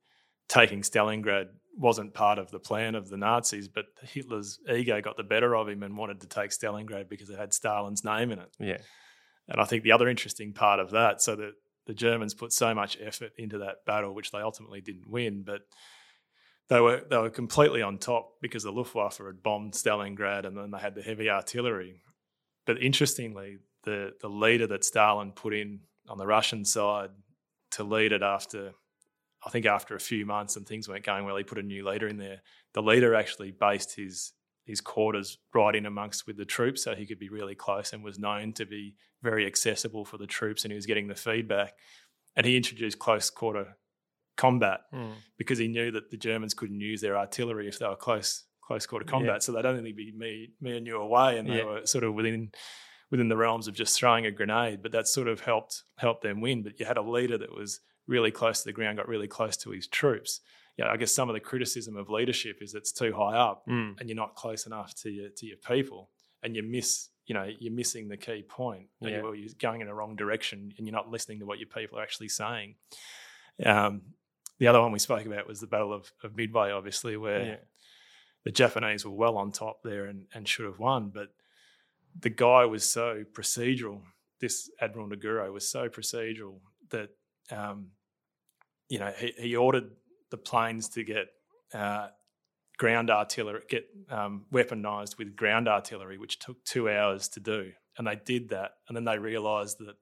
taking 0.48 0.80
stalingrad 0.82 1.48
wasn't 1.76 2.14
part 2.14 2.38
of 2.38 2.50
the 2.50 2.58
plan 2.58 2.94
of 2.94 3.08
the 3.08 3.16
nazis 3.16 3.68
but 3.68 3.86
hitler's 4.02 4.58
ego 4.72 5.00
got 5.00 5.16
the 5.16 5.22
better 5.22 5.56
of 5.56 5.68
him 5.68 5.82
and 5.82 5.96
wanted 5.96 6.20
to 6.20 6.26
take 6.26 6.50
stalingrad 6.50 7.08
because 7.08 7.30
it 7.30 7.38
had 7.38 7.52
stalin's 7.52 8.04
name 8.04 8.30
in 8.30 8.38
it 8.38 8.54
yeah, 8.58 8.78
And 9.48 9.60
I 9.60 9.64
think 9.64 9.82
the 9.82 9.92
other 9.92 10.08
interesting 10.08 10.52
part 10.52 10.80
of 10.80 10.90
that, 10.92 11.20
so 11.20 11.36
that 11.36 11.52
the 11.86 11.94
Germans 11.94 12.34
put 12.34 12.52
so 12.52 12.74
much 12.74 12.96
effort 13.00 13.32
into 13.36 13.58
that 13.58 13.84
battle, 13.86 14.14
which 14.14 14.30
they 14.30 14.38
ultimately 14.38 14.80
didn't 14.80 15.08
win, 15.08 15.42
but 15.42 15.62
they 16.68 16.80
were 16.80 17.02
they 17.08 17.18
were 17.18 17.30
completely 17.30 17.82
on 17.82 17.98
top 17.98 18.32
because 18.40 18.62
the 18.62 18.72
Luftwaffe 18.72 19.18
had 19.18 19.42
bombed 19.42 19.74
Stalingrad 19.74 20.46
and 20.46 20.56
then 20.56 20.70
they 20.70 20.78
had 20.78 20.94
the 20.94 21.02
heavy 21.02 21.28
artillery. 21.28 22.00
But 22.64 22.82
interestingly, 22.82 23.58
the 23.82 24.14
the 24.20 24.30
leader 24.30 24.66
that 24.68 24.84
Stalin 24.84 25.32
put 25.32 25.52
in 25.52 25.80
on 26.08 26.16
the 26.16 26.26
Russian 26.26 26.64
side 26.64 27.10
to 27.72 27.84
lead 27.84 28.12
it 28.12 28.22
after 28.22 28.72
I 29.46 29.50
think 29.50 29.66
after 29.66 29.94
a 29.94 30.00
few 30.00 30.24
months 30.26 30.56
and 30.56 30.66
things 30.66 30.88
weren't 30.88 31.04
going 31.04 31.24
well, 31.24 31.36
he 31.36 31.44
put 31.44 31.58
a 31.58 31.62
new 31.62 31.86
leader 31.86 32.08
in 32.08 32.16
there. 32.16 32.40
The 32.72 32.82
leader 32.82 33.14
actually 33.14 33.50
based 33.52 33.96
his 33.96 34.32
his 34.66 34.80
quarters 34.80 35.36
right 35.52 35.74
in 35.76 35.84
amongst 35.84 36.26
with 36.26 36.38
the 36.38 36.44
troops, 36.46 36.82
so 36.84 36.94
he 36.94 37.04
could 37.06 37.18
be 37.18 37.28
really 37.28 37.54
close 37.54 37.92
and 37.92 38.02
was 38.02 38.18
known 38.18 38.52
to 38.54 38.64
be 38.64 38.94
very 39.22 39.46
accessible 39.46 40.06
for 40.06 40.16
the 40.16 40.26
troops, 40.26 40.64
and 40.64 40.72
he 40.72 40.76
was 40.76 40.86
getting 40.86 41.06
the 41.06 41.14
feedback. 41.14 41.74
And 42.34 42.46
he 42.46 42.56
introduced 42.56 42.98
close 42.98 43.28
quarter 43.30 43.76
combat 44.36 44.80
Mm. 44.92 45.14
because 45.36 45.58
he 45.58 45.68
knew 45.68 45.90
that 45.92 46.10
the 46.10 46.16
Germans 46.16 46.54
couldn't 46.54 46.80
use 46.80 47.00
their 47.02 47.16
artillery 47.16 47.68
if 47.68 47.78
they 47.78 47.86
were 47.86 47.94
close 47.96 48.44
close 48.62 48.86
quarter 48.86 49.04
combat. 49.04 49.34
Yeah. 49.34 49.38
So 49.40 49.52
they'd 49.52 49.66
only 49.66 49.92
be 49.92 50.10
me 50.12 50.54
me 50.60 50.76
and 50.78 50.86
you 50.86 50.96
away, 50.98 51.38
and 51.38 51.46
they 51.48 51.58
Yeah. 51.58 51.64
were 51.64 51.86
sort 51.86 52.04
of 52.04 52.14
within 52.14 52.50
within 53.10 53.28
the 53.28 53.36
realms 53.36 53.68
of 53.68 53.74
just 53.74 53.96
throwing 53.98 54.24
a 54.24 54.30
grenade. 54.30 54.82
But 54.82 54.92
that 54.92 55.06
sort 55.06 55.28
of 55.28 55.40
helped 55.40 55.84
helped 55.98 56.22
them 56.22 56.40
win. 56.40 56.62
But 56.62 56.80
you 56.80 56.86
had 56.86 56.96
a 56.96 57.02
leader 57.02 57.36
that 57.36 57.52
was 57.54 57.80
really 58.06 58.30
close 58.30 58.60
to 58.62 58.68
the 58.68 58.72
ground, 58.72 58.98
got 58.98 59.08
really 59.08 59.28
close 59.28 59.56
to 59.58 59.70
his 59.70 59.86
troops. 59.86 60.40
Yeah, 60.76 60.88
I 60.90 60.96
guess 60.96 61.12
some 61.14 61.28
of 61.30 61.34
the 61.34 61.40
criticism 61.40 61.96
of 61.96 62.10
leadership 62.10 62.58
is 62.60 62.74
it's 62.74 62.92
too 62.92 63.12
high 63.12 63.36
up 63.36 63.64
Mm. 63.68 63.98
and 64.00 64.08
you're 64.08 64.16
not 64.16 64.34
close 64.34 64.66
enough 64.66 64.94
to 65.02 65.10
your 65.10 65.28
to 65.30 65.46
your 65.46 65.56
people, 65.58 66.10
and 66.42 66.54
you 66.56 66.62
miss 66.62 67.08
you 67.26 67.34
know 67.34 67.48
you're 67.58 67.72
missing 67.72 68.08
the 68.08 68.16
key 68.16 68.42
point. 68.42 68.88
Yeah. 69.00 69.08
you- 69.18 69.26
or 69.26 69.34
you're 69.34 69.48
going 69.58 69.80
in 69.80 69.86
the 69.86 69.94
wrong 69.94 70.16
direction, 70.16 70.72
and 70.76 70.86
you're 70.86 70.94
not 70.96 71.10
listening 71.10 71.38
to 71.40 71.46
what 71.46 71.58
your 71.58 71.68
people 71.68 71.98
are 71.98 72.02
actually 72.02 72.28
saying. 72.28 72.74
Um, 73.64 74.02
the 74.58 74.66
other 74.66 74.80
one 74.80 74.92
we 74.92 74.98
spoke 74.98 75.26
about 75.26 75.46
was 75.46 75.60
the 75.60 75.66
Battle 75.66 75.92
of, 75.92 76.10
of 76.22 76.36
Midway, 76.36 76.70
obviously, 76.70 77.16
where 77.16 77.44
Yeah. 77.46 77.56
the 78.44 78.50
Japanese 78.52 79.04
were 79.04 79.10
well 79.12 79.36
on 79.36 79.52
top 79.52 79.82
there 79.82 80.06
and, 80.06 80.26
and 80.34 80.46
should 80.48 80.66
have 80.66 80.78
won, 80.78 81.10
but 81.10 81.28
the 82.18 82.30
guy 82.30 82.64
was 82.64 82.88
so 82.88 83.24
procedural. 83.32 84.02
This 84.40 84.70
Admiral 84.80 85.08
Nagumo 85.08 85.52
was 85.52 85.68
so 85.68 85.88
procedural 85.88 86.60
that 86.90 87.10
um, 87.50 87.88
you 88.88 88.98
know 88.98 89.12
he, 89.18 89.32
he 89.38 89.56
ordered 89.56 89.90
the 90.30 90.36
planes 90.36 90.88
to 90.90 91.04
get 91.04 91.26
uh, 91.72 92.08
ground 92.78 93.10
artillery, 93.10 93.62
get 93.68 93.86
um, 94.10 94.46
weaponized 94.52 95.18
with 95.18 95.36
ground 95.36 95.68
artillery, 95.68 96.18
which 96.18 96.38
took 96.38 96.62
two 96.64 96.88
hours 96.90 97.28
to 97.28 97.40
do, 97.40 97.72
and 97.98 98.06
they 98.06 98.16
did 98.24 98.48
that, 98.50 98.72
and 98.88 98.96
then 98.96 99.04
they 99.04 99.18
realized 99.18 99.78
that 99.78 99.96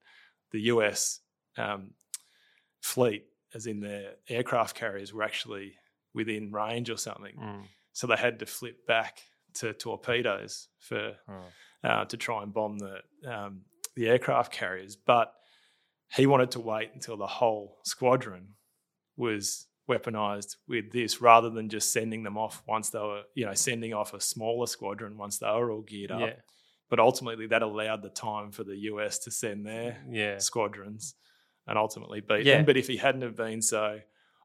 the 0.53 0.61
US 0.63 1.21
um, 1.59 1.91
fleet, 2.81 3.25
as 3.55 3.67
in 3.67 3.81
their 3.81 4.13
aircraft 4.29 4.77
carriers, 4.77 5.13
were 5.13 5.23
actually 5.23 5.75
within 6.15 6.53
range 6.53 6.91
or 6.91 6.97
something. 6.97 7.35
Mm. 7.41 7.63
So 7.93 8.07
they 8.07 8.17
had 8.17 8.39
to 8.41 8.47
flip 8.47 8.87
back 8.87 9.23
to 9.55 9.73
torpedoes 9.75 10.69
for 10.79 11.15
Oh. 11.29 11.45
uh, 11.89 12.05
to 12.07 12.17
try 12.17 12.43
and 12.43 12.53
bomb 12.55 12.79
the 12.79 13.01
um, 13.27 13.63
the 13.97 14.09
aircraft 14.09 14.53
carriers. 14.53 14.97
But 14.97 15.33
he 16.17 16.27
wanted 16.27 16.51
to 16.53 16.61
wait 16.61 16.91
until 16.95 17.17
the 17.17 17.27
whole 17.27 17.79
squadron 17.85 18.55
was 19.17 19.67
weaponized 19.89 20.57
with 20.69 20.93
this, 20.93 21.21
rather 21.21 21.51
than 21.51 21.69
just 21.69 21.93
sending 21.93 22.23
them 22.23 22.39
off 22.39 22.63
once 22.67 22.91
they 22.91 22.99
were, 22.99 23.23
you 23.35 23.45
know, 23.45 23.55
sending 23.55 23.93
off 23.93 24.15
a 24.15 24.21
smaller 24.21 24.67
squadron 24.67 25.17
once 25.19 25.39
they 25.39 25.47
were 25.47 25.71
all 25.71 25.83
geared 25.83 26.11
up. 26.13 26.21
Yeah. 26.21 26.35
But 26.89 27.01
ultimately, 27.01 27.47
that 27.49 27.63
allowed 27.63 28.03
the 28.03 28.11
time 28.11 28.53
for 28.53 28.65
the 28.65 28.77
US 28.91 29.19
to 29.21 29.31
send 29.31 29.67
their 29.67 30.05
Yeah. 30.11 30.39
squadrons 30.39 31.15
and 31.67 31.77
ultimately 31.79 32.21
beat 32.21 32.45
Yeah. 32.47 32.57
them. 32.59 32.67
But 32.67 32.77
if 32.77 32.87
he 32.87 32.97
hadn't 32.99 33.23
have 33.23 33.37
been 33.37 33.63
so, 33.63 34.01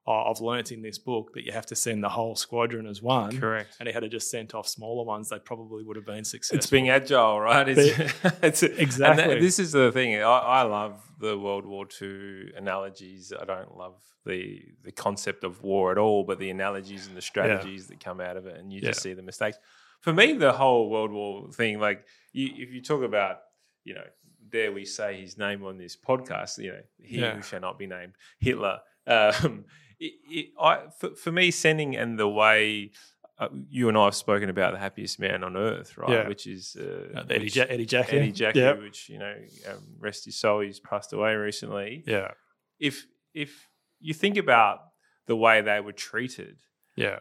oh, 0.08 0.32
I've 0.32 0.40
learnt 0.42 0.72
in 0.72 0.82
this 0.82 0.98
book 0.98 1.34
that 1.34 1.44
you 1.46 1.52
have 1.52 1.66
to 1.68 1.76
send 1.76 2.02
the 2.04 2.10
whole 2.10 2.36
squadron 2.36 2.88
as 2.88 3.02
one, 3.02 3.38
Correct. 3.38 3.76
and 3.80 3.88
he 3.88 3.94
had 3.94 4.00
to 4.04 4.10
just 4.10 4.32
sent 4.32 4.56
off 4.56 4.68
smaller 4.68 5.06
ones, 5.06 5.28
they 5.30 5.38
probably 5.40 5.84
would 5.84 5.98
have 5.98 6.06
been 6.06 6.24
successful. 6.24 6.58
It's 6.58 6.70
being 6.70 6.90
agile, 6.90 7.40
right? 7.42 7.68
It's, 7.68 8.00
it's 8.42 8.64
Exactly. 8.64 9.24
And 9.24 9.32
that- 9.34 9.42
this 9.42 9.60
is 9.60 9.74
the 9.74 9.92
thing. 9.92 10.16
I, 10.16 10.22
I 10.22 10.62
love 10.64 11.02
the 11.20 11.38
World 11.38 11.66
War 11.66 11.86
II 12.02 12.54
analogies. 12.56 13.34
I 13.40 13.44
don't 13.46 13.76
love 13.78 13.96
the 14.26 14.62
the 14.84 14.92
concept 14.92 15.44
of 15.44 15.62
war 15.64 15.92
at 15.92 15.98
all, 15.98 16.24
but 16.24 16.38
the 16.40 16.50
analogies 16.50 17.08
and 17.08 17.16
the 17.16 17.22
strategies 17.22 17.88
that 17.88 18.00
come 18.04 18.20
out 18.22 18.36
of 18.38 18.46
it, 18.46 18.58
and 18.58 18.72
you 18.74 18.82
just 18.82 19.02
see 19.02 19.14
the 19.14 19.22
mistakes. 19.22 19.58
For 20.02 20.14
me, 20.14 20.34
the 20.34 20.52
whole 20.54 20.90
World 20.90 21.12
War 21.12 21.50
thing, 21.52 21.80
like 21.80 22.06
you, 22.34 22.50
if 22.56 22.72
you 22.72 22.82
talk 22.82 23.04
about, 23.04 23.38
you 23.84 23.96
know, 23.96 24.04
dare 24.50 24.72
we 24.72 24.86
say 24.86 25.20
his 25.22 25.38
name 25.38 25.64
on 25.66 25.78
this 25.78 25.96
podcast, 25.98 26.58
you 26.60 26.72
know, 26.72 26.82
he 27.02 27.20
Yeah. 27.20 27.36
who 27.36 27.42
shall 27.42 27.62
not 27.62 27.80
be 27.80 27.88
named, 27.88 28.14
Hitler. 28.40 28.80
Um, 29.08 29.66
it, 30.00 30.14
it, 30.30 30.46
I, 30.60 30.84
for, 31.00 31.16
for 31.16 31.32
me, 31.32 31.52
sending 31.52 31.96
and 31.96 32.18
the 32.20 32.28
way 32.28 32.92
uh, 33.40 33.50
you 33.70 33.88
and 33.90 33.98
I 33.98 34.06
have 34.06 34.16
spoken 34.16 34.50
about 34.50 34.74
the 34.74 34.80
happiest 34.80 35.20
man 35.20 35.44
on 35.44 35.56
earth, 35.56 35.98
right? 35.98 36.10
Yeah. 36.10 36.28
Which 36.28 36.48
is 36.48 36.76
uh, 36.80 37.20
Uh, 37.20 37.24
Eddie, 37.30 37.44
which- 37.46 37.56
ja- 37.56 37.66
Eddie 37.70 37.86
Jaku. 37.86 38.14
Eddie 38.14 38.32
Jaku, 38.34 38.56
Yep. 38.56 38.80
which 38.82 39.10
you 39.10 39.20
know, 39.20 39.36
um, 39.70 39.84
rest 40.00 40.26
his 40.26 40.40
soul, 40.40 40.62
he's 40.62 40.80
passed 40.80 41.14
away 41.14 41.36
recently. 41.36 42.04
Yeah. 42.08 42.32
If 42.80 43.06
if 43.34 43.68
you 44.00 44.14
think 44.14 44.38
about 44.38 44.80
the 45.28 45.36
way 45.36 45.62
they 45.62 45.80
were 45.80 45.92
treated, 45.92 46.58
Yeah. 46.96 47.20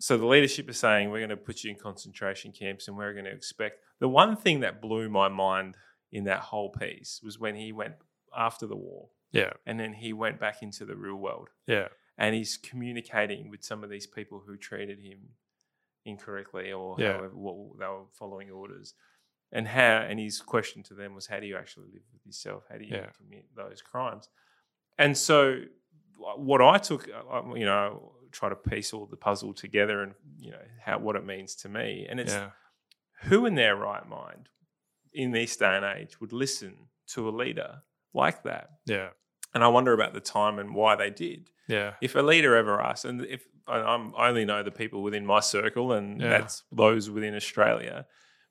so 0.00 0.16
the 0.18 0.26
leadership 0.26 0.68
is 0.68 0.78
saying 0.78 1.10
we're 1.10 1.18
going 1.20 1.30
to 1.30 1.36
put 1.36 1.62
you 1.62 1.70
in 1.70 1.76
concentration 1.76 2.50
camps 2.52 2.88
and 2.88 2.96
we're 2.96 3.12
going 3.12 3.24
to 3.26 3.30
expect. 3.32 3.76
The 4.00 4.08
one 4.08 4.36
thing 4.36 4.60
that 4.60 4.80
blew 4.80 5.08
my 5.08 5.28
mind 5.28 5.76
in 6.10 6.24
that 6.24 6.40
whole 6.40 6.70
piece 6.70 7.20
was 7.22 7.38
when 7.38 7.54
he 7.54 7.70
went 7.72 7.94
after 8.36 8.66
the 8.66 8.76
war 8.76 9.08
Yeah. 9.32 9.52
and 9.66 9.78
then 9.80 9.92
he 9.94 10.12
went 10.12 10.38
back 10.38 10.62
into 10.62 10.84
the 10.84 10.96
real 10.96 11.16
world 11.16 11.48
Yeah. 11.66 11.88
and 12.18 12.34
he's 12.34 12.56
communicating 12.56 13.48
with 13.50 13.64
some 13.64 13.82
of 13.84 13.90
these 13.90 14.06
people 14.06 14.42
who 14.46 14.56
treated 14.56 14.98
him 15.00 15.30
incorrectly 16.04 16.72
or 16.72 16.96
Yeah. 16.98 17.12
however 17.14 17.36
what 17.36 17.78
they 17.78 17.86
were 17.86 18.06
following 18.12 18.50
orders 18.50 18.94
and 19.52 19.68
how 19.68 19.98
and 20.08 20.18
his 20.18 20.40
question 20.40 20.82
to 20.84 20.94
them 20.94 21.14
was 21.14 21.26
how 21.26 21.38
do 21.40 21.46
you 21.46 21.56
actually 21.56 21.86
live 21.92 22.02
with 22.12 22.26
yourself 22.26 22.64
how 22.68 22.76
do 22.78 22.84
you 22.84 22.96
Yeah. 22.96 23.10
commit 23.10 23.46
those 23.54 23.80
crimes 23.82 24.28
and 24.98 25.16
so 25.16 25.62
what 26.36 26.60
i 26.60 26.78
took 26.78 27.08
uh, 27.08 27.42
you 27.54 27.64
know 27.64 28.12
try 28.32 28.48
to 28.48 28.56
piece 28.56 28.92
all 28.92 29.06
the 29.06 29.16
puzzle 29.16 29.52
together 29.52 30.02
and 30.02 30.14
you 30.38 30.50
know 30.50 30.64
how 30.80 30.98
what 30.98 31.16
it 31.16 31.24
means 31.24 31.54
to 31.56 31.68
me 31.68 32.06
and 32.08 32.18
it's 32.18 32.32
Yeah. 32.32 32.50
who 33.24 33.46
in 33.46 33.54
their 33.54 33.76
right 33.76 34.06
mind 34.08 34.48
in 35.12 35.30
this 35.32 35.56
day 35.56 35.76
and 35.76 35.84
age 35.84 36.20
would 36.20 36.32
listen 36.32 36.88
to 37.08 37.28
a 37.28 37.30
leader 37.30 37.82
like 38.14 38.42
that 38.42 38.70
Yeah. 38.86 39.10
And 39.54 39.62
i 39.64 39.68
wonder 39.68 39.92
about 39.92 40.12
the 40.14 40.20
time 40.20 40.58
and 40.58 40.74
why 40.74 40.96
they 40.96 41.10
did 41.10 41.50
Yeah. 41.68 41.94
if 42.00 42.14
a 42.14 42.22
leader 42.22 42.56
ever 42.56 42.80
asks, 42.80 43.04
and 43.04 43.24
if 43.24 43.46
I 43.68 43.76
I'm, 43.78 44.14
I 44.16 44.28
only 44.28 44.44
know 44.44 44.62
the 44.62 44.72
people 44.82 45.02
within 45.02 45.24
my 45.24 45.40
circle, 45.40 45.92
and 45.92 46.20
Yeah. 46.20 46.30
that's 46.30 46.64
those 46.72 47.08
within 47.10 47.34
Australia, 47.36 48.06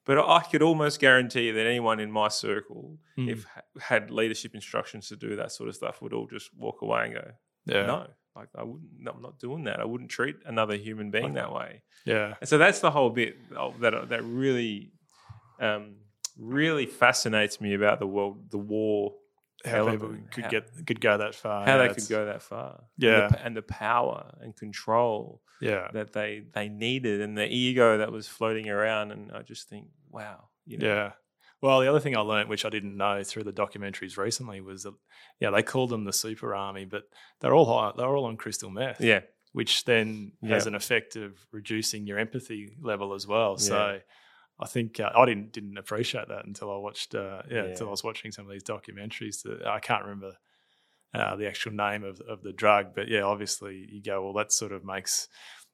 but 0.05 0.17
I 0.17 0.39
could 0.49 0.61
almost 0.61 0.99
guarantee 0.99 1.51
that 1.51 1.65
anyone 1.67 1.99
in 1.99 2.11
my 2.11 2.29
circle, 2.29 2.97
Mm. 3.17 3.29
if 3.33 3.45
had 3.91 4.09
leadership 4.09 4.55
instructions 4.55 5.09
to 5.09 5.15
do 5.17 5.35
that 5.35 5.51
sort 5.51 5.67
of 5.69 5.75
stuff, 5.75 6.01
would 6.01 6.13
all 6.13 6.27
just 6.27 6.49
walk 6.55 6.81
away 6.81 7.01
and 7.05 7.13
go, 7.13 7.31
Yeah. 7.65 7.85
"No, 7.85 8.07
like 8.35 8.49
I 8.55 8.63
wouldn't. 8.63 9.07
I'm 9.07 9.21
not 9.21 9.37
doing 9.39 9.65
that. 9.65 9.79
I 9.81 9.85
wouldn't 9.85 10.09
treat 10.09 10.37
another 10.45 10.75
human 10.77 11.11
being 11.11 11.33
that 11.33 11.51
way." 11.59 11.83
Yeah. 12.05 12.35
And 12.39 12.47
so 12.49 12.57
that's 12.57 12.79
the 12.79 12.91
whole 12.91 13.09
bit 13.09 13.33
that 13.81 13.93
that 14.09 14.23
really, 14.23 14.93
um, 15.59 15.97
really 16.37 16.85
fascinates 16.85 17.59
me 17.59 17.73
about 17.73 17.99
the 17.99 18.07
world, 18.07 18.49
the 18.49 18.57
war 18.57 19.13
How 19.65 19.89
people 19.89 20.15
could 20.31 20.43
how- 20.45 20.49
get 20.49 20.85
could 20.87 21.01
go 21.01 21.17
that 21.17 21.35
far. 21.35 21.65
how 21.65 21.77
Yeah, 21.77 21.87
they 21.87 21.93
could 21.93 22.09
go 22.09 22.25
that 22.25 22.41
far. 22.41 22.83
Yeah. 22.97 23.25
and 23.25 23.31
the, 23.33 23.45
and 23.45 23.57
the 23.57 23.61
power 23.61 24.33
and 24.41 24.55
control 24.55 25.41
Yeah. 25.61 25.89
that 25.93 26.13
they 26.13 26.43
they 26.53 26.69
needed, 26.69 27.21
and 27.21 27.37
the 27.37 27.47
ego 27.47 27.97
that 27.97 28.11
was 28.11 28.27
floating 28.27 28.69
around. 28.69 29.11
And 29.11 29.31
I 29.31 29.41
just 29.41 29.69
think, 29.69 29.87
wow, 30.09 30.49
you 30.65 30.77
know, 30.77 30.87
Yeah. 30.87 31.11
Well, 31.61 31.79
the 31.79 31.87
other 31.87 31.99
thing 31.99 32.17
I 32.17 32.21
learned, 32.21 32.49
which 32.49 32.65
I 32.65 32.69
didn't 32.69 32.97
know 32.97 33.23
through 33.23 33.43
the 33.43 33.53
documentaries 33.53 34.17
recently, 34.17 34.61
was 34.61 34.81
that 34.83 34.95
yeah, 35.39 35.51
they 35.51 35.61
called 35.61 35.91
them 35.91 36.05
the 36.05 36.13
super 36.13 36.55
army, 36.55 36.85
but 36.85 37.03
they're 37.39 37.53
all 37.53 37.65
high, 37.71 37.91
they're 37.95 38.15
all 38.15 38.25
on 38.25 38.35
crystal 38.37 38.71
meth. 38.71 38.99
yeah, 38.99 39.21
which 39.53 39.85
then 39.85 40.31
has 40.43 40.65
an 40.65 40.73
effect 40.73 41.15
of 41.15 41.45
reducing 41.51 42.07
your 42.07 42.17
empathy 42.17 42.75
level 42.81 43.13
as 43.13 43.27
well. 43.27 43.51
Yeah. 43.59 43.67
So 43.67 43.99
I 44.61 44.67
think 44.67 44.99
uh, 44.99 45.09
I 45.15 45.25
didn't 45.25 45.51
didn't 45.51 45.77
appreciate 45.77 46.27
that 46.27 46.45
until 46.45 46.71
I 46.71 46.77
watched 46.77 47.15
uh, 47.15 47.41
yeah, 47.49 47.65
until 47.65 47.87
I 47.87 47.91
was 47.91 48.03
watching 48.03 48.31
some 48.31 48.45
of 48.45 48.51
these 48.51 48.63
documentaries. 48.63 49.43
That 49.43 49.65
I 49.65 49.79
can't 49.79 50.03
remember 50.03 50.33
uh, 51.13 51.35
the 51.35 51.47
actual 51.47 51.73
name 51.73 52.03
of 52.03 52.21
of 52.21 52.43
the 52.43 52.53
drug, 52.53 52.93
but 52.95 53.07
yeah, 53.07 53.21
obviously 53.21 53.87
you 53.89 54.01
go 54.01 54.23
well. 54.23 54.33
That 54.33 54.51
sort 54.51 54.71
of 54.71 54.85
makes 54.85 55.27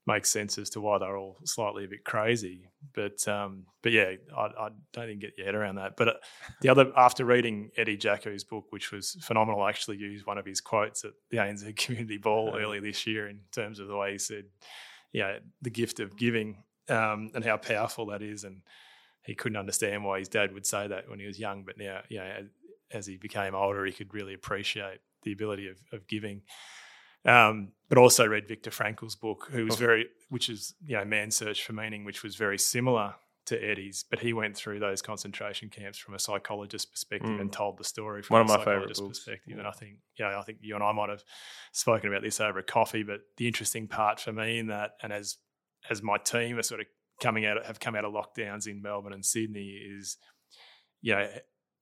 makes 0.08 0.32
sense 0.32 0.58
as 0.58 0.70
to 0.70 0.80
why 0.80 0.98
they're 0.98 1.18
all 1.18 1.38
slightly 1.44 1.84
a 1.84 1.88
bit 1.88 2.06
crazy. 2.06 2.70
But 2.96 3.28
um, 3.28 3.66
but 3.84 3.92
yeah, 3.92 4.14
I, 4.36 4.42
I 4.42 4.70
don't 4.94 5.06
even 5.06 5.20
get 5.20 5.38
your 5.38 5.46
head 5.46 5.56
around 5.56 5.76
that. 5.76 5.98
But 5.98 6.08
uh, 6.08 6.14
the 6.62 6.70
other 6.70 6.92
after 6.96 7.26
reading 7.26 7.70
Eddie 7.78 7.98
Jaku's 7.98 8.46
book, 8.46 8.66
which 8.70 8.92
was 8.92 9.18
phenomenal, 9.22 9.62
I 9.62 9.70
actually 9.70 9.98
used 9.98 10.26
one 10.26 10.38
of 10.38 10.46
his 10.46 10.62
quotes 10.62 11.04
at 11.04 11.12
the 11.30 11.38
ANZ 11.38 11.76
Community 11.86 12.18
Ball 12.18 12.56
earlier 12.58 12.82
this 12.82 13.06
year 13.06 13.28
in 13.28 13.42
terms 13.52 13.80
of 13.80 13.88
the 13.88 13.98
way 13.98 14.14
he 14.14 14.18
said, 14.18 14.46
yeah, 15.12 15.40
the 15.62 15.70
gift 15.70 16.00
of 16.00 16.18
giving 16.18 16.64
um, 16.90 17.32
and 17.36 17.44
how 17.44 17.58
powerful 17.58 18.06
that 18.08 18.22
is. 18.22 18.44
And 18.44 18.62
he 19.26 19.36
couldn't 19.36 19.58
understand 19.58 20.04
why 20.06 20.20
his 20.20 20.30
dad 20.30 20.54
would 20.54 20.66
say 20.66 20.88
that 20.88 21.10
when 21.10 21.20
he 21.20 21.26
was 21.26 21.40
young, 21.40 21.64
but 21.64 21.78
now, 21.78 22.02
you 22.10 22.18
know, 22.20 22.24
as, 22.26 22.46
as 22.92 23.06
he 23.08 23.18
became 23.18 23.54
older, 23.56 23.86
he 23.86 23.92
could 23.92 24.14
really 24.14 24.34
appreciate 24.34 25.00
the 25.24 25.34
ability 25.34 25.68
of, 25.68 25.78
of 25.92 26.08
giving. 26.08 26.42
Um, 27.26 27.70
but 27.90 27.98
also 27.98 28.26
read 28.26 28.48
Viktor 28.48 28.72
Frankl's 28.72 29.16
book, 29.16 29.48
who 29.52 29.66
was 29.66 29.76
Oh. 29.76 29.78
very, 29.80 30.08
which 30.30 30.50
is 30.50 30.76
you 30.86 30.96
know, 30.96 31.04
Man's 31.04 31.36
Search 31.36 31.64
for 31.66 31.74
Meaning, 31.74 32.06
which 32.06 32.24
was 32.24 32.36
very 32.36 32.58
similar 32.58 33.16
to 33.48 33.58
Eddie's, 33.64 34.04
but 34.10 34.20
he 34.20 34.34
went 34.34 34.56
through 34.58 34.80
those 34.80 35.02
concentration 35.02 35.70
camps 35.70 35.98
from 35.98 36.14
a 36.14 36.20
psychologist's 36.20 36.86
perspective 36.90 37.30
Mm. 37.30 37.42
and 37.42 37.52
told 37.54 37.78
the 37.78 37.84
story 37.84 38.22
from 38.22 38.36
One 38.36 38.42
of 38.42 38.50
a 38.50 38.58
my 38.58 38.80
books. 38.86 39.00
perspective. 39.00 39.54
Yeah. 39.54 39.60
And 39.60 39.68
I 39.68 39.72
think, 39.72 40.00
yeah, 40.20 40.38
I 40.38 40.42
think 40.44 40.60
you 40.62 40.76
and 40.76 40.84
I 40.84 40.92
might 40.92 41.10
have 41.10 41.24
spoken 41.72 42.10
about 42.10 42.24
this 42.24 42.40
over 42.42 42.60
a 42.60 42.64
coffee, 42.64 43.04
but 43.04 43.22
the 43.38 43.48
interesting 43.48 43.88
part 43.88 44.20
for 44.20 44.34
me 44.34 44.60
in 44.60 44.68
that, 44.68 44.92
and 45.02 45.14
as 45.14 45.38
as 45.90 46.02
my 46.04 46.18
team 46.18 46.58
are 46.58 46.64
sort 46.64 46.82
of 46.82 46.88
coming 47.22 47.46
out 47.46 47.66
have 47.66 47.80
come 47.80 47.96
out 47.96 48.06
of 48.06 48.14
lockdowns 48.14 48.68
in 48.68 48.82
Melbourne 48.82 49.14
and 49.14 49.26
Sydney 49.26 49.70
is, 49.98 50.18
you 51.02 51.14
know, 51.16 51.28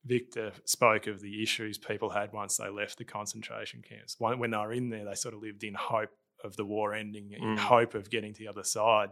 Viktor 0.04 0.52
spoke 0.64 1.06
of 1.08 1.20
the 1.20 1.42
issues 1.42 1.78
people 1.78 2.10
had 2.10 2.32
once 2.32 2.56
they 2.56 2.68
left 2.70 2.96
the 2.98 3.04
concentration 3.04 3.82
camps. 3.86 4.16
When 4.18 4.50
they 4.50 4.56
were 4.56 4.72
in 4.72 4.88
there, 4.88 5.04
they 5.04 5.14
sort 5.14 5.34
of 5.34 5.42
lived 5.42 5.64
in 5.64 5.74
hope 5.74 6.10
of 6.44 6.56
the 6.56 6.64
war 6.64 6.94
ending, 6.94 7.32
in 7.32 7.40
Mm. 7.42 7.58
hope 7.58 7.94
of 7.94 8.08
getting 8.08 8.32
to 8.32 8.38
the 8.38 8.48
other 8.48 8.62
side. 8.62 9.10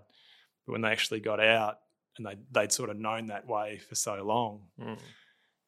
But 0.66 0.72
when 0.72 0.82
they 0.82 0.90
actually 0.90 1.20
got 1.20 1.40
out 1.40 1.78
and 2.16 2.24
they, 2.26 2.36
they'd 2.52 2.70
sort 2.72 2.90
of 2.90 2.96
known 2.96 3.26
that 3.26 3.46
way 3.46 3.78
for 3.78 3.96
so 3.96 4.22
long, 4.22 4.68
Mm. 4.78 4.98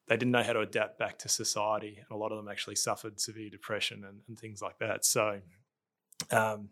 they 0.07 0.15
didn't 0.15 0.31
know 0.31 0.43
how 0.43 0.53
to 0.53 0.61
adapt 0.61 0.97
back 0.97 1.19
to 1.19 1.29
society. 1.29 1.97
And 1.97 2.11
a 2.11 2.15
lot 2.15 2.31
of 2.31 2.37
them 2.37 2.47
actually 2.47 2.77
suffered 2.77 3.19
severe 3.19 3.49
depression 3.49 4.05
and, 4.05 4.21
and 4.29 4.39
things 4.39 4.61
like 4.61 4.79
that. 4.79 5.03
So, 5.03 5.41
um, 6.31 6.69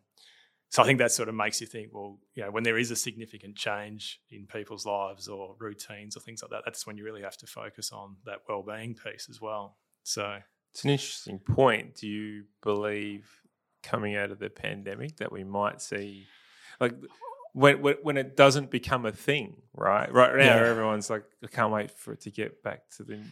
so 0.75 0.83
I 0.83 0.85
think 0.85 0.99
that 0.99 1.11
sort 1.13 1.29
of 1.29 1.35
makes 1.35 1.61
you 1.61 1.67
think, 1.67 1.93
well, 1.93 2.19
you 2.33 2.43
know, 2.43 2.51
when 2.51 2.63
there 2.63 2.77
is 2.77 2.91
a 2.91 2.97
significant 2.97 3.55
change 3.55 4.19
in 4.29 4.45
people's 4.45 4.85
lives 4.85 5.29
or 5.29 5.55
routines 5.57 6.17
or 6.17 6.19
things 6.19 6.41
like 6.41 6.51
that, 6.51 6.63
that's 6.65 6.85
when 6.85 6.97
you 6.97 7.05
really 7.05 7.21
have 7.21 7.37
to 7.37 7.47
focus 7.47 7.93
on 7.93 8.17
that 8.25 8.39
well-being 8.49 8.93
piece 8.93 9.29
as 9.29 9.39
well. 9.39 9.77
So, 10.03 10.39
It's 10.73 10.83
an 10.83 10.89
interesting 10.89 11.39
point. 11.39 11.95
Do 11.95 12.09
you 12.09 12.43
believe 12.61 13.29
coming 13.83 14.17
out 14.17 14.31
of 14.31 14.39
the 14.39 14.49
pandemic 14.49 15.15
that 15.15 15.31
we 15.31 15.45
might 15.45 15.81
see, 15.81 16.27
like, 16.81 16.93
when 17.53 17.81
when, 17.81 18.17
it 18.17 18.35
doesn't 18.35 18.69
become 18.69 19.05
a 19.05 19.13
thing, 19.13 19.61
right? 19.73 20.11
Right 20.11 20.35
now, 20.35 20.57
Yeah. 20.57 20.67
everyone's 20.69 21.09
like, 21.09 21.23
I 21.41 21.47
can't 21.47 21.71
wait 21.71 21.89
for 21.91 22.11
it 22.11 22.19
to 22.23 22.31
get 22.31 22.61
back 22.63 22.89
to 22.97 23.03
the 23.05 23.23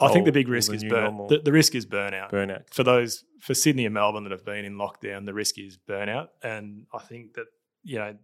I 0.00 0.08
think 0.12 0.24
the 0.24 0.32
big 0.32 0.48
risk 0.48 0.70
the 0.70 0.76
is 0.76 0.84
burn. 0.84 1.26
The, 1.28 1.38
the 1.38 1.52
risk 1.52 1.74
is 1.74 1.86
burnout. 1.86 2.30
burnout. 2.30 2.72
for 2.72 2.82
those 2.82 3.24
for 3.40 3.54
Sydney 3.54 3.84
and 3.84 3.94
Melbourne 3.94 4.24
that 4.24 4.32
have 4.32 4.44
been 4.44 4.64
in 4.64 4.74
lockdown, 4.74 5.24
the 5.24 5.34
risk 5.34 5.58
is 5.58 5.78
burnout, 5.88 6.28
and 6.42 6.86
I 6.92 6.98
think 6.98 7.34
that 7.34 7.46
you 7.82 7.98
know 7.98 8.14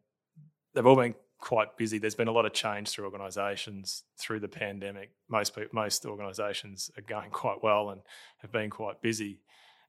they've 0.74 0.86
all 0.86 0.96
been 0.96 1.14
quite 1.40 1.76
busy. 1.76 1.98
There's 1.98 2.14
been 2.14 2.28
a 2.28 2.32
lot 2.32 2.46
of 2.46 2.52
change 2.52 2.90
through 2.90 3.06
organisations 3.06 4.04
through 4.18 4.40
the 4.40 4.48
pandemic. 4.48 5.10
Most 5.28 5.54
people, 5.54 5.70
most 5.72 6.04
organisations 6.06 6.90
are 6.96 7.02
going 7.02 7.30
quite 7.32 7.62
well 7.62 7.90
and 7.90 8.02
have 8.38 8.52
been 8.52 8.70
quite 8.70 9.00
busy. 9.02 9.40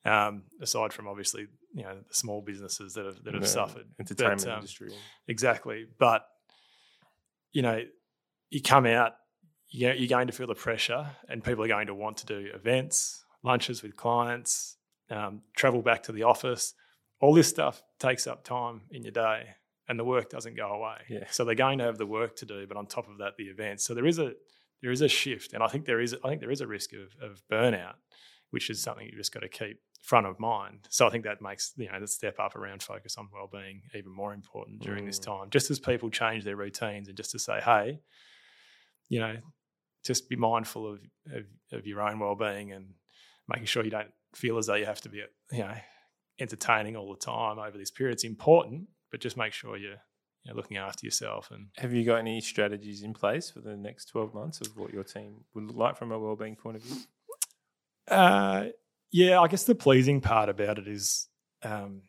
Um, 0.04 0.44
aside 0.60 0.94
from 0.94 1.08
obviously, 1.08 1.46
you 1.76 1.84
know, 1.84 1.96
the 2.08 2.14
small 2.14 2.42
businesses 2.42 2.96
that 2.96 3.06
have 3.06 3.24
that 3.24 3.34
have 3.34 3.44
The 3.44 3.48
suffered. 3.48 3.86
But, 3.98 4.10
entertainment 4.10 4.48
um, 4.48 4.56
industry. 4.56 4.92
Exactly. 5.28 5.86
But, 6.00 6.26
you 7.52 7.62
know, 7.62 7.82
you 8.50 8.62
come 8.62 8.88
out, 8.88 9.14
you're 9.72 10.07
going 10.07 10.28
to 10.28 10.34
feel 10.34 10.47
the 10.47 10.55
pressure, 10.55 11.07
and 11.30 11.43
people 11.43 11.63
are 11.63 11.67
going 11.67 11.88
to 11.88 11.95
want 11.95 12.17
to 12.17 12.26
do 12.26 12.49
events, 12.53 13.24
lunches 13.41 13.82
with 13.82 13.95
clients, 13.95 14.78
um, 15.09 15.41
travel 15.55 15.82
back 15.82 16.03
to 16.03 16.11
the 16.11 16.24
office. 16.24 16.74
All 17.19 17.34
this 17.34 17.47
stuff 17.47 17.82
takes 17.99 18.28
up 18.28 18.43
time 18.43 18.82
in 18.91 19.03
your 19.03 19.11
day, 19.13 19.47
and 19.88 19.97
the 19.97 20.03
work 20.03 20.30
doesn't 20.30 20.55
go 20.57 20.67
away. 20.67 20.97
Yeah. 21.09 21.26
So 21.32 21.45
they're 21.45 21.55
going 21.55 21.78
to 21.80 21.86
have 21.86 21.97
the 21.97 22.05
work 22.05 22.36
to 22.38 22.45
do, 22.45 22.65
but 22.67 22.78
on 22.78 22.86
top 22.86 23.07
of 23.09 23.17
that, 23.19 23.38
the 23.38 23.45
events. 23.45 23.86
So 23.86 23.93
there 23.93 24.05
is 24.05 24.19
a 24.19 24.34
there 24.82 24.91
is 24.91 25.01
a 25.01 25.07
shift, 25.07 25.53
and 25.53 25.61
I 25.63 25.67
think 25.67 25.86
there 25.86 26.01
is 26.01 26.15
I 26.24 26.28
think 26.30 26.41
there 26.41 26.51
is 26.51 26.61
a 26.61 26.67
risk 26.67 26.91
of, 26.93 27.15
of 27.22 27.41
burnout, 27.51 27.95
which 28.49 28.69
is 28.69 28.82
something 28.82 29.05
you 29.05 29.15
just 29.17 29.34
got 29.34 29.41
to 29.41 29.49
keep 29.49 29.80
front 30.01 30.26
of 30.26 30.39
mind. 30.39 30.88
So 30.89 31.05
I 31.07 31.11
think 31.11 31.24
that 31.26 31.41
makes 31.41 31.74
you 31.78 31.89
know 31.89 31.99
the 31.99 32.07
step 32.07 32.39
up 32.39 32.55
around 32.55 32.82
focus 32.84 33.15
on 33.17 33.30
well-being 33.32 33.84
even 33.95 34.11
more 34.11 34.34
important 34.34 34.82
during 34.82 35.05
this 35.05 35.19
Mm. 35.19 35.26
time. 35.26 35.49
Just 35.51 35.69
as 35.72 35.80
people 35.80 36.09
change 36.09 36.43
their 36.43 36.55
routines, 36.57 37.07
and 37.07 37.15
just 37.15 37.32
to 37.32 37.39
say, 37.39 37.59
hey, 37.63 37.99
you 39.07 39.19
know, 39.19 39.36
just 40.04 40.30
be 40.30 40.36
mindful 40.36 40.88
of 40.93 40.99
of, 41.34 41.45
of 41.72 41.88
your 41.88 42.02
own 42.02 42.20
well-being 42.20 42.72
and 42.72 42.93
making 43.47 43.66
sure 43.66 43.84
you 43.84 43.91
don't 43.91 44.12
feel 44.36 44.58
as 44.58 44.68
though 44.68 44.76
you 44.76 44.86
have 44.86 45.02
to 45.02 45.10
be 45.10 45.22
you 45.52 45.60
know 45.60 45.76
entertaining 46.39 46.95
all 46.95 47.14
the 47.14 47.20
time 47.20 47.60
over 47.60 47.78
this 47.78 47.91
period. 47.91 48.14
It's 48.14 48.24
important, 48.24 48.88
but 49.12 49.20
just 49.20 49.38
make 49.38 49.54
sure 49.54 49.78
you're 49.78 50.02
you 50.43 50.52
know, 50.52 50.56
looking 50.56 50.78
after 50.78 51.06
yourself 51.06 51.52
and 51.52 51.68
Have 51.78 51.93
you 51.93 52.04
got 52.04 52.18
any 52.18 52.41
strategies 52.41 53.04
in 53.04 53.14
place 53.14 53.52
for 53.52 53.60
the 53.60 53.78
next 53.78 54.06
12 54.06 54.34
months 54.34 54.62
of 54.62 54.76
what 54.76 54.91
your 54.91 55.04
team 55.04 55.43
would 55.54 55.66
look 55.66 55.76
like 55.76 55.97
from 55.97 56.12
a 56.12 56.20
well-being 56.20 56.56
point 56.56 56.78
of 56.78 56.84
view? 56.84 56.97
Uh, 58.08 58.66
yeah, 59.12 59.39
I 59.39 59.47
guess 59.47 59.66
the 59.66 59.76
pleasing 59.76 60.22
part 60.22 60.49
about 60.49 60.80
it 60.80 60.88
is 60.88 61.28
um, 61.64 62.02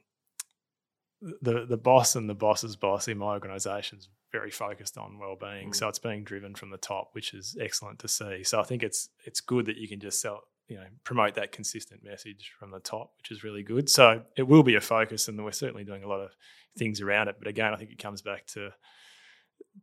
the 1.20 1.66
the 1.66 1.76
boss 1.76 2.16
and 2.16 2.28
the 2.28 2.34
boss's 2.34 2.76
boss 2.76 3.08
in 3.08 3.18
my 3.18 3.32
organisation 3.32 3.98
is 3.98 4.08
very 4.32 4.50
focused 4.50 4.96
on 4.98 5.18
well-being, 5.18 5.70
Mm. 5.70 5.74
so 5.74 5.88
it's 5.88 5.98
being 5.98 6.24
driven 6.24 6.54
from 6.54 6.70
the 6.70 6.78
top, 6.78 7.10
which 7.12 7.34
is 7.34 7.56
excellent 7.60 7.98
to 8.00 8.08
see. 8.08 8.42
So 8.44 8.58
I 8.60 8.64
think 8.64 8.82
it's 8.82 9.10
it's 9.24 9.40
good 9.40 9.66
that 9.66 9.76
you 9.76 9.86
can 9.88 10.00
just 10.00 10.20
sell, 10.20 10.42
you 10.68 10.76
know, 10.78 10.86
promote 11.04 11.34
that 11.34 11.52
consistent 11.52 12.02
message 12.02 12.52
from 12.58 12.70
the 12.70 12.80
top, 12.80 13.12
which 13.18 13.30
is 13.30 13.44
really 13.44 13.62
good. 13.62 13.88
So 13.90 14.22
it 14.36 14.44
will 14.44 14.62
be 14.62 14.74
a 14.74 14.80
focus, 14.80 15.28
and 15.28 15.42
we're 15.44 15.52
certainly 15.52 15.84
doing 15.84 16.02
a 16.02 16.08
lot 16.08 16.20
of 16.20 16.30
things 16.78 17.00
around 17.00 17.28
it. 17.28 17.36
But 17.38 17.46
again, 17.48 17.72
I 17.74 17.76
think 17.76 17.90
it 17.90 17.98
comes 17.98 18.22
back 18.22 18.46
to 18.48 18.70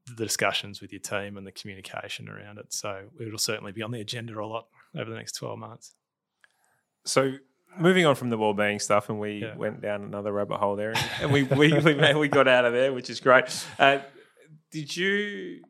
the 0.08 0.24
discussions 0.26 0.82
with 0.82 0.91
your 0.91 1.00
team 1.02 1.38
and 1.38 1.45
the 1.47 1.52
communication 1.52 2.28
around 2.28 2.58
it. 2.58 2.74
So 2.74 3.10
it'll 3.20 3.38
certainly 3.39 3.72
be 3.72 3.82
on 3.84 3.91
the 3.91 4.02
agenda 4.02 4.38
a 4.39 4.45
lot 4.45 4.68
over 4.97 5.10
the 5.10 5.16
next 5.16 5.34
twelve 5.34 5.60
months. 5.60 5.93
So 7.06 7.34
moving 7.78 8.06
on 8.06 8.16
from 8.16 8.30
the 8.30 8.38
well-being 8.38 8.80
stuff, 8.80 9.10
and 9.10 9.20
we 9.20 9.34
Yeah. 9.43 9.56
went 9.56 9.82
down 9.82 10.04
another 10.04 10.32
rabbit 10.32 10.58
hole 10.58 10.76
there, 10.76 10.89
and, 10.91 11.10
and 11.22 11.32
we, 11.32 11.43
we 11.43 11.72
we 11.80 12.14
we 12.16 12.28
got 12.28 12.47
out 12.47 12.66
of 12.66 12.74
there, 12.74 12.91
which 12.93 13.10
is 13.10 13.20
great. 13.20 13.45
Uh, 13.78 14.00
did 14.72 14.95
you? 14.95 15.61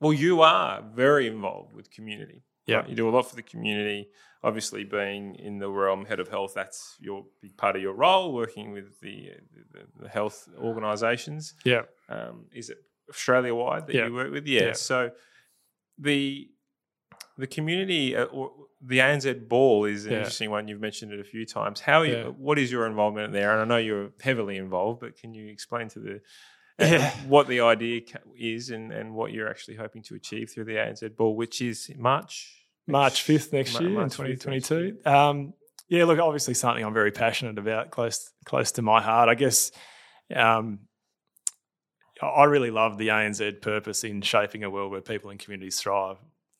Well, 0.00 0.12
you 0.12 0.42
are 0.42 0.82
very 0.94 1.26
involved 1.26 1.72
with 1.74 1.90
community. 1.90 2.42
Yeah. 2.66 2.76
right? 2.78 2.88
you 2.88 2.94
do 2.94 3.08
a 3.08 3.10
lot 3.10 3.22
for 3.28 3.34
the 3.36 3.42
community. 3.42 4.08
Obviously, 4.44 4.84
being 4.84 5.34
in 5.34 5.58
the 5.58 5.68
realm 5.68 6.04
head 6.04 6.20
of 6.20 6.28
health, 6.28 6.52
that's 6.54 6.96
your 7.00 7.24
big 7.42 7.56
part 7.56 7.74
of 7.74 7.82
your 7.82 7.94
role. 7.94 8.32
Working 8.32 8.70
with 8.72 9.00
the 9.00 9.30
the, 9.72 10.02
the 10.02 10.08
health 10.08 10.48
organisations. 10.58 11.54
Yeah. 11.64 11.82
Um, 12.08 12.46
is 12.54 12.70
it 12.70 12.78
Australia 13.10 13.54
wide 13.54 13.86
that 13.88 13.94
you 13.96 14.12
work 14.14 14.30
with? 14.30 14.46
Yeah. 14.46 14.66
Yeah. 14.66 14.72
So 14.74 15.10
the 15.98 16.48
the 17.36 17.46
community 17.46 18.14
uh, 18.16 18.24
or 18.26 18.52
the 18.80 18.98
ANZ 18.98 19.48
ball 19.48 19.84
is 19.86 20.06
an 20.06 20.12
Yeah. 20.12 20.18
interesting 20.18 20.50
one. 20.50 20.68
You've 20.68 20.80
mentioned 20.80 21.12
it 21.12 21.18
a 21.20 21.24
few 21.24 21.44
times. 21.44 21.80
How? 21.80 22.00
Are 22.00 22.06
you, 22.06 22.16
Yeah. 22.16 22.24
What 22.26 22.58
is 22.58 22.70
your 22.70 22.86
involvement 22.86 23.32
there? 23.32 23.50
And 23.52 23.60
I 23.60 23.64
know 23.64 23.78
you're 23.78 24.10
heavily 24.20 24.56
involved, 24.56 25.00
but 25.00 25.16
can 25.18 25.34
you 25.34 25.48
explain 25.48 25.88
to 25.90 25.98
the 26.00 26.20
Yeah. 26.78 27.10
what 27.26 27.48
the 27.48 27.60
idea 27.60 28.02
is 28.38 28.70
and, 28.70 28.92
and 28.92 29.12
what 29.14 29.32
you're 29.32 29.48
actually 29.48 29.76
hoping 29.76 30.02
to 30.04 30.14
achieve 30.14 30.50
through 30.50 30.64
the 30.66 30.74
ANZ 30.76 31.16
ball, 31.16 31.34
which 31.34 31.60
is 31.60 31.90
March 31.96 32.54
March 32.86 33.24
5th 33.24 33.52
next 33.52 33.74
Ma- 33.74 33.80
year 33.80 33.90
March 33.90 34.18
in 34.18 34.24
5th 34.26 34.46
next 34.46 34.68
2022. 34.68 34.98
Um, 35.04 35.54
yeah, 35.88 36.04
look, 36.04 36.18
obviously 36.18 36.54
something 36.54 36.84
I'm 36.84 36.94
very 36.94 37.10
passionate 37.10 37.58
about, 37.58 37.90
close 37.90 38.30
close 38.44 38.72
to 38.72 38.82
my 38.82 39.00
heart. 39.02 39.28
I 39.28 39.34
guess 39.34 39.72
um, 40.34 40.80
I- 42.22 42.26
I 42.26 42.44
really 42.44 42.70
love 42.70 42.98
the 42.98 43.08
ANZ 43.08 43.60
purpose 43.60 44.04
in 44.04 44.22
shaping 44.22 44.64
a 44.64 44.70
world 44.70 44.90
where 44.92 45.00
people 45.00 45.30
and 45.30 45.38
communities 45.40 45.80
thrive. 45.80 46.16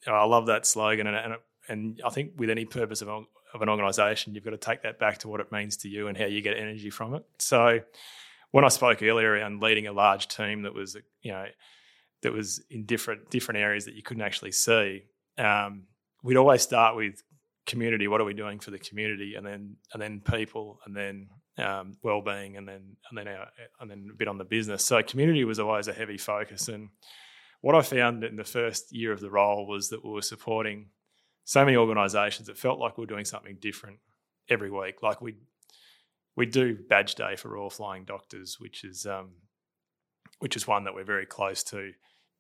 I 0.07 0.25
love 0.25 0.47
that 0.47 0.66
slogan, 0.66 1.07
and 1.07 1.16
and, 1.16 1.35
and 1.69 2.01
I 2.05 2.11
think 2.11 2.32
with 2.36 2.51
any 2.51 2.65
purpose 2.65 3.03
of, 3.03 3.09
of 3.09 3.62
an 3.62 3.69
organisation, 3.69 4.35
you've 4.35 4.45
got 4.45 4.51
to 4.51 4.57
take 4.57 4.82
that 4.82 4.99
back 4.99 5.19
to 5.19 5.28
what 5.28 5.40
it 5.40 5.53
means 5.53 5.77
to 5.78 5.89
you 5.89 6.09
and 6.09 6.16
how 6.16 6.24
you 6.27 6.40
get 6.40 6.57
energy 6.57 6.90
from 6.90 7.15
it. 7.15 7.24
So, 7.39 7.81
when 8.51 8.65
I 8.65 8.69
spoke 8.69 9.03
earlier 9.03 9.33
around 9.33 9.61
leading 9.62 9.87
a 9.87 9.93
large 9.93 10.29
team 10.29 10.62
that 10.62 10.75
was, 10.75 10.97
you 11.23 11.33
know, 11.33 11.47
that 12.23 12.33
was 12.33 12.62
in 12.70 12.85
different 12.85 13.31
different 13.31 13.61
areas 13.61 13.85
that 13.85 13.95
you 13.95 14.03
couldn't 14.03 14.23
actually 14.23 14.53
see. 14.53 15.03
Um, 15.37 15.85
we'd 16.23 16.37
always 16.37 16.62
start 16.62 16.97
with 16.97 17.23
community. 17.66 18.09
What 18.09 18.20
are 18.20 18.25
we 18.25 18.35
doing 18.35 18.59
for 18.59 18.70
the 18.70 18.79
community, 18.79 19.35
and 19.37 19.47
then 19.47 19.77
and 19.93 20.03
then 20.03 20.20
people, 20.20 20.81
and 20.87 20.97
then 20.97 21.29
um, 21.59 21.97
well-being, 22.03 22.57
and 22.57 22.66
then 22.66 22.97
and 23.09 23.19
then 23.19 23.29
our, 23.29 23.47
and 23.81 23.91
then 23.91 24.09
a 24.12 24.16
bit 24.16 24.29
on 24.29 24.39
the 24.39 24.45
business. 24.45 24.85
So 24.85 25.03
community 25.03 25.45
was 25.45 25.61
always 25.61 25.89
a 25.89 25.93
heavy 25.93 26.19
focus. 26.19 26.69
And 26.69 26.89
what 27.61 27.75
I 27.75 27.83
found 27.83 28.25
in 28.25 28.37
the 28.37 28.45
first 28.45 28.93
year 28.93 29.12
of 29.12 29.20
the 29.20 29.31
role 29.31 29.66
was 29.66 29.91
that 29.91 30.05
we 30.05 30.11
were 30.11 30.23
supporting 30.23 30.91
so 31.45 31.65
many 31.65 31.77
organisations. 31.77 32.49
It 32.49 32.59
felt 32.59 32.79
like 32.79 32.97
we 32.97 33.03
were 33.03 33.07
doing 33.07 33.25
something 33.25 33.59
different 33.61 33.99
every 34.49 34.70
week. 34.70 35.03
Like 35.03 35.20
we 35.20 35.37
we 36.39 36.47
do 36.47 36.78
badge 36.89 37.16
day 37.16 37.35
for 37.35 37.48
Royal 37.48 37.69
Flying 37.69 38.05
Doctors, 38.05 38.59
which 38.60 38.85
is 38.85 39.06
um, 39.06 39.31
which 40.39 40.55
is 40.55 40.69
one 40.69 40.85
that 40.85 40.94
we're 40.94 41.05
very 41.05 41.27
close 41.27 41.65
to. 41.65 41.90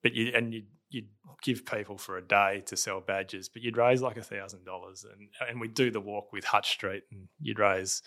But 0.02 0.14
you 0.14 0.30
and 0.34 0.54
you 0.54 0.62
you'd 0.88 1.08
give 1.42 1.66
people 1.66 1.98
for 1.98 2.16
a 2.16 2.22
day 2.22 2.62
to 2.66 2.76
sell 2.76 3.00
badges, 3.00 3.48
but 3.48 3.60
you'd 3.60 3.76
raise 3.76 4.00
like 4.00 4.16
a 4.16 4.22
thousand 4.22 4.64
dollars, 4.64 5.04
and 5.04 5.28
and 5.48 5.60
we'd 5.60 5.74
do 5.74 5.90
the 5.90 6.00
walk 6.00 6.32
with 6.32 6.44
Hutt 6.44 6.64
Street, 6.64 7.02
and 7.10 7.26
you'd 7.40 7.58
raise 7.58 8.00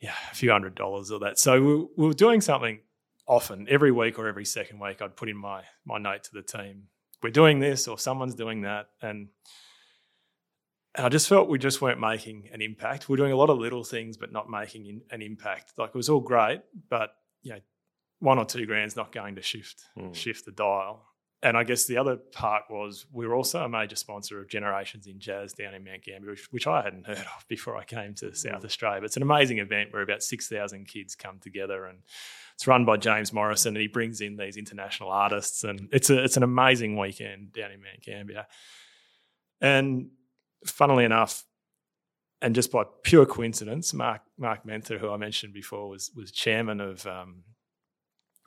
yeah 0.00 0.14
a 0.30 0.34
few 0.34 0.50
hundred 0.50 0.74
dollars 0.74 1.10
or 1.10 1.18
that. 1.20 1.38
So 1.38 1.62
we, 1.62 1.86
we 1.96 2.06
were 2.06 2.12
doing 2.12 2.42
something 2.42 2.80
often 3.26 3.66
every 3.70 3.92
week 3.92 4.18
or 4.18 4.28
every 4.28 4.44
second 4.44 4.80
week. 4.80 5.00
I'd 5.00 5.16
put 5.16 5.30
in 5.30 5.36
my 5.36 5.62
my 5.86 5.96
note 5.96 6.24
to 6.24 6.30
the 6.34 6.42
team, 6.42 6.88
we're 7.22 7.30
doing 7.30 7.58
this 7.58 7.88
or 7.88 7.98
someone's 7.98 8.34
doing 8.34 8.62
that, 8.62 8.88
and 9.00 9.28
and 10.96 11.06
I 11.06 11.08
just 11.08 11.28
felt 11.28 11.48
we 11.48 11.58
just 11.58 11.80
weren't 11.80 12.00
making 12.00 12.48
an 12.52 12.60
impact. 12.62 13.08
We 13.08 13.14
are 13.14 13.16
doing 13.18 13.32
a 13.32 13.36
lot 13.36 13.50
of 13.50 13.58
little 13.58 13.84
things, 13.84 14.16
but 14.16 14.32
not 14.32 14.50
making 14.50 14.86
in, 14.86 15.02
an 15.10 15.22
impact. 15.22 15.72
Like 15.78 15.90
it 15.90 15.94
was 15.94 16.08
all 16.08 16.20
great, 16.20 16.62
but 16.88 17.10
you 17.42 17.52
know, 17.52 17.60
one 18.18 18.38
or 18.38 18.44
two 18.44 18.66
grand's 18.66 18.96
not 18.96 19.12
going 19.12 19.36
to 19.36 19.42
shift 19.42 19.82
Mm. 19.96 20.14
shift 20.14 20.44
the 20.44 20.52
dial. 20.52 21.06
and 21.42 21.56
I 21.56 21.64
guess 21.64 21.86
the 21.86 21.96
other 21.96 22.16
part 22.16 22.64
was 22.68 23.06
we 23.10 23.26
were 23.26 23.34
also 23.34 23.64
a 23.64 23.68
major 23.68 23.96
sponsor 23.96 24.40
of 24.42 24.48
Generations 24.48 25.06
in 25.06 25.18
Jazz 25.20 25.54
down 25.54 25.72
in 25.72 25.82
Mount 25.84 26.02
Gambier, 26.04 26.32
which, 26.32 26.52
which 26.52 26.66
I 26.66 26.82
hadn't 26.82 27.06
heard 27.06 27.16
of 27.36 27.46
before 27.48 27.76
I 27.78 27.84
came 27.84 28.12
to 28.16 28.34
South 28.34 28.62
Australia. 28.62 29.00
But 29.00 29.06
it's 29.06 29.16
an 29.16 29.22
amazing 29.22 29.56
event 29.58 29.90
where 29.90 30.02
about 30.02 30.22
6,000 30.22 30.86
kids 30.86 31.14
come 31.14 31.38
together 31.38 31.86
and 31.86 32.00
it's 32.54 32.66
run 32.66 32.84
by 32.84 32.98
James 32.98 33.32
Morrison 33.32 33.74
and 33.74 33.80
he 33.80 33.88
brings 33.88 34.20
in 34.20 34.36
these 34.36 34.58
international 34.58 35.08
artists 35.10 35.64
and 35.64 35.88
it's 35.92 36.10
a, 36.10 36.22
it's 36.22 36.36
an 36.36 36.42
amazing 36.42 36.98
weekend 36.98 37.54
down 37.54 37.70
in 37.70 37.80
Mount 37.80 38.02
Gambier. 38.04 38.44
And 39.62 40.10
funnily 40.64 41.04
enough, 41.04 41.44
and 42.42 42.54
just 42.54 42.72
by 42.72 42.84
pure 43.02 43.26
coincidence, 43.26 43.92
Mark 43.92 44.22
Mark 44.38 44.64
Mentha, 44.64 44.98
who 44.98 45.10
I 45.10 45.16
mentioned 45.16 45.52
before, 45.52 45.88
was 45.88 46.10
was 46.14 46.30
chairman 46.32 46.80
of 46.80 47.06
um, 47.06 47.44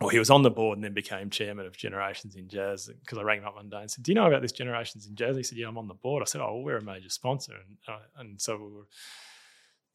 well, 0.02 0.10
he 0.10 0.20
was 0.20 0.30
on 0.30 0.42
the 0.42 0.52
board 0.52 0.78
and 0.78 0.84
then 0.84 0.94
became 0.94 1.30
chairman 1.30 1.66
of 1.66 1.78
Generations 1.78 2.36
in 2.36 2.50
Jazz 2.50 2.90
because 3.02 3.18
I 3.18 3.22
rang 3.22 3.40
him 3.40 3.48
up 3.48 3.56
one 3.56 3.70
day 3.70 3.82
and 3.82 3.92
said, 3.92 4.04
"Do 4.04 4.12
you 4.12 4.16
know 4.16 4.28
about 4.28 4.42
this 4.42 4.52
Generations 4.52 5.06
in 5.08 5.16
Jazz?" 5.16 5.38
He 5.38 5.44
said, 5.44 5.58
"Yeah, 5.58 5.68
I'm 5.68 5.78
on 5.78 5.88
the 5.88 5.94
board." 5.94 6.22
I 6.22 6.26
said, 6.26 6.42
"Oh, 6.42 6.56
well, 6.56 6.64
we're 6.64 6.78
a 6.78 6.84
major 6.84 7.10
sponsor," 7.10 7.54
and 7.54 7.78
uh, 7.88 8.02
and 8.18 8.42
so 8.42 8.58
we 8.58 8.64
were 8.64 8.88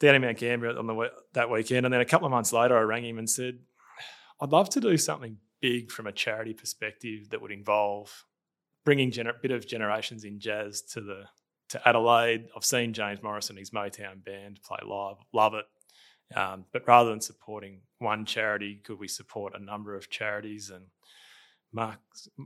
down 0.01 0.15
in 0.15 0.23
Mount 0.23 0.39
Gambier 0.39 0.79
on 0.79 0.87
the 0.87 1.11
that 1.35 1.51
weekend, 1.51 1.85
and 1.85 1.93
then 1.93 2.01
a 2.01 2.07
couple 2.07 2.27
of 2.27 2.31
months 2.31 2.53
later, 2.53 2.79
I 2.79 2.83
rang 2.83 3.05
him 3.05 3.19
and 3.19 3.29
said, 3.29 3.59
"I'd 4.41 4.53
love 4.53 4.71
to 4.71 4.81
do 4.81 4.97
something 4.97 5.39
big 5.61 5.91
from 5.91 6.07
a 6.07 6.13
charity 6.13 6.55
perspective 6.55 7.31
that 7.31 7.43
would 7.43 7.51
involve 7.51 8.25
bringing 8.85 9.13
a 9.19 9.33
bit 9.43 9.51
of 9.51 9.67
Generations 9.67 10.25
in 10.25 10.39
Jazz 10.41 10.81
to 10.93 11.01
the 11.01 11.25
to 11.71 11.89
Adelaide. 11.89 12.49
I've 12.57 12.65
seen 12.65 12.93
James 12.93 13.23
Morrison, 13.23 13.57
his 13.57 13.71
Motown 13.71 14.25
band, 14.25 14.61
play 14.63 14.79
live, 14.87 15.17
love 15.33 15.55
it." 15.55 15.67
Um, 16.37 16.67
but 16.73 16.87
rather 16.87 17.11
than 17.11 17.21
supporting 17.21 17.81
one 17.99 18.25
charity, 18.25 18.81
could 18.85 18.99
we 18.99 19.09
support 19.09 19.55
a 19.55 19.63
number 19.63 19.95
of 19.95 20.11
charities? 20.11 20.71
And 20.71 20.87
Mark, 21.73 21.99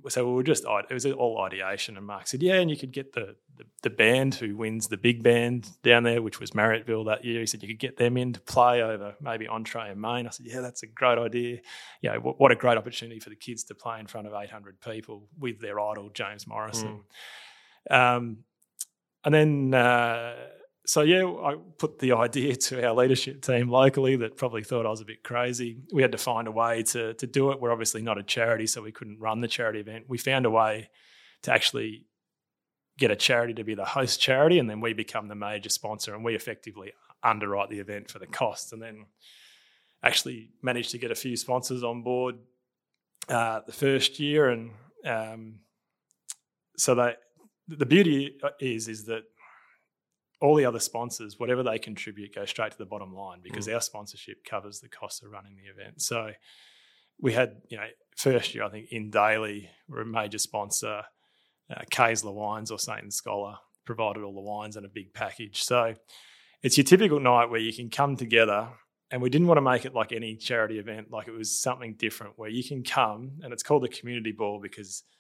so 0.09 0.27
we 0.27 0.33
were 0.33 0.43
just 0.43 0.65
it 0.65 0.93
was 0.93 1.07
all 1.07 1.41
ideation. 1.41 1.97
And 1.97 2.07
Mark 2.07 2.27
said, 2.27 2.43
yeah, 2.43 2.55
and 2.55 2.71
you 2.71 2.77
could 2.77 2.93
get 2.93 3.13
the, 3.13 3.37
the, 3.57 3.65
the 3.83 3.91
band 3.91 4.35
who 4.35 4.57
wins 4.57 4.89
the 4.89 4.97
big 4.97 5.23
band 5.23 5.69
down 5.83 6.03
there, 6.03 6.21
which 6.23 6.41
was 6.41 6.53
Marryatville 6.53 7.07
that 7.07 7.25
year. 7.25 7.41
He 7.41 7.47
said 7.47 7.63
you 7.63 7.69
could 7.69 7.79
get 7.79 7.97
them 7.97 8.17
in 8.17 8.33
to 8.33 8.41
play 8.41 8.83
over 8.83 9.15
maybe 9.21 9.47
Entree 9.47 9.91
and 9.91 10.01
Main. 10.01 10.27
I 10.27 10.31
said, 10.31 10.47
yeah, 10.47 10.61
that's 10.61 10.83
a 10.83 10.89
great 10.89 11.19
idea. 11.19 11.59
Yeah, 12.01 12.17
what 12.17 12.51
a 12.51 12.57
great 12.57 12.79
opportunity 12.79 13.21
for 13.21 13.31
the 13.31 13.37
kids 13.37 13.65
to 13.65 13.75
play 13.75 14.01
in 14.01 14.07
front 14.07 14.27
of 14.27 14.35
800 14.35 14.81
people 14.81 15.29
with 15.39 15.61
their 15.61 15.79
idol 15.79 16.11
James 16.11 16.47
Morrison. 16.47 17.05
Mm. 17.91 18.17
Um, 18.17 18.39
and 19.25 19.35
then. 19.35 19.75
Uh, 19.75 20.35
so 20.85 21.03
yeah, 21.03 21.25
I 21.25 21.55
put 21.79 22.01
the 22.01 22.13
idea 22.27 22.57
to 22.57 22.87
our 22.87 22.95
leadership 22.95 23.43
team 23.43 23.69
locally 23.69 24.17
that 24.17 24.37
probably 24.37 24.65
thought 24.65 24.87
I 24.87 24.91
was 24.91 25.01
a 25.01 25.05
bit 25.05 25.23
crazy. 25.23 25.79
We 25.93 26.03
had 26.03 26.13
to 26.13 26.19
find 26.19 26.49
a 26.49 26.51
way 26.51 26.83
to 26.85 27.15
to 27.15 27.27
do 27.27 27.51
it. 27.53 27.61
We're 27.61 27.73
obviously 27.73 28.03
not 28.03 28.19
a 28.19 28.23
charity, 28.23 28.67
so 28.67 28.83
we 28.83 28.93
couldn't 28.93 29.21
run 29.21 29.41
the 29.41 29.49
charity 29.49 29.81
event. 29.81 30.07
We 30.09 30.19
found 30.19 30.47
a 30.47 30.51
way 30.51 30.91
to 31.43 31.53
actually 31.53 32.07
get 32.99 33.11
a 33.11 33.17
charity 33.17 33.55
to 33.55 33.65
be 33.65 33.75
the 33.75 33.85
host 33.85 34.21
charity, 34.21 34.59
and 34.59 34.69
then 34.69 34.81
we 34.81 34.93
become 34.93 35.29
the 35.29 35.35
major 35.35 35.71
sponsor, 35.71 36.15
and 36.15 36.25
we 36.25 36.35
effectively 36.35 36.93
underwrite 37.23 37.71
the 37.71 37.79
event 37.79 38.11
for 38.11 38.19
the 38.19 38.27
costs, 38.27 38.73
and 38.73 38.83
then 38.83 39.07
actually 40.03 40.51
managed 40.63 40.91
to 40.91 40.99
get 40.99 41.11
a 41.11 41.15
few 41.15 41.37
sponsors 41.37 41.85
on 41.85 42.03
board 42.03 42.37
uh, 43.29 43.61
the 43.67 43.73
first 43.73 44.19
year, 44.19 44.51
and 44.51 44.73
um, 45.07 45.61
so 46.77 46.97
that 46.97 47.19
the 47.77 47.87
beauty 47.87 48.37
is 48.61 48.89
is 48.89 49.05
that 49.07 49.23
all 50.41 50.57
the 50.57 50.65
other 50.65 50.81
sponsors, 50.81 51.39
whatever 51.39 51.63
they 51.63 51.79
contribute, 51.79 52.35
go 52.35 52.45
straight 52.45 52.73
to 52.73 52.79
the 52.79 52.85
bottom 52.85 53.15
line 53.15 53.39
because 53.43 53.69
mm. 53.69 53.75
our 53.75 53.81
sponsorship 53.81 54.45
covers 54.45 54.81
the 54.81 54.89
cost 54.89 55.23
of 55.23 55.31
running 55.31 55.55
the 55.57 55.71
event. 55.71 56.03
So 56.03 56.33
we 57.21 57.33
had, 57.33 57.63
you 57.69 57.77
know, 57.77 57.87
first 58.17 58.55
year, 58.55 58.65
I 58.65 58.69
think 58.69 58.91
InDaily 58.91 59.69
we're 59.89 60.01
a 60.01 60.07
major 60.07 60.39
sponsor. 60.39 61.03
Uh, 61.71 61.83
Kaesler 61.91 62.35
Wines 62.35 62.71
or 62.73 62.79
Saint 62.79 63.13
Scholar 63.13 63.55
provided 63.85 64.25
all 64.25 64.35
the 64.35 64.41
wines 64.41 64.77
and 64.77 64.85
a 64.85 64.89
big 64.89 65.15
package. 65.15 65.63
So 65.63 65.95
it's 66.63 66.77
your 66.77 66.85
typical 66.85 67.21
night 67.21 67.51
where 67.51 67.61
you 67.61 67.73
can 67.73 67.89
come 67.89 68.17
together 68.17 68.69
and 69.13 69.23
we 69.23 69.31
didn't 69.31 69.47
want 69.47 69.59
to 69.59 69.63
make 69.63 69.85
it 69.85 69.95
like 69.95 70.11
any 70.11 70.35
charity 70.35 70.79
event, 70.79 71.11
like 71.11 71.29
it 71.29 71.33
was 71.33 71.63
something 71.63 71.95
different 71.95 72.33
where 72.37 72.51
you 72.51 72.65
can 72.65 72.83
come 72.83 73.33
and 73.43 73.53
it's 73.53 73.63
called 73.63 73.85
the 73.85 73.89
community 73.89 74.33
ball 74.33 74.61
because– 74.61 75.05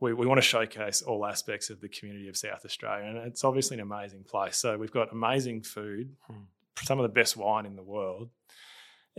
we, 0.00 0.14
we 0.14 0.26
want 0.26 0.38
to 0.38 0.46
showcase 0.46 1.02
all 1.02 1.26
aspects 1.26 1.70
of 1.70 1.80
the 1.80 1.88
community 1.88 2.28
of 2.28 2.36
South 2.36 2.64
Australia. 2.64 3.06
And 3.06 3.18
it's 3.18 3.44
obviously 3.44 3.76
an 3.76 3.82
amazing 3.82 4.24
place. 4.24 4.56
So 4.56 4.76
we've 4.76 4.90
got 4.90 5.12
amazing 5.12 5.62
food, 5.62 6.16
hmm. 6.26 6.42
some 6.82 6.98
of 6.98 7.02
the 7.02 7.10
best 7.10 7.36
wine 7.36 7.66
in 7.66 7.76
the 7.76 7.82
world. 7.82 8.30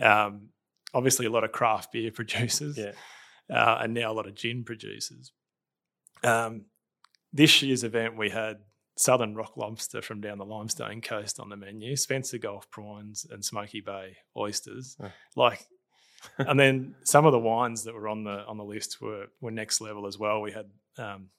Um, 0.01 0.49
obviously, 0.93 1.27
a 1.27 1.29
lot 1.29 1.43
of 1.43 1.51
craft 1.51 1.91
beer 1.91 2.11
producers, 2.15 2.77
yeah. 2.77 2.93
uh, 3.55 3.79
and 3.81 3.93
now 3.93 4.11
a 4.11 4.13
lot 4.13 4.27
of 4.27 4.35
gin 4.35 4.63
producers. 4.63 5.31
Um, 6.23 6.65
this 7.31 7.61
year's 7.61 7.83
event, 7.83 8.17
we 8.17 8.29
had 8.29 8.57
Southern 8.97 9.35
Rock 9.35 9.55
Lobster 9.55 10.01
from 10.01 10.19
down 10.19 10.37
the 10.37 10.45
Limestone 10.45 11.01
Coast 11.01 11.39
on 11.39 11.49
the 11.49 11.57
menu, 11.57 11.95
Spencer 11.95 12.37
Gulf 12.37 12.69
prawns, 12.69 13.25
and 13.29 13.43
Smoky 13.45 13.81
Bay 13.81 14.17
oysters. 14.35 14.97
Like 15.35 15.65
and 16.37 16.59
then 16.59 16.95
some 17.03 17.25
of 17.25 17.31
the 17.31 17.39
wines 17.39 17.83
that 17.83 17.93
were 17.93 18.07
on 18.07 18.23
the 18.23 18.45
on 18.45 18.57
the 18.57 18.63
list 18.63 19.01
were 19.01 19.27
were 19.39 19.51
next 19.51 19.81
level 19.81 20.07
as 20.07 20.17
well. 20.17 20.41
We 20.41 20.51
had 20.51 20.69
um, 20.97 21.29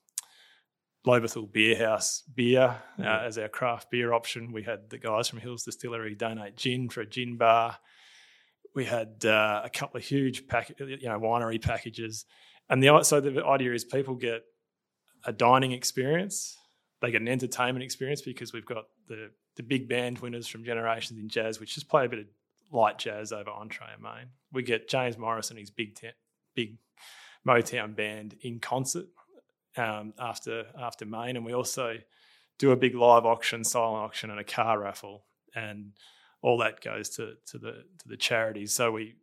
Lobethal 1.07 1.51
Bierhaus 1.51 2.23
beer 2.35 2.77
uh, 2.99 3.03
as 3.03 3.39
our 3.39 3.49
craft 3.49 3.91
beer 3.91 4.13
option. 4.13 4.53
We 4.53 4.63
had 4.63 4.91
the 4.91 4.99
guys 4.99 5.29
from 5.29 5.41
Hills 5.41 5.65
Distillery 5.65 6.15
donate 6.15 6.57
gin 6.57 6.89
for 6.89 7.01
a 7.01 7.07
gin 7.07 7.37
bar. 7.37 7.79
We 8.75 8.85
had 8.85 9.25
uh, 9.25 9.63
a 9.65 9.71
couple 9.71 9.99
of 9.99 10.05
huge 10.05 10.47
pack, 10.47 10.73
you 10.79 11.09
know, 11.09 11.21
winery 11.21 11.61
packages, 11.61 12.25
and 12.71 12.83
the 12.83 13.03
so 13.03 13.21
the 13.21 13.45
idea 13.45 13.73
is 13.75 13.85
people 13.85 14.15
get 14.15 14.43
a 15.25 15.33
dining 15.33 15.73
experience. 15.73 16.57
They 17.01 17.11
get 17.11 17.21
an 17.21 17.29
entertainment 17.29 17.83
experience 17.83 18.23
because 18.23 18.53
we've 18.53 18.67
got 18.67 18.85
the 19.09 19.31
the 19.57 19.63
big 19.63 19.89
band 19.89 20.21
winners 20.21 20.49
from 20.49 20.65
Generations 20.65 21.19
in 21.19 21.29
Jazz, 21.29 21.61
which 21.61 21.75
just 21.75 21.89
play 21.89 22.07
a 22.07 22.09
bit 22.09 22.21
of 22.21 22.27
light 22.73 22.99
jazz 22.99 23.33
over 23.33 23.51
Entree 23.51 23.87
and 23.93 24.03
Main. 24.03 24.31
We 24.53 24.63
get 24.63 24.89
James 24.89 25.19
Morris 25.19 25.51
and 25.51 25.59
his 25.59 25.71
big 25.71 25.97
big 26.55 26.79
Motown 27.47 27.95
band 27.95 28.37
in 28.43 28.59
concert 28.61 29.07
um, 29.77 30.15
after 30.19 30.65
after 30.79 31.05
Main, 31.05 31.37
and 31.37 31.45
we 31.45 31.55
also 31.55 31.97
do 32.59 32.71
a 32.71 32.77
big 32.77 32.95
live 32.95 33.25
auction, 33.25 33.65
silent 33.65 34.05
auction, 34.05 34.31
and 34.31 34.41
a 34.41 34.45
car 34.45 34.79
raffle, 34.79 35.25
and 35.55 35.93
all 36.41 36.59
that 36.59 36.81
goes 36.81 37.09
to 37.11 37.35
to 37.47 37.59
the 37.59 37.85
to 37.99 38.09
the 38.09 38.17
charities. 38.17 38.75
So 38.75 38.91
we 38.93 39.17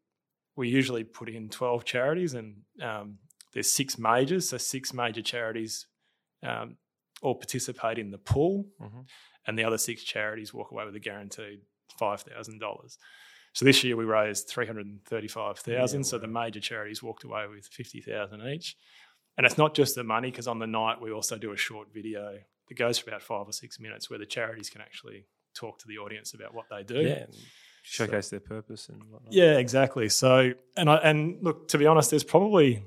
we 0.55 0.69
usually 0.69 1.03
put 1.03 1.29
in 1.29 1.49
twelve 1.49 1.85
charities, 1.85 2.33
and 2.33 2.57
um, 2.81 3.17
there's 3.53 3.71
six 3.71 3.97
majors, 3.97 4.49
so 4.49 4.57
six 4.57 4.93
major 4.93 5.21
charities 5.21 5.87
um, 6.43 6.77
all 7.21 7.35
participate 7.35 7.97
in 7.97 8.11
the 8.11 8.17
pool, 8.17 8.67
mm-hmm. 8.81 9.01
and 9.47 9.57
the 9.57 9.63
other 9.63 9.77
six 9.77 10.03
charities 10.03 10.53
walk 10.53 10.71
away 10.71 10.85
with 10.85 10.95
a 10.95 10.99
guaranteed 10.99 11.61
five 11.97 12.21
thousand 12.21 12.59
dollars. 12.59 12.97
So 13.53 13.65
this 13.65 13.83
year 13.83 13.95
we 13.95 14.05
raised 14.05 14.47
335,000. 14.47 15.99
Yeah, 15.99 16.03
so 16.03 16.17
the 16.17 16.27
major 16.27 16.59
charities 16.59 17.01
walked 17.01 17.23
away 17.23 17.45
with 17.47 17.65
50,000 17.67 18.41
each. 18.47 18.75
And 19.37 19.45
it's 19.45 19.57
not 19.57 19.73
just 19.73 19.95
the 19.95 20.03
money, 20.03 20.29
because 20.31 20.47
on 20.47 20.59
the 20.59 20.67
night 20.67 21.01
we 21.01 21.11
also 21.11 21.37
do 21.37 21.51
a 21.51 21.57
short 21.57 21.87
video 21.93 22.37
that 22.67 22.77
goes 22.77 22.99
for 22.99 23.09
about 23.09 23.23
five 23.23 23.47
or 23.47 23.53
six 23.53 23.79
minutes 23.79 24.09
where 24.09 24.19
the 24.19 24.25
charities 24.25 24.69
can 24.69 24.81
actually 24.81 25.25
talk 25.55 25.79
to 25.79 25.87
the 25.87 25.97
audience 25.97 26.33
about 26.33 26.53
what 26.53 26.65
they 26.69 26.83
do. 26.83 26.99
Yeah. 26.99 27.25
Showcase 27.81 28.27
so, 28.27 28.31
their 28.31 28.41
purpose 28.41 28.89
and 28.89 29.01
whatnot. 29.09 29.33
Yeah, 29.33 29.57
exactly. 29.57 30.09
So, 30.09 30.53
and 30.75 30.89
I, 30.89 30.97
and 30.97 31.37
look, 31.41 31.69
to 31.69 31.77
be 31.77 31.87
honest, 31.87 32.09
there's 32.09 32.23
probably 32.23 32.83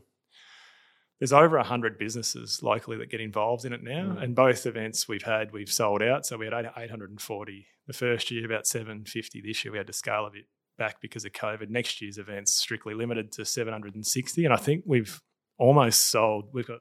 there's 1.22 1.32
over 1.32 1.56
100 1.56 1.98
businesses 1.98 2.64
locally 2.64 2.96
that 2.96 3.08
get 3.08 3.20
involved 3.20 3.64
in 3.64 3.72
it 3.72 3.84
now. 3.84 4.16
Mm. 4.16 4.22
And 4.24 4.34
both 4.34 4.66
events 4.66 5.06
we've 5.06 5.22
had, 5.22 5.52
we've 5.52 5.72
sold 5.72 6.02
out. 6.02 6.26
So 6.26 6.36
we 6.36 6.46
had 6.46 6.54
840 6.76 7.66
the 7.86 7.92
first 7.92 8.32
year, 8.32 8.44
about 8.44 8.66
750 8.66 9.40
this 9.40 9.64
year. 9.64 9.70
We 9.70 9.78
had 9.78 9.86
to 9.86 9.92
scale 9.92 10.26
a 10.26 10.32
bit 10.32 10.46
back 10.78 11.00
because 11.00 11.24
of 11.24 11.30
COVID. 11.30 11.70
Next 11.70 12.02
year's 12.02 12.18
events 12.18 12.54
strictly 12.54 12.92
limited 12.94 13.30
to 13.34 13.44
760. 13.44 14.44
And 14.44 14.52
I 14.52 14.56
think 14.56 14.82
we've 14.84 15.22
almost 15.58 16.10
sold, 16.10 16.48
we've 16.52 16.66
got 16.66 16.80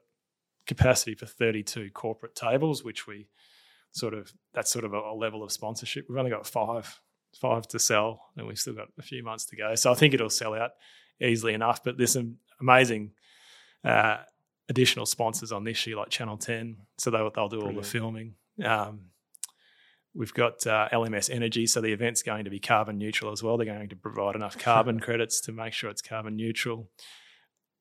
capacity 0.66 1.14
for 1.14 1.26
32 1.26 1.90
corporate 1.94 2.34
tables, 2.34 2.82
which 2.82 3.06
we 3.06 3.28
sort 3.92 4.12
of, 4.12 4.32
that's 4.54 4.72
sort 4.72 4.84
of 4.84 4.92
a, 4.92 4.98
a 4.98 5.14
level 5.14 5.44
of 5.44 5.52
sponsorship. 5.52 6.06
We've 6.08 6.18
only 6.18 6.32
got 6.32 6.48
five, 6.48 6.98
five 7.40 7.68
to 7.68 7.78
sell 7.78 8.30
and 8.36 8.48
we've 8.48 8.58
still 8.58 8.74
got 8.74 8.88
a 8.98 9.02
few 9.02 9.22
months 9.22 9.44
to 9.46 9.56
go. 9.56 9.76
So 9.76 9.92
I 9.92 9.94
think 9.94 10.14
it'll 10.14 10.30
sell 10.30 10.52
out 10.52 10.72
easily 11.20 11.54
enough. 11.54 11.84
But 11.84 11.96
there's 11.96 12.14
some 12.14 12.38
amazing 12.60 13.12
uh, 13.84 14.16
additional 14.68 15.06
sponsors 15.06 15.52
on 15.52 15.64
this 15.64 15.86
year, 15.86 15.96
like 15.96 16.10
Channel 16.10 16.36
10. 16.36 16.76
So 16.98 17.10
they'll, 17.10 17.30
they'll 17.30 17.48
do 17.48 17.58
Brilliant. 17.58 17.76
all 17.76 17.82
the 17.82 17.88
filming. 17.88 18.34
Um, 18.64 19.00
We've 20.14 20.34
got 20.34 20.66
uh, 20.66 20.88
LMS 20.92 21.30
Energy, 21.30 21.66
so 21.66 21.80
the 21.80 21.92
event's 21.92 22.22
going 22.22 22.44
to 22.44 22.50
be 22.50 22.60
carbon 22.60 22.98
neutral 22.98 23.32
as 23.32 23.42
well. 23.42 23.56
They're 23.56 23.64
going 23.64 23.88
to 23.88 23.96
provide 23.96 24.34
enough 24.34 24.58
carbon 24.62 25.00
credits 25.00 25.40
to 25.42 25.52
make 25.52 25.72
sure 25.72 25.88
it's 25.88 26.02
carbon 26.02 26.36
neutral. 26.36 26.90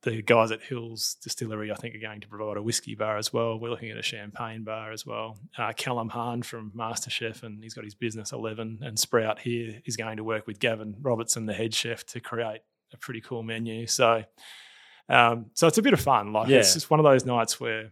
The 0.03 0.21
guys 0.21 0.49
at 0.49 0.63
Hills 0.63 1.17
Distillery, 1.21 1.71
I 1.71 1.75
think, 1.75 1.93
are 1.93 1.99
going 1.99 2.21
to 2.21 2.27
provide 2.27 2.55
a 2.57 2.61
whiskey 2.61 2.95
bar 2.95 3.17
as 3.17 3.33
well. 3.33 3.59
We're 3.59 3.69
looking 3.69 3.91
at 3.91 3.97
a 3.97 4.01
champagne 4.01 4.63
bar 4.63 4.93
as 4.93 5.05
well. 5.05 5.37
Uh, 5.57 5.73
Callum 5.73 6.09
Hann 6.09 6.41
from 6.41 6.71
MasterChef, 6.75 7.43
and 7.43 7.61
he's 7.61 7.73
got 7.73 7.83
his 7.83 7.95
business 7.95 8.31
Eleven 8.31 8.79
and 8.81 8.97
Sprout 8.97 9.39
here, 9.39 9.81
is 9.85 9.97
going 9.97 10.15
to 10.15 10.23
work 10.23 10.47
with 10.47 10.59
Gavin 10.59 10.95
Robertson, 11.01 11.45
the 11.45 11.53
head 11.53 11.75
chef, 11.75 12.05
to 12.07 12.21
create 12.21 12.61
a 12.93 12.97
pretty 12.97 13.19
cool 13.21 13.43
menu. 13.43 13.85
So 13.87 14.23
Um, 15.09 15.47
so 15.53 15.67
it's 15.67 15.77
a 15.77 15.81
bit 15.81 15.93
of 15.93 15.99
fun. 16.01 16.33
Like 16.33 16.47
Yeah. 16.49 16.57
it's 16.59 16.73
just 16.73 16.89
one 16.89 16.99
of 16.99 17.03
those 17.03 17.25
nights 17.25 17.59
where, 17.59 17.91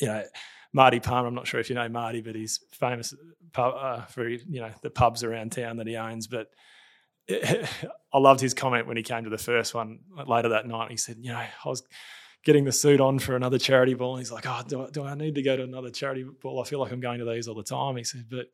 you 0.00 0.06
know, 0.08 0.22
Marty 0.72 1.00
Palmer. 1.00 1.28
I'm 1.28 1.34
not 1.34 1.46
sure 1.46 1.60
if 1.60 1.68
you 1.70 1.74
know 1.74 1.88
Marty, 1.88 2.20
but 2.20 2.34
he's 2.34 2.60
famous 2.72 3.14
pub, 3.52 3.74
uh, 3.78 4.04
for 4.06 4.28
you 4.28 4.60
know 4.60 4.70
the 4.82 4.90
pubs 4.90 5.24
around 5.24 5.52
town 5.52 5.78
that 5.78 5.86
he 5.86 5.96
owns. 5.96 6.26
But 6.26 6.48
I 7.30 8.18
loved 8.18 8.40
his 8.40 8.54
comment 8.54 8.86
when 8.86 8.96
he 8.96 9.02
came 9.02 9.24
to 9.24 9.30
the 9.30 9.38
first 9.38 9.74
one 9.74 10.00
later 10.26 10.50
that 10.50 10.66
night. 10.66 10.90
He 10.90 10.96
said, 10.96 11.16
"You 11.20 11.32
know, 11.32 11.38
I 11.38 11.68
was 11.68 11.82
getting 12.44 12.64
the 12.64 12.72
suit 12.72 13.00
on 13.00 13.18
for 13.18 13.34
another 13.36 13.58
charity 13.58 13.94
ball, 13.94 14.16
and 14.16 14.20
he's 14.20 14.30
like, 14.30 14.44
oh, 14.46 14.62
do 14.68 14.82
I, 14.86 14.90
do 14.90 15.02
I 15.04 15.14
need 15.14 15.34
to 15.36 15.42
go 15.42 15.56
to 15.56 15.62
another 15.64 15.90
charity 15.90 16.24
ball? 16.42 16.60
I 16.60 16.64
feel 16.64 16.78
like 16.80 16.92
I'm 16.92 17.00
going 17.00 17.18
to 17.20 17.24
these 17.24 17.48
all 17.48 17.54
the 17.54 17.62
time." 17.62 17.96
He 17.96 18.04
said, 18.04 18.26
"But." 18.30 18.46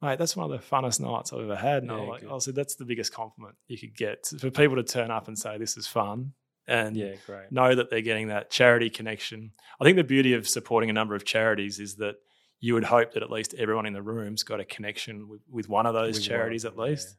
Mate, 0.00 0.16
that's 0.16 0.36
one 0.36 0.48
of 0.48 0.52
the 0.52 0.64
funnest 0.64 1.00
nights 1.00 1.32
I've 1.32 1.40
ever 1.40 1.56
had. 1.56 1.82
And 1.82 1.90
I, 1.90 1.96
Yeah, 1.96 2.00
was 2.02 2.22
like. 2.22 2.32
I 2.32 2.38
said, 2.38 2.54
that's 2.54 2.76
the 2.76 2.84
biggest 2.84 3.12
compliment 3.12 3.56
you 3.66 3.76
could 3.76 3.96
get 3.96 4.28
for 4.38 4.48
people 4.48 4.76
to 4.76 4.84
turn 4.84 5.10
up 5.10 5.26
and 5.26 5.36
say, 5.36 5.58
this 5.58 5.76
is 5.76 5.88
fun. 5.88 6.34
And 6.68 6.96
Yeah, 6.96 7.14
great. 7.26 7.50
know 7.50 7.74
that 7.74 7.90
they're 7.90 8.02
getting 8.02 8.28
that 8.28 8.50
charity 8.50 8.90
connection. 8.90 9.52
I 9.80 9.84
think 9.84 9.96
the 9.96 10.04
beauty 10.04 10.34
of 10.34 10.46
supporting 10.46 10.90
a 10.90 10.92
number 10.92 11.14
of 11.14 11.24
charities 11.24 11.78
is 11.78 11.96
that 11.96 12.16
you 12.60 12.74
would 12.74 12.84
hope 12.84 13.12
that 13.12 13.22
at 13.22 13.30
least 13.30 13.54
everyone 13.54 13.86
in 13.86 13.94
the 13.94 14.02
room's 14.02 14.42
got 14.42 14.60
a 14.60 14.64
connection 14.64 15.28
with, 15.28 15.40
with 15.50 15.68
one 15.68 15.86
of 15.86 15.94
those 15.94 16.16
With 16.16 16.24
charities 16.24 16.64
of 16.64 16.74
at 16.74 16.78
least. 16.78 17.16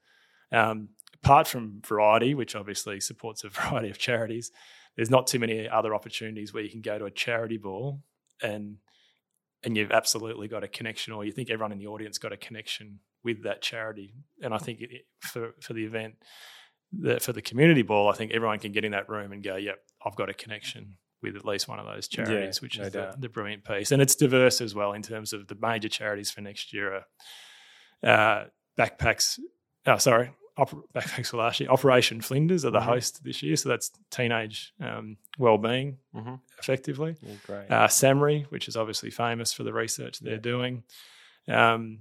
Um, 0.51 0.89
apart 1.23 1.47
from 1.47 1.81
Variety, 1.85 2.35
which 2.35 2.55
obviously 2.55 2.99
supports 2.99 3.43
a 3.43 3.49
variety 3.49 3.89
of 3.89 3.97
charities, 3.97 4.51
there's 4.95 5.09
not 5.09 5.27
too 5.27 5.39
many 5.39 5.67
other 5.67 5.95
opportunities 5.95 6.53
where 6.53 6.63
you 6.63 6.69
can 6.69 6.81
go 6.81 6.99
to 6.99 7.05
a 7.05 7.11
charity 7.11 7.57
ball 7.57 8.01
and 8.41 8.77
and 9.63 9.75
you've 9.75 9.91
absolutely 9.91 10.47
got 10.47 10.63
a 10.63 10.69
connection, 10.69 11.11
or 11.11 11.25
you 11.25 11.33
think 11.33 11.49
everyone 11.49 11.73
in 11.73 11.79
the 11.79 11.87
audience 11.87 12.17
got 12.17 12.31
a 12.31 12.37
connection 12.37 12.99
with 13.25 13.43
that 13.43 13.61
charity. 13.61 14.13
And 14.41 14.53
I 14.53 14.57
think 14.57 14.79
it, 14.79 15.05
for 15.19 15.53
for 15.59 15.73
the 15.73 15.83
event, 15.83 16.15
the, 16.91 17.19
for 17.19 17.33
the 17.33 17.41
community 17.41 17.81
ball, 17.81 18.09
I 18.09 18.13
think 18.13 18.31
everyone 18.31 18.59
can 18.59 18.71
get 18.71 18.83
in 18.85 18.91
that 18.91 19.09
room 19.09 19.31
and 19.31 19.43
go, 19.43 19.55
"Yep, 19.55 19.79
I've 20.05 20.15
got 20.15 20.29
a 20.29 20.33
connection 20.33 20.97
with 21.21 21.35
at 21.35 21.45
least 21.45 21.67
one 21.67 21.79
of 21.79 21.85
those 21.85 22.07
charities," 22.07 22.61
which 22.61 22.77
no 22.79 22.85
is 22.85 22.93
the, 22.93 23.13
the 23.19 23.29
brilliant 23.29 23.63
piece. 23.63 23.91
And 23.91 24.01
it's 24.01 24.15
diverse 24.15 24.61
as 24.61 24.73
well 24.73 24.93
in 24.93 25.01
terms 25.01 25.33
of 25.33 25.47
the 25.47 25.55
major 25.61 25.89
charities 25.89 26.31
for 26.31 26.41
next 26.41 26.73
year 26.73 27.03
are 28.03 28.41
uh, 28.41 28.45
backpacks. 28.77 29.39
Oh, 29.85 29.97
sorry. 29.97 30.31
Backpacks 30.57 31.27
for 31.27 31.37
last 31.37 31.61
year. 31.61 31.69
Operation 31.69 32.19
Flinders 32.19 32.65
are 32.65 32.71
the 32.71 32.79
Mhm. 32.79 32.83
host 32.83 33.23
this 33.23 33.41
year, 33.41 33.55
so 33.55 33.69
that's 33.69 33.91
teenage 34.11 34.73
um, 34.81 35.15
well-being, 35.37 35.99
hmm 36.13 36.35
effectively 36.59 37.15
Yeah, 37.21 37.35
great. 37.45 37.71
uh, 37.71 37.87
SAHMRI, 37.87 38.43
which 38.47 38.67
is 38.67 38.75
obviously 38.75 39.09
famous 39.09 39.53
for 39.53 39.63
the 39.63 39.71
research 39.71 40.19
they're 40.19 40.33
Yeah. 40.33 40.39
doing. 40.39 40.83
Um, 41.47 41.99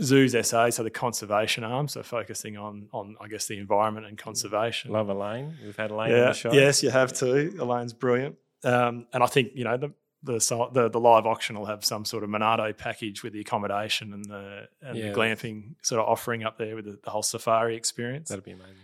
Zoos 0.00 0.36
SA, 0.46 0.70
so 0.70 0.82
the 0.82 0.90
conservation 0.90 1.64
arm, 1.64 1.88
so 1.88 2.02
focusing 2.02 2.56
on 2.56 2.88
on 2.92 3.16
I 3.20 3.28
guess 3.28 3.46
the 3.46 3.58
environment 3.58 4.06
and 4.06 4.16
conservation. 4.16 4.92
Love 4.92 5.08
Elaine. 5.08 5.56
We've 5.64 5.76
had 5.76 5.90
Elaine 5.90 6.12
on 6.12 6.18
the 6.26 6.32
show. 6.34 6.52
yes, 6.52 6.82
you 6.82 6.90
have 6.90 7.12
too. 7.12 7.54
Elaine's 7.58 7.92
brilliant, 7.92 8.36
um, 8.64 9.06
and 9.12 9.22
I 9.22 9.26
think 9.26 9.52
you 9.54 9.64
know 9.64 9.76
the. 9.76 9.92
The, 10.24 10.40
the 10.72 10.88
the 10.90 10.98
live 10.98 11.26
auction 11.26 11.56
will 11.56 11.66
have 11.66 11.84
some 11.84 12.04
sort 12.04 12.24
of 12.24 12.28
Monarto 12.30 12.76
package 12.76 13.22
with 13.22 13.32
the 13.32 13.40
accommodation 13.40 14.12
and 14.12 14.24
the 14.24 14.64
and 14.82 14.98
Yeah. 14.98 15.10
the 15.12 15.14
glamping 15.16 15.76
sort 15.84 16.00
of 16.00 16.08
offering 16.08 16.42
up 16.42 16.58
there 16.58 16.74
with 16.74 16.86
the, 16.86 16.98
the 17.04 17.10
whole 17.10 17.22
safari 17.22 17.76
experience. 17.76 18.28
That'd 18.28 18.44
be 18.44 18.50
amazing. 18.50 18.74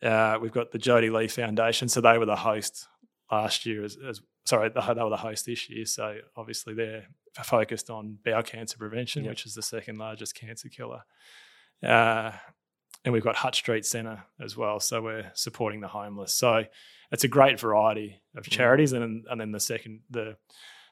Uh, 0.00 0.38
we've 0.40 0.52
got 0.52 0.70
the 0.70 0.78
Jodi 0.78 1.10
Lee 1.10 1.26
Foundation, 1.26 1.88
so 1.88 2.00
they 2.00 2.16
were 2.16 2.26
the 2.26 2.36
host 2.36 2.86
last 3.28 3.66
year. 3.66 3.82
As, 3.82 3.98
as 4.08 4.20
sorry, 4.44 4.68
the, 4.68 4.80
they 4.80 5.02
were 5.02 5.10
the 5.10 5.16
host 5.16 5.46
this 5.46 5.68
year. 5.68 5.84
So 5.84 6.18
obviously 6.36 6.74
they're 6.74 7.08
focused 7.42 7.90
on 7.90 8.18
bowel 8.24 8.42
cancer 8.42 8.78
prevention, 8.78 9.24
Yep. 9.24 9.30
which 9.30 9.46
is 9.46 9.54
the 9.54 9.62
second 9.62 9.98
largest 9.98 10.34
cancer 10.34 10.68
killer. 10.68 11.02
Uh, 11.82 12.32
and 13.04 13.12
we've 13.12 13.24
got 13.24 13.36
Hutt 13.36 13.54
Street 13.54 13.84
Centre 13.84 14.22
as 14.40 14.56
well. 14.56 14.80
So 14.80 15.02
we're 15.02 15.30
supporting 15.34 15.80
the 15.80 15.88
homeless. 15.88 16.32
So 16.34 16.64
it's 17.10 17.24
a 17.24 17.28
great 17.28 17.58
variety 17.60 18.22
of 18.36 18.44
Mm. 18.44 18.50
charities. 18.50 18.92
And 18.92 19.02
then, 19.02 19.24
and 19.30 19.40
then 19.40 19.52
the 19.52 19.60
second 19.60 20.02
the 20.10 20.36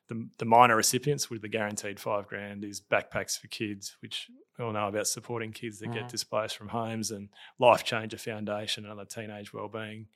the, 0.08 0.28
the 0.38 0.44
minor 0.44 0.76
recipients 0.76 1.30
with 1.30 1.40
the 1.40 1.48
guaranteed 1.48 1.98
five 1.98 2.26
grand 2.26 2.64
is 2.64 2.82
backpacks 2.82 3.40
for 3.40 3.46
kids, 3.46 3.96
which 4.02 4.28
we 4.58 4.64
all 4.64 4.72
know 4.72 4.88
about 4.88 5.06
supporting 5.06 5.52
kids 5.52 5.78
that 5.78 5.88
Mhm. 5.88 5.94
get 5.94 6.08
displaced 6.08 6.56
from 6.56 6.68
homes, 6.68 7.10
and 7.12 7.30
Life 7.58 7.82
Changer 7.84 8.18
Foundation 8.18 8.84
and 8.84 8.92
other 8.92 9.06
teenage 9.06 9.54
wellbeing. 9.54 10.08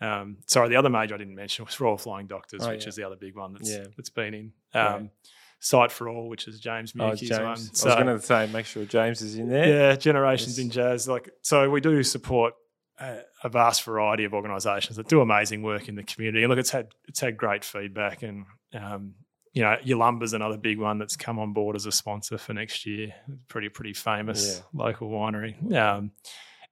Um, 0.00 0.38
sorry, 0.46 0.68
the 0.70 0.74
other 0.76 0.88
major 0.90 1.14
I 1.14 1.18
didn't 1.18 1.36
mention 1.36 1.64
was 1.64 1.78
Royal 1.78 1.98
Flying 1.98 2.26
Doctors, 2.26 2.62
Oh, 2.66 2.70
which 2.70 2.84
yeah. 2.84 2.88
is 2.88 2.96
the 2.96 3.04
other 3.04 3.14
big 3.14 3.36
one 3.36 3.52
that's 3.52 3.70
Yeah. 3.70 3.84
that's 3.96 4.10
been 4.10 4.34
in. 4.34 4.52
Right. 4.74 5.10
Sight 5.58 5.90
for 5.90 6.08
All, 6.08 6.28
which 6.28 6.46
is 6.48 6.60
James 6.60 6.92
Oh, 6.98 7.14
James. 7.14 7.30
one. 7.30 7.40
I 7.46 7.50
was 7.50 7.80
going 7.82 8.06
to 8.06 8.20
say, 8.20 8.46
make 8.52 8.66
sure 8.66 8.84
James 8.84 9.22
is 9.22 9.36
in 9.36 9.48
there. 9.48 9.66
yeah, 9.90 9.96
generations 9.96 10.58
Yes. 10.58 10.64
in 10.64 10.70
jazz. 10.70 11.08
Like 11.08 11.30
so, 11.42 11.68
we 11.70 11.80
do 11.80 12.02
support 12.02 12.54
a, 13.00 13.18
a 13.42 13.48
vast 13.48 13.82
variety 13.84 14.24
of 14.24 14.34
organisations 14.34 14.96
that 14.96 15.08
do 15.08 15.20
amazing 15.20 15.62
work 15.62 15.88
in 15.88 15.94
the 15.96 16.02
community. 16.02 16.42
And 16.44 16.50
look, 16.50 16.58
it's 16.58 16.70
had 16.70 16.88
it's 17.08 17.20
had 17.20 17.36
great 17.36 17.64
feedback, 17.64 18.22
and 18.22 18.44
um, 18.74 19.14
you 19.52 19.62
know, 19.62 19.76
Yalumba's 19.84 20.34
another 20.34 20.58
big 20.58 20.78
one 20.78 20.98
that's 20.98 21.16
come 21.16 21.38
on 21.38 21.52
board 21.54 21.74
as 21.76 21.86
a 21.86 21.92
sponsor 21.92 22.36
for 22.38 22.52
next 22.52 22.84
year. 22.86 23.14
Pretty 23.48 23.68
pretty 23.70 23.94
famous 23.94 24.62
local 24.74 25.08
winery. 25.10 25.72
Um, 25.74 26.12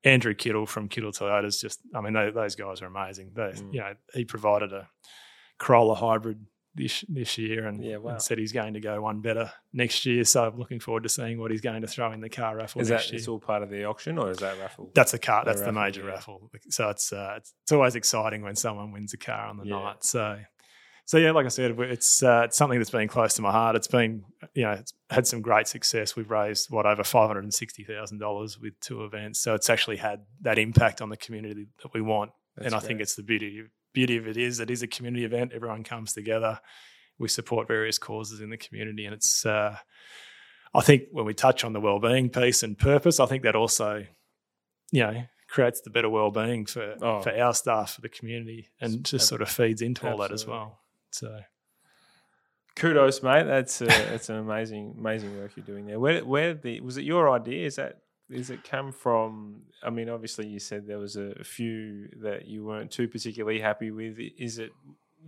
Andrew 0.05 0.35
Kittle 0.35 0.67
from 0.67 0.89
Kittle 0.91 1.13
Toyota's 1.13 1.59
just, 1.59 1.81
I 1.95 2.03
mean, 2.03 2.13
they, 2.13 2.29
those 2.31 2.57
guys 2.57 2.83
are 2.83 2.87
amazing. 2.87 3.31
They, 3.35 3.43
Mm. 3.53 3.73
you 3.73 3.81
know, 3.81 3.95
he 4.13 4.27
provided 4.27 4.75
a 4.75 4.87
Corolla 5.59 5.95
hybrid 5.95 6.45
this 6.75 7.05
this 7.09 7.39
year, 7.39 7.67
and, 7.67 7.83
Yeah, 7.85 7.99
wow. 7.99 8.13
and 8.13 8.23
said 8.23 8.39
he's 8.39 8.53
going 8.53 8.75
to 8.75 8.81
go 8.81 9.01
one 9.03 9.21
better 9.21 9.53
next 9.73 10.05
year. 10.07 10.25
So 10.25 10.45
I'm 10.47 10.59
looking 10.59 10.81
forward 10.81 11.03
to 11.05 11.09
seeing 11.09 11.39
what 11.39 11.51
he's 11.51 11.61
going 11.61 11.83
to 11.83 11.89
throw 11.89 12.13
in 12.13 12.21
the 12.21 12.29
car 12.29 12.57
raffle 12.57 12.81
Is 12.81 12.89
that 12.89 13.07
year. 13.11 13.19
it's 13.19 13.29
all 13.29 13.39
part 13.39 13.63
of 13.63 13.71
the 13.71 13.85
auction 13.85 14.19
or 14.19 14.31
is 14.31 14.39
that 14.39 14.59
raffle? 14.59 14.91
That's 14.95 15.13
the 15.13 15.19
car. 15.19 15.45
The 15.45 15.51
That's 15.53 15.63
the 15.63 15.73
major 15.73 16.03
yeah. 16.03 16.11
raffle. 16.11 16.51
So 16.71 16.89
it's, 16.91 17.13
uh, 17.13 17.35
it's 17.39 17.55
it's 17.63 17.73
always 17.73 17.95
exciting 17.95 18.43
when 18.43 18.57
someone 18.57 18.93
wins 18.93 19.15
a 19.15 19.19
car 19.19 19.47
on 19.47 19.57
the 19.59 19.67
Yeah. 19.67 19.79
night. 19.81 20.05
So 20.05 20.39
so 21.07 21.19
yeah, 21.19 21.33
like 21.33 21.45
I 21.45 21.51
said, 21.51 21.79
it's 21.79 22.23
uh, 22.23 22.43
it's 22.47 22.57
something 22.57 22.79
that's 22.79 22.91
been 22.91 23.09
close 23.09 23.35
to 23.35 23.43
my 23.43 23.53
heart. 23.53 23.77
It's 23.77 23.87
been 23.89 24.25
you 24.55 24.63
know 24.63 24.73
it's 24.73 24.95
had 25.11 25.27
some 25.27 25.43
great 25.43 25.69
success. 25.69 26.17
We've 26.17 26.31
raised 26.31 26.71
what 26.71 26.87
over 26.87 27.05
five 27.05 27.29
hundred 27.29 27.45
and 27.45 27.53
sixty 27.55 27.85
thousand 27.85 28.19
dollars 28.19 28.59
with 28.59 28.73
two 28.81 29.05
events. 29.05 29.41
So 29.41 29.55
it's 29.55 29.69
actually 29.69 29.99
had 29.99 30.21
that 30.41 30.59
impact 30.59 31.03
on 31.03 31.11
the 31.11 31.19
community 31.19 31.67
that 31.83 31.93
we 31.93 32.01
want. 32.01 32.31
That's 32.57 32.67
and 32.67 32.75
I 32.75 32.79
think 32.81 33.01
it's 33.03 33.17
the 33.17 33.23
beauty 33.23 33.65
beauty 33.95 34.19
of 34.19 34.27
it 34.29 34.37
is 34.37 34.61
it 34.61 34.71
is 34.71 34.83
a 34.83 34.87
community 34.87 35.25
event. 35.25 35.53
Everyone 35.55 35.83
comes 35.85 36.13
together. 36.13 36.61
We 37.19 37.29
support 37.29 37.69
various 37.69 37.97
causes 37.97 38.41
in 38.41 38.51
the 38.51 38.59
community, 38.59 39.07
and 39.07 39.15
it's. 39.15 39.47
Uh, 39.47 39.77
I 40.75 40.81
think 40.83 41.05
when 41.13 41.25
we 41.25 41.33
touch 41.35 41.65
on 41.65 41.73
the 41.73 41.81
well-being 41.81 42.29
piece 42.31 42.65
and 42.65 42.77
purpose, 42.77 43.21
I 43.21 43.27
think 43.27 43.45
that 43.45 43.55
also, 43.55 44.05
you 44.91 45.01
know, 45.05 45.23
creates 45.49 45.81
the 45.83 45.91
better 45.91 46.09
well-being 46.11 46.67
for 46.67 46.97
Oh. 47.01 47.21
for 47.23 47.31
our 47.31 47.55
staff, 47.55 47.95
for 47.95 48.01
the 48.01 48.09
community, 48.09 48.69
and 48.81 49.05
just 49.05 49.29
sort 49.29 49.41
of 49.41 49.49
feeds 49.49 49.81
into 49.83 50.11
all 50.11 50.17
that 50.19 50.33
as 50.33 50.45
well. 50.47 50.81
So 51.13 51.41
Kudos, 52.77 53.23
mate. 53.23 53.45
That's 53.45 53.81
uh, 53.81 53.85
that's 54.11 54.29
an 54.29 54.37
amazing 54.37 54.97
amazing 54.99 55.39
work 55.39 55.53
you're 55.57 55.65
doing 55.65 55.87
there. 55.87 56.01
Where 56.01 56.25
where 56.25 56.55
the 56.55 56.81
was 56.81 56.97
it 56.97 57.05
your 57.05 57.31
idea? 57.31 57.67
Is 57.67 57.77
that 57.77 57.99
is 58.31 58.51
it 58.51 58.65
come 58.65 58.93
from? 58.93 59.63
I 59.83 59.91
mean, 59.91 60.09
obviously 60.09 60.47
you 60.47 60.59
said 60.59 60.87
there 60.87 60.99
was 60.99 61.17
a 61.17 61.43
few 61.45 62.09
that 62.23 62.47
you 62.47 62.65
weren't 62.65 62.91
too 62.91 63.09
particularly 63.09 63.61
happy 63.61 63.91
with. 63.91 64.19
Is 64.39 64.59
it? 64.59 64.71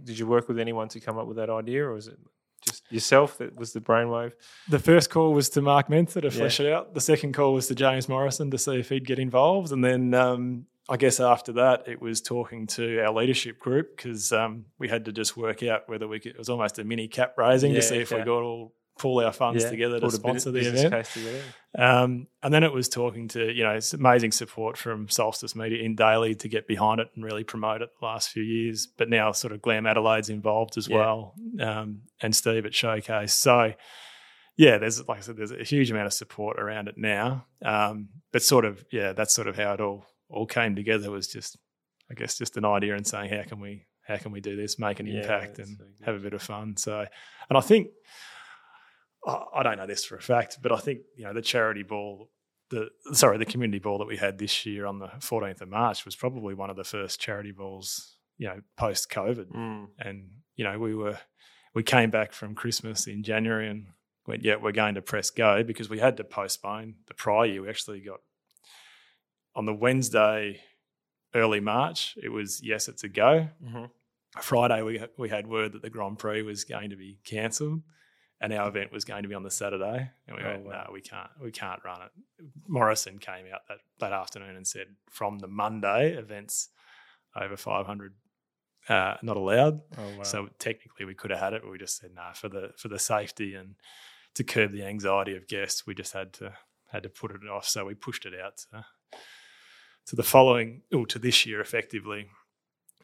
Did 0.05 0.19
you 0.19 0.27
work 0.27 0.49
with 0.49 0.59
anyone 0.59 0.89
to 0.89 1.01
come 1.01 1.19
up 1.19 1.27
with 1.27 1.37
that 1.39 1.51
idea, 1.51 1.85
or 1.87 1.93
was 1.95 2.09
it 2.09 2.19
just 2.63 2.83
yourself 2.91 3.39
that 3.39 3.55
was 3.57 3.73
the 3.73 3.81
brainwave? 3.81 4.33
the 4.69 4.79
first 4.79 5.11
call 5.11 5.33
was 5.33 5.49
to 5.51 5.63
Mark 5.63 5.89
Mentha 5.89 6.21
to 6.21 6.27
Yeah. 6.29 6.31
flesh 6.31 6.61
it 6.61 6.73
out. 6.73 6.95
The 6.95 7.01
second 7.01 7.33
call 7.33 7.55
was 7.55 7.69
to 7.69 7.75
James 7.75 8.09
Morrison 8.09 8.51
to 8.51 8.59
see 8.59 8.79
if 8.79 8.89
he'd 8.89 9.07
get 9.07 9.19
involved, 9.19 9.73
and 9.73 9.85
then 9.85 10.13
um, 10.15 10.67
I 10.89 10.97
guess 10.97 11.19
after 11.21 11.53
that 11.53 11.87
it 11.89 12.01
was 12.01 12.21
talking 12.21 12.67
to 12.69 13.01
our 13.01 13.13
leadership 13.13 13.59
group 13.59 13.97
because 13.97 14.33
um, 14.33 14.67
we 14.79 14.89
had 14.89 15.05
to 15.07 15.13
just 15.13 15.37
work 15.37 15.63
out 15.63 15.89
whether 15.89 16.07
we 16.09 16.19
could. 16.21 16.33
It 16.33 16.39
was 16.39 16.49
almost 16.49 16.79
a 16.79 16.85
mini 16.85 17.09
cap 17.09 17.35
raising 17.39 17.73
Yeah, 17.73 17.81
to 17.81 17.83
see 17.87 17.99
if 17.99 18.11
we 18.11 18.19
got 18.19 18.43
all 18.43 18.73
pull 18.99 19.21
our 19.25 19.33
funds 19.33 19.63
Yeah, 19.63 19.71
together 19.71 19.95
to 19.97 20.01
pulled 20.01 20.15
a 20.15 20.17
bit- 20.17 20.21
sponsor 20.21 20.51
the 20.53 20.61
event. 20.61 21.07
Um, 21.79 22.27
and 22.43 22.55
then 22.55 22.65
it 22.65 22.73
was 22.73 22.89
talking 22.89 23.29
to, 23.29 23.53
you 23.53 23.63
know, 23.63 23.73
it's 23.73 23.93
amazing 23.93 24.33
support 24.33 24.79
from 24.79 25.09
Solstice 25.09 25.55
Media 25.55 25.87
InDaily 25.87 26.39
to 26.39 26.49
get 26.49 26.67
behind 26.67 27.01
it 27.01 27.09
and 27.15 27.23
really 27.25 27.45
promote 27.45 27.83
it 27.83 27.91
the 28.01 28.07
last 28.07 28.31
few 28.31 28.43
years. 28.43 28.87
But 28.87 29.11
now 29.11 29.33
sort 29.33 29.53
of 29.53 29.61
Glam 29.61 29.87
Adelaide's 29.87 30.31
involved 30.31 30.79
as 30.79 30.89
Yeah. 30.89 30.97
well, 30.97 31.35
um, 31.61 32.03
and 32.23 32.35
Steve 32.35 32.65
at 32.65 32.75
Showcase. 32.75 33.35
So, 33.35 33.75
yeah, 34.57 34.79
there's, 34.79 35.07
like 35.07 35.19
I 35.19 35.21
said, 35.21 35.37
there's 35.37 35.51
a 35.51 35.63
huge 35.65 35.91
amount 35.91 36.07
of 36.07 36.15
support 36.15 36.59
around 36.59 36.89
it 36.89 36.97
now. 36.97 37.45
Um, 37.63 38.09
but 38.33 38.43
sort 38.43 38.65
of, 38.65 38.83
yeah, 38.91 39.13
that's 39.13 39.35
sort 39.35 39.49
of 39.49 39.57
how 39.57 39.75
it 39.75 39.81
all 39.81 40.07
all 40.29 40.47
came 40.47 40.75
together 40.75 41.11
was 41.11 41.29
just, 41.29 41.57
I 42.11 42.15
guess, 42.15 42.37
just 42.39 42.57
an 42.57 42.65
idea 42.65 42.97
and 42.97 43.07
saying, 43.07 43.31
how 43.31 43.43
can 43.43 43.61
we, 43.61 43.85
how 44.05 44.17
can 44.17 44.33
we 44.33 44.41
do 44.41 44.57
this, 44.57 44.77
make 44.79 44.99
an 44.99 45.07
Yeah, 45.07 45.21
impact 45.21 45.59
and 45.61 45.77
so 45.79 45.85
have 46.07 46.17
a 46.17 46.19
bit 46.19 46.33
of 46.33 46.43
fun. 46.43 46.77
So, 46.77 47.05
and 47.49 47.57
I 47.57 47.61
think, 47.61 47.89
I 49.27 49.63
don't 49.63 49.77
know 49.77 49.87
this 49.87 50.05
for 50.05 50.17
a 50.17 50.23
fact, 50.23 50.59
but 50.63 50.73
I 50.73 50.79
think 50.79 51.01
you 51.17 51.25
know 51.25 51.33
the 51.33 51.43
charity 51.43 51.83
ball, 51.83 52.31
the 52.71 52.91
sorry, 53.13 53.39
the 53.39 53.45
community 53.45 53.81
ball 53.81 53.99
that 53.99 54.07
we 54.07 54.17
had 54.17 54.39
this 54.39 54.65
year 54.65 54.87
on 54.87 54.99
the 54.99 55.09
14th 55.19 55.61
of 55.63 55.69
March 55.69 56.05
was 56.05 56.15
probably 56.15 56.55
one 56.55 56.71
of 56.71 56.77
the 56.77 56.85
first 56.85 57.21
charity 57.21 57.53
balls, 57.53 58.17
you 58.39 58.47
know, 58.47 58.61
post 58.77 59.11
COVID. 59.11 59.47
Mm. 59.53 59.87
And 59.99 60.29
you 60.55 60.65
know, 60.65 60.79
we 60.79 60.95
were 60.95 61.19
we 61.75 61.83
came 61.83 62.11
back 62.11 62.33
from 62.33 62.55
Christmas 62.55 63.07
in 63.07 63.23
January 63.23 63.69
and 63.69 63.89
went, 64.27 64.45
yeah, 64.45 64.57
we're 64.57 64.73
going 64.73 64.95
to 64.95 65.03
press 65.03 65.31
go 65.31 65.63
because 65.63 65.89
we 65.89 65.99
had 65.99 66.17
to 66.17 66.25
postpone 66.25 66.95
the 67.09 67.15
prior 67.15 67.47
year. 67.47 67.63
We 67.63 67.69
actually 67.69 68.01
got 68.01 68.21
on 69.55 69.67
the 69.67 69.75
Wednesday, 69.75 70.61
early 71.35 71.61
March. 71.61 72.17
It 72.23 72.29
was 72.29 72.61
yes, 72.63 72.89
it's 72.89 73.05
a 73.05 73.09
go. 73.09 73.49
Mhm. 73.65 73.91
Friday 74.41 74.83
we 74.83 75.01
we 75.17 75.29
had 75.29 75.47
word 75.47 75.73
that 75.73 75.83
the 75.83 75.91
Grand 75.91 76.19
Prix 76.19 76.43
was 76.43 76.65
going 76.65 76.91
to 76.91 76.97
be 76.97 77.19
cancelled, 77.25 77.83
and 78.41 78.53
our 78.53 78.69
event 78.69 78.93
was 78.93 79.05
going 79.05 79.23
to 79.23 79.29
be 79.29 79.35
on 79.35 79.43
the 79.43 79.51
Saturday. 79.51 80.11
And 80.29 80.37
we 80.37 80.43
Oh, 80.45 80.49
went, 80.49 80.65
wow. 80.65 80.85
no, 80.87 80.93
we 80.93 81.01
can't, 81.01 81.31
we 81.43 81.51
can't 81.51 81.81
run 81.85 82.03
it. 82.03 82.11
Morrison 82.69 83.19
came 83.19 83.47
out 83.53 83.63
that 83.69 83.79
that 83.99 84.13
afternoon 84.13 84.57
and 84.57 84.67
said, 84.67 84.89
from 85.11 85.39
the 85.39 85.49
Monday, 85.49 86.13
events 86.17 86.69
over 87.35 87.57
500 87.57 88.15
uh, 88.89 89.17
not 89.23 89.37
allowed. 89.37 89.81
Oh, 89.99 90.17
wow. 90.19 90.23
So 90.23 90.49
technically, 90.59 91.07
we 91.07 91.15
could 91.15 91.31
have 91.33 91.41
had 91.41 91.53
it, 91.55 91.63
but 91.63 91.71
we 91.73 91.79
just 91.79 91.97
said 91.99 92.11
no 92.15 92.29
for 92.35 92.49
the 92.49 92.71
for 92.77 92.89
the 92.89 92.99
safety 93.01 93.55
and 93.55 93.75
to 94.35 94.45
curb 94.45 94.71
the 94.73 94.85
anxiety 94.85 95.35
of 95.37 95.49
guests. 95.49 95.87
We 95.87 95.95
just 95.95 96.13
had 96.13 96.33
to 96.35 96.53
had 96.93 97.03
to 97.03 97.09
put 97.09 97.33
it 97.33 97.49
off. 97.51 97.67
So 97.67 97.85
we 97.85 97.95
pushed 97.95 98.27
it 98.27 98.33
out 98.41 98.59
to, 98.71 98.85
to 100.07 100.15
the 100.17 100.23
following 100.23 100.83
or 100.93 101.05
to 101.07 101.19
this 101.19 101.45
year, 101.47 101.61
effectively. 101.61 102.29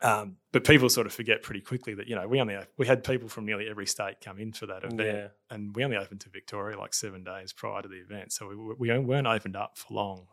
Um, 0.03 0.37
but 0.53 0.65
people 0.65 0.89
sort 0.89 1.07
of 1.07 1.12
forget 1.12 1.43
pretty 1.43 1.61
quickly 1.61 1.95
that 1.95 2.09
you 2.09 2.16
know 2.16 2.27
we 2.27 2.41
only 2.41 2.57
we 2.77 2.87
had 2.87 3.05
people 3.05 3.29
from 3.29 3.47
nearly 3.47 3.69
every 3.69 3.87
state 3.87 4.16
come 4.20 4.39
in 4.39 4.53
for 4.53 4.66
that 4.66 4.83
event, 4.85 5.01
Yeah. 5.01 5.29
and 5.51 5.74
we 5.77 5.85
only 5.85 5.97
opened 5.97 6.20
to 6.23 6.29
Victoria 6.29 6.79
like 6.79 6.93
seven 6.93 7.23
days 7.24 7.53
prior 7.53 7.83
to 7.83 7.89
the 7.89 8.01
event, 8.01 8.33
so 8.33 8.49
we 8.49 8.91
we 8.91 8.99
weren't 8.99 9.27
opened 9.27 9.57
up 9.57 9.79
for 9.79 9.95
long. 9.95 10.27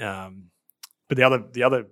Um, 0.00 0.50
but 1.08 1.16
the 1.16 1.24
other 1.24 1.42
the 1.52 1.62
other 1.64 1.86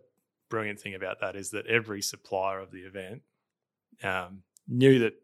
brilliant 0.48 0.78
thing 0.81 0.94
about 0.94 1.20
that 1.20 1.35
is 1.36 1.51
that 1.51 1.66
every 1.66 2.02
supplier 2.02 2.61
of 2.61 2.70
the 2.70 2.82
event 2.82 3.23
um, 4.02 4.43
knew 4.69 5.01
that 5.01 5.15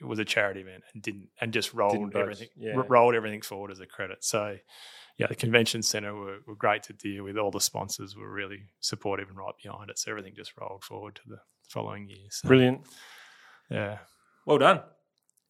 it 0.00 0.04
was 0.04 0.20
a 0.20 0.24
charity 0.24 0.60
event 0.60 0.84
and 0.94 1.02
didn't 1.02 1.28
and 1.40 1.52
just 1.52 1.74
rolled 1.74 1.94
Didn't 1.94 2.16
everything 2.16 2.48
yeah. 2.56 2.74
rolled 2.88 3.14
everything 3.16 3.42
forward 3.42 3.72
as 3.72 3.80
a 3.80 3.86
credit. 3.86 4.22
So 4.22 4.58
yeah, 5.18 5.26
the 5.26 5.34
convention 5.34 5.82
center 5.82 6.14
were, 6.14 6.38
were 6.46 6.54
great 6.54 6.82
to 6.84 6.92
deal 6.92 7.24
with. 7.24 7.36
All 7.36 7.50
the 7.50 7.60
sponsors 7.60 8.16
were 8.16 8.30
really 8.30 8.62
supportive 8.80 9.28
and 9.28 9.36
right 9.36 9.54
behind 9.62 9.90
it. 9.90 9.98
So 9.98 10.10
everything 10.12 10.34
just 10.36 10.52
rolled 10.58 10.84
forward 10.84 11.16
to 11.16 11.22
the 11.28 11.38
following 11.68 12.08
year. 12.08 12.26
So, 12.30 12.48
Brilliant. 12.48 12.80
Yeah. 13.70 13.98
Well 14.46 14.58
done. 14.58 14.80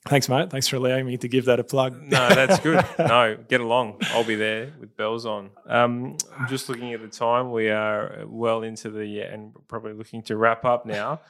Thanks, 0.07 0.29
mate. 0.29 0.49
Thanks 0.49 0.69
for 0.69 0.77
allowing 0.77 1.07
me 1.07 1.17
to 1.19 1.29
give 1.29 1.45
that 1.47 1.61
a 1.61 1.65
plug. 1.65 2.01
No, 2.01 2.29
that's 2.31 2.61
good. 2.61 2.83
no, 2.99 3.37
get 3.49 3.61
along. 3.61 3.99
I'll 4.13 4.25
be 4.25 4.37
there 4.37 4.73
with 4.81 4.97
bells 4.97 5.27
on. 5.27 5.51
Um, 5.67 6.17
just 6.49 6.69
looking 6.69 6.95
at 6.95 7.03
the 7.03 7.09
time. 7.09 7.51
We 7.53 7.69
are 7.69 8.25
well 8.27 8.63
into 8.63 8.91
the 8.91 9.21
and 9.21 9.53
probably 9.67 9.93
looking 9.93 10.23
to 10.23 10.37
wrap 10.37 10.65
up 10.65 10.87
now. 10.87 11.21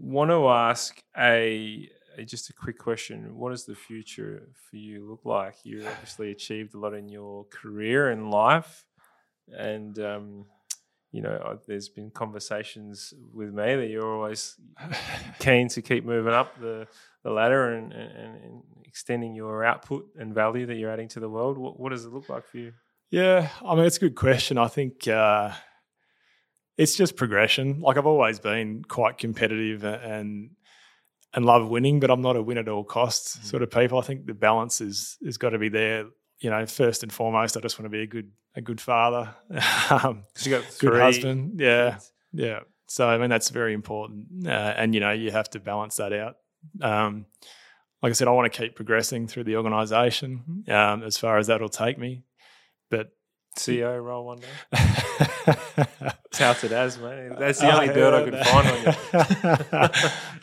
Want 0.00 0.30
to 0.30 0.48
ask 0.48 1.00
a, 1.16 1.28
a- 1.30 1.88
just 2.22 2.50
a 2.50 2.52
quick 2.52 2.78
question. 2.78 3.36
What 3.36 3.50
does 3.50 3.64
the 3.64 3.74
future 3.74 4.48
for 4.70 4.76
you 4.76 5.08
look 5.08 5.24
like? 5.24 5.56
You 5.64 5.86
obviously 5.86 6.30
achieved 6.30 6.74
a 6.74 6.78
lot 6.78 6.94
in 6.94 7.08
your 7.08 7.44
career 7.46 8.10
and 8.10 8.30
life, 8.30 8.84
and 9.48 9.98
um, 9.98 10.46
you 11.12 11.22
know 11.22 11.34
uh, 11.34 11.56
there's 11.66 11.88
been 11.88 12.10
conversations 12.10 13.12
with 13.32 13.52
me 13.52 13.76
that 13.76 13.88
you're 13.88 14.06
always 14.06 14.56
keen 15.38 15.68
to 15.68 15.82
keep 15.82 16.04
moving 16.04 16.32
up 16.32 16.58
the, 16.60 16.86
the 17.22 17.30
ladder 17.30 17.74
and, 17.74 17.92
and, 17.92 18.42
and 18.42 18.62
extending 18.84 19.34
your 19.34 19.64
output 19.64 20.06
and 20.18 20.34
value 20.34 20.66
that 20.66 20.76
you're 20.76 20.90
adding 20.90 21.08
to 21.08 21.20
the 21.20 21.28
world. 21.28 21.58
What, 21.58 21.80
what 21.80 21.90
does 21.90 22.04
it 22.04 22.12
look 22.12 22.28
like 22.28 22.46
for 22.46 22.58
you? 22.58 22.72
Yeah, 23.10 23.48
I 23.64 23.74
mean, 23.74 23.84
it's 23.84 23.96
a 23.96 24.00
good 24.00 24.16
question. 24.16 24.58
I 24.58 24.68
think 24.68 25.06
uh, 25.06 25.52
it's 26.76 26.96
just 26.96 27.16
progression. 27.16 27.80
Like 27.80 27.96
I've 27.96 28.06
always 28.06 28.38
been 28.38 28.82
quite 28.82 29.18
competitive 29.18 29.84
and 29.84 30.50
and 31.34 31.44
love 31.44 31.68
winning, 31.68 32.00
but 32.00 32.10
I'm 32.10 32.22
not 32.22 32.36
a 32.36 32.42
win 32.42 32.58
at 32.58 32.68
all 32.68 32.84
costs 32.84 33.48
sort 33.48 33.62
of 33.62 33.70
people. 33.70 33.98
I 33.98 34.02
think 34.02 34.26
the 34.26 34.34
balance 34.34 34.80
is 34.80 35.18
has 35.24 35.36
got 35.36 35.50
to 35.50 35.58
be 35.58 35.68
there. 35.68 36.06
You 36.40 36.50
know, 36.50 36.66
first 36.66 37.02
and 37.02 37.12
foremost, 37.12 37.56
I 37.56 37.60
just 37.60 37.78
want 37.78 37.86
to 37.86 37.96
be 37.96 38.02
a 38.02 38.06
good 38.06 38.30
a 38.56 38.60
good 38.60 38.80
father, 38.80 39.34
um, 39.90 40.24
you 40.42 40.50
got 40.50 40.62
good 40.62 40.92
three 40.92 41.00
husband. 41.00 41.60
Yeah, 41.60 41.92
kids. 41.92 42.12
yeah. 42.32 42.60
So 42.86 43.08
I 43.08 43.18
mean, 43.18 43.30
that's 43.30 43.50
very 43.50 43.72
important, 43.72 44.46
uh, 44.46 44.74
and 44.76 44.94
you 44.94 45.00
know, 45.00 45.10
you 45.10 45.30
have 45.30 45.50
to 45.50 45.60
balance 45.60 45.96
that 45.96 46.12
out. 46.12 46.36
Um, 46.80 47.26
like 48.02 48.10
I 48.10 48.12
said, 48.12 48.28
I 48.28 48.32
want 48.32 48.52
to 48.52 48.58
keep 48.58 48.76
progressing 48.76 49.26
through 49.26 49.44
the 49.44 49.56
organisation 49.56 50.64
um, 50.68 51.02
as 51.02 51.16
far 51.16 51.38
as 51.38 51.46
that'll 51.46 51.70
take 51.70 51.98
me, 51.98 52.22
CEO 53.56 54.02
role 54.02 54.24
one 54.26 54.38
day. 54.38 56.12
Touted 56.32 56.72
as, 56.72 56.98
mate. 56.98 57.32
That's 57.38 57.60
the 57.60 57.72
only 57.72 57.94
dirt 57.94 58.14
I 58.14 58.24
could 58.24 58.34
heard 58.34 58.46
find 58.46 58.68
on 58.68 58.82
you. 58.82 59.88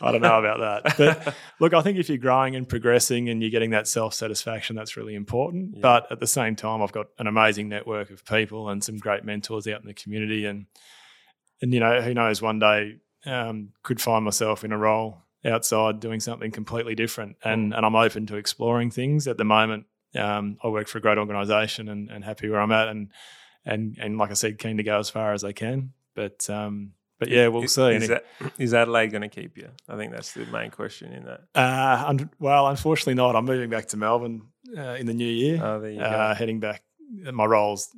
I 0.00 0.12
don't 0.12 0.22
know 0.22 0.38
about 0.38 0.84
that. 0.84 0.96
But 0.96 1.34
look, 1.60 1.74
I 1.74 1.82
think 1.82 1.98
if 1.98 2.08
you're 2.08 2.18
growing 2.18 2.56
and 2.56 2.66
progressing 2.66 3.28
and 3.28 3.42
you're 3.42 3.50
getting 3.50 3.70
that 3.70 3.86
self 3.86 4.14
satisfaction, 4.14 4.74
that's 4.76 4.96
really 4.96 5.14
important. 5.14 5.74
Yeah. 5.74 5.80
But 5.82 6.10
at 6.10 6.20
the 6.20 6.26
same 6.26 6.56
time, 6.56 6.80
I've 6.80 6.92
got 6.92 7.08
an 7.18 7.26
amazing 7.26 7.68
network 7.68 8.10
of 8.10 8.24
people 8.24 8.70
and 8.70 8.82
some 8.82 8.96
great 8.96 9.24
mentors 9.24 9.66
out 9.68 9.82
in 9.82 9.86
the 9.86 9.94
community. 9.94 10.46
And, 10.46 10.66
and 11.60 11.74
you 11.74 11.80
know, 11.80 12.00
who 12.00 12.14
knows, 12.14 12.40
one 12.40 12.58
day 12.58 12.96
um, 13.26 13.70
could 13.82 14.00
find 14.00 14.24
myself 14.24 14.64
in 14.64 14.72
a 14.72 14.78
role 14.78 15.18
outside 15.44 16.00
doing 16.00 16.20
something 16.20 16.50
completely 16.50 16.94
different. 16.94 17.36
And, 17.44 17.74
and 17.74 17.84
I'm 17.84 17.96
open 17.96 18.26
to 18.26 18.36
exploring 18.36 18.90
things. 18.90 19.28
At 19.28 19.36
the 19.36 19.44
moment, 19.44 19.86
um, 20.16 20.56
I 20.62 20.68
work 20.68 20.88
for 20.88 20.98
a 20.98 21.00
great 21.00 21.18
organisation 21.18 21.88
and, 21.88 22.10
and 22.10 22.24
happy 22.24 22.48
where 22.48 22.60
I'm 22.60 22.72
at. 22.72 22.88
And, 22.88 23.10
and, 23.64 23.96
and 24.00 24.18
like 24.18 24.30
I 24.30 24.34
said, 24.34 24.58
keen 24.58 24.76
to 24.78 24.82
go 24.82 24.98
as 24.98 25.10
far 25.10 25.32
as 25.32 25.44
I 25.44 25.52
can. 25.52 25.92
But, 26.14 26.48
um, 26.50 26.92
but 27.18 27.28
yeah, 27.28 27.48
we'll 27.48 27.62
Is- 27.64 27.74
see. 27.74 27.82
Is, 27.94 28.08
that, 28.08 28.24
is 28.58 28.74
Adelaide 28.74 29.08
going 29.12 29.22
to 29.22 29.28
keep 29.28 29.56
you? 29.56 29.68
I 29.88 29.96
think 29.96 30.12
that's 30.12 30.32
the 30.32 30.44
main 30.46 30.70
question 30.70 31.12
in 31.12 31.24
that. 31.24 31.40
Uh, 31.54 32.04
un- 32.08 32.30
well, 32.38 32.66
unfortunately 32.66 33.14
not. 33.14 33.36
I'm 33.36 33.44
moving 33.44 33.70
back 33.70 33.86
to 33.88 33.96
Melbourne 33.96 34.42
uh, 34.76 34.96
in 34.98 35.06
the 35.06 35.14
new 35.14 35.24
year. 35.24 35.60
Oh, 35.64 35.80
there 35.80 35.90
you 35.90 35.98
go. 35.98 36.04
uh, 36.04 36.34
heading 36.34 36.60
back. 36.60 36.82
My 37.32 37.44
role's 37.44 37.88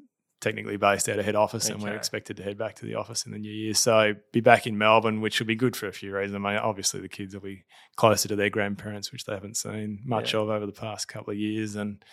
technically 0.45 0.77
based 0.77 1.09
out 1.09 1.19
of 1.19 1.25
head 1.25 1.35
office, 1.35 1.69
and 1.69 1.83
we're 1.83 1.97
expected 1.97 2.37
to 2.37 2.43
head 2.45 2.57
back 2.57 2.77
to 2.77 2.87
the 2.87 2.95
office 2.95 3.27
in 3.27 3.33
the 3.33 3.39
new 3.39 3.51
year. 3.51 3.75
So 3.75 4.15
be 4.33 4.41
back 4.41 4.67
in 4.69 4.79
Melbourne, 4.79 5.21
which 5.21 5.41
will 5.41 5.47
be 5.49 5.57
good 5.57 5.75
for 5.75 5.89
a 5.89 5.93
few 5.93 6.15
reasons. 6.15 6.37
I 6.37 6.39
mean, 6.39 6.59
obviously 6.59 7.01
the 7.01 7.09
kids 7.09 7.35
will 7.35 7.41
be 7.43 7.65
closer 7.97 8.29
to 8.29 8.37
their 8.37 8.51
grandparents, 8.51 9.11
which 9.11 9.25
they 9.25 9.35
haven't 9.35 9.57
seen 9.57 10.01
much 10.05 10.35
Yeah. 10.35 10.41
of 10.41 10.51
over 10.51 10.67
the 10.67 10.73
past 10.73 11.09
couple 11.09 11.33
of 11.33 11.39
years, 11.39 11.75
and 11.75 12.05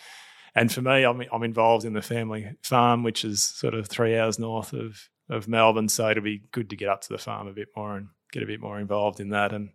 and 0.54 0.72
for 0.72 0.82
me, 0.82 1.04
I'm 1.04 1.22
I'm 1.32 1.44
involved 1.44 1.84
in 1.84 1.92
the 1.92 2.02
family 2.02 2.56
farm, 2.62 3.04
which 3.04 3.24
is 3.24 3.42
sort 3.44 3.74
of 3.74 3.86
three 3.88 4.18
hours 4.18 4.38
north 4.38 4.72
of 4.72 5.08
of 5.30 5.46
Melbourne. 5.46 5.88
So 5.88 6.10
it'll 6.10 6.22
be 6.24 6.42
good 6.52 6.68
to 6.70 6.76
get 6.76 6.88
up 6.88 7.00
to 7.02 7.08
the 7.08 7.18
farm 7.18 7.46
a 7.46 7.52
bit 7.52 7.68
more 7.76 7.96
and 7.96 8.08
get 8.32 8.42
a 8.42 8.46
bit 8.46 8.60
more 8.60 8.78
involved 8.80 9.20
in 9.20 9.28
that. 9.30 9.52
And 9.52 9.70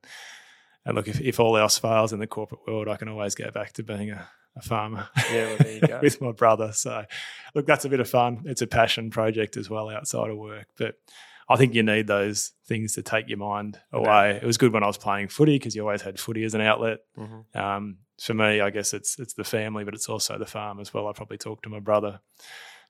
and 0.86 0.96
look, 0.96 1.08
if, 1.08 1.20
if 1.20 1.40
all 1.40 1.58
else 1.58 1.78
fails 1.78 2.14
in 2.14 2.20
the 2.20 2.28
corporate 2.28 2.62
world, 2.68 2.88
I 2.88 2.96
can 2.98 3.10
always 3.10 3.36
go 3.36 3.50
back 3.52 3.74
to 3.74 3.84
being 3.84 4.12
a, 4.12 4.28
a 4.58 4.62
farmer 4.62 5.08
Yeah, 5.32 5.46
well, 5.48 5.58
there 5.58 5.74
you 5.74 5.82
go. 5.88 6.00
with 6.02 6.20
my 6.22 6.32
brother. 6.32 6.72
So 6.74 7.06
look, 7.56 7.66
that's 7.66 7.86
a 7.86 7.90
bit 7.90 8.00
of 8.00 8.10
fun. 8.10 8.44
It's 8.46 8.62
a 8.62 8.68
passion 8.68 9.10
project 9.10 9.58
as 9.58 9.70
well 9.70 9.90
outside 9.90 10.30
of 10.30 10.38
work, 10.38 10.68
but. 10.78 10.96
I 11.50 11.56
think 11.56 11.74
you 11.76 11.82
need 11.82 12.08
those 12.08 12.52
things 12.68 12.96
to 12.96 13.02
take 13.02 13.30
your 13.30 13.38
mind 13.38 13.80
away. 13.94 14.32
It 14.32 14.44
was 14.46 14.58
good 14.58 14.74
when 14.74 14.84
I 14.84 14.88
was 14.88 14.98
playing 14.98 15.30
footy 15.30 15.56
because 15.56 15.78
you 15.78 15.82
always 15.82 16.02
had 16.02 16.20
footy 16.20 16.44
as 16.44 16.54
an 16.56 16.60
outlet. 16.60 16.98
Mhm. 17.18 17.56
Um, 17.56 18.00
for 18.22 18.34
me, 18.34 18.60
I 18.60 18.70
guess 18.70 18.94
it's 18.94 19.18
it's 19.18 19.34
the 19.34 19.46
family, 19.46 19.86
but 19.86 19.94
it's 19.94 20.10
also 20.10 20.38
the 20.38 20.46
farm 20.46 20.82
as 20.82 20.94
well. 20.94 21.08
I 21.08 21.14
probably 21.14 21.38
talk 21.38 21.62
to 21.64 21.70
my 21.70 21.80
brother 21.80 22.20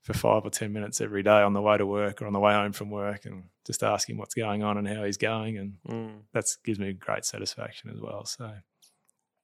for 0.02 0.14
five 0.14 0.44
or 0.44 0.49
ten 0.49 0.73
minutes 0.73 1.02
every 1.02 1.22
day 1.22 1.39
on 1.44 1.53
the 1.53 1.61
way 1.61 1.77
to 1.77 1.85
work 1.85 2.19
or 2.19 2.26
on 2.26 2.34
the 2.34 2.39
way 2.39 2.52
home 2.53 2.72
from 2.72 2.89
work, 2.89 3.26
and 3.27 3.44
just 3.64 3.84
ask 3.84 4.10
him 4.10 4.18
what's 4.18 4.34
going 4.34 4.64
on 4.64 4.80
and 4.80 4.88
how 4.88 5.03
he's 5.03 5.18
going, 5.18 5.60
and 5.60 5.73
Mm, 5.88 6.22
that 6.34 6.45
gives 6.65 6.80
me 6.80 6.94
great 6.94 7.26
satisfaction 7.26 7.91
as 7.91 7.99
well. 8.02 8.26
So 8.26 8.52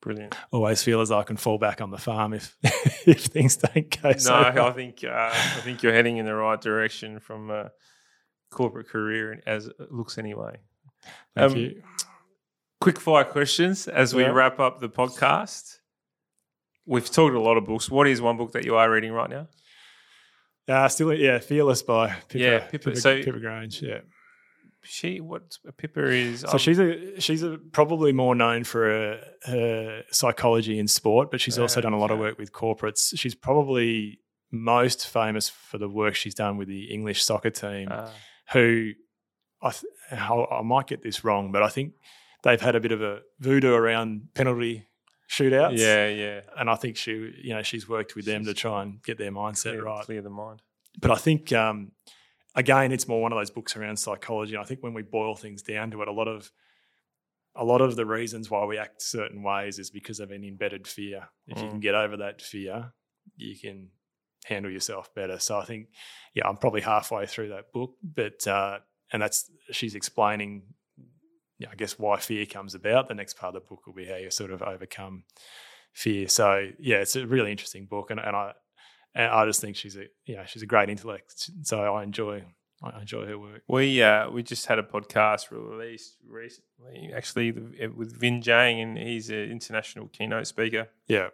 brilliant. 0.03 0.35
always 0.51 0.83
feel 0.83 1.01
as 1.01 1.11
I 1.11 1.23
can 1.23 1.37
fall 1.37 1.57
back 1.57 1.81
on 1.81 1.89
the 1.89 1.97
farm 1.97 2.33
if 2.33 2.55
if 3.07 3.25
things 3.25 3.55
don't 3.57 4.01
go. 4.01 4.09
No, 4.11 4.17
so 4.17 4.33
I 4.35 4.71
think 4.71 5.03
uh, 5.03 5.31
I 5.33 5.61
think 5.61 5.81
you're 5.81 5.93
heading 5.93 6.17
in 6.17 6.25
the 6.25 6.35
right 6.35 6.59
direction 6.61 7.19
from 7.19 7.49
a 7.49 7.71
corporate 8.51 8.89
career 8.89 9.41
as 9.47 9.67
it 9.67 9.91
looks 9.91 10.17
anyway. 10.17 10.59
Thank 11.35 11.51
um, 11.51 11.57
you. 11.57 11.81
Quick 12.79 12.99
fire 12.99 13.23
questions 13.23 13.87
as 13.87 14.13
we 14.13 14.23
Yeah. 14.23 14.29
wrap 14.31 14.59
up 14.59 14.79
the 14.79 14.89
podcast. 14.89 15.77
We've 16.85 17.09
talked 17.09 17.33
a 17.33 17.39
lot 17.39 17.55
of 17.57 17.65
books. 17.65 17.89
What 17.89 18.07
is 18.07 18.21
one 18.21 18.35
book 18.37 18.51
that 18.51 18.65
you 18.65 18.75
are 18.75 18.91
reading 18.91 19.13
right 19.13 19.29
now? 19.29 19.47
Uh, 20.67 20.87
still, 20.89 21.13
yeah, 21.13 21.39
fearless 21.39 21.81
by 21.81 22.09
Pippa, 22.27 22.37
Yeah, 22.39 22.59
Pippa. 22.59 22.89
Pippa, 22.89 22.99
So- 22.99 23.23
Pippa 23.23 23.39
Grange. 23.39 23.81
Yeah. 23.81 23.99
She 24.83 25.21
what 25.21 25.57
Pippa 25.77 26.05
is? 26.07 26.41
So 26.41 26.49
um, 26.53 26.57
she's 26.57 26.79
a 26.79 27.19
she's 27.19 27.41
a, 27.43 27.57
probably 27.71 28.11
more 28.11 28.35
known 28.35 28.63
for 28.63 28.83
her, 28.83 29.23
her 29.43 30.03
psychology 30.11 30.77
in 30.77 30.87
sport, 30.87 31.31
but 31.31 31.39
she's 31.39 31.57
also 31.57 31.79
done 31.81 31.93
a 31.93 31.99
lot 31.99 32.11
of 32.11 32.19
work 32.19 32.37
with 32.37 32.51
corporates. 32.51 33.13
She's 33.17 33.35
probably 33.35 34.19
most 34.51 35.07
famous 35.07 35.49
for 35.49 35.77
the 35.77 35.89
work 35.89 36.15
she's 36.15 36.35
done 36.35 36.57
with 36.57 36.67
the 36.67 36.85
English 36.93 37.23
soccer 37.23 37.49
team, 37.49 37.87
uh, 37.91 38.09
who 38.51 38.91
I 39.61 39.71
th- 39.71 39.85
I 40.11 40.61
might 40.63 40.87
get 40.87 41.01
this 41.01 41.23
wrong, 41.23 41.51
but 41.51 41.63
I 41.63 41.69
think 41.69 41.93
they've 42.43 42.61
had 42.61 42.75
a 42.75 42.79
bit 42.79 42.91
of 42.91 43.01
a 43.01 43.21
voodoo 43.39 43.73
around 43.73 44.29
penalty 44.33 44.87
shootouts. 45.29 45.77
yeah, 45.77 46.07
yeah. 46.09 46.41
and 46.57 46.69
I 46.69 46.75
think 46.75 46.97
she 46.97 47.11
you 47.41 47.53
know 47.55 47.63
she's 47.63 47.87
worked 47.87 48.15
with 48.15 48.25
them 48.25 48.43
to 48.45 48.53
try 48.53 48.83
and 48.83 49.01
get 49.03 49.17
their 49.17 49.31
mindset 49.31 49.71
Clear, 49.71 49.83
right 49.83 50.05
clear 50.05 50.21
the 50.21 50.29
mind. 50.29 50.61
but 50.99 51.09
I 51.11 51.15
think 51.15 51.51
um, 51.53 51.93
again, 52.55 52.91
it's 52.91 53.07
more 53.07 53.21
one 53.21 53.31
of 53.31 53.39
those 53.39 53.51
books 53.51 53.75
around 53.75 53.97
psychology. 53.97 54.57
I 54.57 54.63
think 54.63 54.83
when 54.83 54.93
we 54.93 55.01
boil 55.01 55.35
things 55.35 55.61
down 55.61 55.91
to 55.91 56.01
it, 56.01 56.07
a 56.07 56.11
lot 56.11 56.27
of 56.27 56.51
a 57.55 57.63
lot 57.63 57.81
of 57.81 57.95
the 57.95 58.05
reasons 58.05 58.49
why 58.49 58.65
we 58.65 58.79
act 58.79 59.01
certain 59.01 59.43
ways 59.43 59.77
is 59.77 59.91
because 59.91 60.19
of 60.19 60.31
an 60.31 60.43
embedded 60.43 60.87
fear. 60.87 61.29
If 61.47 61.61
you 61.61 61.67
Mm. 61.67 61.71
can 61.71 61.79
get 61.81 61.93
over 61.93 62.17
that 62.17 62.41
fear, 62.41 62.93
you 63.35 63.55
can 63.57 63.91
handle 64.45 64.71
yourself 64.71 65.13
better. 65.13 65.37
So 65.37 65.59
I 65.59 65.65
think, 65.65 65.89
yeah, 66.33 66.47
I'm 66.47 66.57
probably 66.57 66.81
halfway 66.81 67.27
through 67.27 67.49
that 67.49 67.71
book, 67.71 67.95
but 68.01 68.45
uh, 68.47 68.79
and 69.11 69.21
that's 69.21 69.51
she's 69.71 69.93
explaining, 69.93 70.63
yeah, 71.59 71.69
I 71.71 71.75
guess 71.75 71.99
why 71.99 72.19
fear 72.19 72.47
comes 72.47 72.73
about. 72.73 73.07
The 73.07 73.13
next 73.13 73.37
part 73.37 73.55
of 73.55 73.61
the 73.61 73.67
book 73.69 73.85
will 73.85 73.93
be 73.93 74.05
how 74.07 74.15
you 74.15 74.31
sort 74.31 74.49
of 74.51 74.63
overcome 74.63 75.25
fear. 75.93 76.27
So 76.27 76.71
yeah, 76.79 76.97
it's 76.97 77.15
a 77.15 77.27
really 77.27 77.51
interesting 77.51 77.85
book, 77.85 78.09
and, 78.09 78.19
and 78.19 78.35
I 78.35 78.53
and 79.15 79.31
I 79.31 79.45
just 79.45 79.61
think 79.61 79.75
she's 79.75 79.95
a 79.95 80.07
know 80.27 80.43
she's 80.45 80.61
a 80.61 80.67
great 80.67 80.89
intellect. 80.89 81.49
So 81.63 81.81
I 81.81 82.03
enjoy 82.03 82.43
I 82.83 82.99
enjoy 82.99 83.25
her 83.27 83.39
work. 83.39 83.63
We 83.67 84.01
uh, 84.01 84.29
we 84.29 84.43
just 84.43 84.65
had 84.65 84.79
a 84.79 84.83
podcast 84.83 85.51
released 85.51 86.17
recently, 86.27 87.11
actually 87.15 87.51
with 87.51 88.19
Vinh 88.19 88.43
Giang, 88.43 88.81
and 88.81 88.97
he's 88.97 89.29
an 89.29 89.51
international 89.51 90.07
keynote 90.07 90.47
speaker. 90.47 90.89
Yeah, 91.07 91.29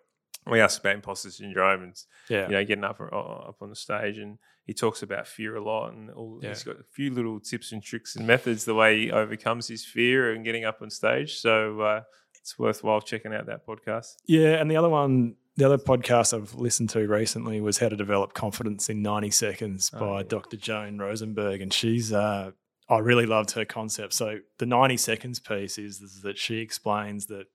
we 0.45 0.59
asked 0.59 0.79
about 0.79 0.95
imposter 0.95 1.31
syndrome 1.31 1.83
and 1.83 1.95
yeah. 2.29 2.47
you 2.47 2.53
know 2.53 2.65
getting 2.65 2.83
up 2.83 3.01
up 3.01 3.57
on 3.61 3.69
the 3.69 3.75
stage, 3.75 4.17
and 4.17 4.37
he 4.65 4.73
talks 4.73 5.01
about 5.01 5.27
fear 5.27 5.55
a 5.55 5.63
lot, 5.63 5.93
and 5.93 6.11
all, 6.11 6.39
yeah. 6.41 6.49
he's 6.49 6.63
got 6.63 6.79
a 6.79 6.83
few 6.83 7.11
little 7.11 7.39
tips 7.39 7.71
and 7.71 7.81
tricks 7.81 8.15
and 8.15 8.27
methods 8.27 8.65
the 8.65 8.75
way 8.75 8.99
he 8.99 9.11
overcomes 9.11 9.67
his 9.67 9.83
fear 9.83 10.31
and 10.31 10.45
getting 10.45 10.65
up 10.65 10.81
on 10.81 10.91
stage. 10.91 11.39
So 11.39 11.81
uh, 11.81 12.01
it's 12.39 12.59
worthwhile 12.59 13.01
checking 13.01 13.33
out 13.33 13.47
that 13.47 13.65
podcast. 13.65 14.17
Yeah, 14.27 14.61
and 14.61 14.69
the 14.69 14.77
other 14.77 14.89
one, 14.89 15.35
the 15.59 15.65
other 15.65 15.77
podcast 15.77 16.33
I've 16.33 16.55
listened 16.55 16.89
to 16.91 17.05
recently 17.05 17.59
was 17.59 17.79
How 17.79 17.89
to 17.89 17.97
Develop 17.97 18.33
Confidence 18.33 18.87
in 18.89 19.01
90 19.01 19.29
Seconds 19.31 19.91
oh, 19.93 19.99
by 19.99 20.17
yeah. 20.17 20.23
Dr. 20.27 20.55
Joan 20.55 20.97
Rosenberg, 20.97 21.61
and 21.61 21.73
she's. 21.73 22.13
Uh, 22.13 22.51
I 22.87 22.99
really 22.99 23.25
loved 23.25 23.51
her 23.51 23.65
concept. 23.65 24.13
So 24.13 24.39
the 24.57 24.65
90 24.65 24.97
seconds 24.97 25.39
piece 25.39 25.77
is, 25.77 26.01
is 26.01 26.21
that 26.23 26.39
she 26.39 26.57
explains 26.57 27.27
that 27.27 27.45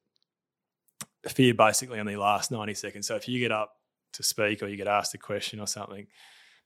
fear 1.26 1.55
basically 1.55 1.98
only 1.98 2.14
lasts 2.14 2.52
90 2.52 2.74
seconds. 2.74 3.09
So 3.09 3.16
if 3.16 3.26
you 3.26 3.40
get 3.40 3.51
up 3.51 3.72
to 4.12 4.22
speak 4.22 4.62
or 4.62 4.68
you 4.68 4.76
get 4.76 4.86
asked 4.86 5.14
a 5.14 5.18
question 5.18 5.59
or 5.59 5.66
something, 5.66 6.06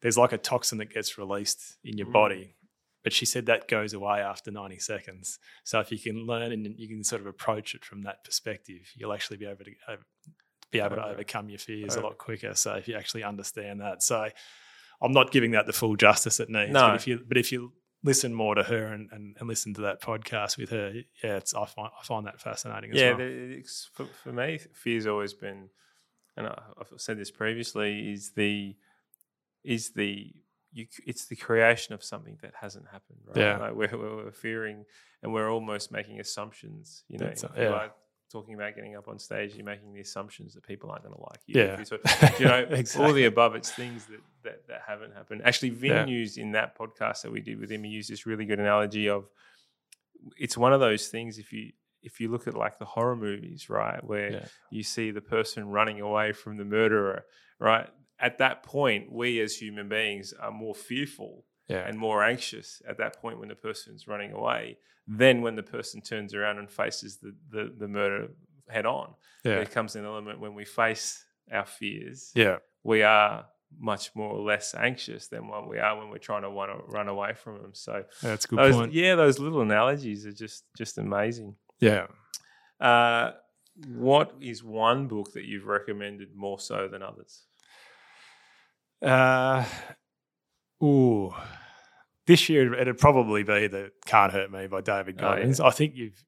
there's 0.03 0.19
like 0.19 0.33
a 0.33 0.39
toxin 0.39 0.77
that 0.79 0.93
gets 0.93 1.17
released 1.17 1.79
in 1.83 1.97
your 1.97 2.09
mm. 2.09 2.13
body. 2.13 2.57
But 3.05 3.15
she 3.15 3.25
said 3.25 3.47
that 3.47 3.69
goes 3.69 3.95
away 3.95 4.21
after 4.21 4.51
90 4.51 4.81
seconds. 4.81 5.39
So 5.65 5.81
if 5.81 5.91
you 5.91 5.99
can 5.99 6.27
learn 6.27 6.53
and 6.53 6.67
you 6.77 6.89
can 6.89 7.05
sort 7.05 7.23
of 7.23 7.27
approach 7.27 7.75
it 7.75 7.87
from 7.87 8.03
that 8.03 8.23
perspective, 8.23 8.91
you'll 8.97 9.15
actually 9.15 9.39
be 9.39 9.47
able 9.47 9.65
to 9.65 9.71
be 10.71 10.81
able 10.81 10.97
to 10.97 11.07
overcome 11.07 11.49
your 11.49 11.59
fears 11.59 11.97
a 11.97 12.01
lot 12.01 12.19
quicker. 12.19 12.55
So 12.55 12.75
if 12.75 12.89
you 12.89 12.97
actually 12.97 13.25
understand 13.25 13.81
that, 13.81 14.03
so 14.03 14.29
I'm 15.01 15.13
not 15.13 15.31
giving 15.31 15.53
that 15.53 15.67
the 15.67 15.73
full 15.73 15.97
justice 15.97 16.41
it 16.41 16.49
needs. 16.49 16.73
No. 16.73 16.89
But 16.89 16.95
if 16.97 17.07
you 17.07 17.21
but 17.27 17.37
if 17.37 17.53
you 17.53 17.73
listen 18.05 18.33
more 18.33 18.55
to 18.55 18.63
her 18.63 18.87
and, 18.87 19.09
and, 19.11 19.37
and, 19.39 19.49
listen 19.49 19.75
to 19.75 19.81
that 19.83 20.01
podcast 20.01 20.57
with 20.57 20.71
her, 20.71 20.93
yeah, 21.23 21.37
it's 21.37 21.55
I 21.55 21.67
find 21.67 21.91
I 21.99 22.05
find 22.05 22.27
that 22.27 22.41
fascinating. 22.41 22.91
yeah, 22.95 23.15
well. 23.15 23.63
for, 23.95 24.07
for 24.23 24.33
me, 24.33 24.59
fear's 24.75 25.07
always 25.07 25.35
been, 25.35 25.69
and 26.37 26.47
I've 26.47 26.93
said 26.97 27.19
this 27.19 27.31
previously, 27.31 28.13
is 28.13 28.33
the 28.37 28.77
is 29.65 29.93
the 29.93 30.33
you, 30.73 30.87
it's 31.07 31.27
the 31.27 31.37
creation 31.37 31.95
of 31.95 32.05
something 32.05 32.39
that 32.43 32.53
hasn't 32.61 32.87
happened. 32.87 33.21
Right? 33.27 33.39
Yeah, 33.39 33.59
like 33.59 33.75
we're, 33.75 33.97
we're 33.97 34.33
fearing, 34.33 34.85
and 35.23 35.33
we're 35.33 35.51
almost 35.51 35.91
making 35.91 36.21
assumptions. 36.21 37.05
You 37.09 37.19
know, 37.19 37.33
yeah. 37.57 37.71
like 37.71 37.93
talking 38.31 38.55
about 38.55 38.75
getting 38.75 38.97
up 38.97 39.09
on 39.09 39.19
stage, 39.19 39.55
you're 39.55 39.65
making 39.65 39.93
the 39.93 40.01
assumptions 40.01 40.55
that 40.55 40.63
people 40.63 40.91
aren't 40.91 41.03
going 41.03 41.15
to 41.15 41.21
like 41.21 41.41
you. 41.47 41.61
Yeah. 41.61 41.83
So, 41.83 41.99
you 42.39 42.45
know, 42.45 42.59
exactly. 42.71 43.07
all 43.07 43.13
the 43.13 43.25
above, 43.25 43.55
it's 43.55 43.71
things 43.71 44.07
that, 44.07 44.21
that, 44.45 44.69
that 44.69 44.83
haven't 44.87 45.15
happened. 45.15 45.43
Actually, 45.45 45.71
Vinh 45.73 45.89
yeah. 45.89 46.07
used 46.07 46.39
in 46.39 46.53
that 46.53 46.79
podcast 46.79 47.23
that 47.23 47.33
we 47.33 47.41
did 47.41 47.59
with 47.59 47.71
him, 47.71 47.85
he 47.85 47.91
used 47.91 48.11
this 48.11 48.27
really 48.27 48.45
good 48.45 48.61
analogy 48.61 49.09
of 49.09 49.29
it's 50.37 50.57
one 50.57 50.73
of 50.73 50.81
those 50.81 51.09
things 51.09 51.39
if 51.39 51.53
you 51.53 51.73
if 52.03 52.21
you 52.21 52.31
look 52.31 52.47
at 52.47 52.55
like 52.55 52.79
the 52.79 52.85
horror 52.85 53.17
movies, 53.17 53.69
right, 53.69 54.03
where 54.05 54.33
yeah. 54.33 54.45
you 54.71 54.83
see 54.83 55.11
the 55.11 55.21
person 55.21 55.69
running 55.69 56.01
away 56.01 56.33
from 56.33 56.57
the 56.57 56.65
murderer, 56.65 57.25
right? 57.59 57.89
At 58.21 58.39
that 58.39 58.63
point, 58.63 59.13
we 59.13 59.41
as 59.41 59.57
human 59.57 59.89
beings 59.89 60.33
are 60.33 60.53
more 60.53 60.75
fearful 60.75 61.45
yeah. 61.69 61.87
and 61.87 61.99
more 61.99 62.25
anxious 62.25 62.83
at 62.89 62.99
that 62.99 63.21
point 63.21 63.39
when 63.39 63.49
the 63.49 63.55
person's 63.55 64.09
running 64.09 64.33
away 64.33 64.79
than 65.07 65.43
when 65.43 65.57
the 65.57 65.63
person 65.63 66.01
turns 66.01 66.35
around 66.35 66.59
and 66.59 66.71
faces 66.71 67.19
the, 67.19 67.35
the, 67.51 67.73
the 67.79 67.89
murder 67.89 68.29
head 68.69 68.87
on. 68.87 69.15
Yeah. 69.45 69.57
There 69.57 69.67
comes 69.67 69.97
an 69.97 70.05
element 70.05 70.41
when 70.41 70.55
we 70.55 70.65
face 70.65 71.25
our 71.51 71.67
fears. 71.67 72.31
Yeah. 72.35 72.59
We 72.83 73.03
are 73.03 73.47
much 73.79 74.15
more 74.15 74.33
or 74.33 74.41
less 74.41 74.75
anxious 74.75 75.29
than 75.29 75.49
what 75.49 75.69
we 75.69 75.79
are 75.79 75.99
when 75.99 76.09
we're 76.09 76.19
trying 76.19 76.43
to 76.43 76.51
want 76.51 76.71
to 76.71 76.93
run 76.93 77.09
away 77.09 77.35
from 77.35 77.61
them. 77.61 77.71
So 77.75 78.05
that's 78.23 78.45
a 78.45 78.49
good 78.49 78.59
those, 78.59 78.75
point. 78.75 78.93
Yeah, 78.93 79.15
those 79.15 79.39
little 79.39 79.61
analogies 79.61 80.27
are 80.27 80.33
just 80.33 80.65
just 80.77 80.99
amazing. 80.99 81.55
Yeah. 81.81 82.07
Uh, 82.81 83.33
what 83.87 84.35
is 84.41 84.65
one 84.65 85.07
book 85.07 85.33
that 85.33 85.45
you've 85.45 85.67
recommended 85.67 86.35
more 86.35 86.59
so 86.59 86.89
than 86.89 87.03
others? 87.03 87.45
Uh, 89.03 89.65
ooh, 90.83 91.35
this 92.27 92.49
year 92.49 92.75
it'd 92.75 92.99
probably 92.99 93.43
be 93.43 93.67
the 93.67 93.91
"Can't 94.07 94.33
Hurt 94.33 94.51
Me" 94.51 94.67
by 94.67 94.81
David 94.81 95.19
Goggins. 95.19 95.61
Oh, 95.61 95.65
yeah. 95.65 95.69
I 95.69 95.73
think 95.73 95.95
you've, 95.97 96.25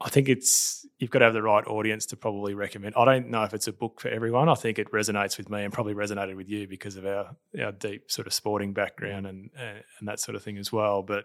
I 0.00 0.08
think 0.08 0.28
it's 0.28 0.86
you've 0.98 1.10
got 1.10 1.18
to 1.18 1.24
have 1.26 1.34
the 1.34 1.42
right 1.42 1.66
audience 1.66 2.06
to 2.06 2.16
probably 2.16 2.54
recommend. 2.54 2.94
I 2.96 3.04
don't 3.04 3.30
know 3.30 3.42
if 3.42 3.52
it's 3.52 3.66
a 3.66 3.72
book 3.72 4.00
for 4.00 4.08
everyone. 4.08 4.48
I 4.48 4.54
think 4.54 4.78
it 4.78 4.90
resonates 4.92 5.38
with 5.38 5.50
me 5.50 5.64
and 5.64 5.72
probably 5.72 5.94
resonated 5.94 6.36
with 6.36 6.48
you 6.48 6.68
because 6.68 6.96
of 6.96 7.04
our 7.04 7.36
our 7.60 7.72
deep 7.72 8.10
sort 8.10 8.26
of 8.26 8.32
sporting 8.32 8.72
background 8.72 9.26
and 9.26 9.50
and, 9.58 9.82
and 9.98 10.08
that 10.08 10.20
sort 10.20 10.36
of 10.36 10.42
thing 10.42 10.58
as 10.58 10.72
well. 10.72 11.02
But 11.02 11.24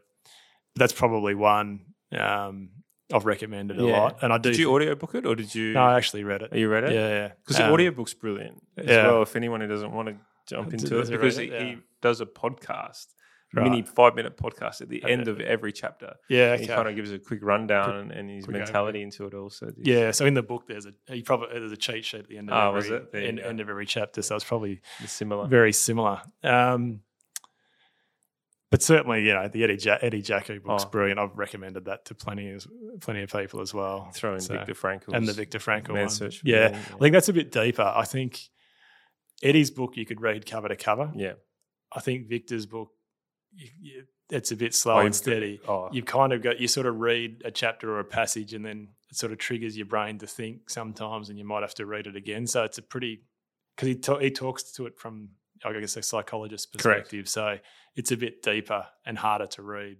that's 0.76 0.94
probably 0.94 1.36
one. 1.36 1.82
Um, 2.12 2.70
I've 3.14 3.26
recommended 3.26 3.80
a 3.80 3.84
yeah. 3.84 4.00
lot, 4.00 4.20
and 4.22 4.34
I 4.34 4.38
do. 4.38 4.52
Did 4.52 4.60
you 4.60 4.74
audiobook 4.74 5.16
it, 5.16 5.26
or 5.26 5.36
did 5.36 5.54
you? 5.54 5.74
No, 5.74 5.84
I 5.84 5.98
actually 5.98 6.24
read 6.24 6.42
it. 6.42 6.50
Oh, 6.52 6.58
you 6.58 6.70
read 6.70 6.86
it? 6.86 6.94
Yeah, 6.94 7.10
yeah. 7.10 7.32
Because 7.44 7.60
um, 7.60 7.68
the 7.68 7.74
audiobook's 7.74 8.14
brilliant 8.14 8.64
as 8.78 8.88
yeah. 8.88 9.08
well. 9.08 9.22
If 9.22 9.36
anyone 9.36 9.62
who 9.62 9.68
doesn't 9.68 9.92
want 9.92 10.08
to 10.10 10.16
jump 10.48 10.74
into 10.74 11.00
it, 11.00 11.10
because 11.10 11.38
it? 11.38 11.52
Yeah. 11.52 11.64
he 11.64 11.78
does 12.02 12.22
a 12.22 12.26
podcast 12.26 13.08
right. 13.54 13.64
mini 13.64 13.82
five 13.82 14.16
minute 14.16 14.38
podcast 14.38 14.82
at 14.82 14.90
the 14.90 15.04
okay. 15.04 15.14
end 15.14 15.28
of 15.28 15.40
every 15.40 15.72
chapter. 15.72 16.16
Yeah, 16.30 16.52
okay. 16.54 16.64
he 16.64 16.68
kind 16.68 16.88
of 16.88 16.96
gives 16.96 17.12
a 17.12 17.20
quick 17.20 17.40
rundown 17.44 17.86
quick, 17.86 17.96
and, 18.02 18.12
and, 18.12 18.30
his 18.30 18.48
mentality 18.48 19.02
into 19.02 19.26
it 19.26 19.34
also. 19.34 19.72
Yeah, 19.78 20.12
so 20.12 20.26
in 20.26 20.34
the 20.34 20.44
book 20.44 20.68
there's 20.68 20.86
a 20.86 20.94
he 21.08 21.22
probably 21.22 21.60
there's 21.60 21.72
a 21.72 21.78
cheat 21.78 22.06
sheet 22.06 22.22
at 22.22 22.28
the 22.28 22.38
end 22.38 22.50
of 22.50 22.74
oh, 22.74 22.78
every 22.78 23.28
end, 23.28 23.40
end, 23.40 23.60
of 23.60 23.70
every 23.70 23.86
chapter, 23.86 24.22
so 24.22 24.36
it's 24.36 24.46
probably 24.46 24.82
it's 25.00 25.14
similar, 25.14 25.48
very 25.48 25.74
similar. 25.74 26.22
Um, 26.44 27.02
but 28.70 28.82
certainly, 28.82 29.26
you 29.26 29.34
know, 29.34 29.50
the 29.50 29.66
Eddie 29.66 29.78
ja- 29.82 29.98
Eddie 30.02 30.24
Jaku 30.24 30.64
book's 30.64 30.86
oh. 30.86 30.90
brilliant. 30.90 31.20
I've 31.20 31.38
recommended 31.38 31.86
that 31.86 32.06
to 32.06 32.16
plenty 32.16 32.52
of 32.52 32.66
plenty 33.02 33.22
of 33.22 33.32
people 33.32 33.60
as 33.60 33.74
well. 33.74 34.10
Throwing 34.14 34.40
so, 34.40 34.54
Viktor 34.54 34.74
Frankl 34.74 35.14
and 35.14 35.28
the 35.28 35.34
Viktor 35.34 35.60
Frankl 35.60 35.90
one. 35.90 36.32
Yeah. 36.44 36.70
yeah, 36.70 36.80
I 36.96 36.98
think 36.98 37.12
that's 37.12 37.28
a 37.28 37.34
bit 37.34 37.52
deeper. 37.52 37.82
I 37.84 38.06
think 38.06 38.50
Eddie's 39.44 39.72
book 39.72 39.98
you 39.98 40.06
could 40.06 40.22
read 40.22 40.46
cover 40.46 40.68
to 40.68 40.76
cover. 40.76 41.12
Yeah, 41.16 41.34
I 41.92 42.00
think 42.00 42.28
Viktor's 42.28 42.66
book 42.66 42.90
you, 43.54 43.68
you, 43.82 44.04
it's 44.30 44.52
a 44.52 44.56
bit 44.56 44.74
slow 44.74 44.96
oh, 44.96 45.00
and 45.00 45.16
steady. 45.16 45.60
Oh. 45.68 45.90
You've 45.92 46.06
kind 46.06 46.34
of 46.34 46.42
got 46.42 46.60
you 46.60 46.68
sort 46.68 46.88
of 46.88 47.00
read 47.00 47.42
a 47.46 47.52
chapter 47.52 47.92
or 47.92 48.00
a 48.00 48.06
passage, 48.06 48.54
and 48.54 48.66
then 48.66 48.90
it 49.10 49.18
sort 49.18 49.32
of 49.32 49.38
triggers 49.38 49.76
your 49.76 49.86
brain 49.86 50.18
to 50.20 50.28
think 50.28 50.70
sometimes, 50.70 51.30
and 51.30 51.38
you 51.38 51.46
might 51.46 51.62
have 51.62 51.76
to 51.76 51.86
read 51.86 52.08
it 52.08 52.16
again. 52.16 52.48
So 52.48 52.64
it's 52.64 52.78
a 52.78 52.82
pretty 52.82 53.22
because 53.76 53.88
he 53.88 53.96
ta- 53.96 54.20
he 54.20 54.32
talks 54.32 54.64
to 54.74 54.86
it 54.86 54.98
from 54.98 55.30
I 55.64 55.74
guess 55.74 55.98
a 55.98 56.02
psychologist's 56.02 56.66
perspective. 56.66 57.26
Correct. 57.26 57.30
So 57.30 57.58
it's 57.96 58.12
a 58.12 58.18
bit 58.18 58.42
deeper 58.42 58.86
and 59.06 59.18
harder 59.18 59.48
to 59.48 59.62
read. 59.62 59.98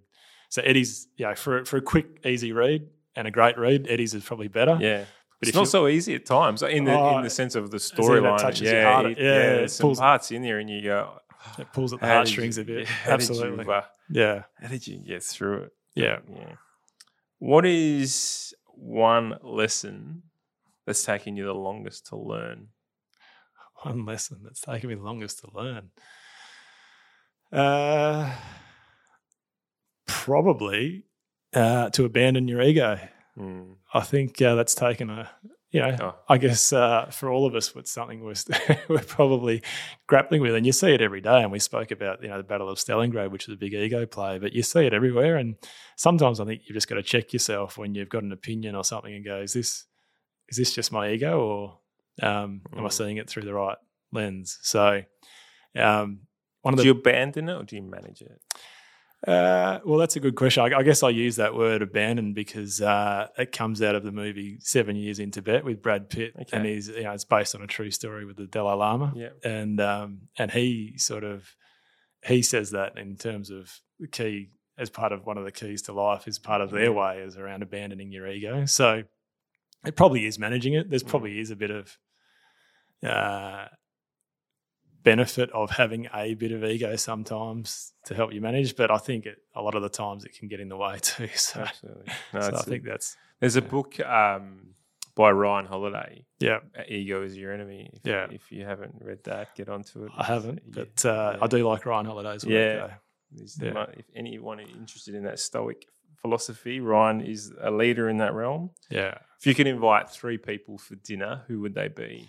So 0.48 0.62
Eddie's 0.62 1.08
yeah 1.16 1.34
for 1.34 1.64
for 1.64 1.76
a 1.76 1.82
quick 1.82 2.24
easy 2.24 2.52
read 2.52 2.88
and 3.14 3.28
a 3.28 3.30
great 3.30 3.58
read, 3.58 3.86
Eddie's 3.88 4.14
is 4.14 4.24
probably 4.24 4.48
better. 4.48 4.78
Yeah. 4.80 5.04
But 5.42 5.48
it's 5.48 5.56
not 5.56 5.66
so 5.66 5.88
easy 5.88 6.14
at 6.14 6.24
times, 6.24 6.62
in 6.62 6.84
the 6.84 6.96
oh, 6.96 7.18
in 7.18 7.24
the 7.24 7.30
sense 7.30 7.56
of 7.56 7.72
the 7.72 7.78
storyline. 7.78 8.60
Yeah, 8.60 9.00
yeah, 9.00 9.08
yeah, 9.08 9.14
there's 9.16 9.72
some 9.72 9.96
parts 9.96 10.30
in 10.30 10.40
there, 10.40 10.60
and 10.60 10.70
you 10.70 10.84
go, 10.84 11.18
it 11.58 11.66
pulls 11.72 11.92
at 11.92 11.98
the 11.98 12.06
heartstrings 12.06 12.58
a 12.58 12.64
bit. 12.64 12.86
Absolutely. 13.06 13.64
You, 13.64 13.72
uh, 13.72 13.82
yeah. 14.08 14.42
How 14.60 14.68
did 14.68 14.86
you 14.86 14.98
get 14.98 15.24
through 15.24 15.64
it? 15.64 15.72
Yeah. 15.96 16.18
Yeah. 16.32 16.54
What 17.40 17.66
is 17.66 18.54
one 18.66 19.36
lesson 19.42 20.22
that's 20.86 21.02
taken 21.02 21.36
you 21.36 21.44
the 21.44 21.54
longest 21.54 22.06
to 22.10 22.16
learn? 22.16 22.68
One 23.82 24.06
lesson 24.06 24.42
that's 24.44 24.60
taken 24.60 24.90
me 24.90 24.94
the 24.94 25.02
longest 25.02 25.40
to 25.40 25.48
learn. 25.52 25.90
Uh, 27.50 28.32
probably 30.06 31.06
uh, 31.52 31.90
to 31.90 32.04
abandon 32.04 32.46
your 32.46 32.62
ego. 32.62 33.00
Mm. 33.38 33.76
I 33.94 34.00
think 34.00 34.40
uh, 34.42 34.54
that's 34.54 34.74
taken 34.74 35.10
a 35.10 35.30
you 35.72 35.80
know, 35.80 35.96
oh. 36.02 36.14
I 36.28 36.36
guess 36.36 36.70
uh, 36.72 37.06
for 37.06 37.30
all 37.30 37.46
of 37.46 37.54
us, 37.54 37.74
it's 37.74 37.90
something 37.90 38.22
we're, 38.22 38.34
we're 38.88 38.98
probably 38.98 39.62
grappling 40.06 40.42
with. 40.42 40.54
And 40.54 40.66
you 40.66 40.72
see 40.72 40.92
it 40.92 41.00
every 41.00 41.22
day. 41.22 41.42
And 41.42 41.50
we 41.50 41.58
spoke 41.58 41.90
about, 41.90 42.22
you 42.22 42.28
know, 42.28 42.36
the 42.36 42.44
Battle 42.44 42.68
of 42.68 42.76
Stalingrad, 42.76 43.30
which 43.30 43.48
is 43.48 43.54
a 43.54 43.56
big 43.56 43.72
ego 43.72 44.04
play, 44.04 44.38
but 44.38 44.52
you 44.52 44.62
see 44.62 44.84
it 44.84 44.92
everywhere. 44.92 45.36
And 45.36 45.56
sometimes 45.96 46.40
I 46.40 46.44
think 46.44 46.62
you've 46.66 46.74
just 46.74 46.88
got 46.88 46.96
to 46.96 47.02
check 47.02 47.32
yourself 47.32 47.78
when 47.78 47.94
you've 47.94 48.10
got 48.10 48.22
an 48.22 48.32
opinion 48.32 48.74
or 48.74 48.84
something 48.84 49.14
and 49.14 49.24
go, 49.24 49.40
is 49.40 49.54
this, 49.54 49.86
is 50.50 50.58
this 50.58 50.74
just 50.74 50.92
my 50.92 51.10
ego 51.10 51.40
or 51.40 51.78
um, 52.22 52.60
mm. 52.70 52.78
am 52.78 52.84
I 52.84 52.88
mm. 52.88 52.92
seeing 52.92 53.16
it 53.16 53.30
through 53.30 53.44
the 53.44 53.54
right 53.54 53.78
lens? 54.12 54.58
So, 54.60 55.02
um, 55.74 56.20
one 56.60 56.74
of 56.74 56.78
the, 56.78 56.84
do 56.84 56.88
you 56.90 56.94
abandon 56.94 57.48
it 57.48 57.54
or 57.54 57.62
do 57.62 57.76
you 57.76 57.82
manage 57.82 58.20
it? 58.20 58.38
Uh, 59.26 59.78
well, 59.84 59.98
that's 59.98 60.16
a 60.16 60.20
good 60.20 60.34
question. 60.34 60.64
I, 60.64 60.78
I, 60.78 60.82
guess 60.82 61.04
I 61.04 61.10
use 61.10 61.36
that 61.36 61.54
word 61.54 61.80
abandon 61.80 62.32
because 62.32 62.80
uh, 62.80 63.28
it 63.38 63.52
comes 63.52 63.80
out 63.80 63.94
of 63.94 64.02
the 64.02 64.10
movie 64.10 64.56
Seven 64.60 64.96
Years 64.96 65.20
in 65.20 65.30
Tibet 65.30 65.64
with 65.64 65.80
Brad 65.80 66.10
Pitt, 66.10 66.34
okay. 66.34 66.56
and 66.56 66.66
he's 66.66 66.88
you 66.88 67.04
know 67.04 67.12
it's 67.12 67.24
based 67.24 67.54
on 67.54 67.62
a 67.62 67.68
true 67.68 67.92
story 67.92 68.24
with 68.24 68.36
the 68.36 68.46
Dalai 68.46 68.74
Lama. 68.74 69.12
Yeah, 69.14 69.28
and 69.44 69.80
um, 69.80 70.22
and 70.38 70.50
he 70.50 70.94
sort 70.96 71.22
of 71.22 71.54
he 72.24 72.42
says 72.42 72.72
that 72.72 72.98
in 72.98 73.16
terms 73.16 73.50
of 73.50 73.80
the 74.00 74.08
key 74.08 74.50
as 74.76 74.90
part 74.90 75.12
of 75.12 75.24
one 75.24 75.38
of 75.38 75.44
the 75.44 75.52
keys 75.52 75.82
to 75.82 75.92
life 75.92 76.26
is 76.26 76.38
part 76.40 76.60
of 76.60 76.70
their 76.70 76.92
way 76.92 77.18
is 77.18 77.36
around 77.36 77.62
abandoning 77.62 78.10
your 78.10 78.26
ego. 78.26 78.64
So 78.64 79.02
it 79.84 79.96
probably 79.96 80.26
is 80.26 80.38
managing 80.38 80.74
it. 80.74 80.90
There's 80.90 81.04
Mm. 81.04 81.08
probably 81.08 81.38
is 81.38 81.50
a 81.50 81.56
bit 81.56 81.70
of 81.70 81.96
uh, 83.04 83.66
benefit 85.02 85.50
of 85.52 85.70
having 85.70 86.08
a 86.14 86.34
bit 86.34 86.52
of 86.52 86.64
ego 86.64 86.96
sometimes 86.96 87.92
to 88.06 88.14
help 88.14 88.32
you 88.32 88.40
manage, 88.40 88.76
but 88.76 88.90
I 88.90 88.98
think 88.98 89.26
it, 89.26 89.38
a 89.54 89.62
lot 89.62 89.74
of 89.74 89.82
the 89.82 89.88
times 89.88 90.24
it 90.24 90.36
can 90.38 90.48
get 90.48 90.60
in 90.60 90.68
the 90.68 90.76
way 90.76 90.98
too. 91.02 91.28
So, 91.34 91.60
Absolutely. 91.60 92.04
No, 92.34 92.40
so 92.40 92.56
I 92.56 92.62
think 92.62 92.84
that's 92.84 93.16
there's 93.40 93.56
a 93.56 93.62
book 93.62 93.98
um, 94.00 94.74
by 95.14 95.30
Ryan 95.30 95.66
Holiday, 95.66 96.24
yeah. 96.38 96.60
Ego 96.88 97.22
is 97.22 97.36
Your 97.36 97.52
Enemy. 97.52 97.90
If, 97.92 98.00
Yeah. 98.04 98.26
If 98.30 98.50
you 98.52 98.64
haven't 98.64 98.94
read 99.00 99.24
that, 99.24 99.54
get 99.56 99.68
onto 99.68 100.04
it. 100.04 100.12
I 100.16 100.24
haven't, 100.24 100.62
Yeah. 100.66 100.84
but 100.84 101.04
uh, 101.04 101.38
I 101.42 101.46
do 101.48 101.66
like 101.68 101.84
Ryan 101.84 102.06
Holiday's 102.06 102.44
work. 102.44 102.52
Yeah. 102.52 102.94
Yeah. 103.60 103.86
If 103.96 104.06
anyone 104.14 104.60
is 104.60 104.68
interested 104.76 105.14
in 105.14 105.24
that 105.24 105.38
Stoic 105.40 105.86
philosophy, 106.20 106.80
Ryan 106.80 107.20
is 107.22 107.52
a 107.60 107.70
leader 107.70 108.08
in 108.08 108.18
that 108.18 108.34
realm. 108.34 108.70
Yeah. 108.90 109.18
If 109.40 109.46
you 109.46 109.54
could 109.54 109.66
invite 109.66 110.08
three 110.10 110.38
people 110.38 110.78
for 110.78 110.94
dinner, 110.96 111.42
who 111.48 111.60
would 111.60 111.74
they 111.74 111.88
be? 111.88 112.28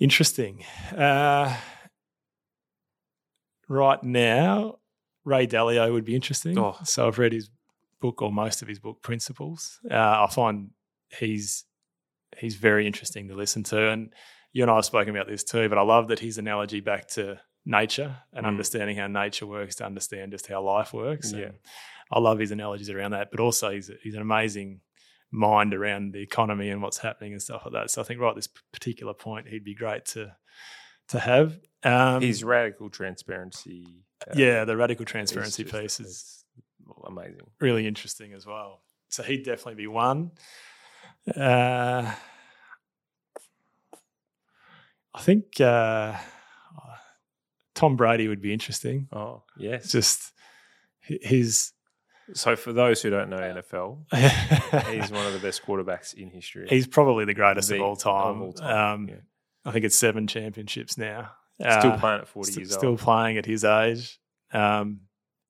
Interesting. 0.00 0.64
Uh, 0.96 1.54
right 3.68 4.02
now, 4.02 4.78
Ray 5.24 5.46
Dalio 5.46 5.92
would 5.92 6.04
be 6.04 6.14
interesting. 6.14 6.58
Oh. 6.58 6.76
So 6.84 7.06
I've 7.06 7.18
read 7.18 7.32
his 7.32 7.50
book 8.00 8.22
or 8.22 8.32
most 8.32 8.62
of 8.62 8.68
his 8.68 8.78
book, 8.78 9.02
Principles. 9.02 9.78
Uh, 9.90 9.94
I 9.94 10.28
find 10.30 10.70
he's 11.18 11.64
he's 12.38 12.54
very 12.54 12.86
interesting 12.86 13.28
to 13.28 13.34
listen 13.34 13.62
to, 13.64 13.88
and 13.90 14.14
you 14.52 14.62
and 14.62 14.70
I 14.70 14.76
have 14.76 14.84
spoken 14.86 15.14
about 15.14 15.28
this 15.28 15.44
too. 15.44 15.68
But 15.68 15.78
I 15.78 15.82
love 15.82 16.08
that 16.08 16.18
his 16.18 16.38
analogy 16.38 16.80
back 16.80 17.06
to 17.08 17.38
nature 17.66 18.16
and 18.32 18.46
Mm. 18.46 18.48
understanding 18.48 18.96
how 18.96 19.06
nature 19.06 19.46
works 19.46 19.74
to 19.76 19.84
understand 19.84 20.32
just 20.32 20.46
how 20.46 20.62
life 20.62 20.94
works. 20.94 21.30
Yeah. 21.32 21.46
And 21.46 21.54
I 22.10 22.18
love 22.20 22.38
his 22.38 22.50
analogies 22.52 22.88
around 22.88 23.10
that. 23.10 23.30
But 23.30 23.40
also, 23.40 23.70
he's 23.70 23.90
he's 24.02 24.14
an 24.14 24.22
amazing 24.22 24.80
mind 25.30 25.74
around 25.74 26.12
the 26.12 26.20
economy 26.22 26.70
and 26.70 26.82
what's 26.82 26.98
happening 26.98 27.32
and 27.32 27.40
stuff 27.42 27.62
like 27.64 27.72
that. 27.74 27.90
So 27.90 28.00
I 28.00 28.04
think 28.04 28.20
right 28.20 28.30
at 28.30 28.36
this 28.36 28.48
particular 28.72 29.14
point, 29.14 29.48
he'd 29.48 29.64
be 29.64 29.74
great 29.74 30.04
to 30.06 30.34
to 31.08 31.18
have. 31.18 31.58
Um, 31.82 32.20
His 32.22 32.44
radical 32.44 32.90
transparency. 32.90 33.84
uh, 34.28 34.32
yeah, 34.36 34.64
the 34.64 34.76
radical 34.76 35.04
is 35.04 35.10
transparency 35.10 35.64
just- 35.64 35.74
piece 35.74 36.00
is 36.00 36.06
is 36.06 36.44
amazing. 37.06 37.50
really 37.60 37.86
interesting 37.86 38.32
as 38.32 38.46
well. 38.46 38.82
So 39.08 39.22
he'd 39.22 39.44
definitely 39.44 39.74
be 39.76 39.86
one. 39.88 40.30
Uh, 41.34 42.12
I 45.14 45.20
think 45.20 45.60
uh, 45.60 46.16
Tom 47.74 47.96
Brady 47.96 48.28
would 48.28 48.40
be 48.40 48.52
interesting. 48.52 49.08
Oh, 49.12 49.42
yes. 49.58 49.90
Just 49.90 50.32
his. 51.00 51.72
So, 52.34 52.56
for 52.56 52.72
those 52.72 53.02
who 53.02 53.10
don't 53.10 53.30
know 53.30 53.38
NFL, 53.38 54.04
he's 54.92 55.10
one 55.10 55.26
of 55.26 55.32
the 55.32 55.38
best 55.40 55.64
quarterbacks 55.64 56.14
in 56.14 56.30
history. 56.30 56.66
He's 56.68 56.86
probably 56.86 57.24
the 57.24 57.34
greatest 57.34 57.68
The- 57.68 57.76
of 57.76 57.82
all 57.82 57.96
time. 57.96 58.36
Of 58.36 58.42
all 58.42 58.52
time. 58.52 58.94
Um, 58.94 59.08
yeah. 59.08 59.14
I 59.64 59.72
think 59.72 59.84
it's 59.84 59.98
seven 59.98 60.26
championships 60.26 60.96
now. 60.96 61.32
Still 61.60 61.92
Uh, 61.92 61.98
playing 61.98 62.20
at 62.22 62.28
40 62.28 62.46
st- 62.52 62.58
years 62.58 62.72
still 62.74 62.90
old. 62.90 62.98
Still 62.98 63.04
playing 63.04 63.36
at 63.36 63.44
his 63.44 63.64
age. 63.64 64.18
Um, 64.52 65.00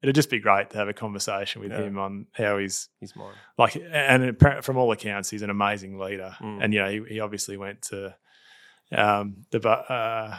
it'd 0.03 0.15
just 0.17 0.31
be 0.31 0.41
great 0.41 0.71
to 0.71 0.79
have 0.79 0.89
a 0.89 0.93
conversation 0.93 1.63
with 1.63 1.71
Yeah. 1.71 1.83
him 1.83 1.99
on 1.99 2.27
how 2.33 2.59
he's 2.59 2.89
He's 2.99 3.15
mine. 3.15 3.35
like, 3.59 3.77
and 3.77 4.37
from 4.65 4.77
all 4.77 4.91
accounts, 4.91 5.31
he's 5.31 5.43
an 5.43 5.51
amazing 5.51 5.99
leader. 5.99 6.35
Mm. 6.41 6.65
And 6.65 6.75
you 6.75 6.83
know, 6.83 6.91
he, 6.91 7.15
he 7.15 7.21
obviously 7.21 7.57
went 7.57 7.83
to 7.83 8.17
um, 8.93 9.43
the 9.53 9.61
uh, 9.69 10.39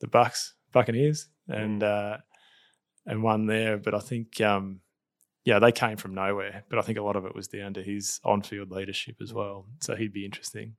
the 0.00 0.06
Bucks 0.08 0.54
Buccaneers 0.72 1.28
and 1.48 1.82
Mm. 1.82 2.14
uh, 2.14 2.18
and 3.06 3.22
won 3.22 3.46
there. 3.46 3.78
But 3.78 3.94
I 3.94 3.98
think, 4.00 4.40
um, 4.40 4.80
yeah, 5.46 5.58
they 5.60 5.72
came 5.72 5.96
from 5.96 6.12
nowhere. 6.14 6.64
But 6.68 6.78
I 6.78 6.82
think 6.82 6.98
a 6.98 7.02
lot 7.02 7.16
of 7.16 7.24
it 7.24 7.34
was 7.34 7.46
down 7.48 7.72
to 7.74 7.82
his 7.82 8.20
on 8.24 8.42
field 8.42 8.70
leadership 8.70 9.16
as 9.22 9.32
well. 9.32 9.64
So 9.80 9.94
he'd 9.96 10.12
be 10.12 10.24
interesting. 10.26 10.74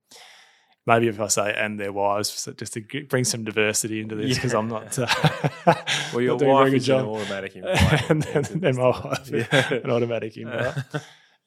Maybe 0.86 1.08
if 1.08 1.20
I 1.20 1.28
say 1.28 1.54
and 1.58 1.78
their 1.80 1.92
wives, 1.92 2.48
just 2.58 2.74
to 2.74 3.06
bring 3.10 3.24
some 3.26 3.44
diversity 3.44 4.00
into 4.00 4.16
this, 4.16 4.36
because 4.38 4.54
I'm 4.54 4.68
not. 4.70 4.98
Uh, 5.00 5.08
Well, 6.14 6.22
your 6.22 6.34
not 6.34 6.40
doing 6.40 6.52
a 6.52 6.54
very 6.54 6.54
wife 6.54 6.70
good 6.72 6.76
is 6.78 6.90
an 6.90 6.98
job. 7.00 7.08
automatic 7.08 7.56
invite. 7.58 8.10
and 8.10 8.22
then, 8.24 8.76
my 8.78 8.90
wife, 8.90 9.30
Yeah. 9.34 9.74
an 9.84 9.90
automatic 9.92 10.38
invite. 10.38 10.76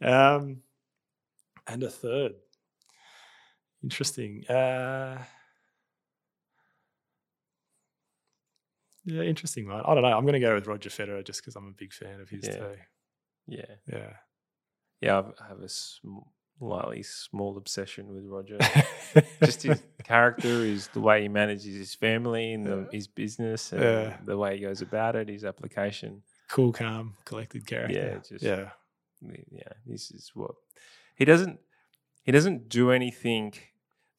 Um, 0.03 0.59
and 1.67 1.83
a 1.83 1.89
third. 1.91 2.33
Interesting. 3.83 4.45
Uh, 4.47 5.23
yeah, 9.07 9.23
interesting 9.23 9.67
one. 9.69 9.81
I 9.85 9.95
don't 9.95 10.03
know. 10.03 10.09
I'm 10.17 10.25
going 10.25 10.35
to 10.35 10.41
go 10.41 10.55
with 10.55 10.67
Roger 10.67 10.91
Federer 10.91 11.25
just 11.25 11.41
because 11.41 11.57
I'm 11.57 11.69
a 11.69 11.73
big 11.73 11.93
fan 11.93 12.21
of 12.21 12.29
his 12.29 12.45
Yeah. 12.47 12.57
too. 12.57 12.75
Yeah. 13.51 13.75
Yeah. 13.87 14.13
Yeah, 15.01 15.19
I've- 15.19 15.33
I 15.41 15.49
have 15.49 15.61
a 15.61 15.69
slightly 15.69 17.03
small 17.03 17.57
obsession 17.57 18.09
with 18.15 18.25
Roger. 18.27 18.59
Just 19.45 19.63
his 19.63 19.83
character 20.05 20.47
is 20.49 20.89
the 20.89 21.01
way 21.01 21.23
he 21.23 21.29
manages 21.29 21.75
his 21.75 21.95
family 21.95 22.53
and 22.53 22.67
the, 22.67 22.89
his 22.93 23.09
business 23.09 23.73
and 23.73 23.83
Yeah. 23.83 24.17
the 24.25 24.37
way 24.37 24.57
he 24.57 24.63
goes 24.63 24.83
about 24.83 25.17
it, 25.17 25.29
his 25.29 25.45
application. 25.45 26.23
cool, 26.49 26.73
calm, 26.73 27.15
collected 27.25 27.67
character. 27.67 27.95
Yeah, 27.95 28.19
just 28.29 28.43
yeah. 28.45 28.71
yeah, 29.51 29.73
this 29.87 30.11
is 30.11 30.33
what 30.35 30.53
he 31.15 31.25
doesn't 31.25 31.61
he 32.25 32.33
doesn't 32.33 32.69
do 32.69 32.91
anything 32.91 33.55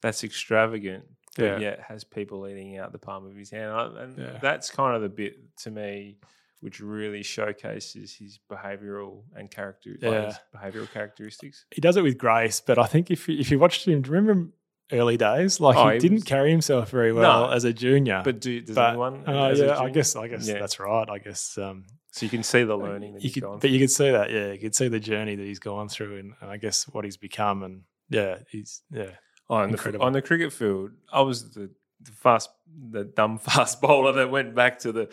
that's 0.00 0.24
extravagant, 0.24 1.04
but 1.36 1.44
Yeah. 1.44 1.58
yet 1.58 1.80
has 1.88 2.02
people 2.04 2.48
eating 2.48 2.76
out 2.78 2.90
the 2.92 2.98
palm 2.98 3.24
of 3.26 3.36
his 3.36 3.50
hand. 3.50 3.96
And 3.98 4.18
Yeah. 4.18 4.38
that's 4.42 4.70
kind 4.70 4.96
of 4.96 5.02
the 5.02 5.08
bit 5.08 5.34
to 5.58 5.70
me 5.70 6.18
which 6.62 6.80
really 6.80 7.22
showcases 7.22 8.14
his 8.14 8.38
behavioral 8.50 9.22
and 9.34 9.50
character 9.50 9.96
like 10.00 10.26
his 10.26 10.34
behavioral 10.56 10.90
characteristics. 10.90 11.66
He 11.74 11.80
does 11.80 11.96
it 11.96 12.02
with 12.02 12.16
grace, 12.16 12.60
but 12.64 12.78
I 12.78 12.86
think 12.86 13.10
if 13.10 13.28
you, 13.28 13.38
if 13.38 13.50
you 13.50 13.58
watched 13.58 13.86
him, 13.86 14.00
remember 14.02 14.50
early 14.92 15.16
days? 15.16 15.60
Like 15.60 15.76
Oh, 15.76 15.88
he, 15.88 15.94
he 15.94 15.98
didn't 15.98 16.14
was- 16.16 16.24
carry 16.24 16.50
himself 16.50 16.90
very 16.90 17.12
well 17.12 17.46
No. 17.48 17.52
as 17.52 17.64
a 17.64 17.72
junior. 17.72 18.22
But 18.24 18.40
do 18.40 18.60
does 18.60 18.74
But, 18.76 18.90
anyone? 18.90 19.28
uh, 19.28 19.54
yeah, 19.56 19.78
I 19.78 19.90
guess 19.90 20.14
I 20.16 20.28
guess 20.28 20.46
Yeah. 20.46 20.58
that's 20.60 20.78
right. 20.78 21.08
I 21.10 21.18
guess 21.18 21.58
um, 21.58 21.84
So 22.12 22.26
you 22.26 22.30
can 22.30 22.42
see 22.42 22.62
the 22.64 22.76
learning 22.76 23.14
that 23.14 23.22
you 23.22 23.28
he's 23.28 23.34
could, 23.34 23.42
gone 23.42 23.58
but 23.58 23.70
you 23.70 23.78
could 23.80 23.90
see 23.90 24.10
that, 24.10 24.30
yeah, 24.30 24.52
you 24.52 24.58
could 24.58 24.74
see 24.74 24.88
the 24.88 25.00
journey 25.00 25.34
that 25.34 25.44
he's 25.46 25.58
gone 25.58 25.88
through, 25.88 26.18
and, 26.18 26.32
and 26.40 26.50
I 26.50 26.58
guess 26.58 26.84
what 26.88 27.04
he's 27.04 27.16
become, 27.16 27.62
and 27.62 27.82
yeah, 28.08 28.38
he's 28.50 28.82
yeah, 28.90 29.12
on 29.48 29.72
the 29.72 29.98
on 29.98 30.12
the 30.12 30.22
cricket 30.22 30.52
field, 30.52 30.90
I 31.12 31.22
was 31.22 31.52
the, 31.54 31.70
the 32.04 32.12
fast, 32.12 32.50
the 32.90 33.04
dumb 33.04 33.38
fast 33.48 33.80
bowler 33.80 34.12
that 34.12 34.30
went 34.30 34.54
back 34.54 34.78
to 34.80 34.92
the 34.92 35.08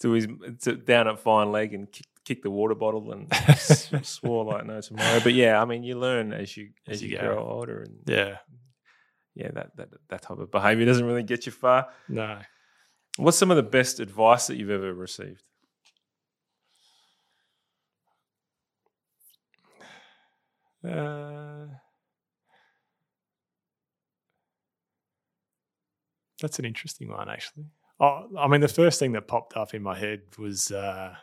to 0.00 0.12
his 0.12 0.28
to, 0.62 0.76
down 0.76 1.08
at 1.08 1.18
fine 1.20 1.52
leg 1.52 1.74
and 1.74 1.90
kicked, 1.90 2.24
kicked 2.24 2.42
the 2.42 2.50
water 2.50 2.74
bottle 2.74 3.12
and 3.12 3.32
swore 4.06 4.44
like 4.44 4.66
no 4.66 4.80
tomorrow. 4.80 5.20
But 5.22 5.34
yeah, 5.34 5.60
I 5.60 5.64
mean, 5.64 5.82
you 5.82 5.98
learn 5.98 6.32
as 6.32 6.56
you 6.56 6.70
as, 6.86 6.94
As 6.94 7.02
you, 7.02 7.10
you 7.10 7.18
grow 7.18 7.38
older, 7.38 7.82
and 7.82 7.98
yeah, 8.06 8.38
yeah, 9.34 9.50
that, 9.52 9.76
that 9.76 9.88
that 10.08 10.22
type 10.22 10.38
of 10.38 10.50
behaviour 10.50 10.86
doesn't 10.86 11.04
really 11.06 11.22
get 11.22 11.46
you 11.46 11.52
far. 11.52 11.88
no. 12.08 12.38
What's 13.16 13.38
some 13.38 13.52
of 13.52 13.56
the 13.56 13.62
best 13.62 14.00
advice 14.00 14.48
that 14.48 14.56
you've 14.56 14.70
ever 14.70 14.92
received? 14.92 15.44
Uh, 20.84 21.53
that's 26.44 26.58
an 26.58 26.66
interesting 26.66 27.08
one, 27.08 27.28
actually. 27.28 27.64
Oh, 27.98 28.28
I 28.38 28.48
mean, 28.48 28.60
the 28.60 28.68
first 28.68 28.98
thing 28.98 29.12
that 29.12 29.26
popped 29.26 29.56
up 29.56 29.72
in 29.72 29.82
my 29.82 29.98
head 29.98 30.20
was 30.38 30.70
uh, 30.70 31.14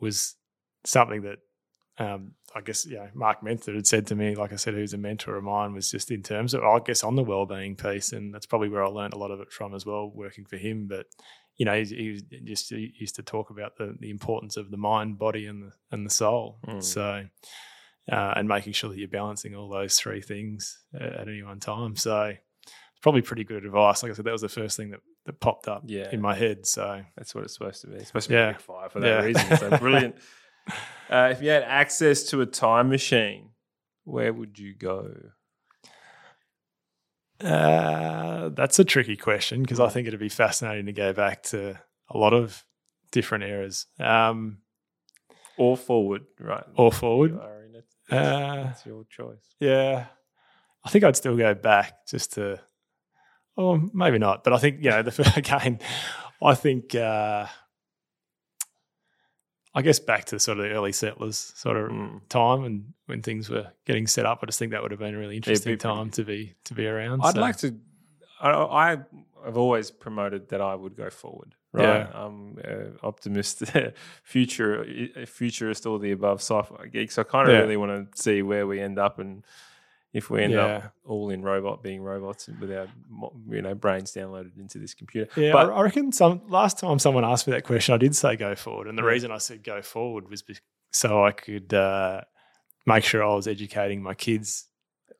was 0.00 0.36
something 0.84 1.22
that 1.22 1.38
um, 1.98 2.32
I 2.54 2.62
guess 2.62 2.86
you 2.86 2.96
know 2.96 3.08
Mark 3.14 3.42
Mentha 3.42 3.74
had 3.74 3.86
said 3.86 4.06
to 4.06 4.14
me. 4.16 4.34
Like 4.34 4.52
I 4.52 4.56
said, 4.56 4.74
who's 4.74 4.94
a 4.94 4.98
mentor 4.98 5.36
of 5.36 5.44
mine, 5.44 5.74
was 5.74 5.90
just 5.90 6.10
in 6.10 6.22
terms 6.22 6.54
of 6.54 6.62
I 6.62 6.78
guess 6.84 7.04
on 7.04 7.16
the 7.16 7.22
well-being 7.22 7.76
piece, 7.76 8.12
and 8.12 8.32
that's 8.32 8.46
probably 8.46 8.70
where 8.70 8.84
I 8.84 8.88
learned 8.88 9.12
a 9.12 9.18
lot 9.18 9.30
of 9.30 9.40
it 9.40 9.52
from 9.52 9.74
as 9.74 9.84
well, 9.84 10.10
working 10.10 10.46
for 10.46 10.56
him. 10.56 10.86
But 10.86 11.06
you 11.56 11.66
know, 11.66 11.74
he, 11.74 12.22
he 12.30 12.40
just 12.44 12.70
he 12.70 12.94
used 12.98 13.16
to 13.16 13.22
talk 13.22 13.50
about 13.50 13.76
the 13.76 13.96
the 13.98 14.10
importance 14.10 14.56
of 14.56 14.70
the 14.70 14.78
mind, 14.78 15.18
body, 15.18 15.46
and 15.46 15.62
the 15.62 15.72
and 15.90 16.06
the 16.06 16.10
soul. 16.10 16.58
Mm. 16.66 16.82
So 16.82 17.24
uh, 18.10 18.32
and 18.36 18.48
making 18.48 18.72
sure 18.72 18.90
that 18.90 18.98
you're 18.98 19.08
balancing 19.08 19.54
all 19.54 19.68
those 19.68 19.98
three 19.98 20.20
things 20.20 20.78
uh, 20.98 21.20
at 21.20 21.28
any 21.28 21.42
one 21.42 21.60
time. 21.60 21.96
So 21.96 22.32
probably 23.02 23.22
pretty 23.22 23.44
good 23.44 23.64
advice. 23.64 24.02
Like 24.02 24.12
I 24.12 24.14
said, 24.14 24.24
that 24.26 24.32
was 24.32 24.42
the 24.42 24.48
first 24.48 24.76
thing 24.76 24.90
that, 24.90 25.00
that 25.26 25.40
popped 25.40 25.68
up 25.68 25.82
Yeah. 25.86 26.08
in 26.12 26.20
my 26.20 26.34
head. 26.34 26.66
So 26.66 27.02
That's 27.16 27.34
what 27.34 27.44
it's 27.44 27.54
supposed 27.54 27.80
to 27.82 27.86
be. 27.88 27.94
It's 27.96 28.08
supposed 28.08 28.26
to 28.28 28.30
be 28.30 28.34
Yeah. 28.36 28.56
fire 28.58 28.88
for 28.88 29.00
that 29.00 29.06
Yeah. 29.06 29.22
reason. 29.24 29.56
So 29.56 29.70
brilliant. 29.78 30.16
uh, 31.08 31.28
if 31.32 31.42
you 31.42 31.48
had 31.50 31.62
access 31.62 32.24
to 32.24 32.40
a 32.42 32.46
time 32.46 32.88
machine, 32.90 33.50
where 34.04 34.32
would 34.32 34.58
you 34.58 34.74
go? 34.74 35.14
uh, 37.40 38.50
that's 38.50 38.78
a 38.78 38.84
tricky 38.84 39.16
question 39.16 39.62
because 39.62 39.80
I 39.80 39.88
think 39.88 40.06
it'd 40.06 40.20
be 40.20 40.28
fascinating 40.28 40.86
to 40.86 40.92
go 40.92 41.12
back 41.14 41.42
to 41.44 41.78
a 42.10 42.18
lot 42.18 42.34
of 42.34 42.62
different 43.12 43.44
eras 43.44 43.86
um, 43.98 44.58
Or 45.56 45.76
forward, 45.76 46.22
right? 46.38 46.64
or 46.76 46.92
forward. 46.92 47.30
You 47.32 47.40
are 47.40 47.64
in 47.64 47.74
it. 47.76 47.86
Uh, 48.10 48.64
That's 48.64 48.84
your 48.84 49.04
choice. 49.08 49.38
Yeah, 49.58 50.06
I 50.84 50.90
think 50.90 51.04
I'd 51.04 51.16
still 51.16 51.36
go 51.36 51.54
back 51.54 52.06
just 52.06 52.34
to, 52.34 52.60
or 53.56 53.80
maybe 53.92 54.18
not. 54.18 54.44
But 54.44 54.52
I 54.52 54.58
think 54.58 54.82
you 54.84 54.90
know 54.90 55.02
the 55.02 55.32
again, 55.36 55.78
I 56.42 56.54
think 56.54 56.94
uh, 56.94 57.46
I 59.74 59.82
guess 59.82 60.00
back 60.00 60.24
to 60.26 60.40
sort 60.40 60.58
of 60.58 60.64
the 60.64 60.70
early 60.70 60.92
settlers 60.92 61.52
sort 61.54 61.76
of 61.76 61.90
Mm. 61.90 62.20
time 62.28 62.64
and 62.64 62.92
when 63.06 63.22
things 63.22 63.48
were 63.48 63.70
getting 63.86 64.06
set 64.06 64.26
up. 64.26 64.40
I 64.42 64.46
just 64.46 64.58
think 64.58 64.72
that 64.72 64.82
would 64.82 64.90
have 64.90 65.00
been 65.00 65.14
a 65.14 65.18
really 65.18 65.36
interesting 65.36 65.74
be 65.74 65.76
time 65.76 66.10
to 66.10 66.24
be 66.24 66.54
to 66.64 66.74
be 66.74 66.86
around. 66.86 67.20
I'd 67.22 67.34
So, 67.34 67.40
like 67.40 67.56
to. 67.58 67.76
I, 68.42 68.98
have 69.44 69.56
always 69.56 69.90
promoted 69.90 70.48
that 70.50 70.60
I 70.60 70.74
would 70.74 70.96
go 70.96 71.08
forward. 71.08 71.54
Right, 71.72 71.84
Yeah. 71.84 72.10
I'm 72.14 72.58
uh, 72.62 73.06
optimist, 73.06 73.62
future, 74.22 74.84
futurist, 75.26 75.86
all 75.86 75.98
the 75.98 76.10
above, 76.10 76.40
sci-fi 76.40 76.86
geek. 76.88 77.10
So 77.10 77.22
I 77.22 77.24
kind 77.24 77.48
of 77.48 77.54
Yeah. 77.54 77.60
really 77.60 77.76
want 77.78 78.12
to 78.12 78.22
see 78.22 78.42
where 78.42 78.66
we 78.66 78.80
end 78.80 78.98
up 78.98 79.18
and 79.18 79.42
if 80.12 80.28
we 80.30 80.42
end 80.42 80.52
Yeah. 80.54 80.64
up 80.64 80.94
all 81.04 81.30
in 81.30 81.42
robot 81.42 81.82
being 81.82 82.02
robots 82.02 82.48
with 82.60 82.72
our 82.72 82.88
you 83.48 83.62
know 83.62 83.74
brains 83.74 84.12
downloaded 84.12 84.58
into 84.58 84.78
this 84.78 84.94
computer. 84.94 85.28
Yeah, 85.40 85.52
but 85.52 85.70
I 85.70 85.80
reckon 85.82 86.10
some 86.12 86.42
last 86.48 86.78
time 86.78 86.98
someone 86.98 87.24
asked 87.24 87.46
me 87.46 87.52
that 87.52 87.64
question, 87.64 87.94
I 87.94 87.98
did 87.98 88.16
say 88.16 88.36
go 88.36 88.54
forward, 88.54 88.86
and 88.88 88.98
the 88.98 89.02
Yeah. 89.02 89.08
reason 89.08 89.30
I 89.30 89.38
said 89.38 89.62
go 89.62 89.82
forward 89.82 90.28
was 90.28 90.42
be- 90.42 90.56
so 90.92 91.24
I 91.24 91.30
could 91.32 91.72
uh, 91.72 92.22
make 92.86 93.04
sure 93.04 93.22
I 93.22 93.34
was 93.34 93.46
educating 93.46 94.02
my 94.02 94.14
kids 94.14 94.66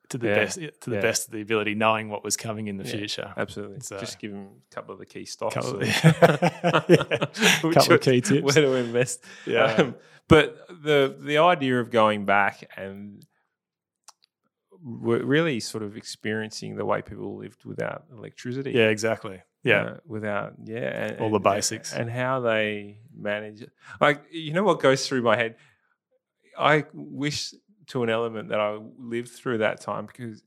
to 0.09 0.17
the 0.17 0.27
Yeah. 0.27 0.35
best 0.35 0.59
to 0.81 0.89
the 0.89 0.99
best 0.99 1.27
of 1.27 1.31
the 1.33 1.41
ability, 1.41 1.73
knowing 1.73 2.09
what 2.09 2.21
was 2.21 2.35
coming 2.35 2.67
in 2.67 2.75
the 2.75 2.83
future. 2.83 3.33
absolutely, 3.37 3.79
So- 3.79 3.97
just 3.97 4.19
give 4.19 4.31
them 4.31 4.49
a 4.69 4.75
couple 4.75 4.91
of 4.93 4.99
the 4.99 5.05
key 5.05 5.23
stocks. 5.23 5.55
Couple, 5.55 5.77
or- 5.77 5.85
couple 7.73 7.93
of 7.95 8.01
key 8.01 8.19
tips. 8.19 8.43
where 8.43 8.65
to 8.65 8.73
invest. 8.75 9.23
Yeah. 9.45 9.65
Um, 9.73 9.95
but 10.27 10.57
the 10.83 11.15
the 11.17 11.37
idea 11.37 11.79
of 11.79 11.91
going 11.91 12.25
back 12.25 12.69
and 12.75 13.25
we're 14.83 15.23
really 15.23 15.59
sort 15.59 15.83
of 15.83 15.95
experiencing 15.97 16.75
the 16.75 16.85
way 16.85 17.01
people 17.01 17.37
lived 17.37 17.65
without 17.65 18.05
electricity. 18.11 18.71
yeah, 18.71 18.87
exactly. 18.89 19.41
Yeah, 19.63 19.81
uh, 19.83 19.97
without 20.07 20.53
yeah, 20.65 20.77
and, 21.05 21.19
All 21.19 21.29
the 21.29 21.39
basics. 21.39 21.93
and 21.93 22.09
how 22.09 22.39
they 22.39 22.97
manage 23.15 23.61
it. 23.61 23.69
Like 23.99 24.23
you 24.31 24.53
know 24.53 24.63
what 24.63 24.79
goes 24.79 25.07
through 25.07 25.21
my 25.21 25.35
head. 25.37 25.55
I 26.57 26.85
wish 26.93 27.53
to 27.87 28.03
an 28.03 28.09
element 28.09 28.49
that 28.49 28.59
I 28.59 28.79
lived 28.97 29.29
through 29.29 29.59
that 29.59 29.81
time 29.81 30.05
because 30.07 30.43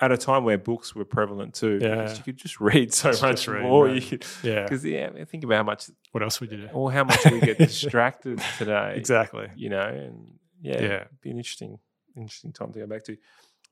at 0.00 0.10
a 0.10 0.16
time 0.16 0.44
where 0.44 0.56
books 0.56 0.94
were 0.94 1.04
prevalent 1.04 1.54
too, 1.54 1.78
Yeah. 1.82 2.14
you 2.16 2.22
could 2.22 2.38
just 2.38 2.58
read 2.60 2.94
so 2.94 3.10
Just 3.10 3.22
much 3.22 3.46
read, 3.46 3.62
more. 3.62 3.86
right. 3.86 3.94
You 3.96 4.00
could 4.18 4.24
yeah. 4.42 4.62
because 4.62 4.82
yeah, 4.84 5.10
think 5.26 5.44
about 5.44 5.56
how 5.56 5.62
much 5.64 5.90
What 6.12 6.22
else 6.22 6.40
would 6.40 6.50
you 6.50 6.58
do? 6.62 6.68
or 6.72 6.90
how 6.90 7.04
much 7.04 7.22
we 7.30 7.40
get 7.40 7.58
distracted 7.68 8.40
today. 8.56 8.94
Exactly. 8.96 9.48
You 9.54 9.68
know, 9.68 9.80
and 9.82 10.34
yeah, 10.62 10.80
Yeah. 10.80 10.94
it'd 11.02 11.20
be 11.20 11.30
an 11.30 11.36
interesting, 11.36 11.78
interesting 12.16 12.52
time 12.54 12.72
to 12.72 12.78
go 12.78 12.86
back 12.86 13.04
to. 13.04 13.16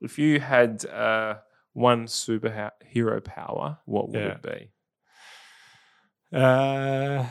If 0.01 0.17
you 0.19 0.39
had 0.39 0.85
uh, 0.85 1.35
one 1.73 2.05
superhero 2.07 3.23
power, 3.23 3.79
what 3.85 4.09
would 4.09 4.19
Yeah. 4.19 4.37
it 4.37 4.41
be? 4.41 4.71
Uh, 6.37 7.25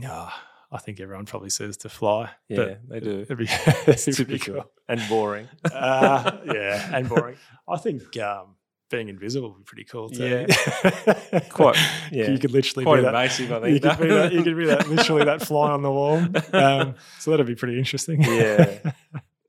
yeah, 0.00 0.30
I 0.70 0.78
think 0.78 1.00
everyone 1.00 1.26
probably 1.26 1.50
says 1.50 1.76
to 1.78 1.88
fly. 1.88 2.30
Yeah, 2.48 2.74
they 2.88 3.00
do. 3.00 3.20
It'd 3.20 3.36
be, 3.38 3.44
it'd 3.86 4.28
be 4.28 4.38
cool. 4.38 4.64
and 4.88 5.00
boring. 5.08 5.48
Uh, 5.72 6.38
yeah, 6.46 6.90
and 6.96 7.08
boring. 7.08 7.36
I 7.68 7.76
think 7.76 8.16
um, 8.18 8.56
being 8.90 9.08
invisible 9.08 9.50
would 9.50 9.58
be 9.58 9.64
pretty 9.64 9.84
cool 9.84 10.08
too. 10.10 10.46
Yeah. 10.48 11.40
Quite- 11.50 11.76
yeah. 12.10 12.30
You 12.30 12.38
could 12.38 12.52
literally 12.52 12.84
Quite 12.84 12.96
be 12.96 13.02
that. 13.02 13.08
invasive, 13.08 13.52
I 13.52 13.66
You 13.68 13.78
think. 13.78 13.98
could, 13.98 14.08
be 14.08 14.14
that, 14.14 14.32
you 14.32 14.42
could 14.42 14.56
be 14.56 14.66
that 14.66 14.88
literally 14.88 15.24
that 15.24 15.42
fly 15.42 15.70
on 15.70 15.82
the 15.82 15.90
wall. 15.90 16.18
Um, 16.52 16.94
so 17.18 17.30
that'd 17.30 17.46
be 17.46 17.54
pretty 17.54 17.78
interesting. 17.78 18.22
Yeah. 18.22 18.92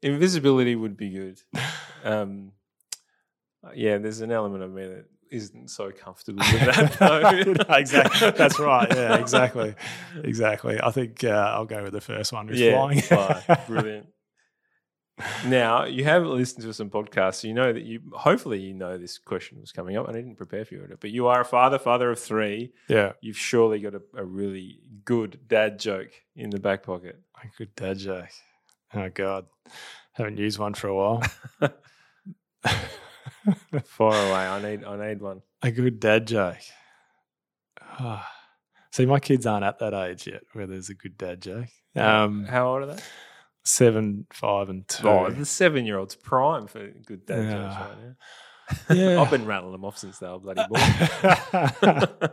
Invisibility 0.03 0.75
would 0.75 0.97
be 0.97 1.09
good. 1.09 1.41
Um, 2.05 2.51
yeah, 3.73 3.97
there's 3.97 4.19
an 4.19 4.29
element 4.29 4.61
of 4.61 4.69
me 4.69 4.85
that 4.85 5.05
isn't 5.31 5.69
so 5.69 5.89
comfortable 5.89 6.43
with 6.51 6.75
that. 6.75 6.97
Though. 6.99 7.75
exactly. 7.77 8.31
That's 8.31 8.59
right. 8.59 8.87
Yeah, 8.93 9.15
exactly. 9.15 9.73
Exactly. 10.21 10.81
I 10.81 10.91
think 10.91 11.23
uh, 11.23 11.29
I'll 11.29 11.65
go 11.65 11.81
with 11.81 11.93
the 11.93 12.01
first 12.01 12.33
one 12.33 12.47
with 12.47 12.57
yeah, 12.57 12.73
flying. 12.73 13.01
fly. 13.01 13.63
Brilliant. 13.67 14.07
Now 15.45 15.85
you 15.85 16.03
have 16.05 16.25
listened 16.25 16.63
to 16.63 16.73
some 16.73 16.89
podcasts, 16.89 17.35
so 17.35 17.47
you 17.47 17.53
know 17.53 17.71
that 17.71 17.83
you. 17.83 18.01
Hopefully, 18.13 18.59
you 18.59 18.73
know 18.73 18.97
this 18.97 19.17
question 19.17 19.61
was 19.61 19.71
coming 19.71 19.95
up, 19.95 20.07
and 20.07 20.17
I 20.17 20.19
didn't 20.19 20.35
prepare 20.37 20.65
for 20.65 20.73
you. 20.73 20.97
But 20.99 21.11
you 21.11 21.27
are 21.27 21.41
a 21.41 21.45
father, 21.45 21.79
father 21.79 22.09
of 22.11 22.19
three. 22.19 22.73
yeah. 22.89 23.13
You've 23.21 23.37
surely 23.37 23.79
got 23.79 23.93
a, 23.93 24.01
a 24.17 24.25
really 24.25 24.79
good 25.05 25.39
dad 25.47 25.79
joke 25.79 26.11
in 26.35 26.49
the 26.49 26.59
back 26.59 26.83
pocket. 26.83 27.21
A 27.41 27.47
good 27.57 27.75
dad 27.75 27.99
joke. 27.99 28.29
Oh 28.95 29.09
God, 29.13 29.45
haven't 30.13 30.37
used 30.37 30.59
one 30.59 30.73
for 30.73 30.87
a 30.87 30.95
while. 30.95 31.23
Far 33.85 34.13
away. 34.13 34.47
I 34.47 34.61
need. 34.61 34.83
I 34.83 35.07
need 35.07 35.21
one. 35.21 35.41
a 35.61 35.71
good 35.71 35.99
dad 35.99 36.27
joke. 36.27 36.57
Ah. 37.81 38.29
See, 38.91 39.05
my 39.05 39.19
kids 39.19 39.45
aren't 39.47 39.65
at 39.65 39.79
that 39.79 39.93
age 39.93 40.27
yet 40.27 40.43
where 40.53 40.67
there's 40.67 40.89
a 40.89 40.93
good 40.93 41.17
dad 41.17 41.41
joke. 41.41 41.65
Um, 41.95 42.45
How 42.45 42.67
old 42.73 42.83
are 42.83 42.93
they? 42.93 43.01
seven, 43.63 44.27
five, 44.31 44.69
and 44.69 44.87
two. 44.87 45.07
Oh, 45.07 45.29
the 45.29 45.45
seven-year-old's 45.45 46.15
prime 46.15 46.67
for 46.67 46.87
good 47.05 47.25
dad 47.25 47.49
jokes 47.49 47.75
right 47.75 47.97
now. 47.97 48.93
yeah. 48.93 49.21
I've 49.21 49.31
been 49.31 49.45
rattling 49.45 49.71
them 49.71 49.85
off 49.85 49.97
since 49.97 50.19
they 50.19 50.27
were 50.27 50.39
bloody 50.39 50.63
born. 50.69 52.29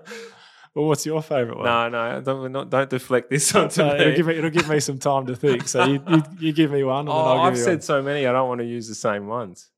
Well, 0.74 0.86
what's 0.86 1.04
your 1.06 1.20
favourite 1.22 1.56
one? 1.58 1.64
no, 1.66 1.88
no, 1.88 2.20
don't 2.20 2.52
not, 2.52 2.70
don't 2.70 2.88
deflect 2.90 3.28
this 3.30 3.54
onto 3.54 3.82
No, 3.82 3.92
me. 3.94 4.00
it'll, 4.00 4.16
give 4.16 4.26
me, 4.26 4.34
it'll 4.36 4.50
give 4.50 4.68
me 4.68 4.80
some 4.80 4.98
time 4.98 5.26
to 5.26 5.34
think. 5.36 5.66
So 5.68 5.84
you, 5.84 6.02
you, 6.08 6.22
you 6.38 6.52
give 6.52 6.70
me 6.70 6.84
one, 6.84 7.00
and 7.00 7.08
then 7.08 7.14
oh, 7.14 7.18
I'll 7.18 7.40
I've 7.40 7.56
you 7.56 7.62
said 7.62 7.74
one. 7.78 7.80
so 7.82 8.02
many. 8.02 8.26
I 8.26 8.32
don't 8.32 8.48
want 8.48 8.60
to 8.60 8.66
use 8.66 8.86
the 8.88 8.94
same 8.94 9.26
ones. 9.26 9.68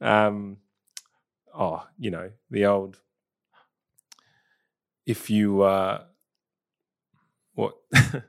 Um, 0.00 0.58
oh, 1.54 1.86
you 1.98 2.10
know 2.10 2.30
the 2.50 2.66
old. 2.66 2.98
If 5.06 5.30
you 5.30 5.62
uh, 5.62 6.02
what? 7.54 7.74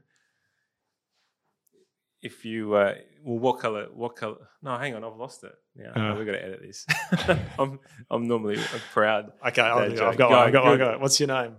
if 2.22 2.45
you 2.45 2.73
uh, 2.73 2.95
well, 3.23 3.39
what 3.39 3.59
color? 3.59 3.88
What 3.93 4.15
color? 4.15 4.47
No, 4.61 4.77
hang 4.77 4.95
on, 4.95 5.03
I've 5.03 5.15
lost 5.18 5.43
it. 5.43 5.53
Yeah, 5.77 5.91
Uh. 6.11 6.15
we've 6.15 6.26
got 6.26 6.34
to 6.34 6.43
edit 6.43 6.61
this. 6.61 6.85
I'm 7.59 7.80
I'm 8.09 8.27
normally 8.27 8.57
proud. 8.93 9.31
Okay, 9.47 9.61
I'll 9.61 9.80
I've 9.80 9.97
got 9.97 10.18
Go, 10.18 10.30
one. 10.30 10.38
I've 10.47 10.53
got 10.53 10.63
one. 10.63 10.73
I've 10.73 10.80
got 10.80 10.91
one. 10.93 11.01
What's 11.01 11.19
your 11.19 11.27
name? 11.27 11.55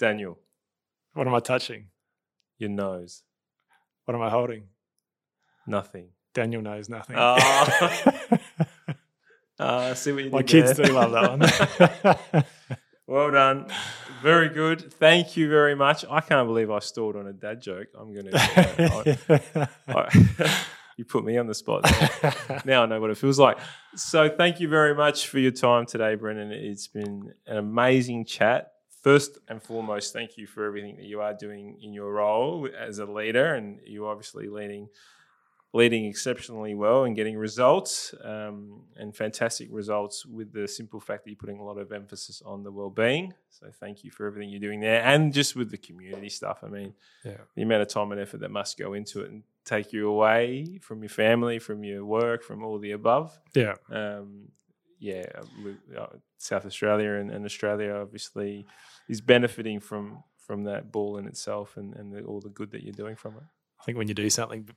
Daniel, 0.00 0.38
What 1.12 1.26
am 1.28 1.34
I 1.34 1.40
touching? 1.40 1.86
your 2.58 2.70
nose, 2.70 3.22
What 4.06 4.14
am 4.14 4.22
I 4.22 4.30
holding? 4.30 4.64
nothing. 5.66 6.08
Daniel 6.34 6.62
knows 6.62 6.88
nothing. 6.88 7.16
Oh. 7.18 8.38
Uh, 9.58 9.92
see 9.94 10.10
what 10.12 10.24
you 10.24 10.30
My 10.30 10.42
kids 10.42 10.74
there? 10.74 10.86
do 10.86 10.92
love 10.94 11.12
that 11.12 12.32
one. 12.32 12.44
Well 13.06 13.30
done. 13.32 13.66
Very 14.22 14.48
good. 14.48 14.92
Thank 14.94 15.36
you 15.36 15.48
very 15.50 15.74
much. 15.74 16.04
I 16.08 16.20
can't 16.20 16.46
believe 16.46 16.70
I 16.70 16.78
stalled 16.78 17.16
on 17.16 17.26
a 17.26 17.32
dad 17.32 17.60
joke. 17.60 17.88
I'm 17.98 18.14
going 18.14 18.30
to. 18.30 19.68
you 20.96 21.04
put 21.04 21.24
me 21.24 21.36
on 21.36 21.48
the 21.48 21.54
spot. 21.54 21.90
now 22.64 22.84
I 22.84 22.86
know 22.86 23.00
what 23.00 23.10
it 23.10 23.18
feels 23.18 23.38
like. 23.40 23.58
So 23.96 24.28
thank 24.28 24.60
you 24.60 24.68
very 24.68 24.94
much 24.94 25.26
for 25.26 25.40
your 25.40 25.50
time 25.50 25.86
today, 25.86 26.14
Brendan. 26.14 26.52
It's 26.52 26.86
been 26.86 27.34
an 27.48 27.56
amazing 27.56 28.26
chat. 28.26 28.70
First 29.00 29.38
and 29.48 29.62
foremost, 29.62 30.12
thank 30.12 30.36
you 30.36 30.46
for 30.46 30.66
everything 30.66 30.96
that 30.96 31.06
you 31.06 31.20
are 31.20 31.32
doing 31.32 31.78
in 31.80 31.94
your 31.94 32.12
role 32.12 32.68
as 32.78 32.98
a 32.98 33.06
leader, 33.06 33.54
and 33.54 33.80
you're 33.86 34.10
obviously 34.10 34.48
leading 34.48 34.88
leading 35.72 36.06
exceptionally 36.06 36.74
well 36.74 37.04
and 37.04 37.14
getting 37.14 37.36
results 37.36 38.12
um, 38.24 38.82
and 38.96 39.14
fantastic 39.14 39.68
results 39.70 40.26
with 40.26 40.52
the 40.52 40.66
simple 40.66 40.98
fact 40.98 41.22
that 41.22 41.30
you're 41.30 41.36
putting 41.36 41.60
a 41.60 41.64
lot 41.64 41.78
of 41.78 41.92
emphasis 41.92 42.42
on 42.44 42.64
the 42.64 42.72
well-being. 42.72 43.32
So 43.50 43.68
thank 43.78 44.02
you 44.02 44.10
for 44.10 44.26
everything 44.26 44.50
you're 44.50 44.58
doing 44.58 44.80
there, 44.80 45.02
and 45.02 45.32
just 45.32 45.54
with 45.54 45.70
the 45.70 45.78
community 45.78 46.28
stuff. 46.28 46.58
I 46.62 46.68
mean, 46.68 46.92
yeah. 47.24 47.36
the 47.54 47.62
amount 47.62 47.82
of 47.82 47.88
time 47.88 48.10
and 48.12 48.20
effort 48.20 48.40
that 48.40 48.50
must 48.50 48.78
go 48.78 48.94
into 48.94 49.22
it 49.22 49.30
and 49.30 49.44
take 49.64 49.92
you 49.92 50.08
away 50.08 50.80
from 50.82 51.02
your 51.02 51.10
family, 51.10 51.58
from 51.58 51.84
your 51.84 52.04
work, 52.04 52.42
from 52.42 52.64
all 52.64 52.78
the 52.78 52.90
above. 52.90 53.38
Yeah. 53.54 53.74
Um, 53.90 54.48
yeah, 55.00 55.26
uh, 55.98 56.06
South 56.38 56.64
Australia 56.66 57.12
and, 57.14 57.30
and 57.30 57.44
Australia 57.44 57.94
obviously 57.94 58.66
is 59.08 59.20
benefiting 59.20 59.80
from 59.80 60.22
from 60.46 60.64
that 60.64 60.90
ball 60.92 61.16
in 61.16 61.26
itself 61.26 61.76
and, 61.76 61.94
and 61.94 62.12
the, 62.12 62.22
all 62.24 62.40
the 62.40 62.48
good 62.48 62.70
that 62.72 62.82
you're 62.82 62.92
doing 62.92 63.16
from 63.16 63.36
it. 63.36 63.42
I 63.80 63.84
think 63.84 63.96
when 63.98 64.08
you 64.08 64.14
do 64.14 64.28
something 64.30 64.68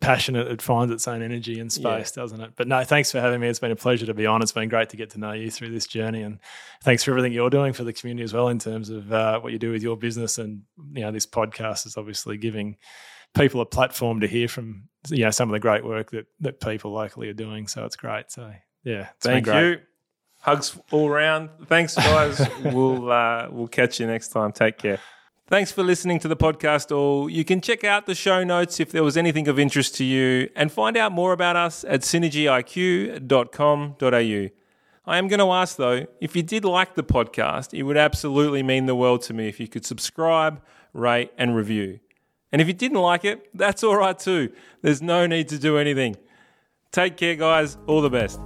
passionate, 0.00 0.48
it 0.48 0.60
finds 0.60 0.92
its 0.92 1.08
own 1.08 1.22
energy 1.22 1.60
and 1.60 1.70
Yeah. 1.76 1.96
space, 1.98 2.12
doesn't 2.12 2.40
it? 2.40 2.50
But 2.56 2.68
no, 2.68 2.82
thanks 2.84 3.10
for 3.10 3.20
having 3.20 3.40
me. 3.40 3.48
It's 3.48 3.58
been 3.58 3.70
a 3.70 3.76
pleasure 3.76 4.06
to 4.06 4.14
be 4.14 4.26
on. 4.26 4.42
It's 4.42 4.52
been 4.52 4.68
great 4.68 4.90
to 4.90 4.96
get 4.96 5.10
to 5.10 5.18
know 5.18 5.32
you 5.32 5.50
through 5.50 5.70
this 5.70 5.86
journey, 5.86 6.22
and 6.22 6.38
thanks 6.82 7.04
for 7.04 7.12
everything 7.12 7.32
you're 7.32 7.48
doing 7.50 7.72
for 7.72 7.84
the 7.84 7.92
community 7.92 8.24
as 8.24 8.34
well 8.34 8.48
in 8.48 8.58
terms 8.58 8.90
of 8.90 9.12
uh, 9.12 9.40
what 9.40 9.52
you 9.52 9.58
do 9.58 9.70
with 9.72 9.82
your 9.82 9.96
business. 9.96 10.36
And 10.38 10.62
you 10.92 11.02
know, 11.02 11.10
this 11.12 11.26
podcast 11.26 11.86
is 11.86 11.96
obviously 11.96 12.36
giving 12.36 12.76
people 13.34 13.60
a 13.60 13.66
platform 13.66 14.20
to 14.20 14.26
hear 14.28 14.46
from 14.48 14.88
you 15.08 15.24
know 15.24 15.30
some 15.30 15.48
of 15.48 15.52
the 15.52 15.60
great 15.60 15.84
work 15.84 16.10
that 16.10 16.26
that 16.40 16.60
people 16.60 16.92
locally 16.92 17.28
are 17.28 17.32
doing. 17.34 17.66
So 17.66 17.84
it's 17.84 17.96
great. 17.96 18.30
So 18.30 18.52
yeah, 18.84 19.08
Thank 19.20 19.46
you. 19.46 19.80
Hugs 20.40 20.78
all 20.90 21.08
round. 21.08 21.48
Thanks, 21.66 21.94
guys. 21.94 22.46
we'll 22.64 23.10
uh, 23.10 23.48
we'll 23.50 23.66
catch 23.66 23.98
you 23.98 24.06
next 24.06 24.28
time. 24.28 24.52
Take 24.52 24.76
care. 24.78 25.00
Thanks 25.46 25.72
for 25.72 25.82
listening 25.82 26.18
to 26.20 26.28
the 26.28 26.36
podcast, 26.36 26.94
all. 26.94 27.28
You 27.28 27.44
can 27.44 27.60
check 27.60 27.84
out 27.84 28.06
the 28.06 28.14
show 28.14 28.44
notes 28.44 28.80
if 28.80 28.92
there 28.92 29.04
was 29.04 29.16
anything 29.16 29.48
of 29.48 29.58
interest 29.58 29.94
to 29.96 30.04
you 30.04 30.48
and 30.56 30.72
find 30.72 30.96
out 30.96 31.12
more 31.12 31.32
about 31.32 31.56
us 31.56 31.84
at 31.84 32.00
synergyiq.com.au. 32.00 34.48
I 35.06 35.18
am 35.18 35.28
going 35.28 35.40
to 35.40 35.52
ask 35.52 35.76
though, 35.76 36.06
if 36.20 36.34
you 36.34 36.42
did 36.42 36.64
like 36.64 36.94
the 36.94 37.04
podcast, 37.04 37.78
it 37.78 37.82
would 37.82 37.98
absolutely 37.98 38.62
mean 38.62 38.86
the 38.86 38.94
world 38.94 39.20
to 39.22 39.34
me 39.34 39.48
if 39.48 39.60
you 39.60 39.68
could 39.68 39.84
subscribe, 39.84 40.62
rate, 40.94 41.30
and 41.36 41.54
review. 41.54 42.00
And 42.50 42.62
if 42.62 42.68
you 42.68 42.74
didn't 42.74 43.00
like 43.00 43.26
it, 43.26 43.50
that's 43.54 43.84
all 43.84 43.96
right 43.96 44.18
too. 44.18 44.50
There's 44.80 45.02
no 45.02 45.26
need 45.26 45.50
to 45.50 45.58
do 45.58 45.76
anything. 45.76 46.16
Take 46.90 47.18
care, 47.18 47.34
guys. 47.34 47.76
All 47.86 48.00
the 48.00 48.08
best. 48.08 48.40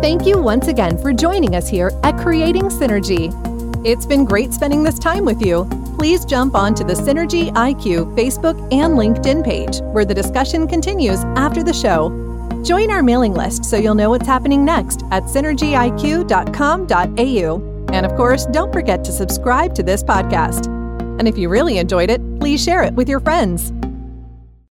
Thank 0.00 0.26
you 0.26 0.40
once 0.40 0.68
again 0.68 0.96
for 0.96 1.12
joining 1.12 1.56
us 1.56 1.68
here 1.68 1.90
at 2.04 2.16
Creating 2.18 2.68
Synergy. 2.68 3.34
It's 3.84 4.06
been 4.06 4.24
great 4.24 4.54
spending 4.54 4.84
this 4.84 4.96
time 4.96 5.24
with 5.24 5.44
you. 5.44 5.68
Please 5.98 6.24
jump 6.24 6.54
onto 6.54 6.84
the 6.84 6.94
Synergy 6.94 7.52
IQ 7.54 8.16
Facebook 8.16 8.56
and 8.72 8.96
LinkedIn 8.96 9.44
page, 9.44 9.80
where 9.92 10.04
the 10.04 10.14
discussion 10.14 10.68
continues 10.68 11.18
after 11.34 11.64
the 11.64 11.72
show. 11.72 12.10
Join 12.64 12.92
our 12.92 13.02
mailing 13.02 13.34
list 13.34 13.64
so 13.64 13.76
you'll 13.76 13.96
know 13.96 14.10
what's 14.10 14.28
happening 14.28 14.64
next 14.64 15.02
at 15.10 15.24
synergyiq.com.au. 15.24 17.92
And 17.92 18.06
of 18.06 18.16
course, 18.16 18.46
don't 18.46 18.72
forget 18.72 19.02
to 19.02 19.10
subscribe 19.10 19.74
to 19.74 19.82
this 19.82 20.04
podcast. 20.04 20.66
And 21.18 21.26
if 21.26 21.36
you 21.36 21.48
really 21.48 21.78
enjoyed 21.78 22.10
it, 22.10 22.20
please 22.38 22.62
share 22.62 22.84
it 22.84 22.94
with 22.94 23.08
your 23.08 23.18
friends. 23.18 23.72